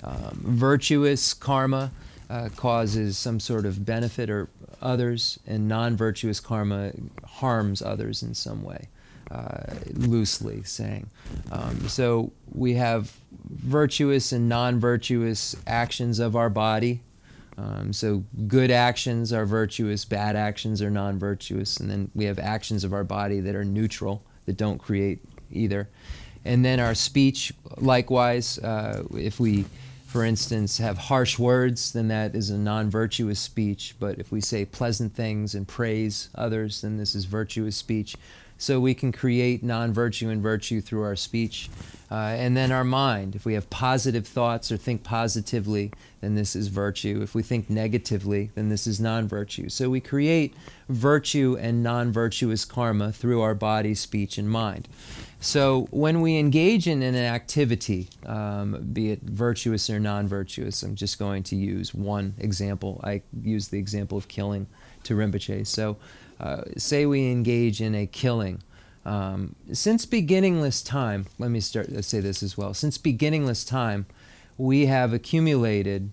Um, 0.04 0.42
virtuous 0.46 1.34
karma 1.34 1.92
uh, 2.30 2.50
causes 2.56 3.18
some 3.18 3.40
sort 3.40 3.66
of 3.66 3.86
benefit 3.86 4.30
or 4.30 4.50
others, 4.82 5.40
and 5.48 5.68
non 5.68 5.98
virtuous 5.98 6.40
karma 6.40 6.92
harms 7.26 7.82
others 7.82 8.24
in 8.24 8.34
some 8.34 8.64
way 8.64 8.88
uh, 9.32 9.74
loosely 9.94 10.64
saying. 10.64 11.10
Um, 11.52 11.88
so 11.88 12.32
we 12.54 12.74
have 12.76 13.18
virtuous 13.50 14.32
and 14.32 14.48
non 14.48 14.80
virtuous 14.80 15.56
actions 15.66 16.20
of 16.20 16.36
our 16.36 16.50
body. 16.50 17.02
Um, 17.58 17.94
so 17.94 18.24
good 18.48 18.70
actions 18.70 19.32
are 19.32 19.46
virtuous, 19.46 20.04
bad 20.04 20.36
actions 20.36 20.82
are 20.82 20.90
non 20.90 21.18
virtuous, 21.18 21.78
and 21.78 21.90
then 21.90 22.12
we 22.14 22.26
have 22.26 22.38
actions 22.38 22.84
of 22.84 22.94
our 22.94 23.04
body 23.04 23.40
that 23.40 23.56
are 23.56 23.64
neutral, 23.64 24.24
that 24.46 24.58
don't 24.58 24.78
create 24.78 25.20
either. 25.52 25.90
And 26.44 26.64
then 26.64 26.80
our 26.80 26.94
speech, 26.94 27.54
likewise, 27.78 28.60
uh, 28.60 29.04
if 29.16 29.40
we, 29.40 29.66
for 30.06 30.24
instance, 30.24 30.78
have 30.78 30.98
harsh 30.98 31.40
words, 31.40 31.94
then 31.94 32.10
that 32.10 32.36
is 32.36 32.50
a 32.50 32.58
non 32.58 32.90
virtuous 32.90 33.40
speech. 33.40 33.96
But 34.00 34.20
if 34.20 34.32
we 34.32 34.42
say 34.42 34.66
pleasant 34.66 35.16
things 35.16 35.56
and 35.56 35.68
praise 35.68 36.30
others, 36.36 36.82
then 36.82 36.98
this 36.98 37.16
is 37.16 37.26
virtuous 37.26 37.76
speech. 37.78 38.16
So 38.58 38.80
we 38.80 38.94
can 38.94 39.12
create 39.12 39.64
non 39.64 39.94
virtue 39.94 40.30
and 40.30 40.42
virtue 40.42 40.82
through 40.82 41.04
our 41.04 41.16
speech. 41.16 41.70
Uh, 42.12 42.36
and 42.38 42.56
then 42.56 42.72
our 42.72 42.84
mind. 42.84 43.36
If 43.36 43.46
we 43.46 43.56
have 43.56 43.70
positive 43.70 44.28
thoughts 44.28 44.72
or 44.72 44.78
think 44.78 45.04
positively, 45.04 45.92
then 46.22 46.36
this 46.36 46.56
is 46.56 46.68
virtue. 46.68 47.20
If 47.24 47.34
we 47.34 47.42
think 47.42 47.68
negatively, 47.70 48.52
then 48.54 48.70
this 48.70 48.86
is 48.86 49.00
non 49.00 49.28
virtue. 49.28 49.70
So 49.70 49.90
we 49.90 50.00
create 50.00 50.54
virtue 50.88 51.58
and 51.60 51.82
non 51.82 52.12
virtuous 52.12 52.64
karma 52.64 53.12
through 53.12 53.42
our 53.42 53.56
body, 53.56 53.96
speech, 53.96 54.38
and 54.38 54.50
mind. 54.50 54.88
So 55.40 55.88
when 55.92 56.22
we 56.22 56.38
engage 56.38 56.88
in 56.88 57.04
an 57.04 57.16
activity, 57.16 58.10
um, 58.26 58.90
be 58.94 59.12
it 59.12 59.22
virtuous 59.22 59.90
or 59.90 60.00
non 60.00 60.28
virtuous, 60.28 60.84
I'm 60.84 60.96
just 60.96 61.20
going 61.20 61.44
to 61.44 61.56
use 61.56 61.94
one 61.94 62.36
example. 62.38 63.02
I 63.04 63.24
use 63.42 63.68
the 63.68 63.80
example 63.80 64.18
of 64.18 64.28
killing 64.28 64.68
to 65.06 65.16
Rinpoche. 65.16 65.66
So, 65.66 65.98
uh, 66.40 66.64
say 66.78 67.06
we 67.06 67.32
engage 67.32 67.82
in 67.82 67.96
a 67.96 68.06
killing. 68.06 68.62
Um, 69.06 69.56
since 69.72 70.06
beginningless 70.06 70.82
time, 70.82 71.28
let 71.38 71.52
me 71.52 71.60
start. 71.60 71.92
Let's 71.92 72.08
say 72.08 72.20
this 72.20 72.42
as 72.42 72.58
well. 72.58 72.74
Since 72.74 72.98
beginningless 72.98 73.64
time, 73.64 74.08
we 74.58 74.88
have 74.88 75.14
accumulated 75.14 76.12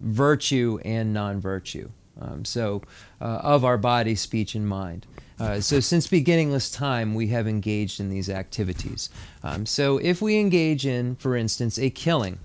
virtue 0.00 0.78
and 0.84 1.12
non-virtue. 1.12 1.90
Um, 2.18 2.44
so, 2.44 2.82
uh, 3.20 3.40
of 3.42 3.64
our 3.64 3.76
body, 3.76 4.14
speech, 4.14 4.54
and 4.54 4.66
mind. 4.66 5.06
Uh, 5.38 5.60
so, 5.60 5.80
since 5.80 6.06
beginningless 6.06 6.70
time, 6.70 7.14
we 7.14 7.26
have 7.28 7.46
engaged 7.46 8.00
in 8.00 8.08
these 8.08 8.30
activities. 8.30 9.10
Um, 9.42 9.66
so, 9.66 9.98
if 9.98 10.22
we 10.22 10.38
engage 10.38 10.86
in, 10.86 11.16
for 11.16 11.36
instance, 11.36 11.78
a 11.78 11.90
killing, 11.90 12.38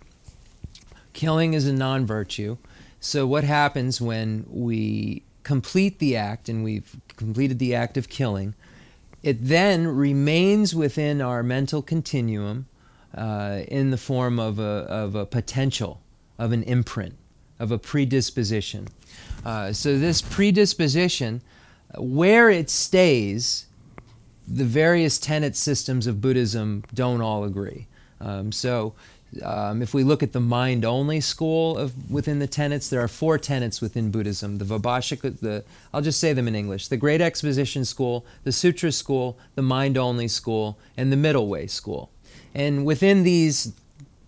killing 1.13 1.53
is 1.53 1.67
a 1.67 1.73
non 1.73 2.05
virtue. 2.05 2.57
So, 2.99 3.25
what 3.25 3.45
happens 3.45 4.01
when 4.01 4.45
we 4.49 5.23
complete 5.43 5.99
the 5.99 6.15
act 6.15 6.49
and 6.49 6.63
we've 6.63 6.95
completed 7.15 7.59
the 7.59 7.75
act 7.75 7.97
of 7.97 8.09
killing? 8.09 8.55
It 9.23 9.37
then 9.39 9.87
remains 9.87 10.73
within 10.73 11.21
our 11.21 11.43
mental 11.43 11.81
continuum 11.81 12.67
uh, 13.15 13.61
in 13.67 13.91
the 13.91 13.97
form 13.97 14.39
of 14.39 14.59
a, 14.59 14.63
of 14.63 15.15
a 15.15 15.25
potential, 15.25 16.01
of 16.39 16.51
an 16.51 16.63
imprint, 16.63 17.15
of 17.59 17.71
a 17.71 17.77
predisposition. 17.77 18.87
Uh, 19.45 19.73
so, 19.73 19.97
this 19.97 20.21
predisposition, 20.21 21.41
where 21.97 22.49
it 22.49 22.69
stays, 22.69 23.67
the 24.47 24.65
various 24.65 25.19
tenet 25.19 25.55
systems 25.55 26.07
of 26.07 26.21
Buddhism 26.21 26.83
don't 26.93 27.21
all 27.21 27.43
agree. 27.43 27.87
Um, 28.19 28.51
so, 28.51 28.93
um, 29.43 29.81
if 29.81 29.93
we 29.93 30.03
look 30.03 30.21
at 30.21 30.33
the 30.33 30.41
mind 30.41 30.83
only 30.83 31.21
school 31.21 31.77
of 31.77 32.11
within 32.11 32.39
the 32.39 32.47
tenets, 32.47 32.89
there 32.89 33.01
are 33.01 33.07
four 33.07 33.37
tenets 33.37 33.79
within 33.79 34.11
Buddhism. 34.11 34.57
The 34.57 34.65
Vaibhashika, 34.65 35.39
the 35.39 35.63
I'll 35.93 36.01
just 36.01 36.19
say 36.19 36.33
them 36.33 36.47
in 36.47 36.55
English: 36.55 36.89
the 36.89 36.97
Great 36.97 37.21
Exposition 37.21 37.85
school, 37.85 38.25
the 38.43 38.51
Sutra 38.51 38.91
school, 38.91 39.37
the 39.55 39.61
mind 39.61 39.97
only 39.97 40.27
school, 40.27 40.77
and 40.97 41.11
the 41.11 41.17
Middle 41.17 41.47
Way 41.47 41.67
school. 41.67 42.11
And 42.53 42.85
within 42.85 43.23
these 43.23 43.73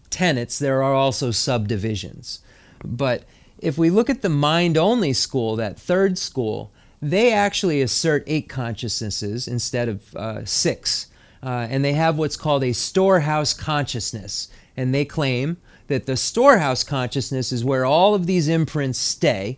tenets, 0.09 0.57
there 0.57 0.81
are 0.81 0.93
also 0.93 1.31
subdivisions. 1.31 2.39
But 2.85 3.23
if 3.59 3.77
we 3.77 3.89
look 3.89 4.09
at 4.09 4.21
the 4.21 4.30
mind 4.30 4.77
only 4.77 5.11
school, 5.11 5.57
that 5.57 5.77
third 5.77 6.17
school, 6.17 6.71
they 7.01 7.34
actually 7.34 7.81
assert 7.81 8.23
eight 8.27 8.47
consciousnesses 8.47 9.47
instead 9.47 9.89
of 9.89 10.15
uh, 10.15 10.45
six. 10.45 11.07
Uh, 11.41 11.67
and 11.69 11.84
they 11.84 11.91
have 11.91 12.17
what's 12.17 12.38
called 12.38 12.63
a 12.63 12.71
storehouse 12.71 13.53
consciousness 13.53 14.47
and 14.75 14.93
they 14.93 15.05
claim 15.05 15.57
that 15.87 16.05
the 16.05 16.17
storehouse 16.17 16.83
consciousness 16.83 17.51
is 17.51 17.63
where 17.63 17.85
all 17.85 18.15
of 18.15 18.25
these 18.25 18.47
imprints 18.47 18.99
stay 18.99 19.57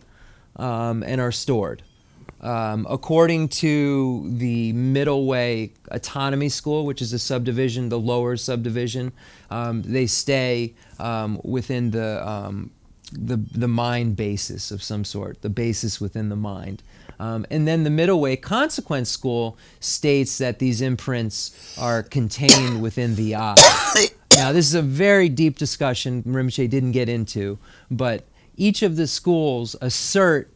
um, 0.56 1.02
and 1.02 1.20
are 1.20 1.32
stored. 1.32 1.82
Um, 2.40 2.86
according 2.90 3.48
to 3.48 4.30
the 4.36 4.72
Middle 4.74 5.26
Way 5.26 5.72
Autonomy 5.90 6.48
School, 6.48 6.84
which 6.84 7.00
is 7.00 7.12
a 7.12 7.18
subdivision, 7.18 7.88
the 7.88 7.98
lower 7.98 8.36
subdivision, 8.36 9.12
um, 9.50 9.82
they 9.82 10.06
stay 10.06 10.74
um, 10.98 11.40
within 11.42 11.92
the, 11.92 12.26
um, 12.28 12.70
the, 13.12 13.36
the 13.36 13.68
mind 13.68 14.16
basis 14.16 14.70
of 14.70 14.82
some 14.82 15.04
sort, 15.04 15.40
the 15.42 15.48
basis 15.48 16.00
within 16.00 16.28
the 16.28 16.36
mind. 16.36 16.82
Um, 17.18 17.46
and 17.50 17.66
then 17.66 17.84
the 17.84 17.90
middle 17.90 18.20
way 18.20 18.36
consequence 18.36 19.08
school 19.08 19.56
states 19.80 20.36
that 20.38 20.58
these 20.58 20.82
imprints 20.82 21.76
are 21.78 22.02
contained 22.02 22.82
within 22.82 23.14
the 23.14 23.36
I. 23.36 23.54
Now, 24.36 24.52
this 24.52 24.66
is 24.66 24.74
a 24.74 24.82
very 24.82 25.30
deep 25.30 25.56
discussion 25.56 26.22
Rinpoche 26.22 26.68
didn't 26.68 26.92
get 26.92 27.08
into, 27.08 27.58
but 27.90 28.26
each 28.56 28.82
of 28.82 28.96
the 28.96 29.06
schools 29.06 29.74
assert 29.80 30.52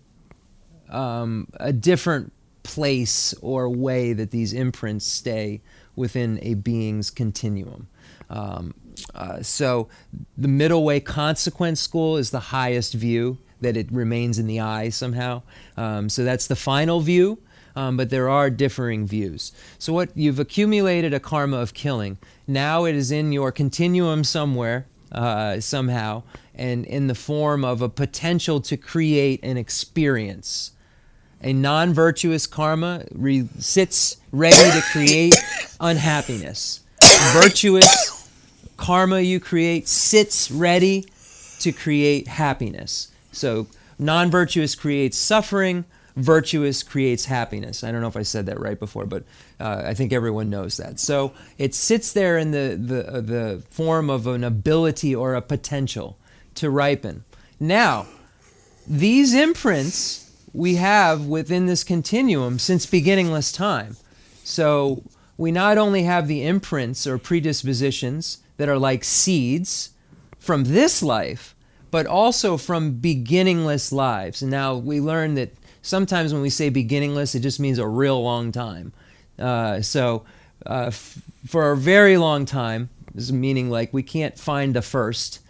um, 0.90 1.48
a 1.58 1.72
different 1.72 2.32
place 2.62 3.32
or 3.40 3.70
way 3.70 4.12
that 4.12 4.32
these 4.32 4.52
imprints 4.52 5.06
stay 5.06 5.62
within 5.96 6.38
a 6.42 6.54
being's 6.54 7.10
continuum. 7.10 7.88
Um, 8.28 8.74
uh, 9.14 9.42
so, 9.42 9.88
the 10.36 10.48
middle 10.48 10.84
way 10.84 11.00
consequence 11.00 11.80
school 11.80 12.18
is 12.18 12.30
the 12.30 12.40
highest 12.40 12.92
view 12.92 13.38
that 13.62 13.76
it 13.76 13.90
remains 13.90 14.38
in 14.38 14.46
the 14.46 14.60
I 14.60 14.90
somehow. 14.90 15.42
Um, 15.76 16.10
so, 16.10 16.22
that's 16.22 16.46
the 16.46 16.56
final 16.56 17.00
view. 17.00 17.38
Um, 17.80 17.96
but 17.96 18.10
there 18.10 18.28
are 18.28 18.50
differing 18.50 19.06
views. 19.06 19.52
So, 19.78 19.94
what 19.94 20.10
you've 20.14 20.38
accumulated 20.38 21.14
a 21.14 21.20
karma 21.20 21.56
of 21.56 21.72
killing. 21.72 22.18
Now 22.46 22.84
it 22.84 22.94
is 22.94 23.10
in 23.10 23.32
your 23.32 23.50
continuum 23.50 24.22
somewhere, 24.22 24.86
uh, 25.12 25.60
somehow, 25.60 26.24
and 26.54 26.84
in 26.84 27.06
the 27.06 27.14
form 27.14 27.64
of 27.64 27.80
a 27.80 27.88
potential 27.88 28.60
to 28.60 28.76
create 28.76 29.42
an 29.42 29.56
experience. 29.56 30.72
A 31.40 31.54
non 31.54 31.94
virtuous 31.94 32.46
karma 32.46 33.06
re- 33.12 33.48
sits 33.58 34.18
ready 34.30 34.78
to 34.78 34.82
create 34.92 35.34
unhappiness. 35.80 36.80
Virtuous 37.32 38.28
karma 38.76 39.20
you 39.20 39.40
create 39.40 39.88
sits 39.88 40.50
ready 40.50 41.06
to 41.60 41.72
create 41.72 42.28
happiness. 42.28 43.10
So, 43.32 43.68
non 43.98 44.30
virtuous 44.30 44.74
creates 44.74 45.16
suffering, 45.16 45.86
virtuous 46.16 46.82
creates 46.82 47.24
happiness. 47.24 47.84
I 47.84 47.92
don't 47.92 48.00
know 48.00 48.08
if 48.08 48.16
I 48.16 48.22
said 48.22 48.46
that 48.46 48.60
right 48.60 48.78
before, 48.78 49.06
but 49.06 49.24
uh, 49.58 49.82
I 49.86 49.94
think 49.94 50.12
everyone 50.12 50.50
knows 50.50 50.76
that. 50.76 51.00
So 51.00 51.32
it 51.58 51.74
sits 51.74 52.12
there 52.12 52.38
in 52.38 52.50
the, 52.50 52.78
the, 52.80 53.08
uh, 53.08 53.20
the 53.20 53.62
form 53.70 54.10
of 54.10 54.26
an 54.26 54.44
ability 54.44 55.14
or 55.14 55.34
a 55.34 55.42
potential 55.42 56.18
to 56.56 56.70
ripen. 56.70 57.24
Now, 57.58 58.06
these 58.86 59.34
imprints 59.34 60.30
we 60.52 60.76
have 60.76 61.26
within 61.26 61.66
this 61.66 61.84
continuum 61.84 62.58
since 62.58 62.86
beginningless 62.86 63.52
time. 63.52 63.96
So 64.42 65.04
we 65.36 65.52
not 65.52 65.78
only 65.78 66.02
have 66.02 66.26
the 66.26 66.44
imprints 66.44 67.06
or 67.06 67.18
predispositions 67.18 68.38
that 68.56 68.68
are 68.68 68.78
like 68.78 69.04
seeds 69.04 69.90
from 70.38 70.64
this 70.64 71.02
life, 71.02 71.54
but 71.90 72.06
also 72.06 72.56
from 72.56 72.92
beginningless 72.92 73.92
lives. 73.92 74.42
And 74.42 74.50
now 74.50 74.76
we 74.76 75.00
learn 75.00 75.34
that 75.34 75.54
sometimes 75.82 76.32
when 76.32 76.42
we 76.42 76.50
say 76.50 76.68
beginningless, 76.68 77.34
it 77.34 77.40
just 77.40 77.60
means 77.60 77.78
a 77.78 77.86
real 77.86 78.22
long 78.22 78.52
time. 78.52 78.92
Uh, 79.38 79.80
so 79.80 80.24
uh, 80.66 80.84
f- 80.88 81.22
for 81.46 81.72
a 81.72 81.76
very 81.76 82.16
long 82.16 82.44
time, 82.44 82.90
meaning 83.32 83.70
like 83.70 83.92
we 83.92 84.02
can't 84.02 84.38
find 84.38 84.74
the 84.74 84.82
first, 84.82 85.40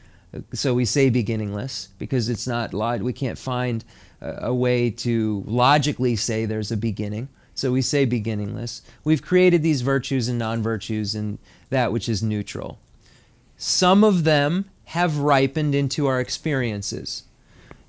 so 0.53 0.75
we 0.75 0.85
say 0.85 1.11
beginningless 1.11 1.89
because 1.99 2.29
it's 2.29 2.47
not 2.47 2.73
log- 2.73 3.03
we 3.03 3.13
can't 3.13 3.39
find 3.39 3.85
a, 4.21 4.47
a 4.49 4.55
way 4.55 4.91
to 4.91 5.43
logically 5.47 6.17
say 6.17 6.45
there's 6.45 6.73
a 6.73 6.77
beginning. 6.77 7.29
So 7.55 7.73
we 7.73 7.83
say 7.83 8.07
beginningless. 8.07 8.81
We've 9.05 9.23
created 9.23 9.63
these 9.63 9.83
virtues 9.83 10.29
and 10.29 10.39
non 10.39 10.63
virtues 10.63 11.15
and 11.15 11.39
that 11.69 11.93
which 11.93 12.09
is 12.09 12.23
neutral. 12.23 12.79
Some 13.59 14.03
of 14.03 14.25
them 14.25 14.71
have 14.87 15.19
ripened 15.19 15.75
into 15.75 16.07
our 16.07 16.21
experiences. 16.21 17.25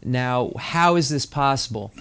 Now, 0.04 0.52
how 0.58 0.96
is 0.96 1.10
this 1.10 1.26
possible? 1.26 1.94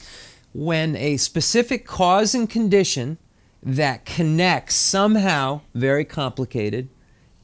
When 0.53 0.97
a 0.97 1.17
specific 1.17 1.87
cause 1.87 2.35
and 2.35 2.49
condition 2.49 3.19
that 3.63 4.05
connects 4.05 4.75
somehow, 4.75 5.61
very 5.75 6.05
complicated, 6.05 6.89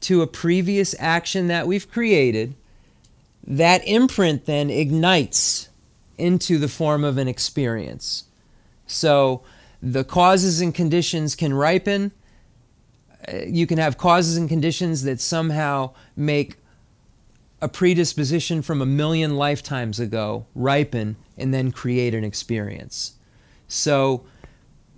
to 0.01 0.21
a 0.21 0.27
previous 0.27 0.95
action 0.99 1.47
that 1.47 1.67
we've 1.67 1.89
created, 1.89 2.55
that 3.45 3.87
imprint 3.87 4.45
then 4.45 4.69
ignites 4.69 5.69
into 6.17 6.57
the 6.57 6.67
form 6.67 7.03
of 7.03 7.17
an 7.17 7.27
experience. 7.27 8.25
So 8.87 9.43
the 9.81 10.03
causes 10.03 10.59
and 10.59 10.73
conditions 10.73 11.35
can 11.35 11.53
ripen. 11.53 12.11
Uh, 13.27 13.37
you 13.45 13.67
can 13.67 13.77
have 13.77 13.97
causes 13.97 14.37
and 14.37 14.49
conditions 14.49 15.03
that 15.03 15.21
somehow 15.21 15.91
make 16.15 16.57
a 17.61 17.69
predisposition 17.69 18.61
from 18.61 18.81
a 18.81 18.85
million 18.85 19.35
lifetimes 19.35 19.99
ago 19.99 20.45
ripen 20.53 21.15
and 21.37 21.53
then 21.53 21.71
create 21.71 22.13
an 22.13 22.23
experience. 22.23 23.13
So 23.67 24.25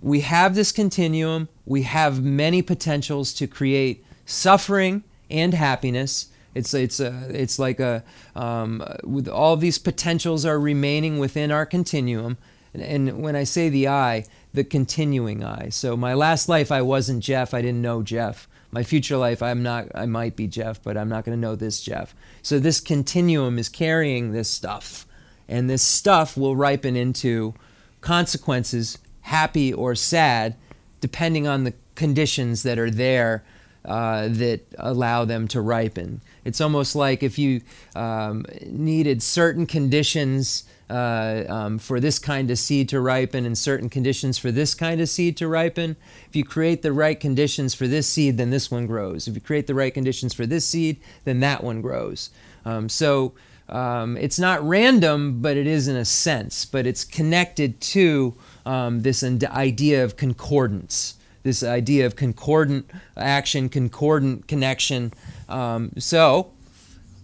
we 0.00 0.20
have 0.20 0.54
this 0.54 0.72
continuum, 0.72 1.48
we 1.66 1.82
have 1.82 2.22
many 2.22 2.62
potentials 2.62 3.34
to 3.34 3.46
create 3.46 4.04
suffering 4.24 5.04
and 5.28 5.54
happiness. 5.54 6.28
It's, 6.54 6.74
it's, 6.74 6.98
a, 7.00 7.26
it's 7.28 7.58
like 7.58 7.78
a, 7.78 8.02
um, 8.34 8.82
with 9.04 9.28
all 9.28 9.56
these 9.56 9.78
potentials 9.78 10.44
are 10.44 10.58
remaining 10.58 11.18
within 11.18 11.52
our 11.52 11.66
continuum. 11.66 12.38
And, 12.74 12.82
and 12.82 13.22
when 13.22 13.36
I 13.36 13.44
say 13.44 13.68
the 13.68 13.88
I, 13.88 14.24
the 14.52 14.64
continuing 14.64 15.44
I. 15.44 15.68
So 15.68 15.96
my 15.96 16.14
last 16.14 16.48
life, 16.48 16.72
I 16.72 16.82
wasn't 16.82 17.22
Jeff, 17.22 17.54
I 17.54 17.62
didn't 17.62 17.82
know 17.82 18.02
Jeff. 18.02 18.48
My 18.72 18.84
future 18.84 19.16
life, 19.16 19.42
I'm 19.42 19.62
not, 19.62 19.88
I 19.94 20.06
might 20.06 20.36
be 20.36 20.46
Jeff, 20.46 20.80
but 20.82 20.96
I'm 20.96 21.08
not 21.08 21.24
going 21.24 21.36
to 21.36 21.40
know 21.40 21.56
this 21.56 21.82
Jeff. 21.82 22.14
So 22.40 22.58
this 22.58 22.80
continuum 22.80 23.58
is 23.58 23.68
carrying 23.68 24.32
this 24.32 24.48
stuff 24.48 25.06
and 25.50 25.68
this 25.68 25.82
stuff 25.82 26.36
will 26.36 26.56
ripen 26.56 26.96
into 26.96 27.52
consequences, 28.00 28.96
happy 29.22 29.72
or 29.72 29.94
sad, 29.94 30.56
depending 31.00 31.46
on 31.46 31.64
the 31.64 31.74
conditions 31.96 32.62
that 32.62 32.78
are 32.78 32.90
there 32.90 33.44
uh, 33.84 34.28
that 34.28 34.60
allow 34.78 35.24
them 35.24 35.48
to 35.48 35.60
ripen. 35.60 36.20
It's 36.44 36.60
almost 36.60 36.94
like 36.94 37.22
if 37.22 37.38
you 37.38 37.62
um, 37.96 38.46
needed 38.64 39.22
certain 39.22 39.66
conditions 39.66 40.64
uh, 40.88 41.44
um, 41.48 41.78
for 41.78 42.00
this 42.00 42.18
kind 42.18 42.50
of 42.50 42.58
seed 42.58 42.88
to 42.88 43.00
ripen 43.00 43.46
and 43.46 43.56
certain 43.56 43.88
conditions 43.88 44.38
for 44.38 44.50
this 44.50 44.74
kind 44.74 45.00
of 45.00 45.08
seed 45.08 45.36
to 45.36 45.46
ripen. 45.46 45.96
If 46.28 46.36
you 46.36 46.44
create 46.44 46.82
the 46.82 46.92
right 46.92 47.18
conditions 47.18 47.74
for 47.74 47.86
this 47.86 48.08
seed, 48.08 48.38
then 48.38 48.50
this 48.50 48.70
one 48.70 48.86
grows. 48.86 49.28
If 49.28 49.34
you 49.34 49.40
create 49.40 49.66
the 49.66 49.74
right 49.74 49.94
conditions 49.94 50.34
for 50.34 50.46
this 50.46 50.66
seed, 50.66 51.00
then 51.24 51.40
that 51.40 51.62
one 51.62 51.80
grows. 51.80 52.30
Um, 52.64 52.88
so 52.88 53.34
um, 53.70 54.16
it's 54.16 54.38
not 54.38 54.66
random, 54.66 55.40
but 55.40 55.56
it 55.56 55.66
is 55.66 55.86
in 55.86 55.96
a 55.96 56.04
sense, 56.04 56.64
but 56.64 56.86
it's 56.86 57.04
connected 57.04 57.80
to 57.80 58.34
um, 58.66 59.02
this 59.02 59.22
idea 59.22 60.04
of 60.04 60.16
concordance, 60.16 61.14
this 61.44 61.62
idea 61.62 62.04
of 62.04 62.16
concordant 62.16 62.90
action, 63.16 63.68
concordant 63.68 64.48
connection. 64.48 65.12
Um, 65.48 65.92
so, 65.98 66.50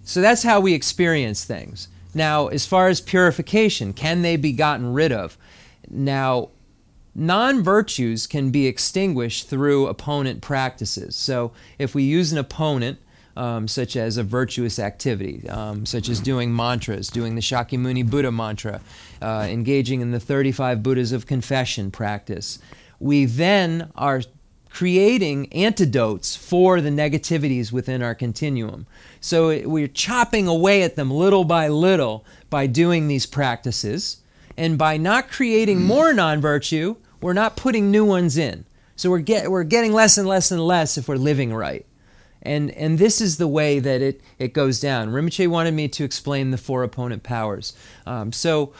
so 0.04 0.20
that's 0.20 0.44
how 0.44 0.60
we 0.60 0.72
experience 0.72 1.44
things. 1.44 1.88
Now, 2.14 2.46
as 2.46 2.64
far 2.64 2.88
as 2.88 3.00
purification, 3.00 3.92
can 3.92 4.22
they 4.22 4.36
be 4.36 4.52
gotten 4.52 4.92
rid 4.92 5.12
of? 5.12 5.36
Now, 5.90 6.50
non 7.14 7.62
virtues 7.62 8.28
can 8.28 8.50
be 8.50 8.68
extinguished 8.68 9.48
through 9.48 9.88
opponent 9.88 10.42
practices. 10.42 11.16
So, 11.16 11.52
if 11.78 11.94
we 11.94 12.04
use 12.04 12.30
an 12.30 12.38
opponent, 12.38 12.98
um, 13.36 13.68
such 13.68 13.96
as 13.96 14.16
a 14.16 14.22
virtuous 14.22 14.78
activity, 14.78 15.48
um, 15.48 15.86
such 15.86 16.08
as 16.08 16.20
doing 16.20 16.54
mantras, 16.54 17.08
doing 17.08 17.34
the 17.34 17.40
Shakyamuni 17.40 18.08
Buddha 18.08 18.32
mantra, 18.32 18.80
uh, 19.20 19.46
engaging 19.48 20.00
in 20.00 20.10
the 20.10 20.20
35 20.20 20.82
Buddhas 20.82 21.12
of 21.12 21.26
confession 21.26 21.90
practice, 21.90 22.58
we 22.98 23.24
then 23.26 23.90
are 23.94 24.22
creating 24.70 25.50
antidotes 25.54 26.36
for 26.36 26.82
the 26.82 26.90
negativities 26.90 27.72
within 27.72 28.02
our 28.02 28.14
continuum. 28.14 28.86
So 29.20 29.48
it, 29.48 29.70
we're 29.70 29.88
chopping 29.88 30.46
away 30.46 30.82
at 30.82 30.96
them 30.96 31.10
little 31.10 31.44
by 31.44 31.68
little 31.68 32.26
by 32.50 32.66
doing 32.66 33.08
these 33.08 33.24
practices. 33.24 34.18
And 34.54 34.76
by 34.76 34.96
not 34.96 35.30
creating 35.30 35.82
more 35.82 36.12
non 36.12 36.40
virtue, 36.40 36.96
we're 37.22 37.32
not 37.32 37.56
putting 37.56 37.90
new 37.90 38.04
ones 38.04 38.36
in. 38.36 38.66
So 38.96 39.10
we're, 39.10 39.20
get, 39.20 39.50
we're 39.50 39.64
getting 39.64 39.92
less 39.92 40.16
and 40.18 40.28
less 40.28 40.50
and 40.50 40.60
less 40.60 40.96
if 40.96 41.08
we're 41.08 41.16
living 41.16 41.52
right. 41.52 41.84
And, 42.42 42.70
and 42.72 42.98
this 42.98 43.20
is 43.20 43.38
the 43.38 43.48
way 43.48 43.78
that 43.78 44.02
it, 44.02 44.20
it 44.38 44.52
goes 44.52 44.78
down. 44.80 45.10
Rinpoche 45.10 45.48
wanted 45.48 45.74
me 45.74 45.88
to 45.88 46.04
explain 46.04 46.50
the 46.50 46.58
four 46.58 46.82
opponent 46.82 47.22
powers. 47.22 47.74
Um, 48.06 48.32
so, 48.32 48.72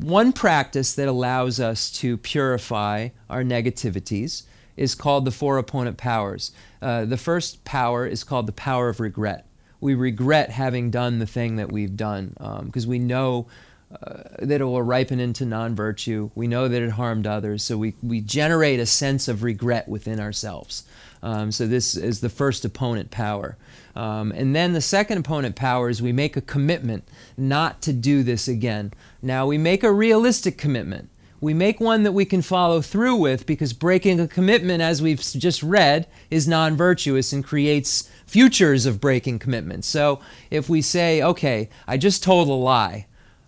one 0.00 0.32
practice 0.32 0.94
that 0.94 1.08
allows 1.08 1.60
us 1.60 1.90
to 1.92 2.16
purify 2.16 3.10
our 3.28 3.42
negativities 3.42 4.44
is 4.76 4.94
called 4.94 5.24
the 5.24 5.30
four 5.30 5.58
opponent 5.58 5.96
powers. 5.96 6.52
Uh, 6.80 7.04
the 7.04 7.16
first 7.16 7.64
power 7.64 8.06
is 8.06 8.24
called 8.24 8.46
the 8.46 8.52
power 8.52 8.88
of 8.88 9.00
regret. 9.00 9.46
We 9.80 9.94
regret 9.94 10.50
having 10.50 10.90
done 10.90 11.18
the 11.18 11.26
thing 11.26 11.56
that 11.56 11.70
we've 11.70 11.96
done 11.96 12.34
because 12.64 12.84
um, 12.84 12.90
we 12.90 12.98
know 12.98 13.46
uh, 13.90 14.22
that 14.40 14.60
it 14.60 14.64
will 14.64 14.82
ripen 14.82 15.20
into 15.20 15.46
non 15.46 15.74
virtue. 15.74 16.30
We 16.34 16.48
know 16.48 16.68
that 16.68 16.82
it 16.82 16.90
harmed 16.90 17.26
others, 17.26 17.62
so 17.62 17.78
we, 17.78 17.94
we 18.02 18.20
generate 18.20 18.80
a 18.80 18.86
sense 18.86 19.28
of 19.28 19.42
regret 19.42 19.88
within 19.88 20.18
ourselves. 20.18 20.84
Um, 21.22 21.52
so, 21.52 21.66
this 21.66 21.96
is 21.96 22.20
the 22.20 22.28
first 22.28 22.64
opponent 22.64 23.10
power. 23.10 23.56
Um, 23.94 24.30
and 24.32 24.54
then 24.54 24.72
the 24.72 24.80
second 24.80 25.18
opponent 25.18 25.56
power 25.56 25.88
is 25.88 26.02
we 26.02 26.12
make 26.12 26.36
a 26.36 26.42
commitment 26.42 27.08
not 27.36 27.80
to 27.82 27.92
do 27.92 28.22
this 28.22 28.46
again. 28.46 28.92
Now, 29.22 29.46
we 29.46 29.56
make 29.56 29.82
a 29.82 29.92
realistic 29.92 30.58
commitment 30.58 31.08
we 31.40 31.52
make 31.52 31.80
one 31.80 32.02
that 32.04 32.12
we 32.12 32.24
can 32.24 32.42
follow 32.42 32.80
through 32.80 33.16
with 33.16 33.46
because 33.46 33.72
breaking 33.72 34.20
a 34.20 34.28
commitment, 34.28 34.82
as 34.82 35.02
we've 35.02 35.20
just 35.20 35.62
read, 35.62 36.06
is 36.30 36.48
non 36.48 36.76
virtuous 36.76 37.32
and 37.32 37.44
creates 37.44 38.10
futures 38.26 38.86
of 38.86 39.00
breaking 39.00 39.38
commitments. 39.38 39.86
So 39.86 40.20
if 40.50 40.68
we 40.68 40.80
say, 40.80 41.22
okay, 41.22 41.68
I 41.86 41.98
just 41.98 42.22
told 42.22 42.48
a 42.48 42.52
lie, 42.52 43.06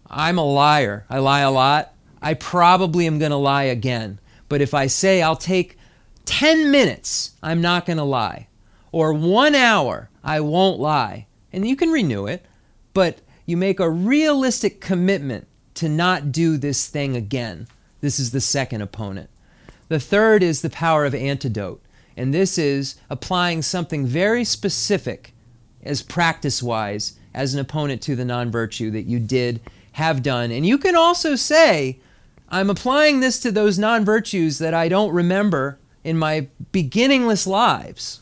I'm 0.08 0.38
a 0.38 0.44
liar, 0.44 1.06
I 1.08 1.18
lie 1.18 1.40
a 1.40 1.50
lot, 1.50 1.94
I 2.20 2.34
probably 2.34 3.06
am 3.06 3.18
going 3.18 3.30
to 3.30 3.36
lie 3.36 3.64
again. 3.64 4.20
But 4.48 4.60
if 4.60 4.74
I 4.74 4.86
say 4.86 5.22
I'll 5.22 5.36
take 5.36 5.77
10 6.28 6.70
minutes, 6.70 7.32
I'm 7.42 7.60
not 7.60 7.86
going 7.86 7.96
to 7.96 8.04
lie, 8.04 8.48
or 8.92 9.12
one 9.12 9.54
hour, 9.54 10.10
I 10.22 10.40
won't 10.40 10.78
lie, 10.78 11.26
and 11.52 11.66
you 11.66 11.74
can 11.76 11.90
renew 11.90 12.26
it, 12.26 12.44
but 12.94 13.20
you 13.46 13.56
make 13.56 13.80
a 13.80 13.90
realistic 13.90 14.80
commitment 14.80 15.46
to 15.74 15.88
not 15.88 16.32
do 16.32 16.56
this 16.56 16.86
thing 16.86 17.16
again 17.16 17.66
this 18.00 18.18
is 18.18 18.30
the 18.30 18.40
second 18.40 18.82
opponent. 18.82 19.30
The 19.88 20.00
third 20.00 20.42
is 20.42 20.62
the 20.62 20.70
power 20.70 21.04
of 21.04 21.14
antidote, 21.14 21.82
and 22.16 22.32
this 22.32 22.58
is 22.58 22.96
applying 23.10 23.62
something 23.62 24.06
very 24.06 24.44
specific 24.44 25.32
as 25.82 26.02
practice 26.02 26.62
wise 26.62 27.18
as 27.34 27.54
an 27.54 27.60
opponent 27.60 28.02
to 28.02 28.14
the 28.14 28.24
non 28.24 28.50
virtue 28.50 28.90
that 28.90 29.06
you 29.06 29.18
did 29.18 29.60
have 29.92 30.22
done. 30.22 30.50
And 30.50 30.66
you 30.66 30.78
can 30.78 30.94
also 30.94 31.34
say, 31.34 31.98
I'm 32.48 32.70
applying 32.70 33.20
this 33.20 33.40
to 33.40 33.50
those 33.50 33.78
non 33.78 34.04
virtues 34.04 34.58
that 34.58 34.74
I 34.74 34.88
don't 34.88 35.12
remember 35.12 35.78
in 36.04 36.18
my 36.18 36.48
beginningless 36.72 37.46
lives. 37.46 38.20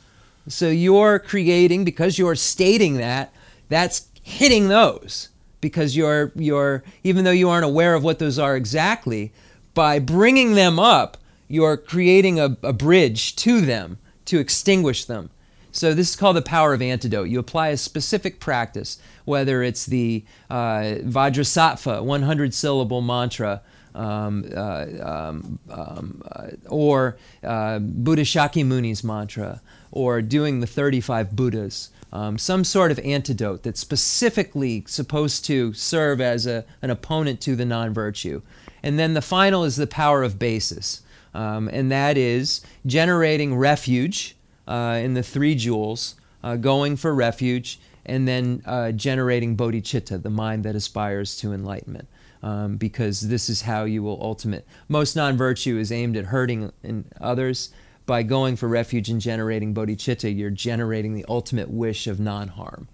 So 0.49 0.69
you're 0.69 1.19
creating, 1.19 1.85
because 1.85 2.19
you're 2.19 2.37
stating 2.37 2.95
that, 2.99 3.33
that's 3.69 4.09
hitting 4.23 4.69
those 4.69 5.29
because 5.61 5.97
you're, 5.97 6.33
you're 6.37 6.85
even 7.03 7.25
though 7.25 7.31
you 7.31 7.49
aren't 7.49 7.65
aware 7.65 7.95
of 7.95 8.05
what 8.05 8.19
those 8.19 8.39
are 8.39 8.57
exactly, 8.57 9.33
by 9.75 9.99
bringing 9.99 10.55
them 10.55 10.79
up, 10.79 11.17
you're 11.49 11.77
creating 11.77 12.39
a, 12.39 12.57
a 12.63 12.73
bridge 12.73 13.35
to 13.37 13.61
them 13.61 13.99
to 14.27 14.39
extinguish 14.39 15.05
them. 15.05 15.31
So 15.73 15.93
this 15.93 16.11
is 16.11 16.17
called 16.17 16.37
the 16.37 16.43
power 16.43 16.73
of 16.73 16.81
antidote. 16.81 17.29
You 17.29 17.39
apply 17.39 17.69
a 17.69 17.77
specific 17.77 18.41
practice, 18.41 18.99
whether 19.25 19.63
it's 19.63 19.85
the 19.87 20.25
uh, 20.49 20.97
Vajrasattva 21.03 22.03
100 22.03 22.55
syllable 22.55 23.03
mantra, 23.03 23.61
um, 23.97 24.45
uh, 24.55 24.87
um, 25.01 25.59
um, 25.71 26.23
uh, 26.31 26.49
or 26.69 27.17
uh, 27.43 27.79
Buddha 27.79 28.23
Shakyamuni's 28.23 29.03
mantra, 29.03 29.61
or 29.91 30.23
doing 30.23 30.61
the 30.61 30.67
35 30.67 31.35
Buddhas. 31.35 31.91
Um, 32.13 32.39
some 32.39 32.63
sort 32.63 32.93
of 32.93 32.99
antidote 33.01 33.63
that's 33.63 33.81
specifically 33.81 34.85
supposed 34.87 35.45
to 35.47 35.73
serve 35.73 36.21
as 36.21 36.47
a, 36.47 36.65
an 36.81 36.91
opponent 36.91 37.41
to 37.43 37.57
the 37.57 37.65
non 37.65 37.93
virtue. 37.93 38.43
And 38.83 38.99
then 38.99 39.15
the 39.15 39.23
final 39.23 39.65
is 39.65 39.77
the 39.77 39.87
power 39.87 40.23
of 40.23 40.39
basis, 40.39 41.03
um, 41.35 41.69
and 41.69 41.91
that 41.91 42.17
is 42.17 42.61
generating 42.85 43.57
refuge 43.57 44.37
uh, 44.69 45.01
in 45.03 45.15
the 45.15 45.23
three 45.23 45.55
jewels, 45.55 46.15
uh, 46.45 46.57
going 46.57 46.97
for 46.97 47.15
refuge, 47.15 47.81
and 48.05 48.29
then 48.29 48.63
generating 48.97 49.57
bodhicitta, 49.57 50.23
the 50.23 50.31
mind 50.31 50.63
that 50.63 50.77
aspires 50.77 51.37
to 51.39 51.53
enlightenment. 51.53 52.07
Um, 52.43 52.77
because 52.77 53.29
this 53.29 53.49
is 53.49 53.63
how 53.63 53.85
you 53.85 54.03
will 54.03 54.19
ultimate. 54.23 54.67
Most 54.89 55.17
non 55.17 55.37
virtue 55.37 55.79
is 55.79 55.91
aimed 55.91 56.17
at 56.17 56.27
hurting 56.27 56.73
in 56.83 57.07
others. 57.21 57.71
By 58.05 58.23
going 58.23 58.55
for 58.55 58.69
refuge 58.69 59.09
and 59.09 59.21
generating 59.21 59.75
bodhicitta, 59.75 60.37
you're 60.37 60.51
generating 60.51 61.15
the 61.15 61.25
ultimate 61.29 61.71
wish 61.71 62.07
of 62.07 62.21
non 62.21 62.49
harm. 62.49 62.89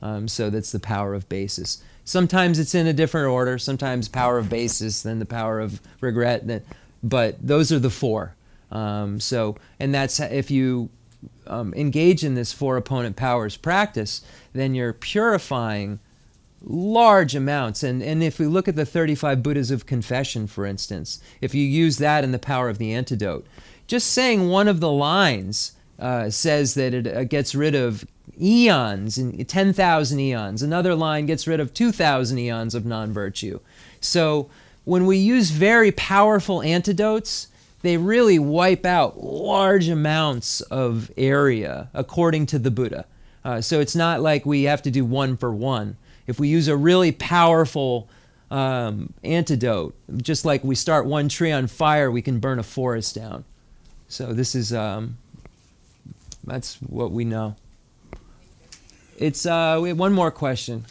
Um, 0.00 0.28
so 0.28 0.48
that's 0.48 0.72
the 0.72 0.80
power 0.80 1.14
of 1.14 1.28
basis. 1.28 1.82
Sometimes 2.04 2.58
it's 2.58 2.74
in 2.74 2.86
a 2.86 2.92
different 2.92 3.28
order. 3.28 3.58
Sometimes 3.58 4.08
power 4.08 4.38
of 4.38 4.48
basis, 4.48 5.02
then 5.02 5.18
the 5.18 5.26
power 5.26 5.60
of 5.60 5.80
regret. 6.00 6.44
But 7.02 7.46
those 7.46 7.72
are 7.72 7.78
the 7.78 7.90
four. 7.90 8.34
Um, 8.70 9.20
so, 9.20 9.56
and 9.78 9.94
that's 9.94 10.20
if 10.20 10.50
you 10.50 10.90
um, 11.46 11.72
engage 11.74 12.24
in 12.24 12.34
this 12.34 12.52
four 12.52 12.76
opponent 12.76 13.16
powers 13.16 13.56
practice, 13.56 14.22
then 14.52 14.74
you're 14.74 14.92
purifying 14.92 16.00
large 16.64 17.34
amounts. 17.34 17.82
And, 17.82 18.02
and 18.02 18.22
if 18.22 18.38
we 18.38 18.46
look 18.46 18.68
at 18.68 18.76
the 18.76 18.86
35 18.86 19.42
Buddhas 19.42 19.70
of 19.70 19.86
confession, 19.86 20.46
for 20.46 20.66
instance, 20.66 21.20
if 21.40 21.54
you 21.54 21.64
use 21.64 21.98
that 21.98 22.24
in 22.24 22.32
the 22.32 22.38
power 22.38 22.68
of 22.68 22.78
the 22.78 22.92
antidote, 22.92 23.46
just 23.86 24.12
saying 24.12 24.48
one 24.48 24.68
of 24.68 24.80
the 24.80 24.90
lines 24.90 25.72
uh, 25.98 26.30
says 26.30 26.74
that 26.74 26.94
it 26.94 27.06
uh, 27.06 27.24
gets 27.24 27.54
rid 27.54 27.74
of 27.74 28.04
eons 28.40 29.18
and 29.18 29.46
10,000 29.48 30.20
eons. 30.20 30.62
Another 30.62 30.94
line 30.94 31.26
gets 31.26 31.46
rid 31.46 31.60
of 31.60 31.74
2,000 31.74 32.38
eons 32.38 32.74
of 32.74 32.84
non 32.84 33.12
virtue. 33.12 33.60
So 34.00 34.48
when 34.84 35.06
we 35.06 35.16
use 35.16 35.50
very 35.50 35.92
powerful 35.92 36.62
antidotes, 36.62 37.48
they 37.82 37.96
really 37.96 38.38
wipe 38.38 38.86
out 38.86 39.22
large 39.22 39.88
amounts 39.88 40.62
of 40.62 41.10
area 41.16 41.90
according 41.92 42.46
to 42.46 42.58
the 42.58 42.70
Buddha. 42.70 43.04
Uh, 43.44 43.60
so 43.60 43.78
it's 43.78 43.94
not 43.94 44.22
like 44.22 44.46
we 44.46 44.62
have 44.62 44.80
to 44.82 44.90
do 44.90 45.04
one 45.04 45.36
for 45.36 45.52
one 45.52 45.96
if 46.26 46.38
we 46.40 46.48
use 46.48 46.68
a 46.68 46.76
really 46.76 47.12
powerful 47.12 48.08
um, 48.50 49.12
antidote, 49.22 49.94
just 50.16 50.44
like 50.44 50.64
we 50.64 50.74
start 50.74 51.06
one 51.06 51.28
tree 51.28 51.52
on 51.52 51.66
fire, 51.66 52.10
we 52.10 52.22
can 52.22 52.38
burn 52.38 52.58
a 52.58 52.62
forest 52.62 53.14
down. 53.14 53.44
So 54.08 54.32
this 54.32 54.54
is 54.54 54.72
um, 54.72 55.16
that's 56.44 56.76
what 56.76 57.10
we 57.10 57.24
know. 57.24 57.56
It's 59.18 59.46
uh, 59.46 59.78
we 59.82 59.88
have 59.88 59.98
one 59.98 60.12
more 60.12 60.30
question. 60.30 60.84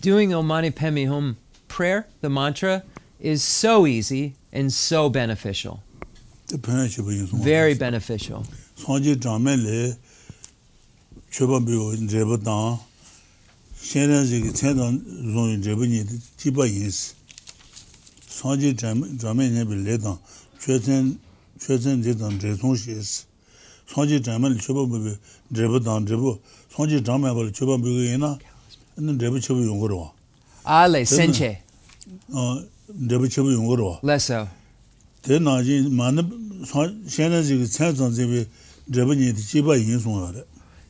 Doing 0.00 0.30
Omani 0.30 0.72
Pemi 0.72 1.08
Hum 1.08 1.36
prayer, 1.68 2.06
the 2.20 2.30
mantra, 2.30 2.82
is 3.20 3.42
so 3.42 3.86
easy 3.86 4.34
and 4.52 4.72
so 4.72 5.08
beneficial. 5.08 5.82
Very 7.44 7.74
beneficial. 7.74 8.46
chöpa 11.36 11.60
biyo 11.66 11.92
dreba 12.08 12.44
tang, 12.44 12.78
shenren 13.82 14.24
zhegi 14.24 14.54
chen 14.58 14.76
tang 14.78 15.00
zhong 15.34 15.62
dreba 15.62 15.86
nyi 15.86 16.04
tiba 16.38 16.66
yinsi. 16.66 17.12
Sanji 18.28 18.72
drame 18.74 19.50
nyebi 19.50 19.84
le 19.84 19.98
tang, 19.98 20.18
chö 20.58 20.80
chen 20.82 21.18
de 22.02 22.14
tang 22.14 22.38
dre 22.38 22.56
zhong 22.56 22.74
shi 22.74 22.90
yinsi. 22.92 23.24
Sanji 23.86 24.18
drame 24.24 24.48
li 24.48 24.58
chöpa 24.58 24.86
biyo 24.88 25.18
dreba 25.52 25.78
tang 25.84 26.06
dreba, 26.06 26.38
sanji 26.74 27.04
drame 27.04 27.34
bali 27.34 27.52
chöpa 27.52 27.76
biyo 27.76 28.02
yina, 28.02 28.38
ina 28.98 29.12
dreba 29.12 29.38
chöpa 29.38 29.60
yungorwa. 29.60 30.12
Ale, 30.64 31.04
senche. 31.04 31.60
Dreba 32.88 33.28
chöpa 33.28 33.50
yungorwa. 33.52 34.00
Leso. 34.02 34.48
Te 35.20 35.38
na 35.38 35.62
zhi, 35.62 35.86
ma 35.90 36.10
na 36.10 36.22
shenren 37.06 37.42
zhegi 37.44 37.68
chen 37.68 37.94
tang 37.94 38.10
zhebi 38.10 38.46
dreba 38.88 39.14
nyi 39.14 39.34
tiba 39.34 39.76
yinsi 39.76 40.08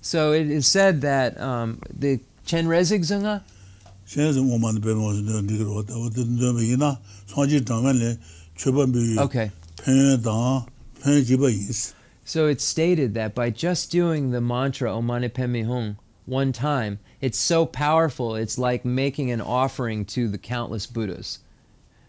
So 0.06 0.30
it 0.30 0.48
is 0.48 0.68
said 0.68 1.00
that 1.00 1.38
um, 1.40 1.80
the 1.92 2.20
Chenrezig 2.46 3.00
Zunga. 3.00 3.42
Okay. 9.18 9.50
So 12.24 12.46
it's 12.46 12.62
stated 12.62 13.14
that 13.14 13.34
by 13.34 13.50
just 13.50 13.90
doing 13.90 14.30
the 14.30 14.40
mantra 14.40 14.96
Om 14.96 15.06
Mani 15.06 15.28
Padme 15.28 15.62
Hum 15.62 15.98
one 16.24 16.52
time, 16.52 17.00
it's 17.20 17.38
so 17.38 17.66
powerful. 17.66 18.36
It's 18.36 18.58
like 18.58 18.84
making 18.84 19.32
an 19.32 19.40
offering 19.40 20.04
to 20.04 20.28
the 20.28 20.38
countless 20.38 20.86
Buddhas. 20.86 21.40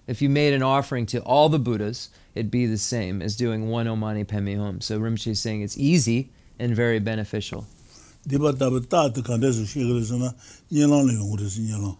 If 0.06 0.22
you 0.22 0.30
made 0.30 0.54
an 0.54 0.62
offering 0.62 1.08
to 1.08 1.20
all 1.22 1.50
the 1.50 1.58
Buddhas, 1.58 2.10
it'd 2.36 2.52
be 2.52 2.68
the 2.68 2.78
same 2.78 3.24
as 3.24 3.36
doing 3.36 3.70
one 3.70 3.88
Om 3.88 4.02
Mani 4.02 4.24
Padme 4.24 4.54
Hum. 4.58 4.82
So 4.82 5.00
Rinpoche 5.00 5.32
is 5.32 5.40
saying 5.40 5.64
it's 5.64 5.80
easy 5.80 6.30
and 6.60 6.76
very 6.76 7.00
beneficial. 7.00 7.66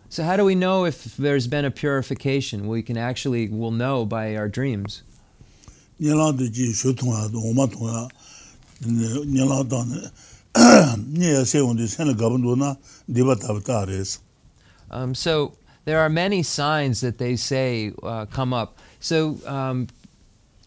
So 0.10 0.24
how 0.24 0.36
do 0.36 0.44
we 0.44 0.56
know 0.56 0.86
if 0.86 1.16
there's 1.16 1.48
been 1.48 1.64
a 1.64 1.72
purification? 1.72 2.68
We 2.68 2.84
can 2.84 2.98
actually 2.98 3.48
will 3.48 3.72
know 3.72 4.06
by 4.06 4.36
our 4.36 4.50
dreams. 4.50 5.04
Um, 14.92 15.16
so 15.16 15.54
there 15.86 16.00
are 16.00 16.10
many 16.10 16.44
signs 16.44 17.02
that 17.02 17.18
they 17.18 17.36
say 17.36 17.94
uh, 18.04 18.26
come 18.26 18.54
up. 18.54 18.78
So 19.00 19.40
um, 19.46 19.88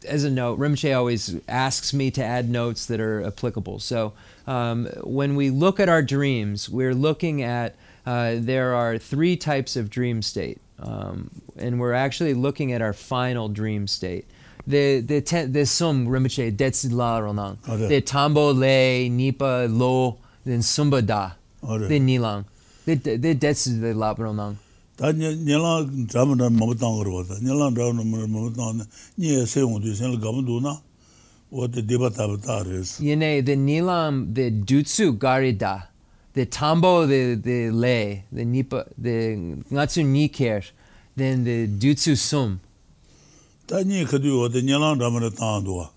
as 0.06 0.24
a 0.24 0.30
note, 0.30 0.58
Rinpoche 0.58 0.96
always 0.96 1.36
asks 1.48 1.92
me 1.92 2.10
to 2.12 2.24
add 2.24 2.48
notes 2.48 2.86
that 2.86 3.00
are 3.00 3.22
applicable. 3.22 3.78
So 3.80 4.12
um, 4.50 4.88
when 5.04 5.36
we 5.36 5.50
look 5.50 5.78
at 5.78 5.88
our 5.88 6.02
dreams, 6.02 6.68
we're 6.68 6.94
looking 6.94 7.42
at 7.42 7.76
uh, 8.04 8.34
there 8.36 8.74
are 8.74 8.98
three 8.98 9.36
types 9.36 9.76
of 9.76 9.90
dream 9.90 10.22
state, 10.22 10.60
um, 10.80 11.30
and 11.56 11.78
we're 11.78 11.92
actually 11.92 12.34
looking 12.34 12.72
at 12.72 12.82
our 12.82 12.92
final 12.92 13.48
dream 13.48 13.86
state. 13.86 14.26
The 14.66 15.00
the 15.00 15.20
the 15.48 15.66
sum 15.66 16.08
rimche 16.08 16.56
detsila 16.56 17.22
ronang. 17.22 17.88
The 17.88 18.00
tambo 18.00 18.52
le 18.52 19.08
nipa 19.08 19.68
lo 19.70 20.18
then 20.44 20.60
sumba 20.60 21.06
da. 21.06 21.30
The 21.62 22.00
nilang. 22.00 22.44
The 22.86 22.96
the 22.96 23.34
detsila 23.34 23.94
nilang 23.94 24.56
다 25.00 25.12
녀랑 25.12 26.08
잠은 26.08 26.36
못 26.58 26.76
당거든. 26.76 27.40
nilang 27.40 27.74
잠은 27.74 28.28
못 28.28 28.52
당네. 28.52 28.84
네 29.16 29.46
세용도 29.46 29.94
생을 29.94 30.20
가면 30.20 30.44
도나 30.44 30.82
what 31.50 31.72
the 31.72 31.82
Devata 31.82 32.20
avatar 32.20 32.72
is. 32.72 33.00
Yene, 33.00 33.44
the 33.44 33.56
Nilam, 33.56 34.34
the 34.34 34.50
Dutsu 34.50 35.18
Garida, 35.18 35.88
the 36.32 36.46
Tambo, 36.46 37.06
the, 37.06 37.34
the 37.34 37.70
Le, 37.70 38.22
the 38.32 38.44
Nipa, 38.44 38.86
the 38.96 39.36
Ngatsu 39.70 40.04
Niker, 40.06 40.62
then 41.16 41.44
the 41.44 41.66
Dutsu 41.66 42.16
Sum. 42.16 42.60
Ta 43.66 43.82
ni 43.82 44.04
khadu 44.04 44.40
wa 44.40 44.48
the 44.48 44.62
Nilam 44.62 44.98
Ramana 44.98 45.30
Tandua. 45.30 45.90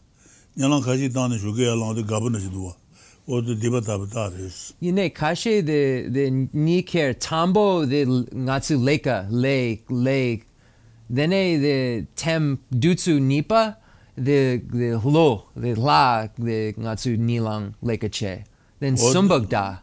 Nilam 0.58 0.84
Kashi 0.84 1.10
Tani 1.10 1.38
Shugaya 1.38 1.80
Lang, 1.80 1.96
the 1.96 2.02
Gabana 2.02 2.40
Shidua. 2.40 2.76
What 3.26 3.46
the 3.46 3.56
Devata 3.56 3.90
avatar 3.90 4.32
is. 4.38 4.74
Yene, 4.82 5.14
Kashi, 5.14 5.62
the, 5.62 6.10
the 6.10 6.50
Niker, 6.52 7.14
Tambo, 7.14 7.86
the 7.86 8.06
Ngatsu 8.06 8.84
Leka, 8.84 9.28
Le, 9.30 9.78
Le, 9.90 10.40
then 11.10 11.30
the 11.30 12.06
Tem 12.16 12.60
Dutsu 12.74 13.22
Nipa, 13.22 13.78
the 14.16 14.58
the 14.58 15.00
hlo 15.00 15.46
the 15.56 15.76
la 15.76 16.28
the 16.38 16.74
ngatsu 16.74 17.18
nilang 17.18 17.74
lekache 17.84 18.46
then 18.84 18.96
sumbagda. 18.96 19.80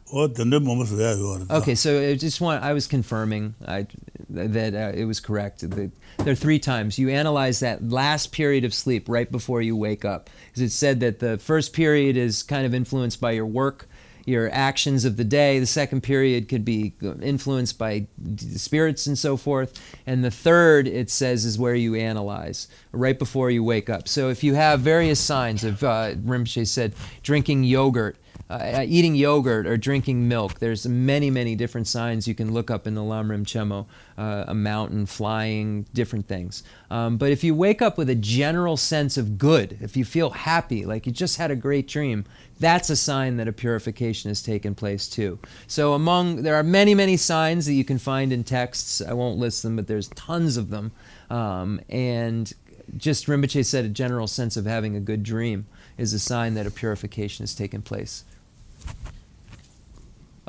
Okay, 1.51 1.75
so 1.75 2.01
I 2.01 2.15
just 2.17 2.41
want 2.41 2.63
I 2.63 2.73
was 2.75 2.87
confirming 2.87 3.55
I, 3.67 3.87
that 4.29 4.75
uh, 4.75 4.93
it 4.95 5.07
was 5.07 5.21
correct. 5.21 5.61
that 5.61 5.91
there 6.19 6.33
are 6.33 6.37
three 6.37 6.59
times 6.59 6.99
you 6.99 7.09
analyze 7.09 7.61
that 7.61 7.89
last 7.89 8.31
period 8.33 8.65
of 8.65 8.75
sleep 8.75 9.09
right 9.09 9.31
before 9.31 9.63
you 9.63 9.75
wake 9.75 10.05
up, 10.05 10.29
because 10.49 10.63
it 10.63 10.71
said 10.71 11.01
that 11.01 11.19
the 11.19 11.39
first 11.39 11.73
period 11.73 12.17
is 12.17 12.43
kind 12.43 12.67
of 12.67 12.75
influenced 12.75 13.21
by 13.21 13.31
your 13.31 13.47
work, 13.47 13.89
your 14.27 14.51
actions 14.53 15.05
of 15.05 15.17
the 15.17 15.25
day. 15.25 15.59
The 15.59 15.67
second 15.67 16.03
period 16.03 16.49
could 16.49 16.65
be 16.65 16.95
influenced 17.23 17.79
by 17.79 18.07
spirits 18.37 19.07
and 19.07 19.19
so 19.19 19.37
forth, 19.37 19.81
and 20.07 20.25
the 20.25 20.31
third 20.31 20.87
it 20.87 21.11
says 21.11 21.45
is 21.45 21.59
where 21.59 21.75
you 21.75 21.95
analyze 21.95 22.69
right 22.93 23.19
before 23.19 23.51
you 23.51 23.65
wake 23.65 23.91
up. 23.91 24.09
So 24.09 24.29
if 24.29 24.43
you 24.45 24.55
have 24.55 24.81
various 24.81 25.21
signs 25.21 25.65
of 25.65 25.83
uh, 25.83 26.15
Rinpoche 26.15 26.67
said 26.67 26.95
drinking 27.23 27.65
yogurt 27.65 28.17
uh, 28.51 28.85
eating 28.87 29.15
yogurt 29.15 29.65
or 29.67 29.77
drinking 29.77 30.27
milk. 30.27 30.59
There's 30.59 30.87
many, 30.87 31.31
many 31.31 31.55
different 31.55 31.87
signs 31.87 32.27
you 32.27 32.35
can 32.35 32.53
look 32.53 32.69
up 32.71 32.87
in 32.87 32.95
the 32.95 33.01
Lamrim 33.01 33.45
Chenmo, 33.45 33.87
uh, 34.19 34.45
a 34.49 34.55
mountain, 34.55 35.07
flying, 35.07 35.87
different 35.95 36.27
things. 36.27 36.65
Um, 36.91 37.17
but 37.17 37.31
if 37.31 37.45
you 37.45 37.55
wake 37.55 37.81
up 37.81 37.97
with 37.97 38.11
a 38.11 38.17
general 38.17 38.77
sense 38.77 39.17
of 39.17 39.39
good, 39.39 39.79
if 39.81 39.97
you 39.97 40.05
feel 40.05 40.31
happy, 40.31 40.85
like 40.85 41.07
you 41.07 41.13
just 41.13 41.37
had 41.37 41.53
a 41.53 41.57
great 41.57 41.87
dream, 41.87 42.25
that's 42.59 42.91
a 42.91 42.97
sign 42.97 43.37
that 43.37 43.47
a 43.47 43.53
purification 43.53 44.29
has 44.31 44.43
taken 44.43 44.75
place 44.75 45.09
too. 45.09 45.39
So 45.69 45.95
among 45.95 46.43
there 46.43 46.57
are 46.57 46.65
many, 46.65 46.95
many 46.95 47.17
signs 47.17 47.67
that 47.67 47.75
you 47.75 47.85
can 47.85 47.99
find 47.99 48.33
in 48.33 48.43
texts. 48.43 49.01
I 49.01 49.13
won't 49.13 49.39
list 49.39 49.63
them, 49.63 49.77
but 49.77 49.87
there's 49.87 50.09
tons 50.09 50.57
of 50.57 50.71
them. 50.71 50.91
Um, 51.31 51.81
and 51.89 52.53
just 52.97 53.27
Rinpoche 53.27 53.65
said 53.65 53.85
a 53.85 53.89
general 53.89 54.27
sense 54.27 54.57
of 54.57 54.67
having 54.67 54.97
a 54.97 55.01
good 55.01 55.23
dream 55.23 55.67
is 55.97 56.13
a 56.13 56.19
sign 56.19 56.55
that 56.55 56.67
a 56.67 56.71
purification 56.71 57.45
has 57.45 57.55
taken 57.55 57.83
place. 57.83 58.25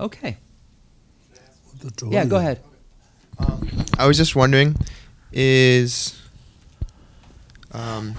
Okay. 0.01 0.37
Yeah, 2.09 2.25
go 2.25 2.37
ahead. 2.37 2.59
Um, 3.37 3.69
I 3.99 4.07
was 4.07 4.17
just 4.17 4.35
wondering, 4.35 4.75
is 5.31 6.19
um, 7.71 8.15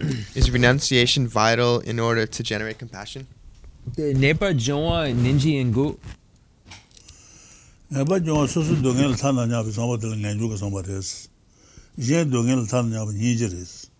is 0.34 0.50
renunciation 0.50 1.28
vital 1.28 1.78
in 1.80 2.00
order 2.00 2.26
to 2.26 2.42
generate 2.42 2.78
compassion? 2.78 3.26
Eh, 3.98 4.14
nepa 4.14 4.52
jonwa 4.52 5.12
ninji 5.12 5.54
ingu. 5.60 5.96
Nepa 7.90 8.20
jonwa 8.20 8.48
susu 8.48 8.76
dongel 8.76 9.14
thana 9.16 9.46
nyabi 9.46 9.72
samba 9.72 9.98
tila 9.98 10.16
nganju 10.16 10.50
ka 10.50 10.56
samba 10.56 10.82
res. 10.82 11.28
Yen 11.96 12.30
dongel 12.30 12.66
thana 12.66 12.88
nyabi 12.88 13.12
nyiji 13.14 13.48
res. 13.52 13.90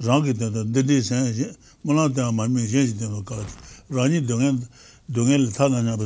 Rangi 0.00 0.32
tenda, 0.34 0.64
didi 0.64 1.02
sen, 1.02 1.54
mula 1.84 2.08
tena 2.08 2.32
mami, 2.32 2.60
yen 2.60 2.86
jitendo 2.86 3.22
kaji. 3.22 3.56
Rani 3.90 4.20
dongel 4.22 4.58
thana 4.58 4.68
dungen 5.10 5.40
le 5.44 5.50
na 5.82 5.96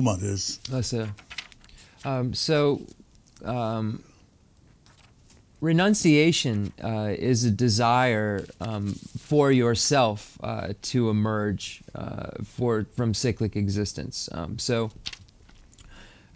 ma 0.00 0.16
i 0.72 0.80
see 0.80 1.04
um 2.04 2.32
so 2.34 2.80
um 3.44 4.02
renunciation 5.60 6.72
uh, 6.82 7.14
is 7.18 7.44
a 7.44 7.50
desire 7.50 8.44
um, 8.60 8.94
for 9.18 9.50
yourself 9.50 10.38
uh, 10.42 10.72
to 10.82 11.10
emerge 11.10 11.82
uh, 11.94 12.30
for 12.44 12.86
from 12.96 13.12
cyclic 13.14 13.56
existence. 13.56 14.28
Um, 14.32 14.58
so 14.58 14.90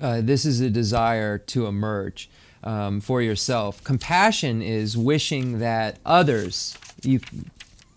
uh, 0.01 0.20
this 0.20 0.44
is 0.44 0.60
a 0.60 0.70
desire 0.70 1.39
to 1.39 1.66
emerge 1.66 2.28
um, 2.64 3.01
for 3.01 3.22
yourself. 3.22 3.82
Compassion 3.84 4.62
is 4.62 4.97
wishing 4.97 5.60
that 5.60 5.98
others 6.05 6.76
you 7.02 7.20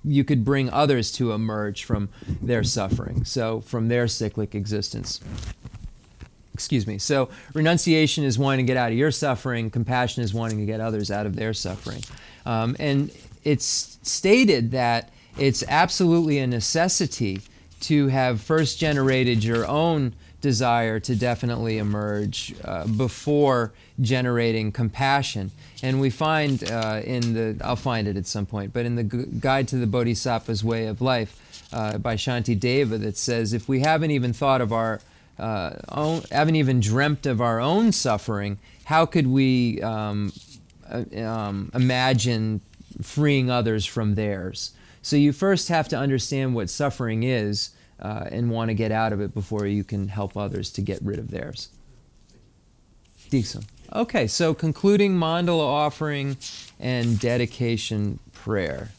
you 0.06 0.24
could 0.24 0.46
bring 0.46 0.70
others 0.70 1.12
to 1.14 1.32
emerge 1.32 1.84
from 1.84 2.10
their 2.42 2.64
suffering, 2.64 3.26
so 3.26 3.62
from 3.62 3.88
their 3.88 4.08
cyclic 4.08 4.56
existence 4.56 5.20
excuse 6.56 6.88
me. 6.88 6.98
So 6.98 7.30
renunciation 7.54 8.24
is 8.24 8.40
wanting 8.40 8.66
to 8.66 8.72
get 8.72 8.78
out 8.78 8.94
of 8.94 8.98
your 8.98 9.12
suffering. 9.12 9.70
Compassion 9.70 10.24
is 10.24 10.34
wanting 10.34 10.58
to 10.60 10.66
get 10.66 10.80
others 10.80 11.12
out 11.12 11.26
of 11.26 11.36
their 11.36 11.54
suffering. 11.54 12.02
Um, 12.46 12.78
and 12.80 13.12
it's 13.44 14.00
stated 14.04 14.72
that 14.72 15.12
it's 15.38 15.66
absolutely 15.68 16.40
a 16.40 16.48
necessity 16.48 17.42
to 17.82 18.08
have 18.08 18.40
first 18.40 18.80
generated 18.80 19.44
your 19.44 19.68
own 19.68 20.16
desire 20.40 20.98
to 21.02 21.16
definitely 21.16 21.78
emerge 21.78 22.56
uh, 22.64 22.88
before 22.88 23.74
generating 24.00 24.72
compassion. 24.72 25.52
And 25.86 26.02
we 26.02 26.10
find 26.10 26.64
uh, 26.64 27.02
in 27.04 27.34
the, 27.36 27.64
I'll 27.64 27.76
find 27.76 28.08
it 28.08 28.18
at 28.18 28.26
some 28.26 28.48
point, 28.48 28.74
but 28.74 28.88
in 28.88 28.96
the 28.96 29.04
Guide 29.04 29.68
to 29.68 29.76
the 29.76 29.86
Bodhisattva's 29.86 30.64
Way 30.64 30.88
of 30.88 31.00
Life 31.00 31.70
uh, 31.72 32.00
by 32.00 32.16
Shantideva 32.16 33.00
that 33.02 33.18
says 33.18 33.54
if 33.54 33.70
we 33.70 33.82
haven't 33.82 34.10
even 34.10 34.34
thought 34.34 34.62
of 34.62 34.74
our 34.74 35.00
uh, 35.38 35.76
own, 35.90 36.24
haven't 36.32 36.56
even 36.56 36.80
dreamt 36.80 37.28
of 37.28 37.40
our 37.40 37.60
own 37.60 37.92
suffering, 37.92 38.58
how 38.86 39.06
could 39.06 39.28
we 39.28 39.80
um, 39.84 40.34
uh, 40.90 41.04
um, 41.22 41.70
imagine 41.76 42.62
freeing 43.04 43.52
others 43.52 43.86
from 43.86 44.16
theirs? 44.16 44.72
So 45.04 45.16
you 45.16 45.32
first 45.32 45.68
have 45.68 45.88
to 45.90 45.96
understand 45.96 46.56
what 46.56 46.72
suffering 46.72 47.22
is 47.22 47.76
uh, 48.00 48.26
and 48.32 48.50
want 48.50 48.70
to 48.70 48.74
get 48.74 48.92
out 48.92 49.14
of 49.14 49.22
it 49.22 49.36
before 49.36 49.68
you 49.68 49.84
can 49.84 50.08
help 50.08 50.36
others 50.36 50.72
to 50.72 50.82
get 50.82 51.00
rid 51.04 51.20
of 51.20 51.30
theirs. 51.30 51.70
Decent. 53.30 53.66
Okay, 53.94 54.28
so 54.28 54.54
concluding 54.54 55.16
mandala 55.16 55.64
offering 55.64 56.38
and 56.80 57.20
dedication 57.20 58.20
prayer. 58.34 58.90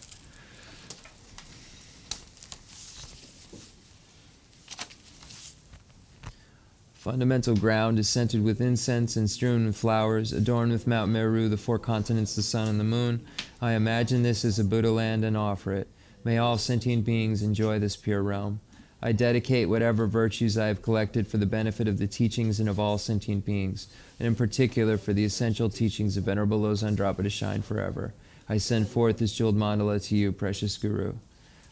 Fundamental 6.95 7.55
ground 7.55 8.01
is 8.01 8.09
scented 8.09 8.43
with 8.43 8.61
incense 8.61 9.15
and 9.15 9.31
strewn 9.31 9.67
with 9.67 9.77
flowers, 9.77 10.33
adorned 10.33 10.73
with 10.73 10.89
Mount 10.89 11.11
Meru, 11.11 11.49
the 11.49 11.57
four 11.57 11.79
continents, 11.79 12.35
the 12.35 12.43
sun, 12.43 12.67
and 12.67 12.81
the 12.81 12.85
moon. 12.85 13.25
I 13.61 13.73
imagine 13.75 14.25
this 14.25 14.45
as 14.45 14.59
a 14.59 14.65
Buddha 14.65 14.91
land 14.91 15.25
and 15.25 15.37
offer 15.37 15.73
it. 15.73 15.89
May 16.25 16.39
all 16.39 16.59
sentient 16.59 17.05
beings 17.05 17.43
enjoy 17.43 17.79
this 17.79 17.95
pure 17.95 18.23
realm. 18.23 18.61
I 19.01 19.13
dedicate 19.13 19.69
whatever 19.69 20.09
virtues 20.09 20.59
I 20.59 20.67
have 20.67 20.83
collected 20.83 21.29
for 21.29 21.37
the 21.37 21.47
benefit 21.47 21.87
of 21.87 21.99
the 21.99 22.09
teachings 22.09 22.59
and 22.59 22.69
of 22.69 22.81
all 22.81 22.99
sentient 22.99 23.45
beings, 23.45 23.87
and 24.19 24.27
in 24.27 24.35
particular 24.35 24.97
for 24.97 25.13
the 25.13 25.25
essential 25.25 25.69
teachings 25.69 26.17
of 26.17 26.25
Venerable 26.25 26.61
Losang 26.61 26.97
Drapa 26.97 27.23
to 27.23 27.31
shine 27.31 27.63
forever. 27.63 28.15
I 28.49 28.59
send 28.59 28.89
forth 28.89 29.19
this 29.19 29.35
jeweled 29.35 29.57
mandala 29.57 30.05
to 30.09 30.17
you, 30.17 30.33
precious 30.33 30.77
Guru. 30.77 31.15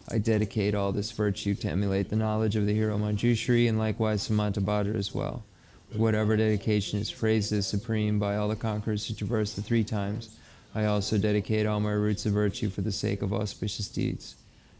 I 0.09 0.19
dedicate 0.19 0.75
all 0.75 0.93
this 0.93 1.13
virtue 1.13 1.55
to 1.55 1.69
emulate 1.69 2.11
the 2.11 2.17
knowledge 2.17 2.57
of 2.57 2.67
the 2.67 2.75
hero 2.75 2.99
Manjushri 2.99 3.69
and 3.69 3.79
likewise 3.79 4.29
Samantabhadra 4.29 4.95
as 4.95 5.15
well. 5.15 5.45
Whatever 5.95 6.37
dedication 6.37 6.99
is 6.99 7.13
praised 7.13 7.53
as 7.53 7.67
supreme 7.67 8.19
by 8.19 8.37
all 8.37 8.49
the 8.49 8.57
conquerors 8.57 9.07
who 9.07 9.15
traverse 9.15 9.55
the 9.55 9.63
three 9.63 9.85
times, 9.85 10.37
I 10.75 10.87
also 10.87 11.17
dedicate 11.17 11.67
all 11.67 11.81
my 11.81 11.93
roots 11.93 12.27
of 12.27 12.33
virtue 12.33 12.69
for 12.69 12.81
the 12.81 12.93
sake 12.93 13.23
of 13.23 13.33
auspicious 13.33 13.89
deeds. 13.89 14.35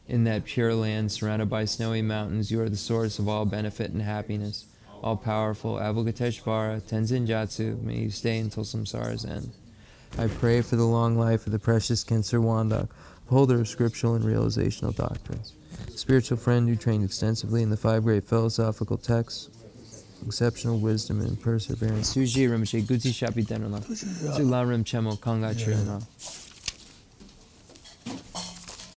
In 0.09 0.25
that 0.25 0.45
pure 0.45 0.75
land 0.75 1.13
surrounded 1.13 1.49
by 1.49 1.65
snowy 1.65 2.03
mountains, 2.03 2.51
you 2.51 2.61
are 2.61 2.69
the 2.69 2.77
source 2.77 3.19
of 3.19 3.29
all 3.29 3.47
benefit 3.47 3.93
and 3.93 4.03
happiness. 4.03 4.67
All 5.05 5.19
powerful 5.19 5.75
Avalokiteshvara, 5.75 6.81
Tenzin 6.81 7.27
Gyatso, 7.27 7.79
may 7.83 7.99
you 7.99 8.11
stay 8.11 8.39
until 8.39 8.65
samsara's 8.65 9.27
end. 9.27 9.53
I 10.17 10.29
pray 10.29 10.63
for 10.63 10.77
the 10.77 10.87
long 10.87 11.19
life 11.19 11.45
of 11.45 11.53
the 11.53 11.59
precious 11.59 12.03
Khensur 12.03 12.41
Wangdak, 12.41 12.89
holder 13.29 13.61
of 13.61 13.69
scriptural 13.69 14.15
and 14.15 14.25
realizational 14.25 14.97
doctrines. 14.97 15.53
Spiritual 15.95 16.39
friend 16.39 16.67
who 16.67 16.75
trained 16.75 17.05
extensively 17.05 17.63
in 17.63 17.69
the 17.69 17.77
five 17.77 18.05
great 18.05 18.25
philosophical 18.25 18.97
texts, 18.97 19.51
exceptional 20.27 20.79
wisdom 20.79 21.21
and 21.21 21.39
perseverance. 21.39 22.17
Suji 22.17 22.49
Rinpoche 22.49 22.83
Guti 22.85 23.13
Shapi 23.13 23.45
Denrala. 23.45 23.83
Sularim 23.83 24.85
Chemo 24.85 25.21
Kanga 25.21 25.55
Chirana. 25.55 26.03